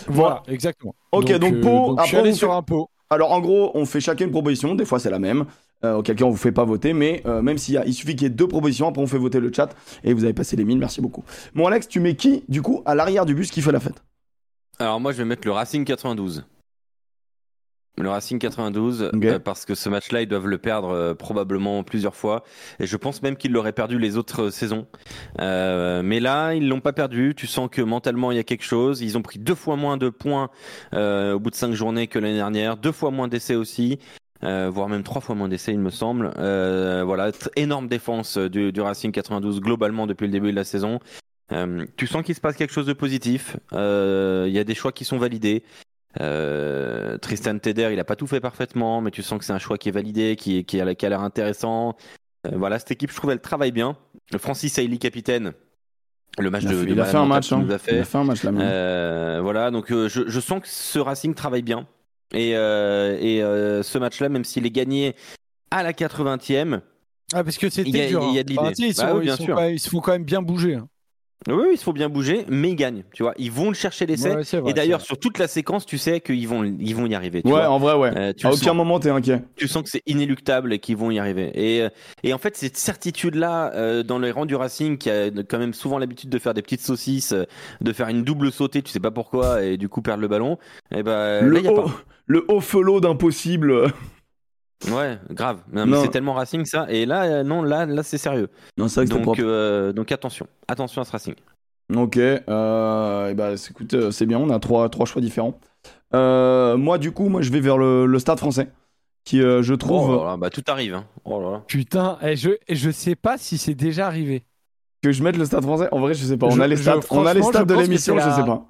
Voilà, 0.06 0.42
exactement. 0.48 0.94
Ok, 1.12 1.30
donc 1.38 1.52
euh, 1.54 1.60
Pau, 1.60 1.96
je 2.02 2.06
suis 2.06 2.16
allé 2.16 2.32
sur 2.32 2.50
un 2.52 2.62
pot. 2.62 2.88
Alors 3.10 3.32
en 3.32 3.40
gros, 3.42 3.70
on 3.74 3.84
fait 3.84 4.00
chacun 4.00 4.24
une 4.24 4.30
proposition, 4.30 4.74
des 4.74 4.86
fois 4.86 4.98
c'est 4.98 5.10
la 5.10 5.18
même. 5.18 5.44
Euh, 5.84 5.96
auquel 5.96 6.16
cas 6.16 6.24
on 6.24 6.30
vous 6.30 6.36
fait 6.36 6.50
pas 6.52 6.64
voter, 6.64 6.94
mais 6.94 7.22
euh, 7.26 7.42
même 7.42 7.58
s'il 7.58 7.74
y 7.74 7.76
a, 7.76 7.84
il 7.84 7.92
suffit 7.92 8.16
qu'il 8.16 8.22
y 8.22 8.26
ait 8.26 8.30
deux 8.34 8.48
propositions, 8.48 8.88
après 8.88 9.02
on 9.02 9.06
fait 9.06 9.18
voter 9.18 9.38
le 9.38 9.52
chat 9.54 9.68
et 10.02 10.14
vous 10.14 10.24
avez 10.24 10.32
passé 10.32 10.56
les 10.56 10.64
1000, 10.64 10.78
merci 10.78 11.02
beaucoup. 11.02 11.24
Bon 11.54 11.66
Alex, 11.66 11.88
tu 11.88 12.00
mets 12.00 12.16
qui 12.16 12.42
du 12.48 12.62
coup 12.62 12.82
à 12.86 12.94
l'arrière 12.94 13.26
du 13.26 13.34
bus 13.34 13.50
qui 13.50 13.60
fait 13.60 13.72
la 13.72 13.80
fête? 13.80 14.02
Alors 14.78 14.98
moi 14.98 15.12
je 15.12 15.18
vais 15.18 15.24
mettre 15.26 15.46
le 15.46 15.52
Racing 15.52 15.84
92. 15.84 16.46
Le 17.96 18.08
Racing 18.08 18.38
92 18.40 19.10
Ok. 19.14 19.24
euh, 19.24 19.38
parce 19.38 19.64
que 19.64 19.74
ce 19.74 19.88
match-là 19.88 20.22
ils 20.22 20.26
doivent 20.26 20.48
le 20.48 20.58
perdre 20.58 20.88
euh, 20.88 21.14
probablement 21.14 21.84
plusieurs 21.84 22.16
fois 22.16 22.42
et 22.80 22.86
je 22.86 22.96
pense 22.96 23.22
même 23.22 23.36
qu'ils 23.36 23.52
l'auraient 23.52 23.72
perdu 23.72 23.98
les 23.98 24.16
autres 24.16 24.44
euh, 24.44 24.50
saisons. 24.50 24.86
Mais 25.38 26.18
là 26.18 26.54
ils 26.54 26.66
l'ont 26.66 26.80
pas 26.80 26.92
perdu. 26.92 27.34
Tu 27.36 27.46
sens 27.46 27.68
que 27.70 27.82
mentalement 27.82 28.32
il 28.32 28.36
y 28.36 28.40
a 28.40 28.44
quelque 28.44 28.64
chose. 28.64 29.00
Ils 29.00 29.16
ont 29.16 29.22
pris 29.22 29.38
deux 29.38 29.54
fois 29.54 29.76
moins 29.76 29.96
de 29.96 30.08
points 30.08 30.48
au 30.92 31.38
bout 31.38 31.50
de 31.50 31.54
cinq 31.54 31.72
journées 31.72 32.06
que 32.08 32.18
l'année 32.18 32.36
dernière, 32.36 32.76
deux 32.76 32.92
fois 32.92 33.10
moins 33.10 33.28
d'essais 33.28 33.54
aussi. 33.54 33.98
Euh, 34.44 34.70
voire 34.70 34.88
même 34.88 35.02
trois 35.02 35.20
fois 35.20 35.34
moins 35.34 35.48
d'essais, 35.48 35.72
il 35.72 35.78
me 35.80 35.90
semble. 35.90 36.32
Euh, 36.38 37.02
voilà, 37.04 37.30
énorme 37.56 37.88
défense 37.88 38.36
euh, 38.36 38.48
du, 38.48 38.72
du 38.72 38.80
Racing 38.80 39.10
92 39.12 39.60
globalement 39.60 40.06
depuis 40.06 40.26
le 40.26 40.32
début 40.32 40.50
de 40.50 40.56
la 40.56 40.64
saison. 40.64 41.00
Tu 41.96 42.06
sens 42.06 42.22
qu'il 42.24 42.34
se 42.34 42.40
passe 42.40 42.56
quelque 42.56 42.72
chose 42.72 42.86
de 42.86 42.92
positif. 42.92 43.56
Il 43.72 43.76
y 44.50 44.58
a 44.58 44.64
des 44.64 44.74
choix 44.74 44.92
qui 44.92 45.04
sont 45.04 45.18
validés. 45.18 45.62
Tristan 47.20 47.58
Teder, 47.58 47.90
il 47.92 48.00
a 48.00 48.04
pas 48.04 48.16
tout 48.16 48.26
fait 48.26 48.40
parfaitement, 48.40 49.00
mais 49.00 49.10
tu 49.10 49.22
sens 49.22 49.38
que 49.38 49.44
c'est 49.44 49.52
un 49.52 49.58
choix 49.58 49.78
qui 49.78 49.88
est 49.88 49.92
validé, 49.92 50.36
qui, 50.36 50.58
est- 50.58 50.64
qui, 50.64 50.80
a, 50.80 50.94
qui 50.94 51.06
a 51.06 51.08
l'air 51.08 51.20
intéressant. 51.22 51.96
Voilà, 52.52 52.78
cette 52.78 52.90
équipe, 52.90 53.10
je 53.10 53.16
trouve, 53.16 53.30
elle 53.30 53.40
travaille 53.40 53.72
bien. 53.72 53.96
Francis 54.38 54.76
Ailey, 54.78 54.98
capitaine. 54.98 55.52
Le 56.38 56.50
match 56.50 56.64
Il 56.64 56.68
a 56.68 56.72
de, 56.72 56.76
fait, 56.78 56.86
de 56.86 56.90
il 56.92 57.00
a 57.00 57.04
fait 57.04 57.16
un 57.16 57.26
match, 57.26 57.52
hein. 57.52 57.62
il 57.64 57.72
a 57.72 57.78
fait 57.78 58.04
un 58.16 58.24
match 58.24 58.42
là. 58.42 58.50
Euh, 58.50 59.38
voilà, 59.40 59.70
donc 59.70 59.92
euh, 59.92 60.08
je, 60.08 60.22
je 60.26 60.40
sens 60.40 60.60
que 60.60 60.66
ce 60.68 60.98
Racing 60.98 61.34
travaille 61.34 61.62
bien. 61.62 61.86
Et, 62.32 62.56
euh, 62.56 63.16
et 63.20 63.42
euh, 63.42 63.82
ce 63.82 63.98
match-là, 63.98 64.28
même 64.28 64.44
s'il 64.44 64.66
est 64.66 64.70
gagné 64.70 65.14
à 65.70 65.82
la 65.82 65.92
80e, 65.92 66.80
Ah, 67.32 67.42
parce 67.44 67.58
que 67.58 67.68
c'était 67.70 67.88
Il 67.88 67.96
y 67.96 68.00
a- 68.00 68.08
dur. 68.08 68.24
il 68.28 68.34
y 68.34 68.38
a 68.38 68.40
hein. 68.40 68.44
de 68.44 68.48
l'idée. 68.50 68.58
Enfin, 68.60 68.72
tu 68.72 68.82
sais, 68.82 68.88
ils, 68.88 68.96
Bah 69.06 69.14
oui, 69.14 69.24
ils 69.26 69.30
sont 69.30 69.78
se 69.78 69.90
font 69.90 70.00
quand 70.00 70.12
même 70.12 70.24
bien 70.24 70.42
bouger. 70.42 70.74
hein. 70.74 70.88
oui, 71.48 71.68
il 71.72 71.78
faut 71.78 71.92
bien 71.92 72.08
bouger, 72.08 72.44
mais 72.48 72.70
ils 72.70 72.76
gagnent. 72.76 73.04
Tu 73.12 73.22
vois, 73.22 73.34
ils 73.38 73.50
vont 73.50 73.68
le 73.68 73.74
chercher 73.74 74.06
l'essai. 74.06 74.34
Ouais, 74.34 74.70
et 74.70 74.72
d'ailleurs, 74.72 75.00
sur 75.00 75.18
toute 75.18 75.38
la 75.38 75.46
séquence, 75.48 75.84
tu 75.84 75.98
sais 75.98 76.20
qu'ils 76.20 76.46
vont, 76.48 76.64
ils 76.64 76.94
vont 76.94 77.06
y 77.06 77.14
arriver. 77.14 77.42
Tu 77.42 77.48
ouais, 77.48 77.52
vois. 77.54 77.68
en 77.70 77.78
vrai, 77.78 77.94
ouais. 77.94 78.16
Euh, 78.16 78.32
tu 78.36 78.46
à 78.46 78.50
aucun 78.50 78.58
sens. 78.58 78.74
moment 78.76 78.98
t'es 79.00 79.10
inquiet. 79.10 79.42
tu 79.56 79.68
sens 79.68 79.82
que 79.82 79.90
c'est 79.90 80.02
inéluctable 80.06 80.72
et 80.72 80.78
qu'ils 80.78 80.96
vont 80.96 81.10
y 81.10 81.18
arriver. 81.18 81.50
Et, 81.54 81.86
et 82.22 82.32
en 82.32 82.38
fait, 82.38 82.56
cette 82.56 82.76
certitude-là, 82.76 83.72
euh, 83.74 84.02
dans 84.02 84.18
les 84.18 84.30
rangs 84.30 84.46
du 84.46 84.54
Racing, 84.54 84.96
qui 84.96 85.10
a 85.10 85.30
quand 85.30 85.58
même 85.58 85.74
souvent 85.74 85.98
l'habitude 85.98 86.30
de 86.30 86.38
faire 86.38 86.54
des 86.54 86.62
petites 86.62 86.82
saucisses, 86.82 87.34
de 87.80 87.92
faire 87.92 88.08
une 88.08 88.22
double 88.24 88.50
sautée, 88.52 88.80
tu 88.82 88.90
sais 88.92 89.00
pas 89.00 89.10
pourquoi, 89.10 89.62
et 89.64 89.76
du 89.76 89.88
coup 89.88 90.02
perdre 90.02 90.20
le 90.22 90.28
ballon, 90.28 90.58
et 90.92 91.02
ben 91.02 91.40
là, 91.40 91.40
le, 91.42 91.60
y 91.60 91.66
a 91.68 91.72
haut, 91.72 91.82
pas. 91.82 91.90
Le 92.26 92.44
haut 92.48 92.60
felot 92.60 93.00
d'impossible. 93.00 93.92
Ouais, 94.90 95.18
grave. 95.30 95.60
Non, 95.72 95.86
mais 95.86 96.00
c'est 96.02 96.08
tellement 96.08 96.34
Racing 96.34 96.64
ça. 96.66 96.86
Et 96.90 97.06
là, 97.06 97.24
euh, 97.24 97.42
non, 97.42 97.62
là, 97.62 97.86
là 97.86 98.02
c'est 98.02 98.18
sérieux. 98.18 98.48
Non, 98.76 98.88
c'est 98.88 99.06
Donc, 99.06 99.38
euh, 99.38 99.92
donc 99.92 100.12
attention, 100.12 100.46
attention 100.68 101.00
à 101.00 101.04
ce 101.04 101.12
Racing. 101.12 101.34
Ok, 101.94 102.16
euh, 102.16 103.28
et 103.30 103.34
bah, 103.34 103.56
c'est- 103.56 103.70
écoute, 103.70 103.94
euh, 103.94 104.10
c'est 104.10 104.26
bien, 104.26 104.38
on 104.38 104.50
a 104.50 104.58
trois, 104.58 104.88
trois 104.88 105.06
choix 105.06 105.20
différents. 105.22 105.58
Euh, 106.14 106.76
moi, 106.76 106.98
du 106.98 107.12
coup, 107.12 107.28
moi, 107.28 107.42
je 107.42 107.50
vais 107.50 107.60
vers 107.60 107.76
le, 107.78 108.06
le 108.06 108.18
Stade 108.18 108.38
français, 108.38 108.68
qui, 109.24 109.42
euh, 109.42 109.62
je 109.62 109.74
trouve, 109.74 110.10
Oh 110.10 110.24
là 110.24 110.30
là, 110.32 110.36
bah 110.36 110.50
tout 110.50 110.62
arrive. 110.66 110.94
Hein. 110.94 111.04
Oh 111.24 111.40
là 111.42 111.50
là. 111.50 111.62
Putain, 111.66 112.18
et 112.22 112.36
je, 112.36 112.50
et 112.68 112.74
je 112.76 112.90
sais 112.90 113.14
pas 113.16 113.36
si 113.38 113.58
c'est 113.58 113.74
déjà 113.74 114.06
arrivé. 114.06 114.44
que 115.02 115.12
je 115.12 115.22
mette 115.22 115.36
le 115.36 115.44
Stade 115.44 115.62
français. 115.62 115.88
En 115.92 116.00
vrai, 116.00 116.14
je 116.14 116.24
sais 116.24 116.36
pas. 116.38 116.46
On 116.46 116.50
Je- 116.50 116.60
a 116.62 116.66
les 116.66 116.76
je- 116.76 116.82
stats, 116.82 117.00
on 117.10 117.26
a 117.26 117.34
les 117.34 117.42
stats 117.42 117.64
de 117.64 117.74
l'émission, 117.74 118.18
je 118.18 118.30
sais 118.30 118.44
pas. 118.44 118.64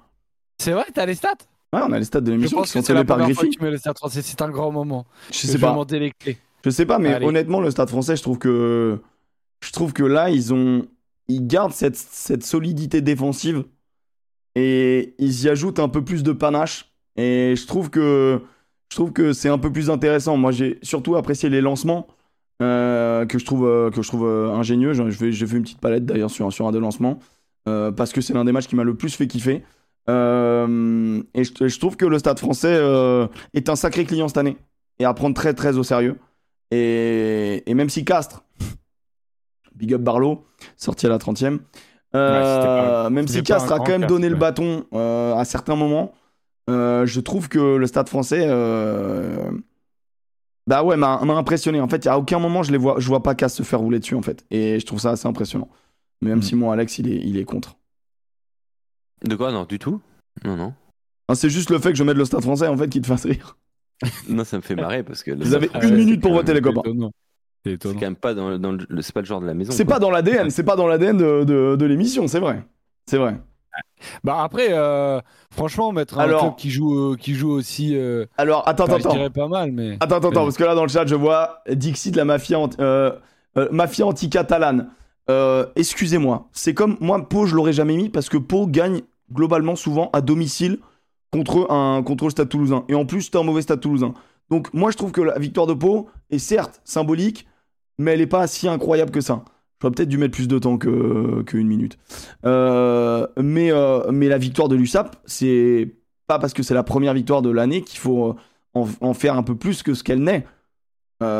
C'est 0.59 0.71
vrai, 0.73 0.83
t'as 0.93 1.05
les 1.05 1.15
stats? 1.15 1.35
Ouais, 1.75 1.81
on 1.87 1.91
a 1.91 1.99
les 1.99 2.05
stats 2.05 2.21
de 2.21 2.31
l'émission 2.31 2.61
qui 2.61 2.69
sont 2.69 2.81
donnés 2.81 3.03
par 3.05 3.19
français. 3.97 4.21
C'est 4.21 4.41
un 4.41 4.49
grand 4.49 4.71
moment. 4.71 5.05
Je 5.31 5.37
sais 5.39 5.53
vais 5.53 5.59
pas. 5.59 5.71
demander 5.71 5.99
les 5.99 6.11
clés. 6.11 6.37
Je 6.63 6.69
sais 6.69 6.85
pas, 6.85 6.97
mais 6.99 7.13
Allez. 7.13 7.25
honnêtement, 7.25 7.61
le 7.61 7.69
Stade 7.69 7.89
français, 7.89 8.15
je 8.15 8.21
trouve 8.23 8.39
que 8.39 8.99
je 9.63 9.71
trouve 9.71 9.93
que 9.93 10.03
là, 10.03 10.29
ils 10.29 10.53
ont 10.53 10.87
ils 11.27 11.45
gardent 11.45 11.73
cette, 11.73 11.95
cette 11.95 12.43
solidité 12.43 13.01
défensive 13.01 13.63
et 14.55 15.15
ils 15.19 15.43
y 15.43 15.49
ajoutent 15.49 15.79
un 15.79 15.89
peu 15.89 16.03
plus 16.03 16.23
de 16.23 16.31
panache. 16.31 16.91
Et 17.17 17.55
je 17.55 17.65
trouve 17.67 17.89
que 17.89 18.41
je 18.91 18.95
trouve 18.95 19.11
que 19.11 19.33
c'est 19.33 19.49
un 19.49 19.57
peu 19.57 19.71
plus 19.71 19.89
intéressant. 19.89 20.37
Moi, 20.37 20.51
j'ai 20.51 20.79
surtout 20.81 21.15
apprécié 21.15 21.49
les 21.49 21.61
lancements 21.61 22.07
euh, 22.61 23.25
que 23.25 23.37
je 23.39 23.45
trouve 23.45 23.65
euh, 23.67 23.89
que 23.91 24.01
je 24.01 24.07
trouve 24.07 24.25
euh, 24.25 24.51
ingénieux. 24.53 24.91
Vais- 24.91 25.31
J'ai 25.31 25.47
fait 25.47 25.57
une 25.57 25.63
petite 25.63 25.79
palette 25.81 26.05
d'ailleurs 26.05 26.31
sur 26.31 26.51
sur 26.51 26.67
un 26.67 26.71
des 26.71 26.79
lancements 26.79 27.19
euh, 27.67 27.91
parce 27.91 28.11
que 28.13 28.21
c'est 28.21 28.33
l'un 28.33 28.45
des 28.45 28.51
matchs 28.51 28.67
qui 28.67 28.75
m'a 28.75 28.83
le 28.83 28.95
plus 28.95 29.15
fait 29.15 29.27
kiffer. 29.27 29.63
Euh, 30.09 31.21
et 31.33 31.43
je, 31.43 31.67
je 31.67 31.79
trouve 31.79 31.97
que 31.97 32.05
le 32.05 32.19
Stade 32.19 32.39
français 32.39 32.73
euh, 32.75 33.27
est 33.53 33.69
un 33.69 33.75
sacré 33.75 34.05
client 34.05 34.27
cette 34.27 34.37
année 34.37 34.57
et 34.99 35.05
à 35.05 35.13
prendre 35.13 35.35
très 35.35 35.53
très 35.53 35.77
au 35.77 35.83
sérieux. 35.83 36.17
Et, 36.71 37.63
et 37.65 37.73
même 37.73 37.89
si 37.89 38.05
Castres, 38.05 38.43
big 39.75 39.93
up 39.93 40.01
Barlow, 40.01 40.45
sorti 40.77 41.05
à 41.05 41.09
la 41.09 41.17
30e, 41.17 41.59
euh, 42.15 43.03
Ouais, 43.05 43.09
même 43.09 43.27
si 43.27 43.43
Castres 43.43 43.73
a 43.73 43.77
quand 43.79 43.89
même 43.97 44.05
donné 44.05 44.29
le 44.29 44.35
bâton 44.35 44.85
à 44.93 45.43
certains 45.45 45.75
moments, 45.75 46.13
je 46.67 47.19
trouve 47.19 47.49
que 47.49 47.75
le 47.75 47.87
stade 47.87 48.07
français. 48.09 48.47
bah 50.67 50.83
ouais, 50.83 50.97
m'a 50.97 51.19
impressionné. 51.21 51.79
En 51.81 51.87
fait, 51.87 52.07
à 52.07 52.17
aucun 52.17 52.39
moment 52.39 52.63
je 52.63 52.71
les 52.71 52.77
vois, 52.77 52.95
je 52.99 53.07
vois 53.07 53.21
pas 53.21 53.35
Castres 53.35 53.57
se 53.57 53.63
faire 53.63 53.79
rouler 53.79 53.99
dessus 53.99 54.15
en 54.15 54.21
fait. 54.21 54.45
Et 54.49 54.79
je 54.79 54.85
trouve 54.85 54.99
ça 54.99 55.11
assez 55.11 55.27
impressionnant. 55.27 55.69
Même 56.21 56.39
Mm. 56.39 56.43
si 56.43 56.55
moi, 56.55 56.73
Alex, 56.73 56.97
il 56.99 57.07
est, 57.11 57.17
il 57.17 57.37
est 57.37 57.43
contre. 57.45 57.75
De 59.25 59.35
quoi? 59.35 59.51
Non, 59.51 59.65
du 59.65 59.79
tout. 59.79 60.01
Non, 60.43 60.55
non. 60.55 60.73
Hein, 61.29 61.35
c'est 61.35 61.49
juste 61.49 61.69
le 61.69 61.79
fait 61.79 61.89
que 61.91 61.97
je 61.97 62.03
mette 62.03 62.17
le 62.17 62.25
stade 62.25 62.41
français 62.43 62.67
en 62.67 62.77
fait 62.77 62.87
qui 62.89 63.01
te 63.01 63.07
fasse 63.07 63.25
rire. 63.25 63.57
Non, 64.29 64.43
ça 64.43 64.57
me 64.57 64.61
fait 64.61 64.75
marrer 64.75 65.03
parce 65.03 65.23
que. 65.23 65.31
Vous 65.31 65.53
avez 65.53 65.69
une 65.81 65.95
minute 65.95 66.21
pour 66.21 66.33
voter, 66.33 66.53
les 66.53 66.61
copains. 66.61 66.81
C'est 67.65 67.81
quand 67.81 67.99
même 68.01 68.15
pas 68.15 68.33
dans, 68.35 68.59
dans 68.59 68.73
le, 68.73 69.01
c'est 69.01 69.13
pas 69.13 69.21
le 69.21 69.25
genre 69.25 69.41
de 69.41 69.47
la 69.47 69.53
maison. 69.55 69.71
C'est 69.71 69.85
pas 69.85 69.97
dans 69.99 70.11
l'ADN, 70.11 70.49
c'est 70.51 70.63
pas 70.63 70.75
dans 70.75 70.85
l'ADN 70.87 71.17
de, 71.17 71.43
de, 71.45 71.75
de 71.75 71.85
l'émission, 71.85 72.27
c'est 72.27 72.39
vrai. 72.39 72.63
C'est 73.07 73.17
vrai. 73.17 73.37
Bah 74.23 74.43
après, 74.43 74.67
euh, 74.71 75.19
franchement, 75.51 75.91
mettre 75.91 76.19
un 76.19 76.23
Alors- 76.23 76.41
club 76.41 76.55
qui 76.57 76.69
joue, 76.69 77.13
euh, 77.13 77.15
qui 77.17 77.33
joue 77.33 77.49
aussi, 77.51 77.95
euh, 77.97 78.25
Alors, 78.37 78.67
attends, 78.67 78.83
attends, 78.85 78.97
je 78.99 79.07
attends. 79.07 79.15
dirais 79.15 79.29
pas 79.31 79.47
mal, 79.47 79.71
mais 79.71 79.97
Attends, 79.99 80.17
attends, 80.17 80.31
parce 80.31 80.57
que 80.57 80.63
là 80.63 80.75
dans 80.75 80.83
le 80.83 80.89
chat, 80.89 81.05
je 81.07 81.15
vois 81.15 81.61
Dixie 81.69 82.11
de 82.11 82.17
la 82.17 82.25
mafia, 82.25 82.59
anti- 82.59 82.77
euh, 82.79 83.11
euh, 83.57 83.67
mafia 83.71 84.05
anti-catalane. 84.05 84.89
Euh, 85.29 85.65
Excusez-moi, 85.75 86.47
c'est 86.51 86.73
comme 86.75 86.97
moi, 86.99 87.27
Pau, 87.27 87.47
je 87.47 87.55
l'aurais 87.55 87.73
jamais 87.73 87.95
mis 87.97 88.09
parce 88.09 88.29
que 88.29 88.37
Pau 88.37 88.67
gagne 88.67 89.01
globalement 89.31 89.75
souvent 89.75 90.09
à 90.13 90.21
domicile 90.21 90.79
contre, 91.31 91.71
un, 91.71 92.03
contre 92.03 92.25
le 92.25 92.29
Stade 92.29 92.49
toulousain. 92.49 92.85
Et 92.87 92.95
en 92.95 93.05
plus, 93.05 93.23
c'était 93.23 93.37
un 93.37 93.43
mauvais 93.43 93.61
Stade 93.61 93.81
toulousain. 93.81 94.13
Donc, 94.49 94.73
moi, 94.73 94.91
je 94.91 94.97
trouve 94.97 95.11
que 95.11 95.21
la 95.21 95.37
victoire 95.39 95.67
de 95.67 95.73
Pau 95.73 96.09
est 96.29 96.39
certes 96.39 96.81
symbolique, 96.83 97.47
mais 97.97 98.11
elle 98.11 98.19
n'est 98.19 98.27
pas 98.27 98.47
si 98.47 98.67
incroyable 98.67 99.11
que 99.11 99.21
ça. 99.21 99.43
J'aurais 99.81 99.93
peut-être 99.93 100.09
dû 100.09 100.17
mettre 100.17 100.33
plus 100.35 100.47
de 100.47 100.57
temps 100.57 100.77
que, 100.77 101.43
que 101.43 101.57
minute. 101.57 101.97
Euh, 102.45 103.27
mais, 103.37 103.71
euh, 103.71 104.11
mais 104.11 104.27
la 104.27 104.37
victoire 104.37 104.67
de 104.67 104.75
l'USAP, 104.75 105.15
c'est 105.25 105.95
pas 106.27 106.39
parce 106.39 106.53
que 106.53 106.63
c'est 106.63 106.73
la 106.73 106.83
première 106.83 107.13
victoire 107.13 107.41
de 107.41 107.49
l'année 107.49 107.81
qu'il 107.81 107.99
faut 107.99 108.29
euh, 108.29 108.35
en, 108.73 108.87
en 109.01 109.13
faire 109.13 109.35
un 109.35 109.43
peu 109.43 109.55
plus 109.55 109.83
que 109.83 109.93
ce 109.93 110.03
qu'elle 110.03 110.23
n'est. 110.23 110.45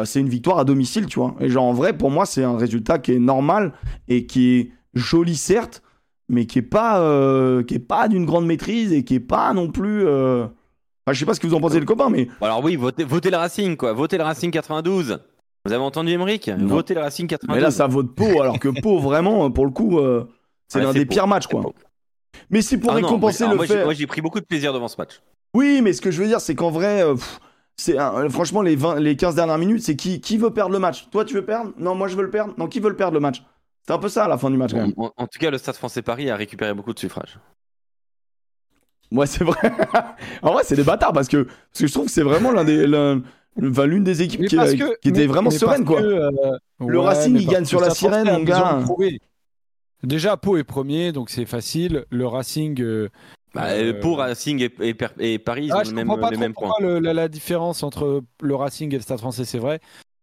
C'est 0.05 0.19
une 0.19 0.29
victoire 0.29 0.57
à 0.57 0.63
domicile, 0.63 1.05
tu 1.05 1.19
vois. 1.19 1.35
Et 1.39 1.47
genre, 1.47 1.65
en 1.65 1.73
vrai, 1.73 1.95
pour 1.95 2.09
moi, 2.09 2.25
c'est 2.25 2.43
un 2.43 2.57
résultat 2.57 2.97
qui 2.97 3.11
est 3.11 3.19
normal 3.19 3.71
et 4.07 4.25
qui 4.25 4.55
est 4.55 4.71
joli, 4.95 5.35
certes, 5.35 5.83
mais 6.29 6.45
qui 6.45 6.59
est 6.59 6.63
pas, 6.63 6.99
euh, 7.01 7.63
qui 7.63 7.75
est 7.75 7.79
pas 7.79 8.07
d'une 8.07 8.25
grande 8.25 8.45
maîtrise 8.45 8.91
et 8.93 9.03
qui 9.03 9.15
est 9.15 9.19
pas 9.19 9.53
non 9.53 9.69
plus. 9.71 10.05
euh, 10.05 10.43
enfin, 10.45 11.13
je 11.13 11.19
sais 11.19 11.25
pas 11.25 11.33
ce 11.33 11.39
que 11.39 11.47
vous 11.47 11.53
en 11.55 11.61
pensez, 11.61 11.79
les 11.79 11.85
copains, 11.85 12.09
mais 12.09 12.27
Alors 12.41 12.63
oui, 12.63 12.75
votez, 12.75 13.03
votez 13.03 13.29
le 13.29 13.37
Racing, 13.37 13.77
quoi. 13.77 13.93
Votez 13.93 14.17
le 14.17 14.23
Racing 14.23 14.51
92. 14.51 15.19
Vous 15.65 15.73
avez 15.73 15.83
entendu 15.83 16.11
Emmerich. 16.11 16.49
Votez 16.59 16.93
le 16.93 17.01
Racing 17.01 17.27
92. 17.27 17.55
Mais 17.55 17.61
là, 17.61 17.71
ça 17.71 17.87
vote 17.87 18.13
Pau, 18.15 18.41
alors 18.41 18.59
que 18.59 18.69
Pau, 18.81 18.99
vraiment, 18.99 19.49
pour 19.51 19.65
le 19.65 19.71
coup, 19.71 19.99
euh, 19.99 20.25
c'est 20.67 20.79
Ouais, 20.79 20.85
l'un 20.85 20.93
des 20.93 21.05
Pau. 21.05 21.13
pires 21.13 21.27
matchs, 21.27 21.47
quoi. 21.47 21.63
Mais 22.49 22.61
c'est 22.61 22.77
pour 22.77 22.91
Ah 22.91 22.99
non, 22.99 23.07
récompenser 23.07 23.45
moi, 23.45 23.53
le 23.53 23.53
alors 23.53 23.57
moi, 23.57 23.65
j'ai- 23.65 23.73
fait. 23.79 23.83
Moi, 23.85 23.93
j'ai 23.93 24.07
pris 24.07 24.21
beaucoup 24.21 24.39
de 24.39 24.45
plaisir 24.45 24.73
devant 24.73 24.87
ce 24.87 24.95
match. 24.97 25.21
Oui, 25.55 25.81
mais 25.81 25.93
ce 25.93 26.01
que 26.01 26.11
je 26.11 26.21
veux 26.21 26.27
dire, 26.27 26.41
c'est 26.41 26.53
qu'en 26.53 26.69
vrai, 26.69 27.01
euh, 27.03 27.13
pff, 27.15 27.39
c'est 27.77 27.95
franchement, 28.29 28.61
les, 28.61 28.75
20, 28.75 28.99
les 28.99 29.15
15 29.15 29.35
dernières 29.35 29.57
minutes, 29.57 29.81
c'est 29.83 29.95
qui, 29.95 30.21
qui 30.21 30.37
veut 30.37 30.49
perdre 30.51 30.71
le 30.73 30.79
match? 30.79 31.07
Toi, 31.11 31.23
tu 31.25 31.33
veux 31.33 31.45
perdre? 31.45 31.71
Non, 31.79 31.95
moi, 31.95 32.07
je 32.09 32.15
veux 32.15 32.23
le 32.23 32.29
perdre. 32.29 32.53
Non, 32.57 32.67
qui 32.67 32.79
veut 32.79 32.89
le 32.89 32.95
perdre 32.95 33.13
le 33.13 33.19
match? 33.21 33.41
C'est 33.87 33.93
un 33.93 33.99
peu 33.99 34.09
ça 34.09 34.25
à 34.25 34.27
la 34.27 34.37
fin 34.37 34.49
du 34.49 34.57
match, 34.57 34.71
quand 34.71 34.77
même. 34.81 34.93
En, 34.97 35.11
en 35.15 35.27
tout 35.27 35.37
cas, 35.39 35.51
le 35.51 35.57
Stade 35.57 35.75
français 35.75 36.01
Paris 36.01 36.29
a 36.29 36.35
récupéré 36.35 36.73
beaucoup 36.73 36.93
de 36.93 36.99
suffrages. 36.99 37.37
Ouais, 39.11 39.27
c'est 39.27 39.43
vrai. 39.43 39.57
en 40.41 40.53
vrai, 40.53 40.63
c'est 40.65 40.75
des 40.75 40.83
bâtards 40.83 41.13
parce 41.13 41.27
que, 41.27 41.43
parce 41.43 41.79
que 41.81 41.87
je 41.87 41.93
trouve 41.93 42.05
que 42.05 42.11
c'est 42.11 42.23
vraiment 42.23 42.51
l'un 42.51 42.63
des, 42.63 42.87
l'un- 42.87 43.21
enfin, 43.61 43.85
l'une 43.85 44.03
des 44.03 44.23
équipes 44.23 44.41
Mais 44.41 44.47
qui, 44.47 44.55
était 44.57 45.11
mais- 45.11 45.27
vraiment 45.27 45.51
mais 45.51 45.57
sereine, 45.57 45.85
quoi. 45.85 46.01
que, 46.01 46.05
euh, 46.07 46.31
Le 46.79 46.99
ouais, 46.99 47.05
Racing, 47.05 47.37
il 47.37 47.47
gagne 47.47 47.65
sur 47.65 47.79
la 47.79 47.91
sirène, 47.91 48.25
mon 48.31 48.43
gars. 48.43 48.79
Déjà, 50.03 50.37
Pau 50.37 50.57
est 50.57 50.63
premier, 50.63 51.11
donc 51.11 51.29
c'est 51.29 51.45
facile. 51.45 52.05
Le 52.09 52.27
Racing. 52.27 52.81
euh, 52.81 53.09
Bah, 53.53 53.67
euh, 53.67 53.99
Pour 54.01 54.17
Racing 54.17 54.59
et, 54.61 54.73
et 54.87 54.93
Per- 54.93 55.07
et 55.19 55.39
Paris, 55.39 55.65
ils 55.67 55.71
ah, 55.71 55.77
ont 55.79 55.83
je 55.83 55.89
le 55.91 55.95
même, 55.95 56.07
comprends 56.07 56.21
pas 56.21 56.29
les 56.31 56.35
trop 56.35 56.41
mêmes 56.43 56.53
points. 56.53 56.67
pourquoi 56.69 56.85
le- 56.85 56.99
la, 56.99 57.13
la 57.13 57.27
différence 57.27 57.81
entre 57.83 58.21
le 58.41 58.55
Racing 58.55 58.91
et 58.93 58.97
le 58.97 59.01
Stade 59.01 59.19
français, 59.19 59.45
c'est 59.45 59.57
vrai. 59.59 59.79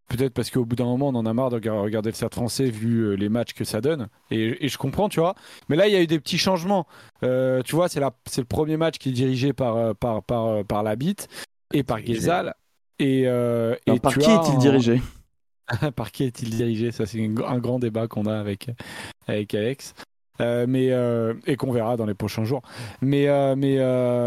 Peut-être 0.08 0.34
parce 0.34 0.50
qu'au 0.50 0.64
bout 0.66 0.76
d'un 0.76 0.84
moment, 0.84 1.08
on 1.08 1.14
en 1.14 1.24
a 1.24 1.32
marre 1.32 1.48
de 1.50 1.56
rega- 1.56 1.72
regarder 1.80 2.10
le 2.10 2.14
Stade 2.14 2.34
français 2.34 2.64
vu 2.70 3.00
euh, 3.06 3.14
les 3.14 3.28
matchs 3.30 3.54
que 3.54 3.64
ça 3.64 3.80
donne. 3.80 4.08
Et, 4.30 4.64
et 4.64 4.68
je 4.68 4.76
comprends, 4.76 5.08
tu 5.08 5.20
vois. 5.20 5.34
Mais 5.68 5.76
là, 5.76 5.88
il 5.88 5.92
y 5.92 5.96
a 5.96 6.02
eu 6.02 6.06
des 6.06 6.18
petits 6.20 6.36
changements. 6.38 6.86
Euh, 7.22 7.62
tu 7.62 7.74
vois, 7.74 7.88
c'est 7.88 8.00
la- 8.00 8.12
c'est 8.26 8.40
le 8.42 8.46
premier 8.46 8.76
match 8.76 8.98
qui 8.98 9.08
est 9.08 9.12
dirigé 9.12 9.52
par, 9.54 9.76
euh, 9.76 9.94
par, 9.94 10.22
par, 10.22 10.64
par 10.64 10.82
Labitte 10.82 11.28
et 11.72 11.82
par. 11.82 12.00
Guézal. 12.02 12.54
Et, 12.98 13.22
euh, 13.26 13.74
par 14.02 14.12
tu 14.12 14.18
qui 14.20 14.26
est-il 14.30 14.54
en- 14.54 14.58
dirigé? 14.58 15.00
Par 15.96 16.10
qui 16.10 16.24
est-il 16.24 16.50
dirigé? 16.50 16.90
Ça, 16.90 17.06
c'est 17.06 17.24
un 17.24 17.58
grand 17.58 17.78
débat 17.78 18.06
qu'on 18.08 18.26
a 18.26 18.38
avec, 18.38 18.68
avec 19.26 19.54
Alex. 19.54 19.94
Euh, 20.40 20.66
mais, 20.68 20.90
euh, 20.90 21.34
et 21.46 21.56
qu'on 21.56 21.72
verra 21.72 21.96
dans 21.96 22.04
les 22.06 22.14
prochains 22.14 22.44
jours. 22.44 22.62
Mais, 23.00 23.28
euh, 23.28 23.54
mais, 23.56 23.76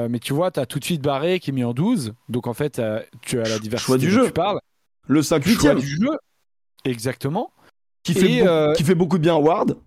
mais 0.10 0.20
tu 0.20 0.34
vois, 0.34 0.50
tu 0.50 0.60
as 0.60 0.66
tout 0.66 0.80
de 0.80 0.84
suite 0.86 1.02
Barré 1.02 1.40
qui 1.40 1.52
est 1.52 1.54
mis 1.54 1.64
en 1.64 1.74
12. 1.74 2.14
Donc 2.30 2.48
en 2.48 2.54
fait, 2.54 2.82
tu 3.22 3.40
as 3.40 3.44
la 3.50 3.60
diversité 3.60 3.78
Choix 3.78 3.98
du 3.98 4.10
jeu. 4.10 4.26
tu 4.26 4.32
parles. 4.32 4.60
Le 5.08 5.22
5 5.22 5.48
Choix 5.48 5.74
8 5.74 5.80
du 5.82 5.88
jeu. 5.88 6.18
Exactement. 6.84 7.52
qui, 8.04 8.14
fait 8.14 8.32
Et, 8.32 8.48
euh, 8.48 8.74
qui 8.74 8.84
fait 8.84 8.96
beaucoup 8.96 9.18
de 9.18 9.24
bien 9.24 9.36
à 9.36 9.40
Ward. 9.40 9.78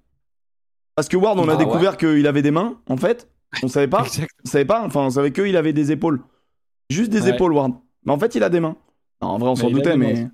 Parce 0.96 1.08
que 1.08 1.16
Ward, 1.16 1.38
on 1.38 1.48
a 1.48 1.52
Ah 1.52 1.56
ouais. 1.56 1.64
découvert 1.64 1.96
qu'il 1.96 2.26
avait 2.26 2.42
des 2.42 2.50
mains, 2.50 2.78
en 2.88 2.96
fait. 2.96 3.28
On 3.62 3.68
savait 3.68 3.86
pas. 3.88 4.04
On 4.44 4.48
savait 4.48 4.64
pas. 4.64 4.82
Enfin, 4.84 5.00
on 5.02 5.10
savait 5.10 5.32
qu'il 5.32 5.56
avait 5.56 5.72
des 5.72 5.92
épaules. 5.92 6.20
Juste 6.90 7.10
des 7.10 7.22
Ouais. 7.22 7.30
épaules, 7.30 7.52
Ward. 7.52 7.72
Mais 8.04 8.12
en 8.12 8.18
fait, 8.18 8.34
il 8.34 8.42
a 8.42 8.48
des 8.50 8.60
mains. 8.60 8.76
Non, 9.22 9.28
en 9.28 9.38
vrai, 9.38 9.50
on 9.50 9.56
s'en 9.56 9.70
doutait, 9.70 9.96
mais. 9.96 10.28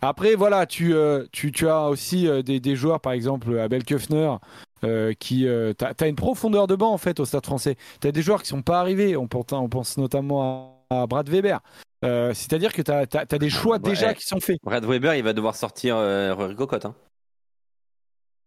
Après, 0.00 0.34
voilà, 0.36 0.66
tu, 0.66 0.94
euh, 0.94 1.24
tu, 1.32 1.50
tu 1.50 1.68
as 1.68 1.88
aussi 1.88 2.28
euh, 2.28 2.42
des, 2.42 2.60
des 2.60 2.76
joueurs, 2.76 3.00
par 3.00 3.12
exemple, 3.12 3.58
Abel 3.58 3.84
Köfner, 3.84 4.36
euh, 4.84 5.12
qui. 5.18 5.40
tu 5.78 5.84
as, 5.84 6.06
une 6.06 6.14
profondeur 6.16 6.66
de 6.68 6.76
banc, 6.76 6.92
en 6.92 6.98
fait, 6.98 7.18
au 7.20 7.24
stade 7.24 7.44
français. 7.44 7.76
Tu 8.00 8.06
as 8.08 8.12
des 8.12 8.22
joueurs 8.22 8.42
qui 8.42 8.48
sont 8.48 8.62
pas 8.62 8.78
arrivés. 8.80 9.16
On, 9.16 9.26
pense- 9.26 9.52
on 9.52 9.68
pense 9.68 9.96
notamment 9.98 10.84
à, 10.90 11.02
à 11.02 11.06
Brad 11.06 11.28
Weber. 11.28 11.60
Euh, 12.04 12.32
C'est-à-dire 12.34 12.72
que 12.72 12.82
tu 12.82 12.90
as, 12.92 13.38
des 13.38 13.50
choix 13.50 13.76
Ouais. 13.76 13.90
déjà 13.90 14.14
qui 14.14 14.24
sont 14.24 14.40
faits. 14.40 14.58
Brad 14.62 14.84
Weber, 14.84 15.14
il 15.16 15.24
va 15.24 15.32
devoir 15.32 15.56
sortir 15.56 15.96
euh, 15.96 16.32
Rory 16.34 16.54
Cocotte. 16.54 16.84
Hein. 16.84 16.94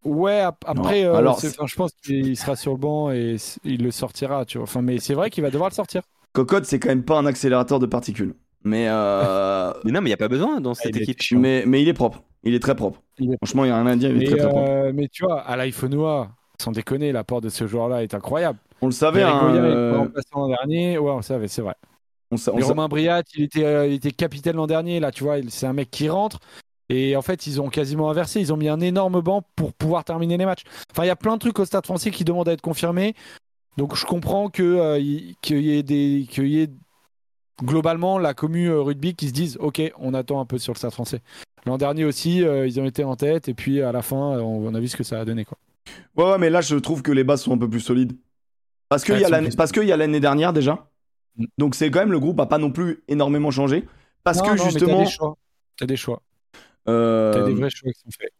Ouais, 0.04 0.40
ap- 0.40 0.64
après, 0.66 1.04
euh, 1.04 1.14
alors, 1.14 1.36
enfin, 1.36 1.66
je 1.66 1.76
pense 1.76 1.92
qu'il 2.04 2.36
sera 2.36 2.56
sur 2.56 2.72
le 2.72 2.78
banc 2.78 3.12
et 3.12 3.36
il 3.64 3.82
le 3.84 3.90
sortira, 3.92 4.44
tu 4.44 4.58
vois. 4.58 4.64
Enfin, 4.64 4.82
mais 4.82 4.98
c'est 4.98 5.14
vrai 5.14 5.30
qu'il 5.30 5.42
va 5.44 5.50
devoir 5.50 5.68
le 5.70 5.74
sortir. 5.74 6.02
Cocotte, 6.32 6.64
c'est 6.64 6.80
quand 6.80 6.88
même 6.88 7.04
pas 7.04 7.18
un 7.18 7.26
accélérateur 7.26 7.78
de 7.78 7.86
particules. 7.86 8.34
Mais, 8.64 8.86
euh, 8.88 9.72
Mais 9.84 9.92
non, 9.92 10.00
mais 10.00 10.06
il 10.06 10.10
n'y 10.10 10.14
a 10.14 10.16
pas 10.16 10.28
besoin 10.28 10.60
dans 10.60 10.74
cette 10.74 10.96
est 10.96 11.02
équipe. 11.08 11.38
mais, 11.38 11.62
mais 11.66 11.82
il 11.82 11.88
est 11.88 11.92
propre. 11.94 12.22
Il 12.42 12.54
est 12.54 12.60
très 12.60 12.74
propre. 12.74 13.00
Il 13.18 13.32
est- 13.32 13.36
Franchement, 13.36 13.64
il 13.64 13.68
y 13.68 13.70
a 13.70 13.76
rien 13.76 13.86
à 13.86 13.94
dire, 13.96 14.10
il 14.10 14.16
est 14.16 14.18
Mais, 14.20 14.24
très 14.26 14.36
très 14.38 14.48
propre. 14.48 14.90
mais 14.92 15.08
tu 15.08 15.24
vois, 15.24 15.40
à 15.40 15.56
l'iPhonea, 15.56 16.30
sans 16.60 16.72
déconner, 16.72 17.12
l'apport 17.12 17.40
de 17.40 17.48
ce 17.48 17.66
joueur-là 17.68 18.02
est 18.02 18.14
incroyable. 18.14 18.58
On 18.80 18.86
le 18.86 18.92
savait, 18.92 19.22
hein, 19.22 19.38
Goya, 19.40 19.62
euh, 19.62 19.90
était 19.90 19.98
remplaçant 19.98 20.40
l'an 20.40 20.48
dernier. 20.48 20.98
Ouais, 20.98 21.10
on 21.12 21.16
le 21.18 21.22
savait, 21.22 21.46
c'est 21.46 21.62
vrai. 21.62 21.74
On 22.32 22.56
Mais 22.56 22.62
Romain 22.68 22.88
Briat, 22.88 23.22
il 23.36 23.44
était, 23.44 23.64
euh, 23.64 23.86
il 23.86 23.94
était 23.94 24.10
capitaine 24.10 24.56
l'an 24.56 24.66
dernier. 24.66 25.00
Là, 25.00 25.10
tu 25.10 25.24
vois, 25.24 25.36
c'est 25.48 25.66
un 25.66 25.72
mec 25.72 25.90
qui 25.90 26.08
rentre. 26.08 26.38
Et 26.88 27.16
en 27.16 27.22
fait, 27.22 27.46
ils 27.46 27.60
ont 27.60 27.68
quasiment 27.70 28.10
inversé. 28.10 28.40
Ils 28.40 28.52
ont 28.52 28.56
mis 28.56 28.68
un 28.68 28.80
énorme 28.80 29.20
banc 29.20 29.42
pour 29.56 29.72
pouvoir 29.72 30.04
terminer 30.04 30.36
les 30.36 30.44
matchs. 30.46 30.62
Enfin, 30.90 31.04
il 31.04 31.06
y 31.06 31.10
a 31.10 31.16
plein 31.16 31.34
de 31.34 31.38
trucs 31.38 31.58
au 31.58 31.64
Stade 31.64 31.86
français 31.86 32.10
qui 32.10 32.24
demandent 32.24 32.48
à 32.48 32.52
être 32.52 32.60
confirmés. 32.60 33.14
Donc, 33.78 33.96
je 33.96 34.04
comprends 34.04 34.50
que, 34.50 34.62
euh, 34.62 34.98
il- 34.98 35.34
qu'il 35.40 35.60
y 35.60 35.76
ait 35.76 35.82
des. 35.82 36.26
qu'il 36.30 36.48
y 36.48 36.60
ait 36.62 36.70
globalement 37.62 38.18
la 38.18 38.34
commu 38.34 38.66
euh, 38.68 38.80
rugby 38.82 39.14
qui 39.14 39.28
se 39.28 39.32
disent 39.32 39.56
Ok, 39.60 39.80
on 39.98 40.14
attend 40.14 40.40
un 40.40 40.46
peu 40.46 40.58
sur 40.58 40.72
le 40.72 40.78
Stade 40.78 40.92
français. 40.92 41.20
L'an 41.64 41.78
dernier 41.78 42.04
aussi, 42.04 42.42
euh, 42.42 42.66
ils 42.66 42.80
ont 42.80 42.84
été 42.84 43.04
en 43.04 43.14
tête. 43.16 43.48
Et 43.48 43.54
puis, 43.54 43.80
à 43.82 43.92
la 43.92 44.02
fin, 44.02 44.16
on, 44.40 44.66
on 44.66 44.74
a 44.74 44.80
vu 44.80 44.88
ce 44.88 44.96
que 44.96 45.04
ça 45.04 45.20
a 45.20 45.24
donné. 45.24 45.44
Quoi. 45.44 45.58
Ouais, 46.16 46.32
ouais, 46.32 46.38
mais 46.38 46.50
là, 46.50 46.60
je 46.60 46.76
trouve 46.76 47.02
que 47.02 47.12
les 47.12 47.24
bases 47.24 47.42
sont 47.42 47.52
un 47.54 47.58
peu 47.58 47.68
plus 47.70 47.80
solides. 47.80 48.12
Qu'il 49.04 49.14
parce 49.56 49.72
qu'il 49.72 49.84
y 49.84 49.92
a 49.92 49.96
l'année 49.96 50.20
dernière 50.20 50.52
déjà. 50.52 50.86
Donc, 51.58 51.74
c'est 51.74 51.90
quand 51.90 52.00
même 52.00 52.12
le 52.12 52.20
groupe 52.20 52.38
a 52.40 52.46
pas 52.46 52.58
non 52.58 52.70
plus 52.70 53.02
énormément 53.08 53.50
changé. 53.50 53.86
Parce 54.24 54.38
Non, 54.38 54.44
que 54.44 54.50
non, 54.58 54.64
justement. 54.64 54.98
T'as 54.98 55.04
des 55.04 55.10
choix. 55.10 55.36
T'as 55.78 55.86
des 55.86 55.96
choix. 55.96 56.22
euh, 56.88 57.32
T'as 57.32 57.44
des 57.44 57.54
vrais 57.54 57.70
choix 57.70 57.90
qui 57.92 58.00
sont 58.00 58.10
faits. 58.18 58.32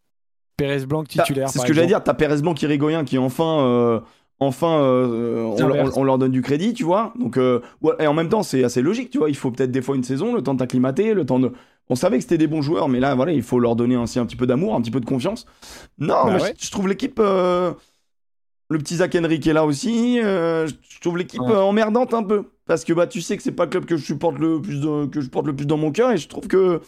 Pérez 0.56 0.86
Blanc 0.86 1.04
titulaire. 1.04 1.48
C'est 1.48 1.58
ce 1.58 1.66
que 1.66 1.72
j'allais 1.72 1.86
dire. 1.86 2.04
T'as 2.04 2.14
Pérez 2.14 2.40
Blanc 2.42 2.54
qui 2.54 2.66
rigoyen 2.66 3.04
qui 3.04 3.18
enfin. 3.18 3.60
euh, 3.66 4.00
Enfin, 4.40 4.80
euh, 4.80 5.44
on, 5.44 5.56
leur- 5.56 5.70
inverse. 5.70 5.96
on 5.96 6.02
leur 6.02 6.18
donne 6.18 6.32
du 6.32 6.42
crédit, 6.42 6.74
tu 6.74 6.82
vois. 6.82 7.12
Donc, 7.16 7.36
ouais, 7.36 7.92
et 8.00 8.08
en 8.08 8.12
même 8.14 8.28
temps, 8.28 8.42
c'est 8.42 8.64
assez 8.64 8.82
logique, 8.82 9.08
tu 9.10 9.18
vois. 9.18 9.28
Il 9.30 9.36
faut 9.36 9.52
peut-être 9.52 9.70
des 9.70 9.82
fois 9.82 9.94
une 9.94 10.02
saison, 10.02 10.34
le 10.34 10.42
temps 10.42 10.54
de 10.54 10.58
t'acclimater, 10.58 11.14
le 11.14 11.24
temps 11.24 11.38
de. 11.38 11.52
On 11.88 11.94
savait 11.94 12.16
que 12.16 12.22
c'était 12.22 12.38
des 12.38 12.48
bons 12.48 12.60
joueurs, 12.60 12.88
mais 12.88 12.98
là, 12.98 13.14
voilà, 13.14 13.30
il 13.30 13.42
faut 13.44 13.60
leur 13.60 13.76
donner 13.76 13.96
aussi 13.96 14.18
un 14.18 14.26
petit 14.26 14.34
peu 14.34 14.48
d'amour, 14.48 14.74
un 14.74 14.80
petit 14.80 14.90
peu 14.90 14.98
de 14.98 15.04
confiance. 15.06 15.46
Non, 15.98 16.24
Bah 16.24 16.32
mais 16.34 16.42
ouais. 16.42 16.54
je, 16.58 16.66
je 16.66 16.70
trouve 16.72 16.88
l'équipe. 16.88 17.20
euh, 17.20 17.72
Le 18.68 18.78
petit 18.78 18.96
Zach 18.96 19.14
Henry 19.14 19.36
est 19.36 19.52
là 19.52 19.64
aussi. 19.64 20.18
euh, 20.20 20.66
je 20.66 21.00
trouve 21.00 21.18
l'équipe 21.18 21.40
Ouais. 21.40 21.52
euh, 21.52 21.60
emmerdante 21.60 22.12
un 22.12 22.24
peu. 22.24 22.46
Parce 22.66 22.84
que 22.84 22.92
bah, 22.92 23.06
tu 23.06 23.20
sais 23.20 23.36
que 23.36 23.42
c'est 23.42 23.52
pas 23.52 23.64
le 23.64 23.70
club 23.70 23.84
que 23.84 23.96
je 23.96 24.04
supporte 24.04 24.38
le 24.38 24.60
plus, 24.60 24.80
de- 24.80 25.06
que 25.06 25.20
je 25.20 25.28
porte 25.28 25.46
le 25.46 25.54
plus 25.54 25.66
dans 25.66 25.76
mon 25.76 25.90
cœur. 25.90 26.12
Et 26.12 26.16
je 26.16 26.28
trouve 26.28 26.46
que 26.46 26.80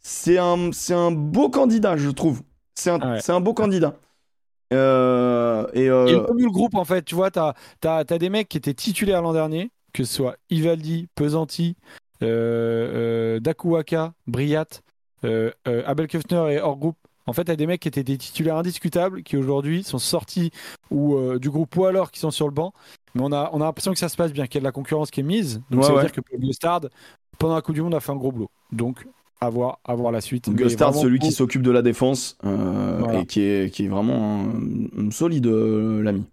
c'est 0.00 0.38
un, 0.38 0.70
c'est 0.72 0.94
un 0.94 1.10
beau 1.10 1.48
candidat, 1.48 1.96
je 1.96 2.10
trouve. 2.10 2.42
C'est 2.74 2.90
un, 2.90 2.98
Ouais. 3.00 3.20
c'est 3.20 3.32
un 3.32 3.40
beau 3.40 3.54
candidat. 3.54 3.96
Euh, 4.72 5.66
et 5.72 5.88
euh, 5.88 6.06
Il 6.38 6.44
le 6.44 6.50
groupe 6.50 6.74
en 6.74 6.84
fait, 6.84 7.04
tu 7.04 7.14
vois, 7.14 7.30
t'as 7.30 7.54
as, 7.84 8.04
des 8.04 8.30
mecs 8.30 8.48
qui 8.48 8.56
étaient 8.56 8.74
titulaires 8.74 9.22
l'an 9.22 9.32
dernier, 9.32 9.70
que 9.92 10.04
ce 10.04 10.12
soit 10.14 10.36
Ivaldi, 10.50 11.08
Pesanti, 11.14 11.76
euh, 12.22 13.36
euh, 13.36 13.40
Dakuwaka, 13.40 14.14
Briat, 14.26 14.66
euh, 15.24 15.50
Abel 15.64 16.08
Köfner 16.08 16.54
et 16.54 16.60
hors 16.60 16.76
groupe. 16.76 16.96
En 17.26 17.32
fait, 17.32 17.44
t'as 17.44 17.56
des 17.56 17.66
mecs 17.66 17.80
qui 17.80 17.88
étaient 17.88 18.04
des 18.04 18.18
titulaires 18.18 18.56
indiscutables, 18.56 19.22
qui 19.22 19.36
aujourd'hui 19.36 19.82
sont 19.82 19.98
sortis 19.98 20.50
ou 20.90 21.16
euh, 21.16 21.38
du 21.38 21.48
groupe 21.50 21.74
ou 21.76 21.84
alors 21.86 22.10
qui 22.10 22.20
sont 22.20 22.30
sur 22.30 22.46
le 22.46 22.52
banc. 22.52 22.72
Mais 23.14 23.22
on 23.24 23.32
a, 23.32 23.48
on 23.52 23.60
a 23.60 23.64
l'impression 23.64 23.92
que 23.92 23.98
ça 23.98 24.08
se 24.08 24.16
passe 24.16 24.32
bien, 24.32 24.46
qu'il 24.46 24.56
y 24.56 24.58
a 24.58 24.60
de 24.60 24.64
la 24.64 24.72
concurrence 24.72 25.10
qui 25.10 25.20
est 25.20 25.24
mise. 25.24 25.62
Donc 25.70 25.80
Ouais, 25.80 25.86
ça 25.86 25.92
veut 25.92 25.96
ouais. 25.98 26.02
dire 26.04 26.12
que 26.12 26.20
Gustard, 26.36 26.80
pendant 27.38 27.54
la 27.54 27.62
Coupe 27.62 27.74
du 27.76 27.82
Monde, 27.82 27.94
a 27.94 28.00
fait 28.00 28.12
un 28.12 28.16
gros 28.16 28.30
boulot. 28.32 28.50
Donc, 28.72 29.06
à 29.40 29.48
voir, 29.50 29.78
à 29.84 29.94
voir 29.94 30.12
la 30.12 30.20
suite. 30.20 30.50
Gustard, 30.50 30.90
vraiment, 30.90 31.02
celui 31.02 31.18
qui 31.18 31.32
s'occupe 31.32 31.62
de 31.62 31.70
la 31.70 31.82
défense 31.82 32.36
euh, 32.44 32.98
Voilà. 33.00 33.20
et 33.20 33.26
qui 33.26 33.40
est, 33.40 33.72
qui 33.74 33.84
est 33.86 33.88
vraiment 33.88 34.40
un, 34.44 35.06
un 35.06 35.10
solide 35.10 35.46
euh, 35.46 36.02
l'ami. 36.02 36.24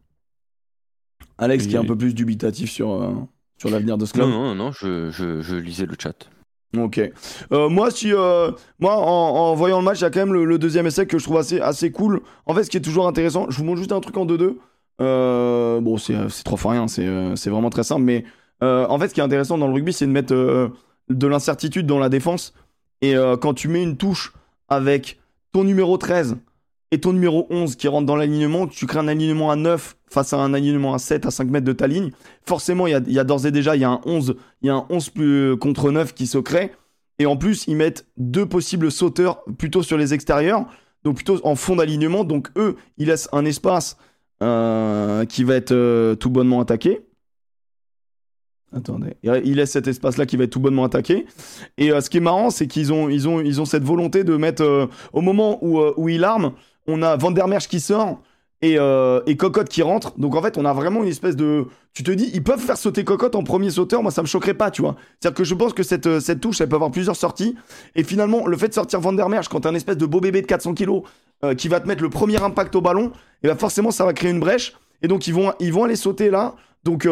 Alex, 1.37 1.67
qui 1.67 1.75
est 1.75 1.79
un 1.79 1.85
peu 1.85 1.97
plus 1.97 2.13
dubitatif 2.13 2.69
sur, 2.69 2.91
euh, 2.91 3.13
sur 3.57 3.69
l'avenir 3.69 3.97
de 3.97 4.05
ce 4.05 4.13
club. 4.13 4.27
Non, 4.29 4.53
non, 4.53 4.55
non, 4.55 4.71
je, 4.71 5.09
je, 5.09 5.41
je 5.41 5.55
lisais 5.55 5.85
le 5.85 5.95
chat. 5.97 6.29
Ok. 6.78 7.01
Euh, 7.51 7.69
moi, 7.69 7.91
si, 7.91 8.13
euh, 8.13 8.51
moi, 8.80 8.95
en, 8.95 9.53
voyant 9.55 9.80
le 9.80 9.86
match, 9.86 9.99
il 9.99 10.03
y 10.03 10.05
a 10.05 10.09
quand 10.09 10.26
même 10.26 10.34
le, 10.34 10.57
deuxième 10.57 10.88
essai 10.88 11.05
que 11.05 11.17
je 11.17 11.24
trouve 11.24 11.38
assez, 11.38 11.59
assez 11.59 11.91
cool. 11.91 12.22
En 12.45 12.53
fait, 12.53 12.63
ce 12.63 12.69
qui 12.69 12.78
est 12.78 12.82
toujours 12.82 13.07
intéressant, 13.07 13.47
je 13.49 13.57
vous 13.57 13.65
montre 13.65 13.80
juste 13.80 13.91
un 13.91 13.99
truc 13.99 14.15
en 14.17 14.26
2-2. 14.26 14.55
Euh, 15.01 15.82
bon, 15.82 15.97
c'est 15.97 16.15
trois 16.43 16.57
fois 16.57 16.72
rien, 16.72 16.88
c'est 16.88 17.49
vraiment 17.49 17.69
très 17.69 17.84
simple. 17.84 18.03
Mais 18.03 18.24
en 18.61 18.97
fait, 18.99 19.09
ce 19.09 19.13
qui 19.13 19.19
est 19.19 19.24
intéressant 19.24 19.57
dans 19.57 19.67
le 19.67 19.74
rugby, 19.74 19.91
c'est 19.91 20.05
de 20.05 20.11
mettre 20.11 20.34
de 20.34 21.28
l'incertitude 21.28 21.86
dans 21.86 21.99
la 21.99 22.09
défense. 22.09 22.53
Et 23.01 23.15
quand 23.41 23.53
tu 23.53 23.67
mets 23.67 23.84
une 23.84 23.97
touche 23.97 24.34
avec 24.69 25.19
ton 25.51 25.63
numéro 25.63 25.97
13 25.97 26.38
et 26.91 26.99
ton 26.99 27.13
numéro 27.13 27.47
11 27.49 27.75
qui 27.75 27.87
rentrent 27.87 28.05
dans 28.05 28.17
l'alignement, 28.17 28.67
tu 28.67 28.85
crées 28.85 28.99
un 28.99 29.07
alignement 29.07 29.49
à 29.49 29.55
9 29.55 29.95
face 30.09 30.33
à 30.33 30.37
un 30.39 30.53
alignement 30.53 30.93
à 30.93 30.99
7 30.99 31.25
à 31.25 31.31
5 31.31 31.49
mètres 31.49 31.65
de 31.65 31.71
ta 31.71 31.87
ligne. 31.87 32.11
Forcément, 32.45 32.85
il 32.85 32.91
y 33.07 33.19
a, 33.19 33.23
d'ores 33.23 33.45
et 33.45 33.51
déjà 33.51 33.75
il 33.77 33.81
y 33.81 33.85
a 33.85 33.89
un 33.89 34.01
11, 34.05 34.35
il 34.61 34.67
y 34.67 34.69
a 34.69 34.75
un 34.75 34.85
11 34.89 35.09
plus, 35.09 35.57
contre 35.57 35.91
9 35.91 36.13
qui 36.13 36.27
se 36.27 36.37
crée. 36.37 36.71
Et 37.17 37.25
en 37.25 37.37
plus, 37.37 37.65
ils 37.67 37.75
mettent 37.75 38.07
deux 38.17 38.45
possibles 38.45 38.91
sauteurs 38.91 39.43
plutôt 39.57 39.83
sur 39.83 39.97
les 39.97 40.13
extérieurs, 40.13 40.65
donc 41.03 41.15
plutôt 41.15 41.39
en 41.45 41.55
fond 41.55 41.77
d'alignement. 41.77 42.25
Donc 42.25 42.49
eux, 42.57 42.75
ils 42.97 43.07
laissent 43.07 43.29
un 43.31 43.45
espace 43.45 43.95
euh, 44.43 45.23
qui 45.25 45.43
va 45.43 45.55
être 45.55 45.71
euh, 45.71 46.15
tout 46.15 46.29
bonnement 46.29 46.59
attaqué. 46.59 47.05
Attendez, 48.73 49.17
il 49.23 49.55
laisse 49.55 49.71
cet 49.71 49.87
espace-là 49.87 50.25
qui 50.25 50.37
va 50.37 50.45
être 50.45 50.51
tout 50.51 50.61
bonnement 50.61 50.85
attaqué. 50.85 51.25
Et 51.77 51.91
euh, 51.91 51.99
ce 51.99 52.09
qui 52.09 52.17
est 52.17 52.21
marrant, 52.21 52.49
c'est 52.49 52.67
qu'ils 52.67 52.93
ont, 52.93 53.65
cette 53.65 53.83
volonté 53.83 54.23
de 54.23 54.37
mettre 54.37 54.63
euh, 54.63 54.87
au 55.11 55.19
moment 55.19 55.59
où, 55.61 55.79
euh, 55.79 55.93
où 55.97 56.07
on 56.91 57.01
a 57.01 57.15
Van 57.15 57.31
der 57.31 57.47
Merch 57.47 57.67
qui 57.67 57.79
sort 57.79 58.19
et, 58.61 58.77
euh, 58.77 59.21
et 59.25 59.37
Cocotte 59.37 59.69
qui 59.69 59.81
rentre. 59.81 60.17
Donc 60.17 60.35
en 60.35 60.41
fait, 60.41 60.57
on 60.57 60.65
a 60.65 60.73
vraiment 60.73 61.01
une 61.03 61.09
espèce 61.09 61.35
de. 61.35 61.65
Tu 61.93 62.03
te 62.03 62.11
dis, 62.11 62.29
ils 62.33 62.43
peuvent 62.43 62.59
faire 62.59 62.77
sauter 62.77 63.03
Cocotte 63.03 63.35
en 63.35 63.43
premier 63.43 63.69
sauteur. 63.69 64.01
Moi, 64.01 64.11
ça 64.11 64.21
me 64.21 64.27
choquerait 64.27 64.53
pas, 64.53 64.71
tu 64.71 64.81
vois. 64.81 64.95
C'est-à-dire 65.19 65.37
que 65.37 65.43
je 65.43 65.55
pense 65.55 65.73
que 65.73 65.83
cette, 65.83 66.07
euh, 66.07 66.19
cette 66.19 66.39
touche, 66.39 66.61
elle 66.61 66.69
peut 66.69 66.75
avoir 66.75 66.91
plusieurs 66.91 67.15
sorties. 67.15 67.55
Et 67.95 68.03
finalement, 68.03 68.47
le 68.47 68.55
fait 68.57 68.67
de 68.69 68.73
sortir 68.73 68.99
Van 69.01 69.13
der 69.13 69.29
Merch 69.29 69.47
quand 69.47 69.61
t'as 69.61 69.69
un 69.69 69.75
espèce 69.75 69.97
de 69.97 70.05
beau 70.05 70.19
bébé 70.19 70.41
de 70.41 70.47
400 70.47 70.73
kilos 70.73 71.03
euh, 71.43 71.55
qui 71.55 71.67
va 71.67 71.79
te 71.79 71.87
mettre 71.87 72.03
le 72.03 72.09
premier 72.09 72.41
impact 72.41 72.75
au 72.75 72.81
ballon, 72.81 73.11
et 73.43 73.47
ben 73.47 73.57
forcément, 73.57 73.91
ça 73.91 74.05
va 74.05 74.13
créer 74.13 74.31
une 74.31 74.39
brèche. 74.39 74.73
Et 75.01 75.07
donc, 75.07 75.27
ils 75.27 75.33
vont, 75.33 75.83
aller 75.83 75.95
sauter 75.95 76.29
là. 76.29 76.53
Donc, 76.83 77.07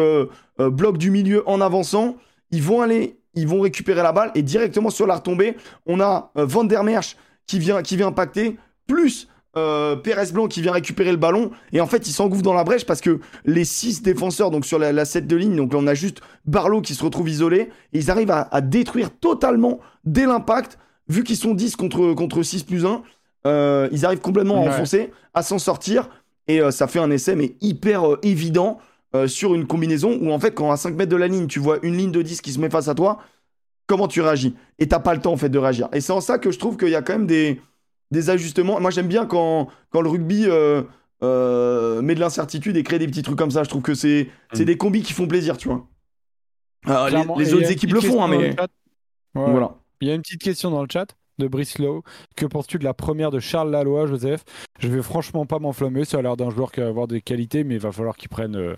bloc 0.58 0.96
du 0.96 1.10
milieu 1.10 1.42
en 1.48 1.60
avançant. 1.60 2.16
Ils 2.52 2.62
vont 2.62 2.82
aller, 2.82 3.18
ils 3.34 3.48
vont 3.48 3.60
récupérer 3.60 4.00
la 4.04 4.12
balle. 4.12 4.30
Et 4.36 4.42
directement 4.42 4.90
sur 4.90 5.08
la 5.08 5.16
retombée, 5.16 5.56
on 5.86 6.00
a 6.00 6.30
Van 6.36 6.62
der 6.62 6.84
Merch 6.84 7.16
qui 7.48 7.58
vient, 7.58 7.82
qui 7.82 7.96
vient 7.96 8.06
impacter. 8.06 8.56
Plus 8.86 9.26
euh, 9.56 9.96
Pérez 9.96 10.30
Blanc 10.32 10.46
qui 10.46 10.62
vient 10.62 10.72
récupérer 10.72 11.10
le 11.10 11.16
ballon 11.16 11.50
et 11.72 11.80
en 11.80 11.86
fait 11.86 12.06
il 12.06 12.12
s'engouffre 12.12 12.42
dans 12.42 12.54
la 12.54 12.62
brèche 12.64 12.86
parce 12.86 13.00
que 13.00 13.18
les 13.44 13.64
6 13.64 14.02
défenseurs 14.02 14.50
donc 14.52 14.64
sur 14.64 14.78
la, 14.78 14.92
la 14.92 15.04
7 15.04 15.26
de 15.26 15.34
ligne 15.36 15.56
donc 15.56 15.72
là 15.72 15.80
on 15.82 15.86
a 15.88 15.94
juste 15.94 16.20
Barlow 16.44 16.80
qui 16.82 16.94
se 16.94 17.02
retrouve 17.02 17.28
isolé 17.28 17.68
et 17.92 17.98
ils 17.98 18.10
arrivent 18.10 18.30
à, 18.30 18.48
à 18.52 18.60
détruire 18.60 19.10
totalement 19.10 19.80
dès 20.04 20.24
l'impact 20.26 20.78
vu 21.08 21.24
qu'ils 21.24 21.36
sont 21.36 21.54
10 21.54 21.74
contre, 21.76 22.14
contre 22.14 22.42
6 22.44 22.62
plus 22.62 22.86
1 22.86 23.02
euh, 23.46 23.88
ils 23.90 24.04
arrivent 24.06 24.20
complètement 24.20 24.56
à 24.58 24.60
Ouais. 24.60 24.68
enfoncer 24.68 25.10
à 25.34 25.42
s'en 25.42 25.58
sortir 25.58 26.08
et 26.46 26.60
euh, 26.60 26.70
ça 26.70 26.86
fait 26.86 27.00
un 27.00 27.10
essai 27.10 27.34
mais 27.34 27.56
hyper 27.60 28.02
évident 28.22 28.78
sur 29.26 29.56
une 29.56 29.66
combinaison 29.66 30.16
où 30.22 30.30
en 30.30 30.38
fait 30.38 30.54
quand 30.54 30.70
à 30.70 30.76
5 30.76 30.94
mètres 30.94 31.10
de 31.10 31.16
la 31.16 31.26
ligne 31.26 31.48
tu 31.48 31.58
vois 31.58 31.78
une 31.82 31.96
ligne 31.96 32.12
de 32.12 32.22
10 32.22 32.40
qui 32.42 32.52
se 32.52 32.60
met 32.60 32.70
face 32.70 32.86
à 32.86 32.94
toi 32.94 33.18
comment 33.88 34.06
tu 34.06 34.20
réagis? 34.20 34.54
Et 34.78 34.86
t'as 34.86 35.00
pas 35.00 35.14
le 35.14 35.20
temps 35.20 35.32
en 35.32 35.36
fait 35.36 35.48
de 35.48 35.58
réagir. 35.58 35.88
Et 35.92 36.00
c'est 36.00 36.12
en 36.12 36.20
ça 36.20 36.38
que 36.38 36.52
je 36.52 36.60
trouve 36.60 36.76
qu'il 36.76 36.90
y 36.90 36.94
a 36.94 37.02
quand 37.02 37.14
même 37.14 37.26
des 37.26 37.60
des 38.10 38.30
ajustements. 38.30 38.80
Moi, 38.80 38.90
j'aime 38.90 39.08
bien 39.08 39.26
quand, 39.26 39.68
quand 39.90 40.00
le 40.00 40.08
rugby 40.08 40.44
euh, 40.46 40.82
euh, 41.22 42.02
met 42.02 42.14
de 42.14 42.20
l'incertitude 42.20 42.76
et 42.76 42.82
crée 42.82 42.98
des 42.98 43.06
petits 43.06 43.22
trucs 43.22 43.38
comme 43.38 43.50
ça. 43.50 43.62
Je 43.64 43.68
trouve 43.68 43.82
que 43.82 43.94
c'est 43.94 44.28
c'est 44.52 44.62
Mm. 44.62 44.66
des 44.66 44.76
combis 44.76 45.02
qui 45.02 45.12
font 45.12 45.26
plaisir, 45.28 45.56
tu 45.56 45.68
vois. 45.68 45.86
Alors, 46.86 47.38
les- 47.38 47.52
autres 47.54 47.64
a 47.64 47.66
une 47.66 47.72
équipes 47.72 47.90
petite 47.90 48.04
le 48.04 48.10
font, 48.10 48.22
hein, 48.24 48.28
question 48.28 48.38
dans 48.38 48.38
mais 48.40 48.48
le 48.50 48.56
chat. 48.56 48.68
Ouais. 49.34 49.50
voilà. 49.50 49.74
Il 50.00 50.08
y 50.08 50.10
a 50.10 50.14
une 50.14 50.22
petite 50.22 50.40
question 50.42 50.70
dans 50.70 50.82
le 50.82 50.88
chat 50.90 51.14
de 51.38 51.46
Brice 51.46 51.78
Lowe. 51.78 52.02
Que 52.36 52.46
penses-tu 52.46 52.78
de 52.78 52.84
la 52.84 52.94
première 52.94 53.30
de 53.30 53.38
Charles 53.38 53.70
Laloy, 53.70 54.06
Joseph? 54.06 54.44
Je 54.78 54.88
vais 54.88 55.02
franchement 55.02 55.44
pas 55.46 55.58
m'enflammer. 55.58 56.04
Ça 56.04 56.18
a 56.18 56.22
l'air 56.22 56.36
d'un 56.36 56.50
joueur 56.50 56.72
qui 56.72 56.80
va 56.80 56.86
avoir 56.88 57.06
des 57.06 57.20
qualités, 57.20 57.64
mais 57.64 57.74
il 57.74 57.80
va 57.80 57.92
falloir 57.92 58.16
qu'il 58.16 58.28
prenne 58.30 58.56
euh, 58.56 58.74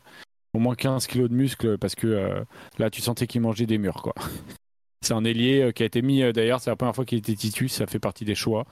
au 0.53 0.59
moins 0.59 0.75
15 0.75 1.07
kilos 1.07 1.31
de 1.31 1.35
muscle 1.35 1.79
parce 1.79 1.95
que 1.95 2.07
euh, 2.09 2.43
là, 2.79 2.91
tu 2.91 3.01
sentais 3.01 3.27
qu'il 3.29 3.41
mangeait 3.41 3.67
des 3.67 3.79
murs. 3.79 4.03
quoi. 4.03 4.15
C'est 5.05 5.15
un 5.15 5.25
ailier 5.25 5.63
euh, 5.63 5.71
qui 5.73 5.83
a 5.85 5.87
été 5.87 6.03
mis, 6.03 6.23
euh, 6.23 6.33
d'ailleurs, 6.33 6.61
c'est 6.61 6.71
la 6.71 6.77
première 6.77 6.95
fois 6.95 7.05
qu'il 7.05 7.19
était 7.19 7.35
titu. 7.35 7.69
Ça 7.69 7.87
fait 7.89 7.99
partie 7.99 8.25
des 8.25 8.37
choix 8.37 8.67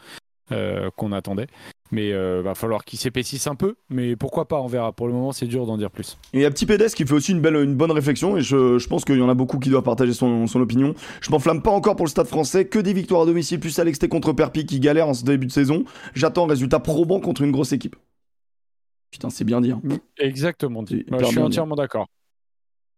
euh, 0.53 0.90
qu'on 0.96 1.12
attendait. 1.12 1.46
Mais 1.92 2.12
euh, 2.12 2.40
va 2.42 2.55
falloir 2.55 2.84
qu'il 2.84 2.98
s'épaississe 2.98 3.46
un 3.46 3.57
peu. 3.57 3.74
Mais 3.88 4.14
pourquoi 4.14 4.46
pas, 4.46 4.61
on 4.61 4.66
verra. 4.66 4.92
Pour 4.92 5.09
le 5.09 5.12
moment, 5.12 5.32
c'est 5.32 5.46
dur 5.46 5.66
d'en 5.66 5.76
dire 5.76 5.90
plus. 5.90 6.18
Et 6.32 6.38
il 6.38 6.42
y 6.42 6.44
a 6.44 6.51
Petit 6.51 6.66
Pédès 6.66 6.88
qui 6.90 7.05
fait 7.05 7.14
aussi 7.14 7.32
une, 7.32 7.40
belle, 7.40 7.57
une 7.57 7.74
bonne 7.74 7.90
réflexion 7.90 8.36
et 8.36 8.42
je, 8.42 8.78
je 8.78 8.88
pense 8.88 9.05
qu'il 9.05 9.18
y 9.18 9.22
en 9.22 9.28
a 9.28 9.34
beaucoup 9.34 9.59
qui 9.59 9.70
doivent 9.70 9.82
partager 9.82 10.12
son, 10.12 10.46
son 10.46 10.61
opinion. 10.61 10.94
Je 11.20 11.30
m'enflamme 11.30 11.62
pas 11.62 11.70
encore 11.70 11.96
pour 11.96 12.07
le 12.07 12.11
stade 12.11 12.28
français, 12.28 12.66
que 12.66 12.78
des 12.78 12.92
victoires 12.92 13.22
à 13.22 13.26
domicile 13.26 13.59
plus 13.59 13.78
à 13.78 13.84
l'exté 13.84 14.09
contre 14.09 14.32
Perpi 14.32 14.66
qui 14.66 14.78
galère 14.78 15.09
en 15.09 15.14
ce 15.14 15.24
début 15.24 15.46
de 15.46 15.53
saison. 15.53 15.84
J'attends 16.14 16.44
un 16.44 16.48
résultat 16.48 16.78
probant 16.78 17.20
contre 17.20 17.42
une 17.42 17.51
grosse 17.51 17.72
équipe. 17.72 17.96
Putain, 19.11 19.30
c'est 19.30 19.44
bien 19.44 19.61
dit. 19.61 19.72
Hein. 19.72 19.80
Exactement 20.18 20.84
dit. 20.84 21.05
Je 21.11 21.24
suis 21.24 21.38
entièrement 21.38 21.74
d'accord. 21.74 22.07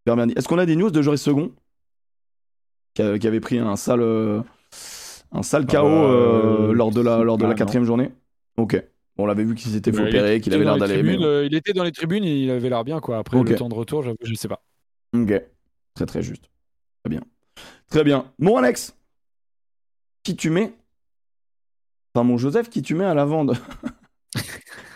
Est-ce 0.07 0.49
qu'on 0.49 0.59
a 0.59 0.67
des 0.67 0.77
news 0.77 0.91
de 0.91 1.01
Joris 1.01 1.23
Second? 1.23 1.53
Qui 2.95 3.03
avait 3.03 3.41
pris 3.41 3.59
un 3.59 3.77
sale, 3.77 4.03
euh, 4.03 4.43
un 5.33 5.43
sale 5.43 5.67
KO 5.67 5.77
Euh, 5.87 6.69
euh, 6.69 6.73
lors 6.73 6.91
de 6.91 7.01
la, 7.01 7.23
lors 7.23 7.39
de 7.39 7.45
ah, 7.45 7.49
la 7.49 7.55
non. 7.55 7.59
quatrième 7.59 7.85
journée 7.85 8.11
Ok. 8.57 8.75
Bon, 9.17 9.25
on 9.25 9.27
l'avait 9.27 9.45
vu 9.45 9.55
qu'il 9.55 9.71
s'était 9.71 9.93
fait 9.93 10.03
opérer, 10.09 10.37
il 10.37 10.41
qu'il 10.41 10.55
avait 10.55 10.65
l'air 10.65 10.77
d'aller. 10.79 11.03
mais- 11.03 11.23
euh, 11.23 11.45
il 11.47 11.55
était 11.55 11.73
dans 11.73 11.85
les 11.85 11.93
tribunes 11.93 12.25
et 12.25 12.43
il 12.43 12.51
avait 12.51 12.69
l'air 12.69 12.85
bien, 12.85 13.01
quoi. 13.01 13.19
Après, 13.19 13.43
le 13.43 13.55
temps 13.57 13.69
de 13.69 13.75
retour, 13.75 14.03
je 14.03 14.35
sais 14.35 14.49
pas. 14.49 14.63
Ok. 15.15 15.33
Très 15.95 16.07
très 16.07 16.23
juste. 16.23 16.49
Très 17.05 17.11
bien. 17.11 17.21
Très 17.91 18.05
bien. 18.05 18.25
Mon 18.39 18.57
Alex, 18.57 18.97
qui 20.23 20.35
tu 20.37 20.49
mets? 20.51 20.73
Enfin, 22.15 22.25
mon 22.25 22.39
Joseph, 22.39 22.71
qui 22.71 22.81
tu 22.83 22.95
mets 22.95 23.05
à 23.05 23.13
l'avant 23.15 23.45
de... 23.45 23.55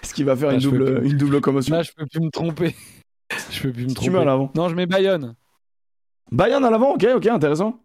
Est-ce 0.02 0.14
qu'il 0.14 0.24
va 0.24 0.36
faire 0.36 0.50
Ah, 0.50 0.54
une, 0.54 0.60
double, 0.60 1.00
plus. 1.00 1.10
une 1.10 1.16
double 1.18 1.40
commotion? 1.42 1.74
Là, 1.74 1.82
je 1.82 1.92
peux 1.92 2.06
plus 2.06 2.20
me 2.20 2.30
tromper. 2.30 2.74
je 3.50 3.62
peux 3.62 3.72
plus 3.72 3.84
me 3.84 3.88
tromper. 3.94 4.04
tu 4.04 4.10
mets 4.10 4.18
à 4.20 4.24
l'avant 4.24 4.50
Non, 4.54 4.68
je 4.70 4.74
mets 4.74 4.86
Bayonne. 4.86 5.34
Bayern 6.32 6.64
à 6.64 6.70
l'avant, 6.70 6.94
ok, 6.94 7.06
ok, 7.16 7.26
intéressant. 7.26 7.78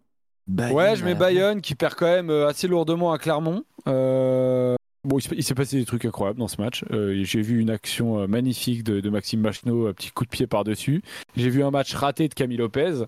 Ouais, 0.58 0.96
je 0.96 1.04
mets 1.04 1.14
Bayonne 1.14 1.60
qui 1.60 1.74
perd 1.74 1.94
quand 1.94 2.06
même 2.06 2.30
euh, 2.30 2.48
assez 2.48 2.68
lourdement 2.68 3.12
à 3.12 3.18
Clermont. 3.18 3.64
Euh, 3.88 4.76
Bon, 5.04 5.18
il 5.18 5.42
s'est- 5.42 5.54
passé 5.54 5.78
des 5.80 5.84
trucs 5.84 6.04
incroyables 6.04 6.38
dans 6.38 6.46
ce 6.46 6.60
match. 6.60 6.84
Euh, 6.92 7.24
J'ai 7.24 7.42
vu 7.42 7.58
une 7.58 7.70
action 7.70 8.20
euh, 8.20 8.28
magnifique 8.28 8.84
de, 8.84 9.00
de 9.00 9.10
Maxime 9.10 9.40
Machneau, 9.40 9.88
un 9.88 9.92
petit 9.92 10.12
coup 10.12 10.24
de 10.24 10.30
pied 10.30 10.46
par-dessus. 10.46 11.02
J'ai 11.36 11.50
vu 11.50 11.64
un 11.64 11.72
match 11.72 11.92
raté 11.94 12.28
de 12.28 12.34
Camille 12.34 12.58
Lopez. 12.58 13.02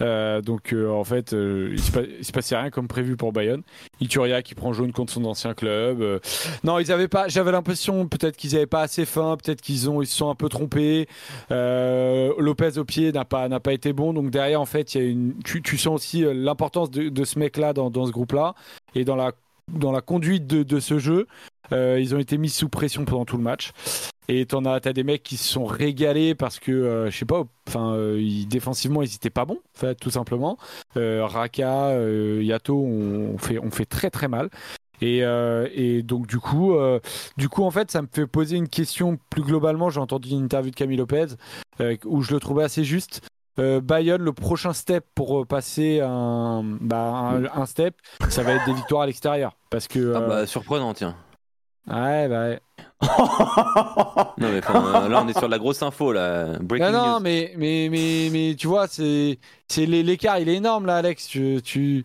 Euh, 0.00 0.40
donc, 0.40 0.72
euh, 0.72 0.88
en 0.88 1.04
fait, 1.04 1.34
euh, 1.34 1.68
il 1.72 1.80
se 1.82 1.92
se 2.22 2.32
passait 2.32 2.56
rien 2.56 2.70
comme 2.70 2.88
prévu 2.88 3.18
pour 3.18 3.30
Bayonne. 3.32 3.62
Ituria 4.00 4.40
qui 4.40 4.54
prend 4.54 4.72
jaune 4.72 4.92
contre 4.92 5.12
son 5.12 5.26
ancien 5.26 5.52
club. 5.52 6.00
Euh, 6.00 6.18
non, 6.64 6.78
ils 6.78 6.90
avaient 6.90 7.08
pas. 7.08 7.28
J'avais 7.28 7.52
l'impression 7.52 8.08
peut-être 8.08 8.38
qu'ils 8.38 8.56
avaient 8.56 8.64
pas 8.66 8.80
assez 8.80 9.04
faim, 9.04 9.36
peut-être 9.36 9.60
qu'ils 9.60 9.90
ont, 9.90 10.00
ils 10.00 10.06
se 10.06 10.16
sont 10.16 10.30
un 10.30 10.34
peu 10.34 10.48
trompés. 10.48 11.06
Lopez 11.50 12.78
au 12.78 12.84
pied 12.86 13.12
n'a 13.12 13.26
pas 13.26 13.50
n'a 13.50 13.60
pas 13.60 13.74
été 13.74 13.92
bon. 13.92 14.14
Donc 14.14 14.30
derrière, 14.30 14.62
en 14.62 14.66
fait, 14.66 14.94
il 14.94 15.02
y 15.02 15.04
a 15.04 15.08
une. 15.10 15.34
Tu, 15.44 15.60
tu 15.60 15.76
sens 15.76 15.94
aussi 15.96 16.24
l'importance 16.26 16.90
de, 16.90 17.10
de 17.10 17.24
ce 17.24 17.38
mec-là 17.38 17.74
dans, 17.74 17.90
dans 17.90 18.06
ce 18.06 18.12
groupe-là 18.12 18.54
et 18.94 19.04
dans 19.04 19.16
la 19.16 19.32
dans 19.72 19.92
la 19.92 20.00
conduite 20.00 20.46
de, 20.46 20.62
de 20.62 20.80
ce 20.80 20.98
jeu. 20.98 21.26
Euh, 21.72 21.98
ils 22.00 22.14
ont 22.14 22.18
été 22.18 22.38
mis 22.38 22.50
sous 22.50 22.68
pression 22.68 23.04
pendant 23.04 23.24
tout 23.24 23.36
le 23.36 23.42
match. 23.42 23.72
Et 24.28 24.46
t'en 24.46 24.64
as, 24.64 24.80
t'as 24.80 24.92
des 24.92 25.04
mecs 25.04 25.22
qui 25.22 25.36
se 25.36 25.52
sont 25.52 25.66
régalés 25.66 26.34
parce 26.34 26.58
que, 26.58 26.72
euh, 26.72 27.10
je 27.10 27.16
sais 27.16 27.24
pas, 27.26 27.44
enfin, 27.68 27.94
euh, 27.94 28.44
défensivement, 28.46 29.02
ils 29.02 29.14
étaient 29.14 29.30
pas 29.30 29.44
bons, 29.44 29.60
en 29.74 29.78
fait, 29.78 29.94
tout 29.96 30.10
simplement. 30.10 30.58
Raka, 30.96 31.98
Yato 32.40 32.74
ont 32.76 33.38
fait, 33.38 33.58
ont 33.58 33.70
fait 33.70 33.86
très 33.86 34.10
très 34.10 34.28
mal. 34.28 34.50
Et, 35.00 35.18
et 35.74 36.02
donc 36.02 36.26
du 36.26 36.38
coup, 36.38 36.74
du 37.36 37.48
coup, 37.48 37.62
en 37.64 37.70
fait, 37.70 37.90
ça 37.90 38.00
me 38.00 38.08
fait 38.10 38.26
poser 38.26 38.56
une 38.56 38.68
question 38.68 39.18
plus 39.28 39.42
globalement. 39.42 39.90
J'ai 39.90 40.00
entendu 40.00 40.30
une 40.30 40.44
interview 40.44 40.70
de 40.70 40.76
Camille 40.76 40.96
Lopez 40.96 41.26
où 42.04 42.22
je 42.22 42.32
le 42.32 42.40
trouvais 42.40 42.64
assez 42.64 42.84
juste. 42.84 43.20
Euh, 43.58 43.80
Bayonne, 43.80 44.22
le 44.22 44.32
prochain 44.32 44.72
step 44.72 45.04
pour 45.14 45.40
euh, 45.40 45.44
passer 45.44 46.00
un, 46.00 46.62
bah, 46.64 46.96
un, 46.96 47.44
un 47.44 47.66
step, 47.66 47.94
ça 48.28 48.42
va 48.42 48.54
être 48.54 48.64
des 48.66 48.72
victoires 48.74 49.02
à 49.02 49.06
l'extérieur. 49.06 49.56
Parce 49.70 49.86
que. 49.86 50.12
Ah 50.14 50.18
euh, 50.20 50.28
bah 50.28 50.46
surprenant, 50.46 50.92
tiens. 50.94 51.14
Ouais, 51.86 52.28
bah 52.28 52.48
ouais. 52.48 52.60
Non 54.38 54.48
mais 54.50 54.58
enfin, 54.58 55.04
euh, 55.04 55.08
là 55.08 55.22
on 55.24 55.28
est 55.28 55.32
sur 55.34 55.46
de 55.46 55.50
la 55.50 55.58
grosse 55.58 55.82
info 55.82 56.12
là. 56.12 56.58
Breaking 56.58 56.90
Non, 56.90 56.92
non, 56.98 57.12
news. 57.16 57.20
mais, 57.22 57.52
mais, 57.56 57.88
mais, 57.90 58.28
mais 58.32 58.54
tu 58.56 58.66
vois, 58.66 58.88
c'est, 58.88 59.38
c'est 59.68 59.84
l'é- 59.86 60.02
l'écart, 60.02 60.38
il 60.38 60.48
est 60.48 60.54
énorme 60.56 60.86
là, 60.86 60.96
Alex. 60.96 61.26
Tu, 61.26 61.60
tu, 61.62 62.04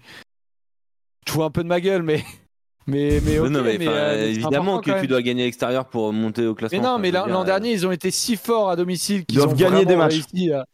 tu 1.26 1.34
vois 1.34 1.46
un 1.46 1.50
peu 1.52 1.64
de 1.64 1.70
ma 1.70 1.80
gueule, 1.80 2.04
mais, 2.04 2.24
mais, 2.88 3.22
mais, 3.24 3.40
Ouais, 3.40 3.48
ok, 3.48 3.52
non, 3.52 3.64
mais, 3.64 3.78
euh, 3.88 4.28
évidemment 4.28 4.80
que 4.82 5.00
tu 5.00 5.08
dois 5.08 5.22
gagner 5.22 5.44
à 5.44 5.46
l'extérieur 5.46 5.86
pour 5.86 6.12
monter 6.14 6.46
au 6.46 6.54
classement. 6.56 6.78
Mais 6.80 6.86
non, 6.88 7.00
mais 7.00 7.12
l'an, 7.12 7.42
euh, 7.42 7.46
dernier, 7.46 7.72
ils 7.72 7.88
ont 7.88 7.92
été 7.92 8.12
si 8.12 8.36
forts 8.36 8.70
à 8.70 8.76
domicile 8.76 9.26
qu'ils 9.26 9.38
doivent 9.38 9.54
ont 9.54 9.56
gagner 9.56 9.86
des 9.86 9.96
matchs. 9.96 10.14
réussi 10.32 10.52
à- 10.52 10.66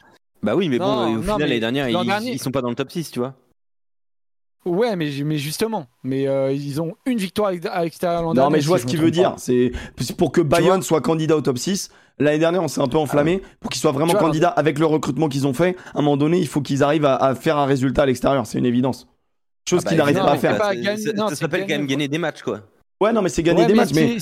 Bah 0.45 0.55
oui, 0.55 0.69
mais 0.69 0.77
Non, 0.77 0.85
bon, 0.85 1.03
au 1.05 1.15
non, 1.17 1.21
final, 1.21 1.39
l'année 1.41 1.59
dernière, 1.59 1.89
ils, 1.89 2.05
dernier- 2.05 2.31
ils 2.33 2.39
sont 2.41 2.51
pas 2.51 2.61
dans 2.61 2.69
le 2.69 2.75
top 2.75 2.91
6, 2.91 3.11
tu 3.11 3.19
vois. 3.19 3.33
Ouais, 4.65 4.95
mais, 4.95 5.11
mais 5.23 5.37
justement, 5.37 5.85
mais 6.03 6.27
euh, 6.27 6.51
ils 6.51 6.81
ont 6.81 6.95
une 7.05 7.19
victoire 7.19 7.51
à 7.71 7.83
l'extérieur 7.83 8.21
l'an 8.23 8.29
Non, 8.29 8.33
dernier. 8.33 8.53
mais 8.53 8.61
je 8.61 8.67
vois 8.67 8.77
si 8.79 8.83
ce 8.83 8.87
qu'il 8.87 8.99
veut 8.99 9.11
dire. 9.11 9.33
C'est 9.37 9.71
pour 10.17 10.31
que 10.31 10.41
Bayonne 10.41 10.81
soit 10.81 11.01
candidat 11.01 11.35
au 11.37 11.41
top 11.41 11.57
6. 11.59 11.89
L'année 12.17 12.39
dernière, 12.39 12.63
on 12.63 12.67
s'est 12.67 12.81
un 12.81 12.87
peu 12.87 12.97
enflammé. 12.97 13.41
Pour 13.59 13.69
qu'ils 13.69 13.79
soient 13.81 13.91
vraiment 13.91 14.13
vois, 14.13 14.21
candidats 14.21 14.49
avec 14.49 14.79
le 14.79 14.85
recrutement 14.87 15.29
qu'ils 15.29 15.45
ont 15.45 15.53
fait, 15.53 15.75
à 15.93 15.99
un 15.99 16.01
moment 16.01 16.17
donné, 16.17 16.39
il 16.39 16.47
faut 16.47 16.61
qu'ils 16.61 16.81
arrivent 16.81 17.05
à, 17.05 17.15
à 17.15 17.35
faire 17.35 17.57
un 17.57 17.65
résultat 17.65 18.03
à 18.03 18.05
l'extérieur. 18.07 18.47
C'est 18.47 18.57
une 18.57 18.65
évidence. 18.65 19.07
Chose 19.69 19.81
Ah 19.81 19.83
bah, 19.83 19.89
qu'il 19.89 19.97
n'arrive 19.97 20.15
évidemment, 20.17 20.31
pas 20.31 20.35
à 20.35 20.37
faire. 20.39 20.57
pas 20.57 20.75
gagner- 20.75 21.13
non, 21.13 21.27
Ça 21.29 21.35
s'appelle 21.35 21.61
quand 21.61 21.67
gagner, 21.67 21.77
même 21.79 21.87
gagner 21.87 22.07
des 22.07 22.17
matchs, 22.17 22.41
quoi. 22.41 22.61
Ouais, 23.01 23.11
non, 23.13 23.21
mais 23.21 23.29
c'est 23.29 23.43
gagner 23.43 23.61
Ouais, 23.61 23.67
des 23.67 23.73
mais 23.73 23.79
matchs. 23.81 23.93
Mais 23.93 24.17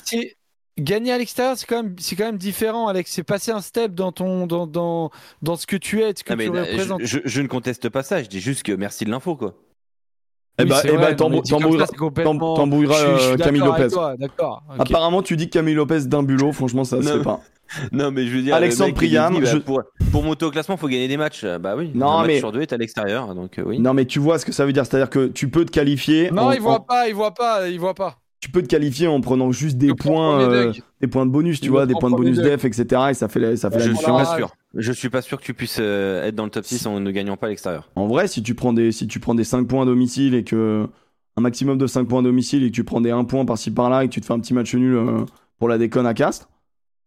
Gagner 0.79 1.11
à 1.11 1.17
l'extérieur, 1.19 1.55
c'est 1.57 1.67
quand 1.67 1.83
même, 1.83 1.95
c'est 1.99 2.15
quand 2.15 2.25
même 2.25 2.37
différent, 2.37 2.87
Alex. 2.87 3.11
C'est 3.11 3.23
passer 3.23 3.51
un 3.51 3.61
step 3.61 3.93
dans 3.93 4.11
ton, 4.11 4.47
dans, 4.47 4.65
dans, 4.65 5.11
dans 5.43 5.55
ce 5.55 5.67
que 5.67 5.75
tu 5.75 6.01
es, 6.01 6.13
ce 6.17 6.23
que 6.23 6.33
Ah, 6.33 6.35
mais 6.35 6.45
tu 6.45 6.49
représentes. 6.49 7.01
je, 7.03 7.19
je- 7.19 7.21
je 7.25 7.41
ne 7.41 7.47
conteste 7.47 7.89
pas 7.89 8.01
ça, 8.01 8.23
je 8.23 8.27
dis 8.27 8.39
juste 8.39 8.63
que 8.63 8.71
merci 8.71 9.05
de 9.05 9.11
l'info, 9.11 9.35
quoi. 9.35 9.53
eh 10.57 10.63
Oui, 10.63 10.69
bah, 10.69 10.79
c'est 10.81 10.89
eh 10.91 10.97
bah, 10.97 11.13
t'embrouilleras- 11.13 11.85
c'est 11.85 13.33
euh, 13.33 13.37
Camille 13.37 13.59
d'accord 13.61 13.75
avec 13.75 13.83
Lopez. 13.83 13.93
toi, 13.93 14.15
D'accord. 14.17 14.63
ok. 14.69 14.81
Apparemment, 14.81 15.21
tu 15.21 15.37
dis 15.37 15.47
que 15.47 15.53
Camille 15.53 15.75
Lopez 15.75 16.01
d'un 16.05 16.23
bulot. 16.23 16.51
Franchement, 16.53 16.83
ça 16.83 16.99
fait 17.01 17.21
pas. 17.21 17.39
Non, 17.91 18.11
mais 18.11 18.27
je 18.27 18.35
veux 18.35 18.41
dire, 18.43 18.53
Alexandre 18.55 18.93
Priam, 18.93 19.33
dit, 19.33 19.41
bah, 19.41 19.49
je- 19.51 19.57
pour, 19.57 19.81
pour 20.11 20.21
monter 20.21 20.45
au 20.45 20.51
classement, 20.51 20.75
faut 20.77 20.87
gagner 20.89 21.07
des 21.07 21.17
matchs. 21.17 21.45
Bah 21.45 21.75
oui, 21.77 21.91
Non, 21.95 22.09
un 22.11 22.17
match 22.19 22.27
mais- 22.27 22.39
sur 22.39 22.51
deux 22.51 22.61
est 22.61 22.73
à 22.73 22.77
l'extérieur, 22.77 23.33
donc 23.33 23.57
euh, 23.57 23.63
oui. 23.65 23.79
Non, 23.79 23.93
mais 23.93 24.05
tu 24.05 24.19
vois 24.19 24.37
ce 24.37 24.45
que 24.45 24.51
ça 24.51 24.65
veut 24.65 24.73
dire. 24.73 24.85
C'est-à-dire 24.85 25.09
que 25.09 25.27
tu 25.27 25.49
peux 25.49 25.65
te 25.65 25.71
qualifier. 25.71 26.29
Non, 26.29 26.43
en- 26.43 26.51
il 26.51 26.59
voit 26.61 26.85
pas, 26.85 27.07
il 27.07 27.15
voit 27.15 27.33
pas, 27.33 27.67
il 27.69 27.79
voit 27.79 27.93
pas. 27.95 28.17
Tu 28.43 28.49
peux 28.49 28.61
te 28.61 28.67
qualifier 28.67 29.07
en 29.07 29.21
prenant 29.21 29.53
juste 29.53 29.77
des 29.77 29.87
Le 29.87 29.95
points, 29.95 30.41
euh, 30.41 30.73
des 30.99 31.07
points 31.07 31.25
de 31.25 31.31
bonus, 31.31 31.61
tu 31.61 31.69
vois, 31.69 31.85
des 31.85 31.93
points 31.93 32.11
de 32.11 32.15
bonus 32.17 32.39
def, 32.39 32.65
etc. 32.65 33.03
Et 33.11 33.13
ça 33.13 33.29
fait 33.29 33.39
la, 33.39 33.55
ça 33.55 33.71
fait 33.71 33.79
la 33.79 33.85
Je 33.85 33.93
suis 33.93 34.05
pas 34.05 34.35
sûr. 34.35 34.53
Je 34.73 34.91
suis 34.91 35.09
pas 35.09 35.21
sûr 35.21 35.39
que 35.39 35.45
tu 35.45 35.53
puisses 35.53 35.77
euh, 35.79 36.25
être 36.25 36.35
dans 36.35 36.43
le 36.43 36.49
top 36.49 36.65
6 36.65 36.85
en 36.87 36.99
ne 36.99 37.11
gagnant 37.11 37.37
pas 37.37 37.47
à 37.47 37.51
l'extérieur. 37.51 37.89
En 37.95 38.05
vrai, 38.05 38.27
si 38.27 38.43
tu 38.43 38.53
prends 38.53 38.73
des, 38.73 38.91
si 38.91 39.07
tu 39.07 39.21
prends 39.21 39.33
des 39.33 39.45
5 39.45 39.65
points 39.65 39.83
à 39.83 39.85
domicile 39.85 40.35
et 40.35 40.43
que 40.43 40.85
un 41.37 41.41
maximum 41.41 41.77
de 41.77 41.87
5 41.87 42.05
points 42.05 42.19
à 42.19 42.23
domicile 42.23 42.63
et 42.65 42.69
que 42.69 42.75
tu 42.75 42.83
prends 42.83 42.99
des 42.99 43.11
1 43.11 43.23
point 43.23 43.45
par-ci 43.45 43.71
par-là 43.71 44.03
et 44.03 44.09
que 44.09 44.13
tu 44.13 44.19
te 44.19 44.25
fais 44.25 44.33
un 44.33 44.41
petit 44.41 44.53
match 44.53 44.75
nul 44.75 44.93
euh, 44.93 45.25
pour 45.57 45.69
la 45.69 45.77
déconne 45.77 46.05
à 46.05 46.13
Castres, 46.13 46.49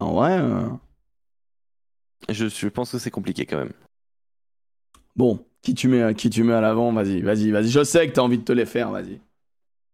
en 0.01 0.15
vrai, 0.15 0.39
euh, 0.41 0.63
Je, 2.31 2.47
je 2.49 2.69
pense 2.69 2.93
que 2.93 2.99
c'est 2.99 3.11
compliqué 3.11 3.45
quand 3.45 3.59
même. 3.59 3.73
bon, 5.17 5.45
qui 5.61 5.75
tu 5.75 5.89
mets, 5.89 6.15
qui 6.15 6.31
tu 6.31 6.45
mets 6.45 6.55
à 6.55 6.63
l'avant, 6.63 6.95
vas-y, 6.95 7.21
vas-y, 7.21 7.51
vas-y. 7.51 7.69
Je 7.69 7.85
sais 7.85 8.09
que 8.09 8.15
t'as 8.15 8.23
envie 8.23 8.39
de 8.39 8.45
te 8.45 8.53
les 8.53 8.65
faire, 8.65 8.91
vas-y. 8.91 9.21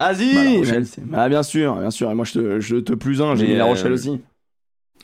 Bah, 0.03 0.59
Rochelle. 0.59 0.83
vas-y. 0.85 1.01
Bah, 1.05 1.29
bien 1.29 1.43
sûr, 1.43 1.77
bien 1.77 1.91
sûr. 1.91 2.11
Et 2.11 2.15
moi, 2.15 2.25
je 2.25 2.33
te, 2.33 2.61
je 2.61 2.77
te 2.77 2.93
plus 2.93 3.23
un, 3.23 3.37
j'ai 3.37 3.47
mis 3.47 3.55
la 3.55 3.65
euh, 3.65 3.69
Rochelle 3.69 3.93
aussi. 3.93 4.21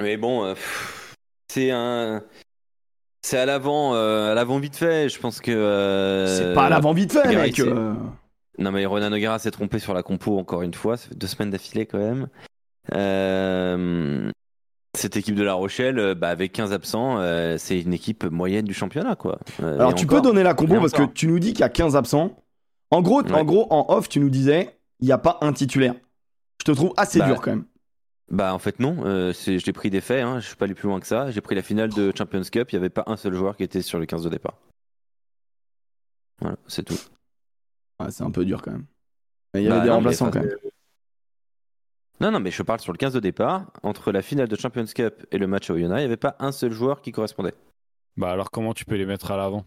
Mais 0.01 0.17
bon, 0.17 0.45
euh, 0.45 0.55
c'est 1.49 1.71
un. 1.71 2.23
C'est 3.23 3.39
à 3.39 3.47
l'avant, 3.47 3.95
euh, 3.95 4.33
à 4.33 4.35
l'avant 4.35 4.59
vite 4.59 4.77
fait. 4.77 5.09
Je 5.09 5.19
pense 5.19 5.41
que. 5.41 6.25
C'est 6.29 6.55
pas 6.55 6.67
à 6.67 6.69
l'avant 6.69 6.93
vite 6.93 7.13
fait, 7.13 7.35
mec. 7.35 7.61
Non, 8.61 8.73
mais 8.73 8.85
Ronan 8.87 9.13
O'Gara 9.13 9.39
s'est 9.39 9.53
trompé 9.53 9.79
sur 9.79 9.95
la 9.95 10.03
compo 10.03 10.37
encore 10.37 10.63
une 10.63 10.75
fois. 10.75 10.97
Ça 10.97 11.09
fait 11.09 11.15
deux 11.15 11.29
semaines 11.29 11.51
d'affilée 11.51 11.87
quand 11.87 11.99
même. 11.99 12.27
Cette 14.97 15.17
équipe 15.17 15.37
de 15.37 15.45
La 15.45 15.55
Rochelle, 15.55 16.17
bah, 16.17 16.29
avec 16.29 16.51
15 16.53 16.73
absents, 16.73 17.21
c'est 17.57 17.81
une 17.81 17.93
équipe 17.93 18.25
moyenne 18.25 18.65
du 18.65 18.75
championnat, 18.75 19.15
quoi. 19.15 19.39
Alors, 19.63 19.95
tu 19.95 20.07
encore. 20.07 20.23
peux 20.23 20.29
donner 20.29 20.43
la 20.43 20.55
combo 20.55 20.75
Et 20.75 20.79
parce 20.79 20.93
que 20.93 21.05
tu 21.05 21.29
nous 21.29 21.39
dis 21.39 21.53
qu'il 21.53 21.61
y 21.61 21.65
a 21.65 21.69
15 21.69 21.95
absents. 21.95 22.33
En 22.91 23.03
gros, 23.03 23.23
en 23.23 23.45
gros, 23.45 23.67
en 23.71 23.85
off, 23.91 24.09
tu 24.09 24.19
nous 24.19 24.31
disais, 24.31 24.78
il 25.01 25.07
n'y 25.07 25.13
a 25.13 25.19
pas 25.19 25.39
un 25.43 25.53
titulaire. 25.53 25.95
Je 26.61 26.65
te 26.65 26.73
trouve 26.73 26.93
assez 26.97 27.19
Bah, 27.19 27.27
dur 27.27 27.41
quand 27.41 27.51
même. 27.51 27.65
Bah 28.31 28.53
en 28.53 28.59
fait 28.59 28.79
non, 28.79 29.05
euh, 29.07 29.33
l'ai 29.47 29.73
pris 29.73 29.89
des 29.91 30.03
faits, 30.03 30.23
hein, 30.23 30.39
je 30.41 30.47
suis 30.49 30.57
pas 30.57 30.67
allé 30.67 30.75
plus 30.75 30.89
loin 30.89 31.01
que 31.01 31.07
ça. 31.07 31.31
J'ai 31.31 31.41
pris 31.41 31.55
la 31.55 31.63
finale 31.63 31.91
de 31.95 32.13
Champions 32.17 32.43
Cup, 32.43 32.71
il 32.73 32.75
n'y 32.75 32.79
avait 32.79 32.91
pas 32.91 33.05
un 33.07 33.17
seul 33.17 33.35
joueur 33.35 33.57
qui 33.57 33.63
était 33.63 33.81
sur 33.83 33.99
le 33.99 34.07
15 34.07 34.25
de 34.25 34.29
départ. 34.29 34.59
Voilà, 36.41 36.57
c'est 36.67 36.85
tout. 36.85 36.99
Ouais, 38.01 38.11
c'est 38.11 38.23
un 38.25 38.31
peu 38.31 38.45
dur 38.45 38.61
quand 38.63 38.73
même. 38.73 38.85
Mais 39.55 39.63
il 39.63 39.65
y 39.65 39.69
avait 39.69 39.79
Bah, 39.79 39.85
des 39.85 39.89
non, 39.91 39.97
remplaçants 39.97 40.31
quand 40.31 40.41
même. 40.41 40.55
Non, 42.21 42.33
non, 42.33 42.41
mais 42.41 42.51
je 42.51 42.63
parle 42.63 42.81
sur 42.81 42.93
le 42.93 42.99
15 42.99 43.15
de 43.15 43.21
départ. 43.21 43.73
Entre 43.83 44.13
la 44.13 44.23
finale 44.23 44.49
de 44.49 44.57
Champions 44.57 44.85
Cup 44.87 45.27
et 45.31 45.39
le 45.39 45.47
match 45.47 45.71
à 45.71 45.75
Oyonnax, 45.75 45.99
il 46.01 46.03
n'y 46.03 46.07
avait 46.07 46.17
pas 46.17 46.37
un 46.41 46.53
seul 46.53 46.73
joueur 46.73 47.01
qui 47.01 47.13
correspondait. 47.13 47.55
Bah 48.17 48.31
alors 48.31 48.51
comment 48.51 48.75
tu 48.75 48.85
peux 48.85 48.97
les 48.97 49.07
mettre 49.07 49.31
à 49.31 49.37
l'avant? 49.37 49.65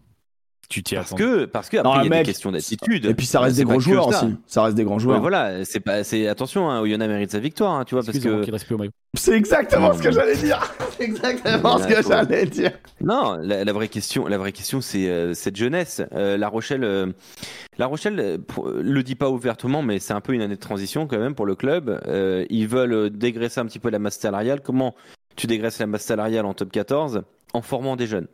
Tu 0.72 0.82
t'y 0.82 0.94
Parce 0.94 1.08
attends. 1.08 1.16
que, 1.16 1.44
parce 1.44 1.68
que 1.68 1.76
Non, 1.76 1.90
après, 1.90 2.00
il 2.00 2.04
y 2.04 2.06
a 2.06 2.10
mec, 2.10 2.24
des 2.24 2.32
questions 2.32 2.50
d'attitude. 2.50 3.04
Et 3.04 3.12
puis 3.12 3.26
ça 3.26 3.40
reste 3.40 3.58
des 3.58 3.64
gros 3.64 3.78
joueurs 3.78 4.10
ça. 4.10 4.24
aussi. 4.24 4.34
Ça 4.46 4.62
reste 4.62 4.74
des 4.74 4.84
grands 4.84 4.94
Ouais, 4.94 5.00
joueurs. 5.00 5.20
voilà, 5.20 5.66
c'est 5.66 5.80
pas, 5.80 6.02
c'est 6.02 6.26
attention, 6.28 6.70
hein, 6.70 6.80
Oyonnax 6.80 7.08
mérite 7.10 7.30
sa 7.30 7.40
victoire, 7.40 7.72
hein, 7.72 7.84
tu 7.84 7.94
vois, 7.94 8.02
parce 8.02 8.18
que 8.18 8.42
qu'il 8.42 8.50
reste 8.52 8.64
plus 8.64 8.74
au 8.74 8.78
maillot. 8.78 8.90
C'est 9.14 9.32
exactement 9.36 9.88
Non, 9.88 9.92
ce 9.94 9.98
que 10.02 10.08
mais- 10.08 10.14
j'allais 10.14 10.36
dire. 10.36 10.60
C'est 10.96 11.04
exactement 11.04 11.76
ce 11.78 11.86
que 11.86 12.02
j'allais 12.02 12.46
dire. 12.46 12.70
Non, 13.02 13.36
la, 13.42 13.64
la 13.64 13.72
vraie 13.74 13.88
question, 13.88 14.26
la 14.26 14.38
vraie 14.38 14.52
question, 14.52 14.80
c'est 14.80 15.08
euh, 15.10 15.34
cette 15.34 15.56
jeunesse. 15.56 16.00
Euh, 16.14 16.36
la 16.38 16.48
Rochelle, 16.48 16.84
euh, 16.84 17.06
La 17.78 17.86
Rochelle 17.86 18.38
pour- 18.46 18.68
le 18.68 19.02
dit 19.02 19.14
pas 19.14 19.28
ouvertement, 19.28 19.82
mais 19.82 19.98
c'est 19.98 20.12
un 20.14 20.20
peu 20.22 20.32
une 20.32 20.40
année 20.42 20.54
de 20.54 20.60
transition 20.60 21.06
quand 21.06 21.18
même 21.18 21.34
pour 21.34 21.44
le 21.46 21.54
club. 21.54 22.00
Euh, 22.06 22.46
ils 22.50 22.66
veulent 22.68 23.10
dégraisser 23.10 23.60
un 23.60 23.66
petit 23.66 23.78
peu 23.78 23.90
la 23.90 23.98
masse 23.98 24.18
salariale. 24.18 24.60
Comment 24.62 24.94
tu 25.36 25.46
dégraisses 25.46 25.78
la 25.78 25.86
masse 25.86 26.04
salariale 26.04 26.44
en 26.46 26.54
top 26.54 26.70
14 26.72 27.22
En 27.52 27.60
formant 27.62 27.96
des 27.96 28.06
jeunes. 28.06 28.28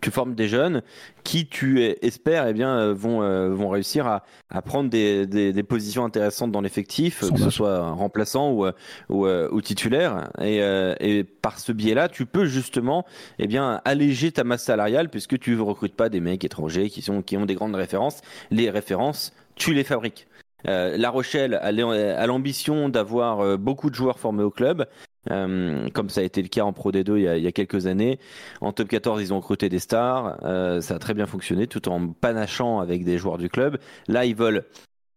Tu 0.00 0.12
formes 0.12 0.36
des 0.36 0.46
jeunes 0.46 0.82
qui, 1.24 1.48
tu 1.48 1.82
es- 1.82 1.98
espères, 2.02 2.46
eh 2.46 2.52
bien, 2.52 2.78
euh, 2.78 2.94
vont, 2.94 3.22
euh, 3.22 3.48
vont 3.48 3.68
réussir 3.68 4.06
à, 4.06 4.22
à 4.48 4.62
prendre 4.62 4.88
des, 4.88 5.26
des- 5.26 5.52
des 5.52 5.62
positions 5.64 6.04
intéressantes 6.04 6.52
dans 6.52 6.60
l'effectif, 6.60 7.20
que 7.28 7.38
ce 7.38 7.50
soit 7.50 7.90
remplaçant 7.90 8.52
ou, 8.52 8.66
euh, 8.66 8.72
ou, 9.08 9.26
euh, 9.26 9.48
ou 9.50 9.60
titulaire. 9.60 10.30
Et, 10.40 10.62
euh, 10.62 10.94
et 11.00 11.24
par 11.24 11.58
ce 11.58 11.72
biais-là, 11.72 12.08
tu 12.08 12.24
peux 12.24 12.44
justement 12.44 13.04
eh 13.40 13.48
bien, 13.48 13.80
alléger 13.84 14.30
ta 14.30 14.44
masse 14.44 14.62
salariale 14.62 15.08
puisque 15.08 15.38
tu 15.40 15.56
ne 15.56 15.60
recrutes 15.60 15.96
pas 15.96 16.08
des 16.08 16.20
mecs 16.20 16.44
étrangers 16.44 16.88
qui, 16.88 17.02
sont, 17.02 17.20
qui 17.20 17.36
ont 17.36 17.44
des 17.46 17.56
grandes 17.56 17.74
références. 17.74 18.20
Les 18.52 18.70
références, 18.70 19.32
tu 19.56 19.74
les 19.74 19.82
fabriques. 19.84 20.28
Euh, 20.68 20.96
la 20.98 21.10
Rochelle 21.10 21.54
a 21.54 21.72
l'am- 21.72 21.90
a 21.90 22.26
l'ambition 22.26 22.90
d'avoir 22.90 23.58
beaucoup 23.58 23.90
de 23.90 23.94
joueurs 23.96 24.20
formés 24.20 24.42
au 24.44 24.50
club, 24.50 24.86
euh, 25.30 25.88
comme 25.92 26.08
ça 26.08 26.22
a 26.22 26.24
été 26.24 26.40
le 26.40 26.48
cas 26.48 26.62
en 26.62 26.72
Pro 26.72 26.92
D2 26.92 27.16
il 27.16 27.42
y 27.42 27.46
a, 27.46 27.52
quelques 27.52 27.86
années. 27.86 28.18
En 28.60 28.72
Top 28.72 28.88
14, 28.88 29.20
ils 29.20 29.32
ont 29.32 29.40
recruté 29.40 29.68
des 29.68 29.78
stars, 29.78 30.38
euh, 30.44 30.80
ça 30.80 30.94
a 30.94 30.98
très 30.98 31.14
bien 31.14 31.26
fonctionné 31.26 31.66
tout 31.66 31.88
en 31.88 32.08
panachant 32.08 32.80
avec 32.80 33.04
des 33.04 33.18
joueurs 33.18 33.38
du 33.38 33.48
club. 33.48 33.78
Là, 34.08 34.24
ils 34.24 34.34
veulent 34.34 34.64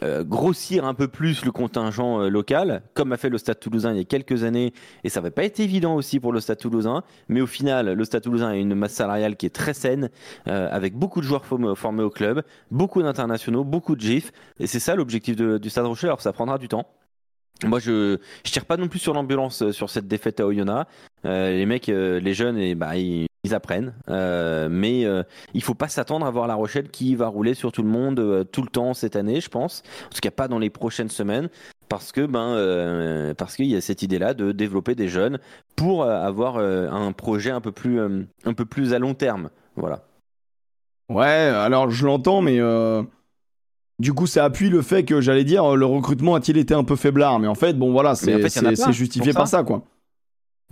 euh, 0.01 0.23
grossir 0.23 0.85
un 0.85 0.93
peu 0.93 1.07
plus 1.07 1.45
le 1.45 1.51
contingent 1.51 2.27
local, 2.27 2.83
comme 2.95 3.13
a 3.13 3.17
fait 3.17 3.29
le 3.29 3.37
Stade 3.37 3.59
Toulousain 3.59 3.93
il 3.93 3.97
y 3.97 4.01
a 4.01 4.03
quelques 4.03 4.43
années, 4.43 4.73
et 5.03 5.09
ça 5.09 5.21
n'avait 5.21 5.31
pas 5.31 5.45
été 5.45 5.63
évident 5.63 5.95
aussi 5.95 6.19
pour 6.19 6.33
le 6.33 6.41
Stade 6.41 6.57
Toulousain, 6.57 7.03
mais 7.29 7.39
au 7.39 7.47
final, 7.47 7.93
le 7.93 8.03
Stade 8.03 8.23
Toulousain 8.23 8.49
a 8.49 8.55
une 8.55 8.75
masse 8.75 8.93
salariale 8.93 9.37
qui 9.37 9.45
est 9.45 9.55
très 9.55 9.73
saine, 9.73 10.09
avec 10.45 10.95
beaucoup 10.95 11.21
de 11.21 11.25
joueurs 11.25 11.45
formés, 11.45 11.73
formés 11.75 12.03
au 12.03 12.09
club, 12.09 12.41
beaucoup 12.71 13.01
d'internationaux, 13.01 13.63
beaucoup 13.63 13.95
de 13.95 14.01
GIF, 14.01 14.31
et 14.59 14.67
c'est 14.67 14.79
ça 14.79 14.95
l'objectif 14.95 15.35
du 15.35 15.69
Stade 15.69 15.85
Rocher, 15.85 16.07
alors 16.07 16.21
ça 16.21 16.33
prendra 16.33 16.57
du 16.57 16.67
temps. 16.67 16.87
Moi, 17.65 17.79
je 17.79 18.17
tire 18.43 18.65
pas 18.65 18.77
non 18.77 18.87
plus 18.87 18.99
sur 18.99 19.13
l'ambulance 19.13 19.61
euh, 19.61 19.71
sur 19.71 19.89
cette 19.89 20.07
défaite 20.07 20.39
à 20.39 20.45
Oyonnax. 20.45 20.89
Euh, 21.25 21.51
les 21.51 21.65
mecs, 21.65 21.89
euh, 21.89 22.19
les 22.19 22.33
jeunes, 22.33 22.57
et 22.57 22.75
bah, 22.75 22.97
ils, 22.97 23.27
ils 23.43 23.53
apprennent. 23.53 23.93
Mais 24.07 25.05
il 25.53 25.63
faut 25.63 25.73
pas 25.73 25.87
s'attendre 25.87 26.25
à 26.25 26.31
voir 26.31 26.47
La 26.47 26.55
Rochelle 26.55 26.89
qui 26.89 27.15
va 27.15 27.27
rouler 27.27 27.53
sur 27.53 27.71
tout 27.71 27.83
le 27.83 27.89
monde 27.89 28.47
tout 28.51 28.61
le 28.61 28.67
temps 28.67 28.93
cette 28.93 29.15
année, 29.15 29.41
je 29.41 29.49
pense. 29.49 29.83
En 30.05 30.09
tout 30.09 30.19
cas, 30.21 30.31
pas 30.31 30.47
dans 30.47 30.59
les 30.59 30.69
prochaines 30.69 31.09
semaines, 31.09 31.49
parce 31.89 32.11
que 32.11 32.25
ben 32.25 33.33
parce 33.35 33.55
qu'il 33.55 33.67
y 33.67 33.75
a 33.75 33.81
cette 33.81 34.01
idée-là 34.01 34.33
de 34.33 34.51
développer 34.51 34.95
des 34.95 35.09
jeunes 35.09 35.39
pour 35.75 36.05
avoir 36.05 36.57
un 36.57 37.11
projet 37.11 37.51
un 37.51 37.61
peu 37.61 37.71
plus 37.71 37.99
un 37.99 38.53
peu 38.53 38.65
plus 38.65 38.93
à 38.93 38.99
long 38.99 39.13
terme. 39.13 39.49
Voilà. 39.75 40.05
Ouais, 41.09 41.25
alors 41.25 41.89
je 41.91 42.05
l'entends, 42.05 42.41
mais 42.41 42.59
du 43.99 44.13
coup, 44.13 44.27
ça 44.27 44.45
appuie 44.45 44.69
le 44.69 44.81
fait 44.81 45.03
que 45.03 45.21
j'allais 45.21 45.43
dire 45.43 45.75
le 45.75 45.85
recrutement 45.85 46.35
a-t-il 46.35 46.57
été 46.57 46.73
un 46.73 46.83
peu 46.83 46.95
faiblard? 46.95 47.39
Mais 47.39 47.47
en 47.47 47.55
fait, 47.55 47.73
bon, 47.77 47.91
voilà, 47.91 48.15
c'est 48.15 48.33
en 48.35 48.39
fait, 48.39 48.91
justifié 48.91 49.33
par 49.33 49.47
ça. 49.47 49.59
ça, 49.59 49.63
quoi. 49.63 49.83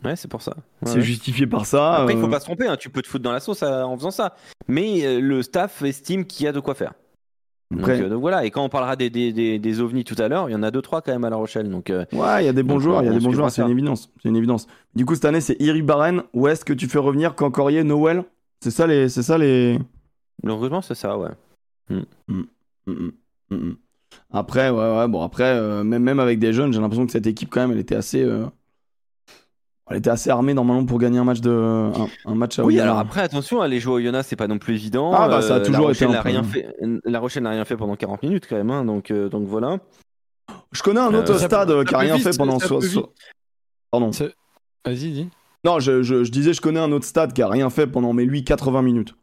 Ouais, 0.03 0.15
c'est 0.15 0.28
pour 0.28 0.41
ça. 0.41 0.55
Ouais, 0.57 0.63
C'est 0.89 0.95
ouais. 0.95 1.01
justifié 1.01 1.45
par 1.45 1.65
ça. 1.65 1.93
Après, 1.97 2.13
il 2.13 2.19
faut 2.19 2.26
euh, 2.26 2.30
pas 2.32 2.39
se 2.39 2.45
tromper. 2.45 2.67
hein, 2.67 2.76
Tu 2.78 2.89
peux 2.89 3.01
te 3.03 3.07
foutre 3.07 3.24
dans 3.24 3.32
la 3.34 3.39
sauce 3.39 3.61
euh, 3.61 3.84
en 3.84 3.95
faisant 3.97 4.09
ça. 4.09 4.36
Mais 4.67 5.05
euh, 5.05 5.19
le 5.19 5.43
staff 5.43 5.84
estime 5.84 6.26
qu'il 6.26 6.45
y 6.45 6.47
a 6.47 6.51
de 6.51 6.59
quoi 6.59 6.74
faire. 6.74 6.93
Donc, 7.69 7.88
euh, 7.88 8.15
voilà, 8.15 8.43
et 8.43 8.51
quand 8.51 8.65
on 8.65 8.69
parlera 8.69 8.97
des, 8.97 9.09
des, 9.09 9.32
des, 9.32 9.57
des 9.57 9.80
ovnis 9.80 10.03
tout 10.03 10.15
à 10.17 10.28
l'heure, 10.28 10.49
il 10.49 10.51
y 10.51 10.55
en 10.55 10.63
a 10.63 10.72
deux 10.72 10.82
trois 10.82 11.01
quand 11.01 11.13
même 11.13 11.24
à 11.24 11.30
La 11.30 11.38
Rochelle. 11.38 11.69
Donc 11.69 11.89
euh, 11.89 12.03
Ouais, 12.11 12.43
il 12.43 12.45
y 12.45 12.49
a 12.49 12.53
des 12.53 12.63
bons 12.63 12.80
joueurs, 12.80 13.01
il 13.01 13.05
y 13.05 13.09
a 13.09 13.13
des 13.13 13.19
bons 13.19 13.32
joueurs, 13.32 13.49
c'est 13.49 13.61
une 13.61 13.69
évidence. 13.69 14.09
C'est 14.22 14.28
une 14.28 14.36
évidence. 14.36 14.67
Du 14.93 15.05
coup, 15.05 15.15
cette 15.15 15.24
année, 15.26 15.39
c'est 15.39 15.55
Iri 15.61 15.82
Barren, 15.82 16.24
West 16.34 16.65
que 16.65 16.74
tu 16.74 16.88
fais 16.88 16.99
revenir, 16.99 17.34
Cancorier, 17.36 17.84
Noël? 17.86 18.26
C'est 18.59 18.72
ça 18.72 18.88
les. 18.88 19.07
C'est 19.07 19.24
ça 19.24 19.38
les. 19.38 19.80
le 20.43 20.51
recrutement, 20.53 20.82
c'est 20.82 20.95
ça, 20.95 21.17
ouais. 21.17 21.30
Mm, 21.89 22.01
mm, 22.28 22.43
mm, 22.88 23.12
mm. 23.52 23.76
Après, 24.32 24.70
ouais, 24.70 24.98
ouais, 24.98 25.08
bon, 25.08 25.22
après, 25.22 25.44
euh, 25.56 25.84
même, 25.84 26.04
même 26.04 26.20
avec 26.20 26.40
des 26.40 26.52
jeunes, 26.54 26.74
j'ai 26.74 26.80
l'impression 26.82 27.06
que 27.06 27.12
cette 27.12 27.28
équipe, 27.28 27.50
quand 27.50 27.62
même, 27.62 27.72
elle 27.72 27.80
était 27.80 27.96
assez. 27.96 28.22
euh, 28.24 28.46
Elle 29.90 29.98
était 29.98 30.10
assez 30.10 30.30
armée 30.30 30.54
normalement 30.54 30.86
pour 30.86 31.00
gagner 31.00 31.18
un 31.20 31.24
match 31.24 31.42
de 31.42 31.50
un, 31.52 32.08
un 32.26 32.36
match 32.36 32.60
à 32.60 32.64
Oui, 32.64 32.74
Oyonnax. 32.76 32.84
alors 32.84 32.98
après, 33.00 33.22
attention, 33.22 33.62
aller 33.62 33.80
jouer 33.80 33.94
au 33.96 34.00
Yona, 34.00 34.24
c'est 34.24 34.36
pas 34.38 34.48
non 34.48 34.58
plus 34.58 34.74
évident. 34.76 35.12
Ah, 35.14 35.28
bah, 35.28 35.42
ça 35.42 35.56
a 35.56 35.60
Euh, 35.60 35.66
toujours 35.66 35.88
la 35.88 35.94
été 35.94 36.06
Rochelle 36.06 36.18
un 36.18 36.22
rien 36.22 36.44
fait. 36.44 36.68
La 37.06 37.20
Rochelle 37.20 37.44
n'a 37.44 37.50
rien 37.52 37.66
fait 37.66 37.76
pendant 37.78 37.96
40 37.96 38.24
minutes 38.24 38.46
quand 38.50 38.56
même, 38.56 38.72
hein, 38.72 38.86
donc, 38.86 39.12
euh, 39.12 39.28
donc 39.30 39.48
voilà. 39.48 39.80
Je 40.72 40.82
connais 40.84 41.00
un 41.02 41.14
autre 41.14 41.34
Euh, 41.34 41.38
stade 41.38 41.86
qui 41.86 41.96
a 41.96 41.98
rien 41.98 42.16
vite, 42.16 42.24
fait 42.24 42.38
pendant 42.38 42.60
so-. 42.60 42.80
Pardon. 43.92 44.12
Vas-y, 44.86 44.96
dis. 45.12 45.30
Non, 45.66 45.80
je, 45.80 46.02
je, 46.04 46.24
je 46.24 46.32
disais, 46.32 46.54
je 46.54 46.62
connais 46.62 46.80
un 46.80 46.92
autre 46.92 47.06
stade 47.06 47.34
qui 47.34 47.42
a 47.42 47.48
rien 47.48 47.70
fait 47.70 47.86
pendant, 47.88 48.14
mais 48.14 48.26
lui, 48.26 48.44
80 48.44 48.82
minutes. 48.82 49.14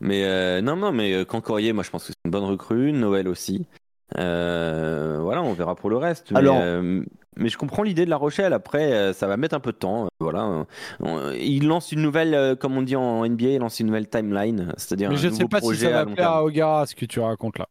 Mais 0.00 0.24
euh, 0.24 0.60
non, 0.60 0.76
non, 0.76 0.92
mais 0.92 1.12
euh, 1.14 1.24
Cancorier, 1.24 1.72
moi 1.72 1.82
je 1.84 1.90
pense 1.90 2.02
que 2.02 2.08
c'est 2.08 2.18
une 2.24 2.30
bonne 2.30 2.44
recrue. 2.44 2.92
Noël 2.92 3.28
aussi. 3.28 3.66
Euh, 4.18 5.18
voilà, 5.22 5.42
on 5.42 5.52
verra 5.54 5.74
pour 5.74 5.90
le 5.90 5.96
reste. 5.96 6.30
Mais, 6.32 6.38
Alors- 6.38 6.58
euh, 6.60 7.02
Mais 7.36 7.48
je 7.48 7.58
comprends 7.58 7.82
l'idée 7.82 8.04
de 8.04 8.10
La 8.10 8.16
Rochelle. 8.16 8.52
Après, 8.52 9.12
ça 9.12 9.26
va 9.26 9.36
mettre 9.36 9.54
un 9.56 9.60
peu 9.60 9.72
de 9.72 9.76
temps. 9.78 10.06
Voilà. 10.20 10.66
Il 11.38 11.66
lance 11.66 11.90
une 11.90 12.00
nouvelle, 12.02 12.56
comme 12.56 12.76
on 12.76 12.82
dit 12.82 12.94
en 12.96 13.24
NBA, 13.24 13.46
il 13.54 13.58
lance 13.58 13.80
une 13.80 13.86
nouvelle 13.88 14.08
timeline, 14.08 14.72
c'est-à-dire 14.76 15.08
Mais 15.10 15.16
un 15.16 15.18
je 15.18 15.26
nouveau 15.28 15.40
sais 15.40 15.48
pas 15.48 15.60
si 15.60 15.76
ça 15.76 15.90
va 15.90 16.06
plaire 16.06 16.30
à 16.30 16.44
Ogara 16.44 16.86
ce 16.86 16.94
que 16.94 17.06
tu 17.06 17.18
racontes 17.20 17.58
là. 17.58 17.66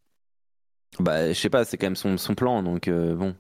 Bah, 1.00 1.30
je 1.30 1.34
sais 1.40 1.50
pas, 1.50 1.64
c'est 1.66 1.78
quand 1.78 1.86
même 1.88 1.96
son, 1.96 2.18
son 2.18 2.36
plan, 2.36 2.62
donc 2.62 2.88
euh, 2.88 3.16
bon. 3.16 3.36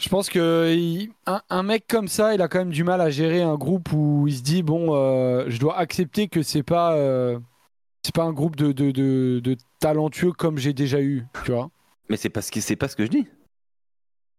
Je 0.00 0.08
pense 0.08 0.30
que 0.30 0.72
il- 0.74 1.10
un, 1.26 1.42
un 1.50 1.62
mec 1.62 1.84
comme 1.86 2.08
ça, 2.08 2.34
il 2.34 2.40
a 2.40 2.48
quand 2.48 2.58
même 2.60 2.70
du 2.70 2.82
mal 2.82 3.00
à 3.02 3.10
gérer 3.10 3.42
un 3.42 3.56
groupe 3.56 3.92
où 3.92 4.24
il 4.26 4.34
se 4.34 4.42
dit 4.42 4.62
bon, 4.62 4.94
euh, 4.94 5.44
je 5.48 5.60
dois 5.60 5.76
accepter 5.76 6.28
que 6.28 6.42
c'est 6.42 6.62
pas 6.62 6.94
euh, 6.94 7.38
c'est 8.02 8.14
pas 8.14 8.24
un 8.24 8.32
groupe 8.32 8.56
de, 8.56 8.72
de, 8.72 8.90
de, 8.90 9.40
de 9.42 9.56
talentueux 9.78 10.32
comme 10.32 10.58
j'ai 10.58 10.72
déjà 10.72 11.00
eu, 11.00 11.26
tu 11.44 11.52
vois. 11.52 11.70
Mais 12.08 12.16
c'est 12.16 12.28
pas 12.30 12.42
ce 12.42 12.50
que 12.50 12.60
c'est 12.60 12.76
pas 12.76 12.88
ce 12.88 12.96
que 12.96 13.04
je 13.04 13.10
dis. 13.10 13.26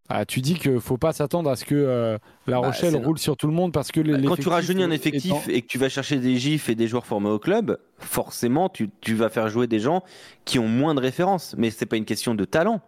Ah, 0.09 0.25
tu 0.25 0.41
dis 0.41 0.55
qu'il 0.55 0.81
faut 0.81 0.97
pas 0.97 1.13
s'attendre 1.13 1.49
à 1.49 1.55
ce 1.55 1.63
que 1.63 1.73
euh, 1.75 2.17
La 2.45 2.59
Bah, 2.59 2.67
Rochelle 2.67 2.97
roule 2.97 3.17
sur 3.17 3.38
tout 3.38 3.47
le 3.47 3.53
monde 3.53 3.71
parce 3.71 3.93
que 3.93 4.01
les, 4.01 4.11
Bah, 4.13 4.19
Quand 4.27 4.35
tu 4.35 4.49
rajeunis 4.49 4.83
un 4.83 4.91
effectif 4.91 5.31
étant- 5.31 5.41
et 5.49 5.61
que 5.61 5.67
tu 5.67 5.77
vas 5.77 5.88
chercher 5.88 6.17
des 6.17 6.35
gifs 6.35 6.67
et 6.67 6.75
des 6.75 6.88
joueurs 6.88 7.05
formés 7.05 7.29
au 7.29 7.39
club, 7.39 7.79
forcément, 7.97 8.67
tu, 8.67 8.89
tu 8.99 9.13
vas 9.15 9.29
faire 9.29 9.47
jouer 9.47 9.67
des 9.67 9.79
gens 9.79 10.03
qui 10.43 10.59
ont 10.59 10.67
moins 10.67 10.95
de 10.95 10.99
références. 10.99 11.55
Mais 11.57 11.69
c'est 11.69 11.85
pas 11.85 11.95
une 11.95 12.03
question 12.03 12.35
de 12.35 12.43
talent, 12.43 12.81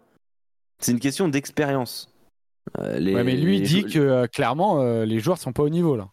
c'est 0.79 0.91
une 0.91 0.99
question 0.99 1.29
d'expérience. 1.29 2.09
Euh, 2.79 2.99
les- 2.99 3.13
Ouais, 3.15 3.23
mais 3.23 3.37
lui 3.37 3.59
les 3.59 3.65
dit 3.65 3.85
que 3.85 3.99
euh, 3.99 4.27
clairement 4.27 4.83
les 5.05 5.19
joueurs 5.19 5.37
sont 5.37 5.53
pas 5.53 5.63
au 5.63 5.69
niveau 5.69 5.95
là. 5.95 6.09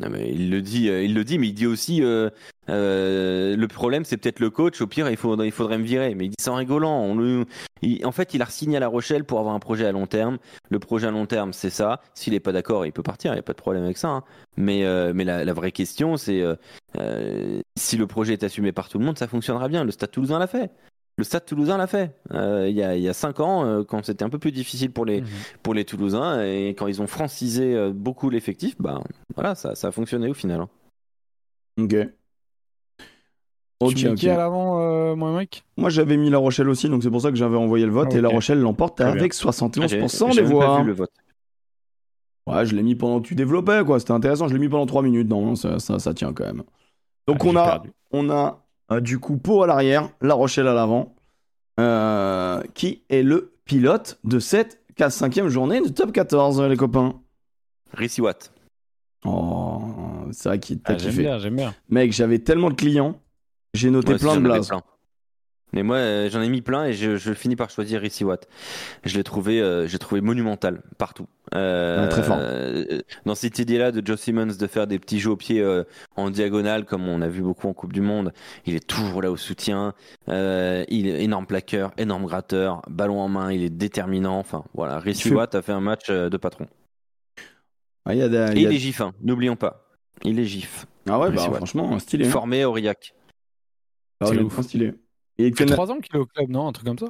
Non, 0.00 0.10
mais 0.10 0.30
il 0.32 0.50
le 0.50 0.60
dit, 0.60 0.88
euh, 0.88 1.04
il 1.04 1.14
le 1.14 1.22
dit, 1.22 1.38
mais 1.38 1.48
il 1.48 1.52
dit 1.52 1.66
aussi 1.66 2.02
euh, 2.02 2.28
euh, 2.68 3.56
le 3.56 3.68
problème 3.68 4.04
c'est 4.04 4.16
peut-être 4.16 4.40
le 4.40 4.50
coach. 4.50 4.80
Au 4.80 4.86
pire, 4.86 5.08
il 5.08 5.16
faudrait, 5.16 5.50
me 5.78 5.84
virer. 5.84 6.14
Mais 6.14 6.26
il 6.26 6.30
dit 6.30 6.36
ça 6.40 6.52
en 6.52 6.56
rigolant. 6.56 7.16
En 8.04 8.12
fait, 8.12 8.34
il 8.34 8.42
a 8.42 8.46
signé 8.46 8.76
à 8.76 8.80
La 8.80 8.88
Rochelle 8.88 9.24
pour 9.24 9.38
avoir 9.38 9.54
un 9.54 9.60
projet 9.60 9.86
à 9.86 9.92
long 9.92 10.06
terme. 10.06 10.38
Le 10.70 10.78
projet 10.78 11.06
à 11.06 11.10
long 11.10 11.26
terme, 11.26 11.52
c'est 11.52 11.70
ça. 11.70 12.00
S'il 12.14 12.34
est 12.34 12.40
pas 12.40 12.52
d'accord, 12.52 12.86
il 12.86 12.92
peut 12.92 13.02
partir. 13.02 13.32
Il 13.32 13.34
n'y 13.34 13.40
a 13.40 13.42
pas 13.42 13.52
de 13.52 13.58
problème 13.58 13.84
avec 13.84 13.98
ça. 13.98 14.08
hein. 14.08 14.24
Mais, 14.56 14.84
euh, 14.84 15.12
la, 15.12 15.52
vraie 15.52 15.72
question, 15.72 16.16
c'est 16.16 16.42
euh, 16.98 17.60
si 17.76 17.96
le 17.96 18.06
projet 18.06 18.34
est 18.34 18.44
assumé 18.44 18.72
par 18.72 18.88
tout 18.88 18.98
le 18.98 19.04
monde, 19.04 19.18
ça 19.18 19.28
fonctionnera 19.28 19.68
bien. 19.68 19.84
Le 19.84 19.90
Stade 19.90 20.10
Toulousain 20.10 20.38
l'a 20.38 20.46
fait. 20.46 20.70
Le 21.16 21.22
Stade 21.24 21.44
Toulousain 21.46 21.76
l'a 21.76 21.86
fait. 21.86 22.16
Euh, 22.32 22.66
il 22.68 22.74
y, 22.76 22.82
a, 22.82 22.96
il 22.96 23.02
y 23.02 23.08
a 23.08 23.12
cinq 23.12 23.38
ans, 23.38 23.64
euh, 23.64 23.84
quand 23.84 24.04
c'était 24.04 24.24
un 24.24 24.28
peu 24.30 24.38
plus 24.40 24.50
difficile 24.50 24.90
pour 24.90 25.04
les, 25.04 25.22
pour 25.62 25.72
les 25.72 25.84
Toulousains 25.84 26.42
et 26.44 26.70
quand 26.70 26.88
ils 26.88 27.00
ont 27.00 27.06
francisé 27.06 27.74
euh, 27.74 27.92
beaucoup 27.94 28.30
l'effectif, 28.30 28.74
bah 28.80 29.00
voilà, 29.34 29.54
ça, 29.54 29.74
ça 29.76 29.88
a 29.88 29.92
fonctionné 29.92 30.28
au 30.28 30.34
final. 30.34 30.60
hein. 30.62 30.68
Ok. 31.78 31.94
Ok, 33.80 33.94
tu 33.94 34.04
mets 34.06 34.10
ok. 34.12 34.16
qui 34.18 34.28
à 34.30 34.36
l'avant, 34.36 34.80
euh, 34.80 35.14
mon 35.14 35.36
mec 35.36 35.64
Moi 35.76 35.90
j'avais 35.90 36.16
mis 36.16 36.30
La 36.30 36.38
Rochelle 36.38 36.68
aussi, 36.68 36.88
donc 36.88 37.02
c'est 37.02 37.10
pour 37.10 37.20
ça 37.20 37.30
que 37.30 37.36
j'avais 37.36 37.56
envoyé 37.56 37.84
le 37.86 37.92
vote. 37.92 38.08
Ah, 38.12 38.16
Et 38.16 38.20
La. 38.20 38.28
Rochelle 38.28 38.60
l'emporte 38.60 39.00
avec 39.00 39.32
Ah, 39.34 39.36
j'ai- 39.36 39.48
71% 39.48 40.30
j'ai 40.32 40.42
des 40.42 40.48
pas 40.48 40.52
voix. 40.54 40.80
vu 40.80 40.86
le 40.86 40.92
vote. 40.94 41.10
Ouais, 42.46 42.66
je 42.66 42.74
l'ai 42.74 42.82
mis 42.82 42.94
pendant 42.94 43.20
que 43.20 43.26
tu 43.28 43.34
développais, 43.34 43.82
quoi. 43.86 43.98
C'était 44.00 44.12
intéressant. 44.12 44.48
Je 44.48 44.52
l'ai 44.54 44.58
mis 44.60 44.68
pendant 44.68 44.84
3 44.86 45.02
minutes. 45.02 45.28
Non, 45.28 45.54
ça, 45.54 45.78
ça, 45.78 45.98
ça 45.98 46.12
tient 46.12 46.32
quand 46.32 46.44
même. 46.44 46.62
Donc 47.26 47.38
Ah, 47.40 47.46
on 47.46 47.56
a, 47.56 47.82
on 48.12 48.30
a 48.30 48.63
euh, 48.90 49.00
du 49.00 49.18
coup 49.18 49.36
Pau 49.36 49.62
à 49.62 49.66
l'arrière, 49.66 50.10
La 50.20 50.34
Rochelle 50.34 50.68
à 50.68 50.74
l'avant, 50.74 51.14
euh, 51.80 52.62
qui 52.74 53.02
est 53.08 53.22
le 53.22 53.54
pilote 53.64 54.18
de 54.24 54.38
cette 54.38 54.80
5 54.96 55.48
journée 55.48 55.80
de 55.80 55.88
top 55.88 56.12
14, 56.12 56.60
les 56.62 56.76
copains? 56.76 57.20
Rissi 57.92 58.20
Watt. 58.20 58.52
Oh, 59.24 59.80
c'est 60.32 60.48
vrai 60.48 60.58
qu'il 60.60 60.80
t'a 60.80 60.92
Ah, 60.92 60.98
J'aime 60.98 61.10
kiffé. 61.10 61.22
bien, 61.22 61.38
j'aime 61.38 61.56
bien. 61.56 61.74
Mec, 61.88 62.12
j'avais 62.12 62.38
tellement 62.38 62.68
de 62.70 62.74
clients, 62.74 63.18
j'ai 63.72 63.90
noté 63.90 64.08
Moi 64.08 64.14
aussi, 64.16 64.24
plein 64.24 64.36
de 64.36 64.40
blazes. 64.40 64.70
Mais 65.74 65.82
moi, 65.82 65.96
euh, 65.96 66.30
j'en 66.30 66.40
ai 66.40 66.48
mis 66.48 66.62
plein 66.62 66.84
et 66.86 66.92
je, 66.94 67.16
je 67.16 67.34
finis 67.34 67.56
par 67.56 67.68
choisir 67.68 68.00
Rissi 68.00 68.24
Watt. 68.24 68.48
Je 69.04 69.16
l'ai 69.16 69.24
trouvé, 69.24 69.60
euh, 69.60 69.86
j'ai 69.88 69.98
trouvé 69.98 70.20
monumental 70.20 70.82
partout. 70.98 71.26
Euh, 71.54 72.08
très 72.08 72.22
fort. 72.22 72.38
dans 73.26 73.34
cette 73.34 73.58
idée-là 73.58 73.92
de 73.92 74.04
Joe 74.04 74.18
Simmons 74.18 74.46
de 74.58 74.66
faire 74.66 74.86
des 74.86 74.98
petits 74.98 75.20
jeux 75.20 75.30
au 75.32 75.36
pied 75.36 75.62
en 76.16 76.30
diagonale, 76.30 76.84
comme 76.84 77.06
on 77.08 77.20
a 77.20 77.28
vu 77.28 77.42
beaucoup 77.42 77.68
en 77.68 77.74
Coupe 77.74 77.92
du 77.92 78.00
Monde, 78.00 78.32
il 78.66 78.74
est 78.74 78.86
toujours 78.86 79.20
là 79.20 79.30
au 79.30 79.36
soutien. 79.36 79.92
Il 80.28 81.06
est 81.06 81.22
énorme 81.22 81.46
plaqueur, 81.46 81.92
énorme 81.98 82.24
gratteur, 82.26 82.80
ballon 82.88 83.20
en 83.20 83.28
main, 83.28 83.52
il 83.52 83.62
est 83.62 83.70
déterminant. 83.70 84.38
Enfin, 84.38 84.64
voilà, 84.74 84.98
Rissi 85.00 85.28
fait- 85.28 85.34
Watt 85.34 85.54
a 85.54 85.60
fait 85.62 85.72
un 85.72 85.80
match 85.80 86.08
de 86.10 86.36
patron. 86.36 86.66
Ah, 88.06 88.14
y 88.14 88.22
a 88.22 88.26
Et 88.26 88.28
il 88.28 88.62
y 88.62 88.66
a- 88.66 88.70
il 88.70 88.76
est 88.76 88.78
gif, 88.78 89.00
hein, 89.00 89.12
n'oublions 89.22 89.56
pas. 89.56 89.88
Il 90.22 90.38
est 90.38 90.44
gif. 90.44 90.86
Ah 91.08 91.18
ouais, 91.18 91.30
bah, 91.30 91.42
franchement, 91.56 91.98
stylé. 91.98 92.26
hein. 92.26 92.30
Formé 92.30 92.62
à 92.62 92.68
Aurillac. 92.70 93.14
Ah, 94.20 94.26
C'est 94.26 94.32
honnêtement, 94.32 94.58
ouf. 94.58 94.64
stylé. 94.64 94.94
Il 95.38 95.46
fait 95.56 95.64
connaît- 95.64 95.72
3 95.74 95.90
ans 95.90 95.98
qu'il 96.00 96.14
est 96.14 96.18
au 96.18 96.26
club, 96.26 96.48
non 96.48 96.68
Un 96.68 96.72
truc 96.72 96.86
comme 96.86 96.98
ça? 96.98 97.06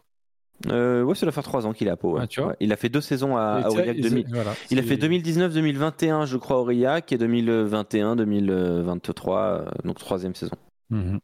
Euh, 0.68 1.02
ouais, 1.02 1.16
ça 1.16 1.26
doit 1.26 1.32
faire 1.32 1.42
trois 1.42 1.66
ans 1.66 1.72
qu'il 1.72 1.88
est 1.88 1.90
à 1.90 1.96
Pau. 1.96 2.12
ouais. 2.14 2.20
Ah, 2.22 2.26
tu 2.28 2.40
vois. 2.40 2.50
Ouais. 2.50 2.56
Il 2.60 2.72
a 2.72 2.76
fait 2.76 2.88
deux 2.88 3.00
saisons 3.00 3.36
à, 3.36 3.60
à 3.64 3.68
Aurillac. 3.70 3.96
et 3.96 4.00
2000. 4.00 4.24
c'est- 4.28 4.34
voilà, 4.34 4.54
Il 4.70 4.78
a 4.78 4.82
fait 4.82 4.96
2019-2021, 4.96 6.24
je 6.26 6.36
crois, 6.36 6.56
à 6.56 6.60
Aurillac, 6.60 7.10
et 7.12 7.18
2021-2023, 7.18 9.38
euh, 9.40 9.64
donc 9.84 9.98
troisième 9.98 10.34
saison, 10.36 10.54
Mhm. 10.90 11.18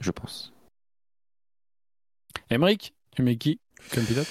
je 0.00 0.10
pense. 0.10 0.52
Emric, 2.50 2.92
tu 3.14 3.22
mets 3.22 3.36
qui 3.36 3.60
comme 3.94 4.04
pilote? 4.04 4.26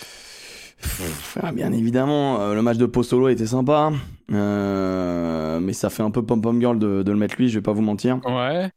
Ah, 1.42 1.52
bien 1.54 1.72
évidemment, 1.72 2.42
euh, 2.42 2.54
le 2.54 2.62
match 2.62 2.78
de 2.78 2.86
Pau 2.86 3.02
Solo 3.04 3.30
était 3.30 3.48
sympa. 3.48 3.92
Euh, 4.32 5.60
mais 5.60 5.74
ça 5.74 5.90
fait 5.90 6.04
un 6.04 6.12
peu 6.12 6.24
pom-pom 6.26 6.60
girl 6.60 6.78
de, 6.78 7.02
de 7.04 7.12
le 7.12 7.18
mettre 7.18 7.36
lui, 7.38 7.48
je 7.50 7.58
vais 7.60 7.64
pas 7.64 7.72
vous 7.72 7.82
mentir. 7.82 8.20
Ouais. 8.26 8.70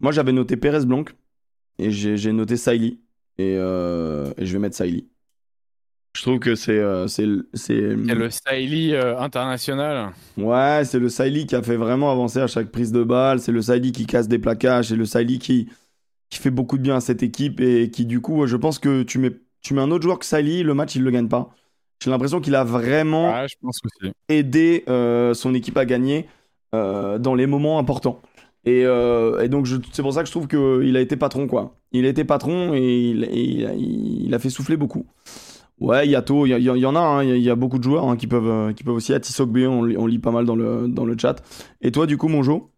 Moi 0.00 0.12
j'avais 0.12 0.32
noté 0.32 0.56
Perez 0.56 0.84
Blanc 0.84 1.04
et 1.80 1.90
j'ai 1.90 2.32
noté. 2.32 2.54
Et, 3.38 3.56
euh, 3.56 4.32
et 4.36 4.44
je 4.46 4.52
vais 4.52 4.58
mettre 4.58 4.76
Saïli. 4.76 5.08
Je 6.16 6.22
trouve 6.22 6.38
que 6.40 6.54
c'est. 6.56 6.78
euh, 6.78 7.06
c'est 7.06 7.24
le 7.24 8.30
Styly 8.30 8.94
euh, 8.94 9.18
international. 9.18 10.10
Ouais, 10.36 10.82
c'est 10.84 10.98
le 10.98 11.08
Saïli 11.08 11.46
qui 11.46 11.54
a 11.54 11.62
fait 11.62 11.76
vraiment 11.76 12.10
avancer 12.10 12.40
à 12.40 12.46
chaque 12.48 12.70
prise 12.70 12.92
de 12.92 13.02
balle. 13.04 13.40
C'est 13.40 13.52
le 13.52 13.62
Saïli 13.62 13.92
qui 13.92 14.06
casse 14.06 14.28
des 14.28 14.38
plaquages. 14.38 14.88
C'est 14.88 14.96
le 14.96 15.04
Saïli 15.04 15.38
qui, 15.38 15.68
qui 16.28 16.38
fait 16.40 16.50
beaucoup 16.50 16.78
de 16.78 16.82
bien 16.82 16.96
à 16.96 17.00
cette 17.00 17.22
équipe. 17.22 17.60
Et 17.60 17.90
qui, 17.90 18.06
du 18.06 18.20
coup, 18.20 18.46
je 18.46 18.56
pense 18.56 18.78
que 18.78 19.02
tu 19.04 19.18
mets, 19.18 19.30
tu 19.62 19.72
mets 19.74 19.80
un 19.82 19.90
autre 19.92 20.02
joueur 20.02 20.18
que 20.18 20.26
Saïli, 20.26 20.62
le 20.64 20.74
match, 20.74 20.96
il 20.96 21.02
le 21.04 21.10
gagne 21.12 21.28
pas. 21.28 21.50
J'ai 22.02 22.10
l'impression 22.10 22.40
qu'il 22.40 22.54
a 22.56 22.64
vraiment 22.64 23.30
Ouais, 23.32 23.46
je 23.48 23.54
pense 23.62 23.78
aussi. 23.84 24.12
aider 24.28 24.84
euh, 24.88 25.32
son 25.34 25.54
équipe 25.54 25.76
à 25.76 25.84
gagner 25.84 26.26
euh, 26.74 27.18
dans 27.18 27.34
les 27.34 27.46
moments 27.46 27.78
importants. 27.78 28.20
Et, 28.64 28.84
euh, 28.84 29.40
et 29.40 29.48
donc 29.48 29.66
c'est 29.92 30.02
pour 30.02 30.12
ça 30.12 30.20
que 30.22 30.26
je 30.26 30.32
trouve 30.32 30.46
qu'il 30.46 30.96
a 30.96 31.00
été 31.00 31.16
patron 31.16 31.46
quoi. 31.46 31.76
Il 31.92 32.04
a 32.04 32.08
été 32.08 32.24
patron 32.24 32.74
et 32.74 33.10
il, 33.10 34.34
a, 34.34 34.38
fait 34.38 34.50
souffler 34.50 34.76
beaucoup. 34.76 35.06
Ouais, 35.80 36.06
Yato, 36.06 36.44
il 36.46 36.50
y, 36.58 36.62
y 36.62 36.86
en 36.86 36.94
a, 36.94 37.00
hein, 37.00 37.24
il 37.24 37.38
y, 37.38 37.48
a- 37.50 37.54
beaucoup 37.54 37.78
de 37.78 37.84
joueurs 37.84 38.06
hein, 38.06 38.16
qui, 38.16 38.26
peuvent, 38.26 38.46
euh, 38.48 38.72
qui 38.74 38.84
peuvent 38.84 38.94
aussi. 38.94 39.14
Atisok 39.14 39.48
B, 39.48 39.58
on, 39.66 39.82
lit- 40.06 40.18
pas 40.18 40.30
mal 40.30 40.44
dans 40.44 40.54
le, 40.56 40.88
dans 40.88 41.06
le 41.06 41.16
chat. 41.18 41.42
Et 41.80 41.90
toi, 41.90 42.06
du 42.06 42.18
coup, 42.18 42.28
mon 42.28 42.42
Jo 42.42 42.70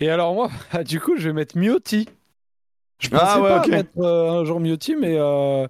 Et 0.00 0.10
alors 0.10 0.34
moi, 0.34 0.50
du 0.84 1.00
coup, 1.00 1.16
je 1.16 1.28
vais 1.28 1.32
mettre 1.32 1.56
Miotti. 1.56 2.08
Je 2.98 3.10
pensais 3.10 3.22
Ah 3.26 3.40
ouais, 3.42 3.48
pas 3.50 3.58
ok. 3.60 3.68
mettre 3.68 3.90
euh, 3.98 4.40
un 4.40 4.44
jour 4.44 4.58
Miotti, 4.58 4.96
mais 4.96 5.16
euh, 5.18 5.66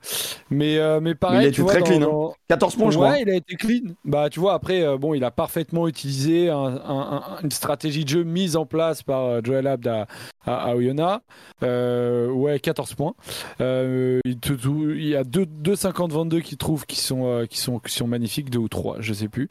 mais 0.48 0.78
euh, 0.78 1.00
mais 1.00 1.14
pareil. 1.16 1.38
Mais 1.38 1.44
il 1.44 1.48
a 1.48 1.50
tu 1.50 1.60
été 1.60 1.62
vois, 1.62 1.72
très 1.72 1.80
dans- 1.80 1.86
clean, 1.86 1.96
hein. 1.96 2.10
dans- 2.28 2.34
14 2.48 2.76
points, 2.76 2.90
je 2.92 2.98
ouais, 2.98 3.04
crois. 3.08 3.18
il 3.18 3.28
a 3.30 3.34
été 3.34 3.56
clean. 3.56 3.94
Bah, 4.04 4.30
tu 4.30 4.38
vois, 4.38 4.54
après, 4.54 4.82
euh, 4.82 4.96
bon, 4.96 5.12
il 5.12 5.24
a 5.24 5.32
parfaitement 5.32 5.88
utilisé 5.88 6.48
un- 6.50 6.56
un- 6.56 6.80
un- 7.16 7.38
une 7.42 7.50
stratégie 7.50 8.04
de 8.04 8.08
jeu 8.08 8.22
mise 8.22 8.56
en 8.56 8.64
place 8.64 9.02
par 9.02 9.22
euh, 9.24 9.40
Joel 9.42 9.66
Abd 9.66 9.88
à, 9.88 10.06
à, 10.46 10.70
à 10.70 10.74
Oyonnax. 10.76 11.24
Euh, 11.64 12.28
ouais, 12.30 12.60
14 12.60 12.94
points. 12.94 13.14
Euh, 13.60 14.20
il, 14.24 14.38
te- 14.38 14.52
tout- 14.52 14.90
il 14.90 15.08
y 15.08 15.16
a 15.16 15.24
deux, 15.24 15.46
deux 15.46 15.74
50-22 15.74 16.40
qui 16.40 16.56
trouvent 16.56 16.86
qui 16.86 17.00
sont, 17.00 17.26
euh, 17.26 17.46
qui, 17.46 17.58
sont, 17.58 17.78
qui 17.80 17.92
sont 17.92 18.06
magnifiques, 18.06 18.50
deux 18.50 18.58
ou 18.60 18.68
trois, 18.68 18.96
je 19.00 19.12
sais 19.12 19.28
plus. 19.28 19.48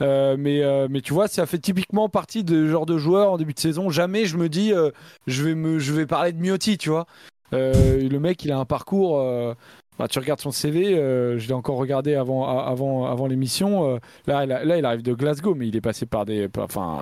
Euh, 0.00 0.36
mais, 0.38 0.62
euh, 0.62 0.86
mais 0.90 1.02
tu 1.02 1.12
vois, 1.12 1.28
ça 1.28 1.44
fait 1.44 1.58
typiquement 1.58 2.08
partie 2.08 2.42
de 2.44 2.66
genre 2.68 2.86
de 2.86 2.96
joueur 2.96 3.32
en 3.32 3.36
début 3.36 3.52
de 3.52 3.60
saison. 3.60 3.90
Jamais 3.90 4.24
je 4.24 4.36
me 4.38 4.48
dis, 4.48 4.72
euh, 4.72 4.90
je, 5.26 5.42
vais 5.42 5.54
me, 5.54 5.78
je 5.78 5.92
vais 5.92 6.06
parler 6.06 6.32
de 6.32 6.40
Miotti, 6.40 6.78
tu 6.78 6.88
vois. 6.88 7.06
Euh, 7.52 8.08
le 8.08 8.20
mec, 8.20 8.44
il 8.44 8.52
a 8.52 8.58
un 8.58 8.64
parcours. 8.64 9.20
euh, 9.20 9.54
bah, 9.98 10.06
tu 10.06 10.20
regardes 10.20 10.40
son 10.40 10.52
CV, 10.52 10.96
euh, 10.96 11.38
je 11.38 11.48
l'ai 11.48 11.54
encore 11.54 11.76
regardé 11.76 12.14
avant, 12.14 13.26
l'émission. 13.26 13.98
là, 14.26 14.44
il 14.44 14.84
arrive 14.84 15.02
de 15.02 15.12
Glasgow, 15.12 15.54
mais 15.56 15.66
il 15.66 15.74
est 15.74 15.80
passé 15.80 16.06
par 16.06 16.24
des, 16.24 16.48
enfin, 16.56 17.00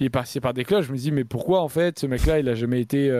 il 0.00 0.06
est 0.06 0.10
passé 0.10 0.40
par 0.40 0.54
des 0.54 0.64
clubs. 0.64 0.82
Je 0.82 0.90
me 0.92 0.96
dis, 0.96 1.12
mais 1.12 1.24
pourquoi 1.24 1.60
en 1.62 1.68
fait, 1.68 2.00
ce 2.00 2.06
mec-là, 2.06 2.40
il 2.40 2.48
a 2.48 2.54
jamais 2.54 2.80
été 2.80 3.12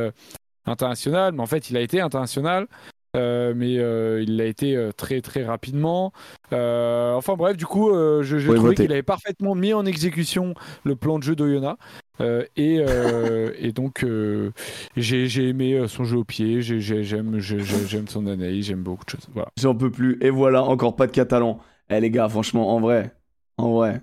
international? 0.66 1.34
Mais 1.34 1.42
en 1.42 1.46
fait, 1.46 1.70
il 1.70 1.76
a 1.76 1.80
été 1.80 2.00
international. 2.00 2.66
Euh, 3.14 3.52
mais 3.56 3.78
euh, 3.78 4.22
il 4.22 4.36
l'a 4.36 4.46
été 4.46 4.76
euh, 4.76 4.92
très 4.92 5.20
très 5.20 5.44
rapidement. 5.44 6.12
Enfin 6.50 7.34
bref, 7.36 7.56
du 7.56 7.66
coup, 7.66 7.90
je, 7.92 8.38
je 8.38 8.50
Oui, 8.50 8.58
trouvais 8.58 8.76
qu'il 8.76 8.92
avait 8.92 9.02
parfaitement 9.02 9.54
mis 9.54 9.72
en 9.74 9.86
exécution 9.86 10.54
le 10.84 10.96
plan 10.96 11.18
de 11.18 11.24
jeu 11.24 11.34
d'Oyonnax. 11.36 11.78
Euh, 12.20 12.44
et, 12.56 12.78
euh, 12.78 13.52
et 13.58 13.72
donc, 13.72 14.04
euh, 14.04 14.52
j'ai 14.96 15.48
aimé 15.48 15.84
son 15.88 16.04
jeu 16.04 16.18
au 16.18 16.24
pied, 16.24 16.62
j'ai- 16.62 16.80
j'ai- 16.80 17.02
j'aime 17.04 17.38
j'ai- 17.40 17.58
j'ai- 17.60 17.86
j'aime 17.86 18.06
son 18.08 18.26
analyse, 18.28 18.66
j'aime 18.66 18.82
beaucoup 18.84 19.04
de 19.04 19.10
choses. 19.10 19.26
Voilà. 19.34 19.48
J'en 19.58 19.74
peux 19.74 19.90
plus. 19.90 20.18
Et 20.20 20.30
voilà, 20.30 20.62
encore 20.64 20.96
pas 20.96 21.06
de 21.06 21.12
catalan. 21.12 21.60
Eh 21.90 22.00
les 22.00 22.10
gars, 22.10 22.28
franchement, 22.28 22.74
en 22.74 22.80
vrai, 22.80 23.14
en 23.56 23.72
vrai, 23.72 24.00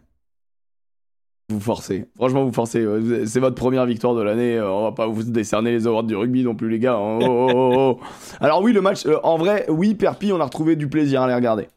vous 1.51 1.59
forcez. 1.59 2.05
Franchement, 2.15 2.43
vous 2.45 2.51
forcez. 2.53 2.85
C'est 3.25 3.39
votre 3.39 3.55
première 3.55 3.85
victoire 3.85 4.15
de 4.15 4.21
l'année. 4.21 4.57
euh, 4.57 4.69
On 4.71 4.83
va 4.83 4.91
pas 4.91 5.07
vous 5.07 5.23
décerner 5.23 5.71
les 5.71 5.87
awards 5.87 6.03
du 6.03 6.15
rugby 6.15 6.43
non 6.43 6.55
plus, 6.55 6.69
les 6.69 6.79
gars. 6.79 6.97
Oh, 6.99 7.19
oh, 7.21 7.49
oh, 7.53 7.71
oh. 7.75 7.99
Alors 8.39 8.61
oui, 8.61 8.73
le 8.73 8.81
match. 8.81 9.05
euh, 9.05 9.17
en 9.23 9.37
vrai, 9.37 9.65
oui, 9.69 9.93
Perpi, 9.95 10.31
on 10.31 10.39
a 10.39 10.45
retrouvé 10.45 10.75
du 10.75 10.87
plaisir 10.87 11.21
à 11.21 11.27
les 11.27 11.35
regarder. 11.35 11.67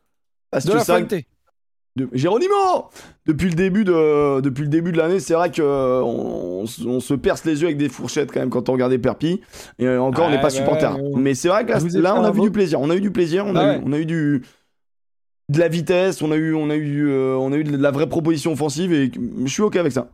Parce 0.50 0.64
De 0.66 0.72
que 0.72 0.76
la 0.76 1.00
de- 1.96 2.08
Géronimo 2.12 2.54
depuis 3.24 3.48
le 3.50 3.54
début 3.54 3.84
de 3.84 4.40
depuis 4.40 4.62
le 4.64 4.68
début 4.68 4.90
de 4.90 4.96
l'année 4.98 5.20
c'est 5.20 5.34
vrai 5.34 5.52
que 5.52 5.62
euh, 5.62 6.02
on, 6.02 6.64
on 6.86 6.98
se- 7.00 7.14
perce 7.14 7.44
les 7.44 7.60
yeux 7.60 7.66
avec 7.68 7.76
des 7.76 7.88
fourchettes 7.88 8.32
quand 8.32 8.40
même 8.40 8.50
quand 8.50 8.68
on 8.68 8.72
regardait 8.72 8.98
Perpi 8.98 9.40
et 9.78 9.88
encore 9.88 10.26
on 10.26 10.30
n'est 10.30 10.38
pas 10.38 10.42
bah 10.44 10.50
supporter 10.50 10.92
ouais, 10.92 11.00
ouais. 11.00 11.20
mais 11.20 11.34
c'est 11.34 11.46
vrai 11.46 11.64
que 11.64 11.70
là, 11.98 12.16
on 12.18 12.24
a 12.24 12.32
vu 12.32 12.40
du 12.40 12.50
plaisir 12.50 12.80
on 12.80 12.90
a 12.90 12.96
eu 12.96 13.00
du 13.00 13.12
plaisir 13.12 13.46
on 13.46 13.54
a 13.54 13.60
Ah 13.60 13.64
eu 13.74 13.76
ouais. 13.76 13.82
on 13.86 13.92
a 13.92 13.98
eu 14.00 14.06
du 14.06 14.42
de 15.48 15.58
la 15.58 15.68
vitesse 15.68 16.22
on 16.22 16.30
a 16.30 16.36
eu 16.36 16.54
on 16.54 16.70
a 16.70 16.76
eu 16.76 17.08
euh, 17.08 17.36
on 17.36 17.52
a 17.52 17.56
eu 17.56 17.64
de 17.64 17.76
la 17.76 17.90
vraie 17.90 18.08
proposition 18.08 18.52
offensive 18.52 18.92
et 18.92 19.10
je 19.12 19.52
suis 19.52 19.62
ok 19.62 19.76
avec 19.76 19.92
ça 19.92 20.08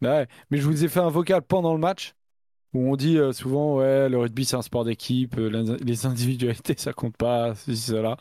Bah 0.00 0.26
mais 0.50 0.58
je 0.58 0.66
vous 0.66 0.84
ai 0.84 0.88
fait 0.88 1.00
un 1.00 1.10
vocal 1.10 1.42
pendant 1.42 1.72
le 1.72 1.80
match 1.80 2.14
où 2.76 2.92
on 2.92 2.96
dit 2.96 3.18
euh, 3.18 3.32
souvent 3.32 3.76
ouais 3.76 4.08
le 4.08 4.18
rugby 4.18 4.44
c'est 4.44 4.56
un 4.56 4.62
sport 4.62 4.84
d'équipe, 4.84 5.36
euh, 5.38 5.76
les 5.82 6.06
individualités 6.06 6.74
ça 6.78 6.92
compte 6.92 7.16
pas, 7.16 7.54
ceci 7.54 7.92
cela. 7.92 8.16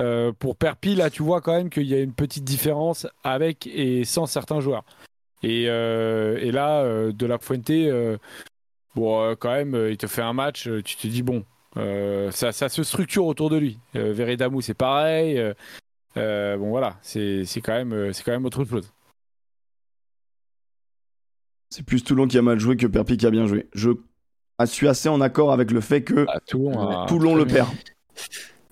Euh, 0.00 0.32
pour 0.32 0.56
Perpi 0.56 0.94
là 0.94 1.10
tu 1.10 1.22
vois 1.22 1.40
quand 1.40 1.52
même 1.52 1.70
qu'il 1.70 1.86
y 1.86 1.94
a 1.94 2.00
une 2.00 2.14
petite 2.14 2.44
différence 2.44 3.06
avec 3.24 3.66
et 3.66 4.04
sans 4.04 4.26
certains 4.26 4.60
joueurs. 4.60 4.84
Et, 5.42 5.66
là 5.66 6.84
de 7.12 7.26
la 7.26 7.38
Fuente 7.38 7.72
bon 8.94 9.36
quand 9.36 9.52
même 9.52 9.88
il 9.90 9.96
te 9.96 10.06
fait 10.06 10.22
un 10.22 10.32
match, 10.32 10.68
tu 10.84 10.96
te 10.96 11.06
dis 11.06 11.22
bon 11.22 11.44
euh, 11.76 12.30
ça, 12.30 12.52
ça 12.52 12.68
se 12.68 12.82
structure 12.82 13.24
autour 13.26 13.50
de 13.50 13.56
lui. 13.56 13.78
Euh, 13.96 14.12
Veredamou 14.12 14.60
c'est 14.60 14.74
pareil. 14.74 15.38
euh, 15.38 15.54
euh, 16.16 16.56
bon 16.58 16.70
voilà 16.70 16.96
c'est 17.02 17.44
quand 17.64 17.72
même 17.72 18.12
c'est 18.12 18.22
quand 18.22 18.32
même 18.32 18.44
autre 18.44 18.64
chose. 18.64 18.92
c'est 21.70 21.84
plus 21.84 22.04
Toulon 22.04 22.26
qui 22.26 22.36
a 22.38 22.42
mal 22.42 22.58
joué 22.60 22.76
que 22.76 22.86
Perpi 22.86 23.16
qui 23.16 23.26
a 23.26 23.30
bien 23.30 23.46
joué 23.46 23.66
je 23.74 23.90
suis 24.66 24.86
assez 24.88 25.08
en 25.08 25.20
accord 25.20 25.52
avec 25.52 25.70
le 25.70 25.80
fait 25.80 26.02
que 26.02 26.24
Ah, 26.28 26.38
Toulon, 26.46 26.78
a- 26.88 27.06
Toulon 27.08 27.34
le 27.34 27.46
perd 27.46 27.68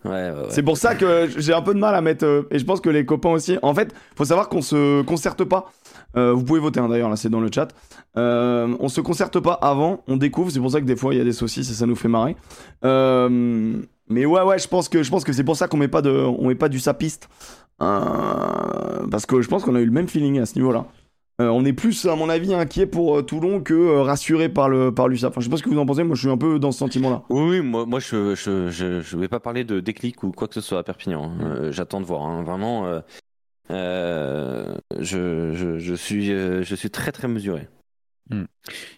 Ouais, 0.04 0.10
ouais, 0.12 0.30
ouais. 0.30 0.46
C'est 0.48 0.62
pour 0.62 0.78
ça 0.78 0.94
que 0.94 1.28
j'ai 1.36 1.52
un 1.52 1.60
peu 1.60 1.74
de 1.74 1.78
mal 1.78 1.94
à 1.94 2.00
mettre. 2.00 2.24
euh, 2.24 2.48
et 2.50 2.58
je 2.58 2.64
pense 2.64 2.80
que 2.80 2.88
les 2.88 3.04
copains 3.04 3.28
aussi. 3.30 3.58
En 3.60 3.74
fait, 3.74 3.92
faut 4.16 4.24
savoir 4.24 4.48
qu'on 4.48 4.62
se 4.62 5.02
concerte 5.02 5.44
pas. 5.44 5.70
Euh, 6.16 6.32
vous 6.32 6.42
pouvez 6.42 6.58
voter 6.60 6.80
hein, 6.80 6.88
d'ailleurs, 6.88 7.10
là 7.10 7.16
c'est 7.16 7.28
dans 7.28 7.40
le 7.40 7.50
chat. 7.54 7.68
Euh, 8.16 8.74
on 8.80 8.88
se 8.88 9.00
concerte 9.00 9.38
pas 9.38 9.52
avant, 9.52 10.02
on 10.08 10.16
découvre. 10.16 10.50
C'est 10.50 10.60
pour 10.60 10.70
ça 10.70 10.80
que 10.80 10.86
des 10.86 10.96
fois 10.96 11.14
il 11.14 11.18
y 11.18 11.20
a 11.20 11.24
des 11.24 11.32
saucisses 11.32 11.70
et 11.70 11.74
ça 11.74 11.86
nous 11.86 11.96
fait 11.96 12.08
marrer. 12.08 12.36
Euh, 12.84 13.76
mais 14.08 14.26
ouais, 14.26 14.42
ouais, 14.42 14.58
je 14.58 14.66
pense 14.68 14.88
que 14.88 15.02
je 15.02 15.10
pense 15.10 15.22
que 15.24 15.32
c'est 15.32 15.44
pour 15.44 15.56
ça 15.56 15.68
qu'on 15.68 15.76
met 15.76 15.88
pas 15.88 16.02
de, 16.02 16.10
on 16.10 16.48
met 16.48 16.54
pas 16.56 16.68
du 16.68 16.80
sapiste. 16.80 17.28
Euh, 17.82 19.06
parce 19.10 19.26
que 19.26 19.40
je 19.40 19.48
pense 19.48 19.64
qu'on 19.64 19.74
a 19.74 19.80
eu 19.80 19.86
le 19.86 19.92
même 19.92 20.08
feeling 20.08 20.38
à 20.40 20.46
ce 20.46 20.54
niveau-là. 20.56 20.86
Euh, 21.40 21.48
on 21.48 21.64
est 21.64 21.72
plus, 21.72 22.04
à 22.04 22.16
mon 22.16 22.28
avis, 22.28 22.52
inquiet 22.52 22.84
pour 22.84 23.24
Toulon 23.24 23.62
que 23.62 24.00
rassuré 24.00 24.50
par 24.50 24.68
le 24.68 24.92
par 24.92 25.08
l'USAP. 25.08 25.30
Enfin, 25.30 25.40
je 25.40 25.46
sais 25.46 25.50
pas 25.50 25.56
ce 25.56 25.62
que 25.62 25.70
vous 25.70 25.78
en 25.78 25.86
pensez. 25.86 26.02
Moi, 26.02 26.14
je 26.14 26.20
suis 26.20 26.30
un 26.30 26.36
peu 26.36 26.58
dans 26.58 26.70
ce 26.72 26.78
sentiment-là. 26.80 27.22
Oui, 27.30 27.62
moi, 27.62 27.86
moi 27.86 27.98
je, 28.00 28.34
je, 28.34 28.68
je, 28.68 29.16
vais 29.16 29.28
pas 29.28 29.40
parler 29.40 29.64
de 29.64 29.80
déclic 29.80 30.22
ou 30.22 30.32
quoi 30.32 30.48
que 30.48 30.54
ce 30.54 30.60
soit 30.60 30.78
à 30.78 30.82
Perpignan. 30.82 31.30
hein. 31.40 31.70
J'attends 31.70 32.00
de 32.02 32.06
voir. 32.06 32.26
hein. 32.26 32.42
Vraiment, 32.42 32.84
je, 33.70 34.76
je, 34.98 35.78
je, 35.78 35.94
suis, 35.94 36.26
je 36.26 36.74
suis 36.74 36.90
très 36.90 37.12
très 37.12 37.28
mesuré. 37.28 37.68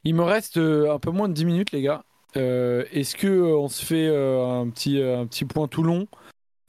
Il 0.05 0.15
me 0.15 0.23
reste 0.23 0.57
euh, 0.59 0.93
un 0.93 0.99
peu 0.99 1.11
moins 1.11 1.29
de 1.29 1.35
10 1.35 1.45
minutes, 1.45 1.73
les 1.73 1.83
gars. 1.83 2.03
Euh, 2.37 2.85
Est-ce 2.93 3.15
que 3.17 3.27
euh, 3.27 3.57
on 3.57 3.69
se 3.69 3.85
fait 3.85 4.07
euh, 4.07 4.45
un, 4.45 4.69
petit, 4.71 5.01
euh, 5.01 5.21
un 5.21 5.27
petit 5.27 5.45
point 5.45 5.69
tout 5.69 5.83
long? 5.83 6.07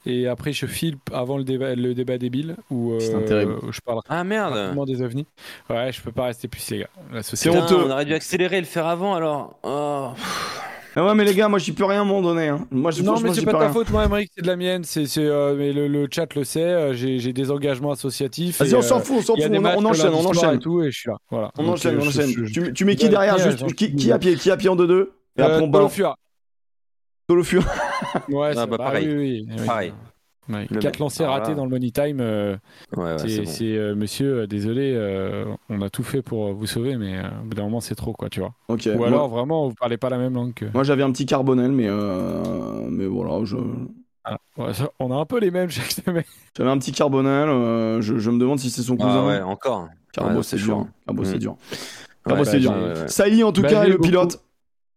Et 0.06 0.28
après 0.28 0.52
je 0.52 0.66
file 0.66 0.96
avant 1.12 1.38
le 1.38 1.44
débat, 1.44 1.74
le 1.74 1.94
débat 1.94 2.18
débile 2.18 2.56
ou 2.70 2.92
euh, 2.92 3.00
C'est 3.00 3.24
terrible. 3.24 3.56
je 3.70 3.80
parle 3.80 4.00
Ah 4.10 4.22
merde 4.22 4.76
des 4.86 5.00
ovnis 5.00 5.26
Ouais, 5.70 5.92
je 5.92 6.02
peux 6.02 6.12
pas 6.12 6.24
rester 6.24 6.46
plus, 6.46 6.68
les 6.70 6.80
gars. 6.80 6.90
La 7.10 7.22
C'est 7.22 7.48
honteux. 7.48 7.76
On 7.86 7.90
aurait 7.90 8.04
dû 8.04 8.12
accélérer 8.12 8.58
et 8.58 8.60
le 8.60 8.66
faire 8.66 8.86
avant 8.86 9.14
alors. 9.14 9.58
Oh. 9.62 10.10
Ah 10.96 11.04
ouais, 11.04 11.14
mais 11.14 11.24
les 11.24 11.34
gars, 11.34 11.48
moi, 11.48 11.58
j'y 11.58 11.72
peux 11.72 11.84
rien 11.84 11.98
à 11.98 12.02
un 12.02 12.04
moment 12.04 12.22
donné. 12.22 12.48
hein. 12.48 12.66
Moi, 12.70 12.90
je, 12.92 13.02
Non, 13.02 13.18
mais 13.20 13.34
c'est 13.34 13.44
pas 13.44 13.50
peux 13.52 13.58
ta 13.58 13.64
rien. 13.64 13.72
faute, 13.72 13.90
moi, 13.90 14.04
Emmerich, 14.04 14.30
c'est 14.34 14.42
de 14.42 14.46
la 14.46 14.54
mienne. 14.56 14.84
C'est, 14.84 15.06
c'est, 15.06 15.24
euh, 15.24 15.56
mais 15.56 15.72
le, 15.72 15.88
le 15.88 16.06
chat 16.10 16.32
le 16.34 16.44
sait. 16.44 16.62
euh, 16.62 16.94
J'ai, 16.94 17.18
j'ai 17.18 17.32
des 17.32 17.50
engagements 17.50 17.90
associatifs. 17.90 18.58
Vas-y, 18.60 18.74
on 18.76 18.82
s'en 18.82 18.98
euh, 18.98 19.00
fout, 19.00 19.16
on 19.18 19.22
s'en 19.22 19.34
fout. 19.34 19.44
On, 19.44 19.84
enchaîne, 19.84 20.14
on 20.14 20.24
enchaîne. 20.24 20.54
Et 20.54 20.58
tout, 20.60 20.82
et 20.82 20.90
je 20.92 20.98
suis 20.98 21.10
là. 21.10 21.16
Voilà. 21.30 21.50
On 21.58 21.64
Donc, 21.64 21.72
enchaîne, 21.74 21.96
euh, 21.96 22.00
on 22.02 22.06
enchaîne. 22.06 22.30
je- 22.30 22.44
je- 22.44 22.52
Tu, 22.52 22.72
tu 22.72 22.84
mets 22.84 22.94
qui 22.96 23.06
je- 23.06 23.10
derrière 23.10 23.38
juste? 23.38 23.68
je- 23.68 23.74
qui, 23.74 23.94
qui 23.96 24.12
a 24.12 24.18
pied 24.18 24.36
Qui 24.36 24.50
a 24.52 24.56
pied 24.56 24.68
en 24.68 24.76
2-2 24.76 25.10
Et 25.36 25.42
Euh, 25.42 25.44
après, 25.44 25.56
on 25.56 25.58
Polo 25.62 25.70
balance. 25.70 25.94
Fura. 25.94 26.16
Solo 27.28 27.42
Fur. 27.42 27.62
Ouais, 28.28 28.50
Ah, 28.50 28.60
c'est- 28.60 28.66
bah, 28.68 28.76
pareil. 28.78 29.46
Pareil. 29.66 29.92
Ouais. 30.48 30.66
Le 30.70 30.78
Quatre 30.78 30.94
mec. 30.94 30.98
lancers 30.98 31.28
Ah, 31.30 31.38
ratés 31.38 31.54
dans 31.54 31.64
le 31.64 31.70
money 31.70 31.90
time. 31.90 32.18
euh, 32.20 32.56
Ouais, 32.96 33.04
ouais, 33.14 33.18
c'est, 33.46 33.64
bon. 33.64 33.78
euh, 33.80 33.94
monsieur, 33.94 34.40
euh, 34.40 34.46
désolé, 34.46 34.92
euh, 34.94 35.46
on 35.70 35.80
a 35.80 35.88
tout 35.90 36.02
fait 36.02 36.20
pour 36.22 36.48
euh, 36.48 36.52
vous 36.52 36.66
sauver, 36.66 36.96
mais 36.96 37.18
euh, 37.18 37.22
au 37.42 37.44
bout 37.46 37.54
d'un 37.54 37.62
moment, 37.64 37.80
c'est 37.80 37.94
trop, 37.94 38.12
quoi, 38.12 38.28
tu 38.28 38.40
vois. 38.40 38.52
Ok. 38.68 38.88
Ou 38.92 38.96
moi- 38.98 39.06
alors, 39.08 39.28
vraiment, 39.28 39.68
vous 39.68 39.74
parlez 39.74 39.96
pas 39.96 40.10
la 40.10 40.18
même 40.18 40.34
langue 40.34 40.52
que. 40.54 40.66
Moi, 40.74 40.82
j'avais 40.84 41.02
un 41.02 41.10
petit 41.12 41.24
carbonel, 41.26 41.72
mais 41.72 41.86
euh, 41.88 42.42
mais 42.90 43.06
voilà, 43.06 43.44
je 43.44 43.56
Ah, 44.24 44.38
ouais, 44.58 44.72
ça- 44.74 44.90
on 45.00 45.10
a 45.10 45.16
un 45.16 45.24
peu 45.26 45.38
les 45.38 45.50
mêmes 45.50 45.68
chaque 45.70 45.90
semaine. 45.92 46.24
j'avais 46.56 46.70
un 46.70 46.78
petit 46.78 46.92
carbonel. 46.92 47.48
euh, 47.48 48.00
je, 48.02 48.18
je 48.18 48.30
me 48.30 48.38
demande 48.38 48.58
si 48.58 48.70
c'est 48.70 48.82
son 48.82 48.96
cousin. 48.96 49.22
Ah 49.22 49.26
ouais, 49.26 49.40
encore. 49.42 49.88
Carbo, 50.12 50.36
Ouais, 50.36 50.42
c'est 50.42 50.56
c'est 50.58 50.64
dur. 50.64 50.86
Carbo, 51.06 51.22
Mm. 51.22 51.24
c'est 51.24 51.38
dur. 51.38 51.56
Carbo, 52.26 52.40
Ouais, 52.42 52.44
c'est 52.46 52.52
bah, 52.58 52.58
dur. 52.60 52.72
ouais. 53.02 53.08
Saïli, 53.08 53.42
en 53.44 53.52
tout 53.52 53.62
Bah, 53.62 53.68
cas, 53.68 53.84
est 53.84 53.88
le 53.88 53.92
beaucoup. 53.96 54.04
pilote. 54.04 54.40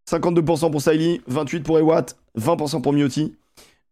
52% 0.10 0.72
pour 0.72 0.82
Saïli, 0.82 1.22
28 1.28 1.62
pour 1.64 1.78
Ewatt, 1.80 2.18
20% 2.36 2.82
pour 2.82 2.94
Miotti. 2.94 3.36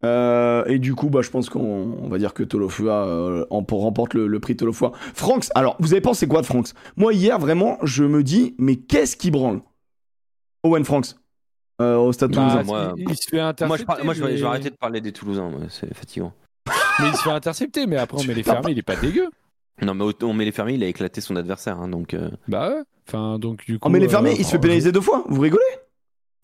Euh, 0.03 0.63
et 0.65 0.77
du 0.77 0.93
coup, 0.93 1.09
bah, 1.09 1.21
je 1.21 1.29
pense 1.29 1.49
qu'on 1.49 1.97
on 2.01 2.07
va 2.09 2.17
dire 2.17 2.33
que 2.33 2.43
Tolofua 2.43 3.05
euh, 3.07 3.45
en- 3.49 3.65
remporte 3.69 4.13
le, 4.13 4.27
le 4.27 4.39
prix 4.39 4.55
Tolofua. 4.55 4.91
Franks, 5.13 5.47
alors, 5.55 5.75
vous 5.79 5.93
avez 5.93 6.01
pensé 6.01 6.27
quoi 6.27 6.41
de 6.41 6.45
Franks? 6.45 6.69
Moi, 6.95 7.13
hier, 7.13 7.39
vraiment, 7.39 7.77
je 7.81 8.03
me 8.03 8.21
dis, 8.23 8.53
mais 8.59 8.75
qu'est-ce 8.75 9.15
qui 9.15 9.31
branle? 9.31 9.61
Owen 10.63 10.83
Franks 10.83 11.15
euh, 11.81 11.95
au 11.97 12.11
Stade 12.13 12.31
Bah, 12.31 12.41
Toulousain. 12.41 12.63
moi- 12.63 12.93
il, 12.97 13.09
il 13.09 13.15
se 13.17 13.27
fait 13.29 13.39
intercepter. 13.39 13.67
Moi, 13.67 13.77
je, 13.77 13.83
par- 13.83 14.03
moi 14.05 14.13
je, 14.13 14.23
vais, 14.23 14.31
je 14.31 14.35
vais 14.37 14.41
mais- 14.43 14.47
arrêter 14.47 14.69
de 14.69 14.75
parler 14.75 15.01
des 15.01 15.11
Toulousains, 15.11 15.51
c'est 15.69 15.93
fatigant. 15.93 16.33
Mais 16.99 17.09
il 17.09 17.15
se 17.15 17.21
fait 17.23 17.31
intercepter, 17.31 17.85
mais 17.87 17.97
après, 17.97 18.17
on 18.21 18.25
met 18.25 18.33
les 18.33 18.41
fermés, 18.43 18.71
il 18.71 18.79
est 18.79 18.83
pas 18.83 18.95
dégueu. 18.95 19.27
Non, 19.81 19.93
mais 19.93 20.05
on 20.23 20.33
met 20.33 20.45
les 20.45 20.53
fermiers, 20.53 20.75
il 20.75 20.83
a 20.83 20.87
éclaté 20.87 21.19
son 21.19 21.35
adversaire, 21.35 21.77
hein, 21.79 21.89
donc. 21.89 22.13
euh, 22.13 22.29
Bah 22.47 22.69
ouais. 22.69 22.81
Enfin, 23.07 23.37
donc, 23.37 23.65
du 23.65 23.77
coup. 23.77 23.87
Oh, 23.87 23.91
mais 23.91 23.99
les 23.99 24.07
fermés, 24.07 24.29
euh, 24.31 24.35
il 24.39 24.45
se 24.45 24.51
fait 24.51 24.59
pénaliser 24.59 24.93
deux 24.93 25.01
fois, 25.01 25.25
vous 25.27 25.41
rigolez? 25.41 25.61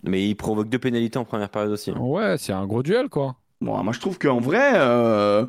Mais 0.03 0.27
il 0.27 0.35
provoque 0.35 0.69
deux 0.69 0.79
pénalités 0.79 1.19
en 1.19 1.25
première 1.25 1.49
période 1.49 1.71
aussi. 1.71 1.91
hein. 1.91 1.97
Ouais, 1.99 2.35
c'est 2.37 2.53
un 2.53 2.65
gros 2.65 2.81
duel, 2.83 3.07
quoi. 3.09 3.35
Bon, 3.61 3.81
moi, 3.83 3.93
je 3.93 3.99
trouve 3.99 4.17
qu'en 4.17 4.39
vrai, 4.39 4.71
euh, 4.75 5.45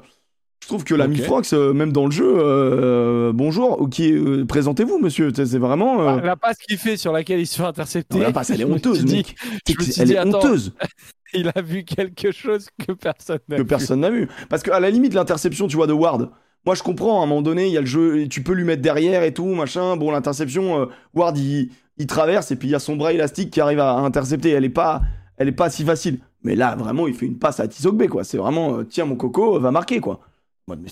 je 0.62 0.68
trouve 0.68 0.84
que 0.84 0.94
l'ami 0.94 1.18
Ok. 1.20 1.24
Franks, 1.24 1.52
euh, 1.54 1.72
même 1.72 1.92
dans 1.92 2.04
le 2.04 2.10
jeu, 2.10 2.34
euh, 2.36 3.32
bonjour, 3.32 3.80
ok, 3.80 4.00
euh, 4.00 4.44
présentez-vous, 4.44 4.98
monsieur. 4.98 5.32
C'est 5.34 5.58
vraiment. 5.58 6.02
euh, 6.02 6.18
Ah, 6.18 6.26
La 6.26 6.36
passe 6.36 6.58
qu'il 6.58 6.76
fait 6.76 6.96
sur 6.98 7.12
laquelle 7.12 7.40
il 7.40 7.46
se 7.46 7.56
fait 7.56 7.66
intercepter. 7.66 8.18
non, 8.18 8.24
la 8.24 8.32
passe, 8.32 8.50
elle 8.50 8.60
est 8.60 8.64
honteuse, 8.64 9.04
dit, 9.04 9.24
je 9.66 10.00
elle 10.00 10.06
dit, 10.08 10.12
est 10.12 10.16
attends, 10.18 10.38
honteuse 10.38 10.72
Il 11.34 11.50
a 11.54 11.62
vu 11.62 11.84
quelque 11.84 12.30
chose 12.30 12.68
que 12.86 12.92
personne 12.92 13.38
n'a 13.48 13.56
que 13.56 13.62
vu. 13.62 13.66
personne 13.66 14.00
n'a 14.00 14.10
vu. 14.10 14.28
Parce 14.50 14.62
qu'à 14.62 14.78
la 14.78 14.90
limite, 14.90 15.14
l'interception, 15.14 15.66
tu 15.66 15.76
vois, 15.76 15.86
de 15.86 15.94
Ward. 15.94 16.30
Moi, 16.66 16.74
je 16.74 16.82
comprends, 16.82 17.20
à 17.20 17.24
un 17.24 17.26
moment 17.26 17.40
donné, 17.42 17.66
il 17.68 17.72
y 17.72 17.78
a 17.78 17.80
le 17.80 17.86
jeu, 17.86 18.28
tu 18.28 18.42
peux 18.42 18.52
lui 18.52 18.64
mettre 18.64 18.82
derrière 18.82 19.22
et 19.22 19.32
tout, 19.32 19.46
machin. 19.46 19.96
Bon, 19.96 20.10
l'interception, 20.12 20.82
euh, 20.82 20.86
Ward, 21.14 21.36
il, 21.38 21.70
il 22.02 22.06
traverse, 22.06 22.50
et 22.50 22.56
puis 22.56 22.68
il 22.68 22.72
y 22.72 22.74
a 22.74 22.78
son 22.80 22.96
bras 22.96 23.12
élastique 23.12 23.50
qui 23.50 23.60
arrive 23.60 23.78
à, 23.80 23.92
intercepter. 23.98 24.50
Elle 24.50 24.64
est 24.64 24.68
pas, 24.68 25.02
elle 25.36 25.48
est 25.48 25.52
pas 25.52 25.70
si 25.70 25.84
facile. 25.84 26.18
Mais 26.42 26.56
là, 26.56 26.74
vraiment, 26.74 27.06
il 27.06 27.14
fait 27.14 27.26
une 27.26 27.38
passe 27.38 27.60
à 27.60 27.68
Tizogbe, 27.68 28.06
quoi. 28.08 28.24
C'est 28.24 28.36
vraiment, 28.38 28.78
euh, 28.78 28.84
tiens, 28.84 29.04
mon 29.04 29.16
coco, 29.16 29.56
euh, 29.56 29.60
va 29.60 29.70
marquer, 29.70 30.00
quoi. 30.00 30.20
Ouais, 30.68 30.76
mais 30.76 30.88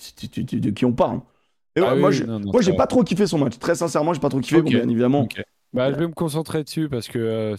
de 0.60 0.70
qui 0.70 0.84
on 0.84 0.92
parle 0.92 1.20
Et 1.76 1.80
Ah 1.80 1.86
ouais, 1.86 1.92
oui, 1.94 2.00
moi, 2.00 2.10
j'ai- 2.10 2.24
moi, 2.26 2.76
pas 2.76 2.86
trop 2.86 3.02
kiffé 3.02 3.26
son 3.26 3.38
match. 3.38 3.58
Très 3.58 3.74
sincèrement, 3.74 4.12
j'ai 4.14 4.20
pas 4.20 4.28
trop 4.28 4.40
kiffé, 4.40 4.62
bon, 4.62 4.70
bien 4.70 4.88
évidemment. 4.88 5.28
Bah, 5.72 5.92
je 5.92 5.98
vais 5.98 6.06
me 6.08 6.12
concentrer 6.12 6.64
dessus 6.64 6.88
parce 6.88 7.06
que. 7.08 7.18
euh, 7.18 7.56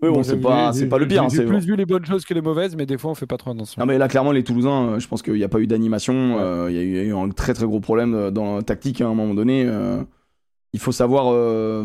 bon, 0.00 0.12
moi, 0.12 0.24
c'est 0.24 0.40
pas, 0.40 0.70
j'ai- 0.72 0.80
c'est 0.80 0.88
pas 0.88 0.98
le 0.98 1.08
pire. 1.08 1.24
hein, 1.24 1.28
J'ai 1.28 1.38
c'est 1.38 1.44
plus 1.46 1.66
vu 1.66 1.74
les 1.76 1.86
bonnes 1.86 2.04
choses 2.04 2.24
que 2.24 2.34
les 2.34 2.40
mauvaises, 2.40 2.76
mais 2.76 2.86
des 2.86 2.96
fois, 2.98 3.10
on 3.10 3.14
fait 3.16 3.26
pas 3.26 3.36
trop 3.36 3.50
attention. 3.50 3.80
Non 3.80 3.86
mais 3.86 3.98
là 3.98 4.06
clairement 4.06 4.30
les 4.32 4.44
Toulousains, 4.44 4.90
euh, 4.90 4.98
je 5.00 5.08
pense 5.08 5.22
qu'il 5.22 5.34
n'y 5.34 5.42
a 5.44 5.48
pas 5.48 5.58
eu 5.58 5.66
d'animation, 5.66 6.68
il 6.68 6.74
y, 6.74 6.78
a 6.78 6.82
eu- 6.82 6.86
il 6.90 6.96
y 6.96 7.00
a 7.00 7.02
eu 7.04 7.14
un 7.14 7.28
très 7.30 7.54
très 7.54 7.66
gros 7.66 7.80
problème 7.80 8.30
dans 8.30 8.56
la 8.56 8.62
tactique 8.62 9.00
hein, 9.00 9.06
à 9.08 9.10
un 9.10 9.14
moment 9.14 9.34
donné. 9.34 9.64
euh, 9.66 10.02
il 10.72 10.80
faut 10.80 10.92
savoir 10.92 11.32
euh, 11.32 11.84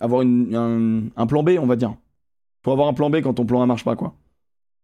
avoir 0.00 0.22
un, 0.22 1.26
plan 1.26 1.42
B 1.42 1.50
on 1.60 1.66
va 1.66 1.76
dire. 1.76 1.90
Il 1.90 2.64
faut 2.64 2.72
avoir 2.72 2.88
un 2.88 2.92
plan 2.92 3.10
B 3.10 3.16
quand 3.16 3.34
ton 3.34 3.46
plan 3.46 3.62
A 3.62 3.66
marche 3.66 3.84
pas 3.84 3.96
quoi. 3.96 4.14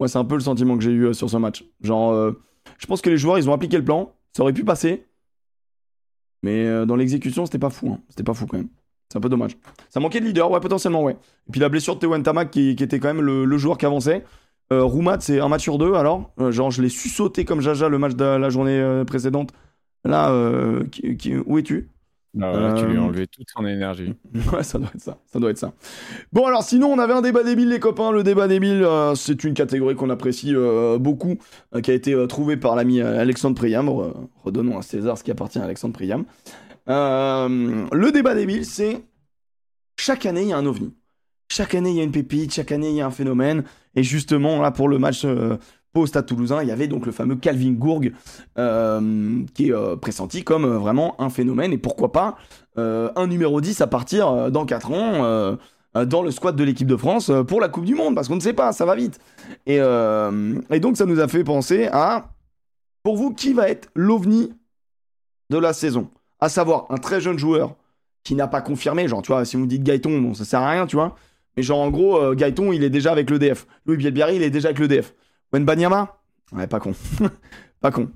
Moi 0.01 0.09
c'est 0.09 0.19
un 0.19 0.24
peu 0.24 0.35
le 0.35 0.41
sentiment 0.41 0.77
que 0.77 0.82
j'ai 0.82 0.91
eu 0.91 1.07
euh, 1.07 1.12
sur 1.12 1.28
ce 1.28 1.36
match. 1.36 1.65
Genre 1.82 2.12
euh, 2.12 2.32
je 2.78 2.86
pense 2.86 3.01
que 3.01 3.11
les 3.11 3.19
joueurs 3.19 3.39
ils 3.39 3.49
ont 3.49 3.53
appliqué 3.53 3.77
le 3.77 3.85
plan, 3.85 4.12
ça 4.32 4.43
aurait 4.43 4.53
pu 4.53 4.65
passer. 4.65 5.07
Mais 6.43 6.86
dans 6.86 6.97
l'exécution 6.97 7.47
c'était 7.47 7.59
pas 7.59 7.70
fou, 7.70 7.89
hein. 7.91 8.01
c'était 8.09 8.23
pas 8.23 8.35
fou 8.35 8.47
quand 8.47 8.59
même. 8.59 8.69
C'est 9.11 9.19
un 9.19 9.20
peu 9.20 9.28
dommage. 9.28 9.57
Ça 9.89 10.01
manquait 10.01 10.20
de 10.20 10.27
leader, 10.27 10.51
ouais 10.51 10.61
potentiellement 10.61 11.03
ouais. 11.03 11.16
Et 11.49 11.53
puis 11.53 11.61
la 11.61 11.69
blessure 11.69 11.95
de 11.95 12.01
Tewan 12.01 12.23
Tamak 12.23 12.51
qui, 12.51 12.70
était 12.70 12.99
quand 12.99 13.09
même 13.09 13.23
le, 13.23 13.59
joueur 13.59 13.78
qui 13.78 13.86
avançait. 13.86 14.24
Roumat, 14.70 15.20
c'est 15.20 15.41
un 15.41 15.49
match 15.49 15.62
sur 15.62 15.78
deux, 15.78 15.95
alors 15.95 16.32
Genre, 16.51 16.70
je 16.70 16.82
l'ai 16.82 16.89
su 16.89 17.09
sauter 17.09 17.45
comme 17.45 17.61
Jaja 17.61 17.89
le 17.89 17.97
match 17.97 18.15
de 18.15 18.24
la 18.24 18.51
journée 18.51 19.05
précédente. 19.07 19.53
Là, 20.05 20.32
qui- 20.91 21.36
où 21.47 21.59
es-tu? 21.59 21.94
Ah 22.43 22.74
Tu 22.77 22.85
lui 22.86 22.97
as 22.97 23.01
Euh, 23.01 23.05
enlevé 23.05 23.27
toute 23.27 23.48
son 23.51 23.65
énergie. 23.66 24.15
Ouais, 24.52 24.62
ça 24.62 24.78
doit 24.78 24.89
être 24.94 25.01
ça. 25.01 25.19
Ça 25.27 25.39
doit 25.39 25.51
être 25.51 25.59
ça. 25.59 25.73
Bon, 26.32 26.47
alors 26.47 26.62
sinon, 26.62 26.89
on 26.93 26.98
avait 26.98 27.12
un 27.12 27.23
débat 27.23 27.43
débile, 27.44 27.69
les 27.69 27.81
copains. 27.81 28.11
Le 28.11 28.23
débat 28.23 28.48
débile, 28.48 28.82
euh, 28.85 29.15
c'est 29.15 29.44
une 29.44 29.55
catégorie 29.55 29.94
qu'on 29.94 30.11
apprécie 30.11 30.55
euh, 30.55 30.98
beaucoup, 30.98 31.36
qui 31.82 31.90
a 31.90 31.94
été 31.94 32.16
trouvée 32.28 32.56
par 32.56 32.74
l'ami 32.77 33.01
Alexandre 33.01 33.56
Priam. 33.56 33.89
Re- 33.89 34.15
redonnons 34.44 34.78
à 34.78 34.82
César 34.82 35.16
ce 35.19 35.24
qui 35.24 35.31
appartient 35.31 35.59
à 35.59 35.65
Alexandre 35.65 35.94
Priam. 35.94 36.24
Le 36.86 38.11
débat 38.11 38.35
débile, 38.35 38.65
c'est 38.65 39.02
chaque 39.97 40.27
année, 40.27 40.43
il 40.43 40.48
y 40.48 40.52
a 40.52 40.59
un 40.59 40.66
ovni. 40.66 40.93
Chaque 41.48 41.74
année, 41.74 41.90
il 41.90 41.97
y 41.97 42.01
a 42.01 42.05
une 42.05 42.12
pépite. 42.12 42.52
Chaque 42.52 42.73
année, 42.73 42.90
il 42.90 42.97
y 42.97 43.01
a 43.01 43.06
un 43.06 43.11
phénomène. 43.11 43.65
Et 43.94 44.02
justement, 44.02 44.61
là, 44.61 44.70
pour 44.70 44.89
le 44.89 44.98
match, 44.98 45.24
au 46.01 46.07
Stade 46.07 46.27
Toulousain, 46.27 46.62
il 46.62 46.69
y 46.69 46.73
avait 46.73 46.89
donc 46.89 47.07
le 47.07 47.12
fameux 47.12 47.37
Calvin 47.37 47.73
Gourg 47.73 48.03
euh, 48.59 49.43
qui 49.55 49.69
est 49.69 49.73
euh, 49.73 49.97
pressenti 49.97 50.43
comme 50.43 50.65
euh, 50.65 50.79
vraiment 50.79 51.21
un 51.21 51.31
phénomène 51.31 51.73
et 51.73 51.79
pourquoi 51.79 52.12
pas 52.12 52.37
un 52.77 53.29
numéro 53.29 53.61
10 53.61 53.83
à 53.83 53.87
partir 53.87 54.51
dans 54.51 54.66
4 54.66 54.91
ans 54.91 55.57
dans 55.95 56.23
le 56.23 56.33
squad 56.33 56.57
de 56.57 56.65
l'équipe 56.65 56.89
de 56.89 56.97
France 56.97 57.31
pour 57.47 57.61
la 57.61 57.69
Coupe 57.69 57.85
du 57.85 57.95
Monde 57.95 58.16
parce 58.16 58.27
qu'on 58.27 58.35
ne 58.35 58.41
sait 58.41 58.53
pas, 58.53 58.73
ça 58.73 58.85
va 58.85 58.97
vite. 58.97 59.21
Et, 59.66 59.79
donc 59.79 60.97
ça 60.97 61.07
nous 61.07 61.21
a 61.21 61.29
fait 61.29 61.45
penser 61.45 61.89
à 61.93 62.31
pour 63.05 63.16
vous 63.16 63.33
qui 63.33 63.53
va 63.53 63.69
être 63.69 63.91
l'ovni 63.95 64.53
de 65.51 65.57
la 65.57 65.73
saison, 65.73 66.09
à 66.41 66.49
savoir 66.49 66.87
un 66.91 66.97
très 66.97 67.21
jeune 67.21 67.39
joueur 67.39 67.77
qui 68.25 68.35
n'a 68.35 68.49
pas 68.49 68.61
confirmé, 68.61 69.07
genre 69.07 69.23
tu 69.23 69.31
vois, 69.31 69.45
si 69.45 69.55
vous 69.55 69.62
me 69.62 69.69
dites 69.69 69.85
Gaëton, 69.85 70.35
ça 70.35 70.45
sert 70.45 70.62
à 70.62 70.71
rien, 70.71 70.89
tu 70.89 70.97
vois. 70.97 71.15
Mais 71.57 71.62
genre 71.62 71.79
en 71.79 71.93
gros, 71.93 72.35
Gaëton 72.35 72.73
il 72.73 72.83
est 72.83 72.91
déjà 72.91 73.12
avec 73.12 73.31
l'EDF. 73.31 73.69
Louis 73.87 73.99
Bielbiari 73.99 74.35
il 74.35 74.43
est 74.43 74.51
déjà 74.51 74.71
avec 74.71 74.81
l'EDF. 74.81 75.15
Wenbanyama 75.55 76.16
Ouais, 76.52 76.66
pas 76.66 76.81
con. 76.81 76.93
pas 77.81 77.90
con. 77.90 78.10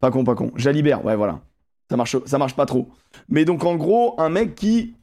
Pas 0.00 0.10
con, 0.10 0.24
pas 0.24 0.34
con. 0.34 0.50
Jalibert, 0.56 1.04
ouais, 1.04 1.16
voilà. 1.16 1.40
Ça 1.88 1.96
marche, 1.96 2.16
ça 2.26 2.38
marche 2.38 2.54
pas 2.56 2.66
trop. 2.66 2.88
Mais 3.28 3.44
donc, 3.44 3.64
en 3.64 3.76
gros, 3.76 4.14
un 4.20 4.28
mec 4.28 4.54
qui 4.54 4.94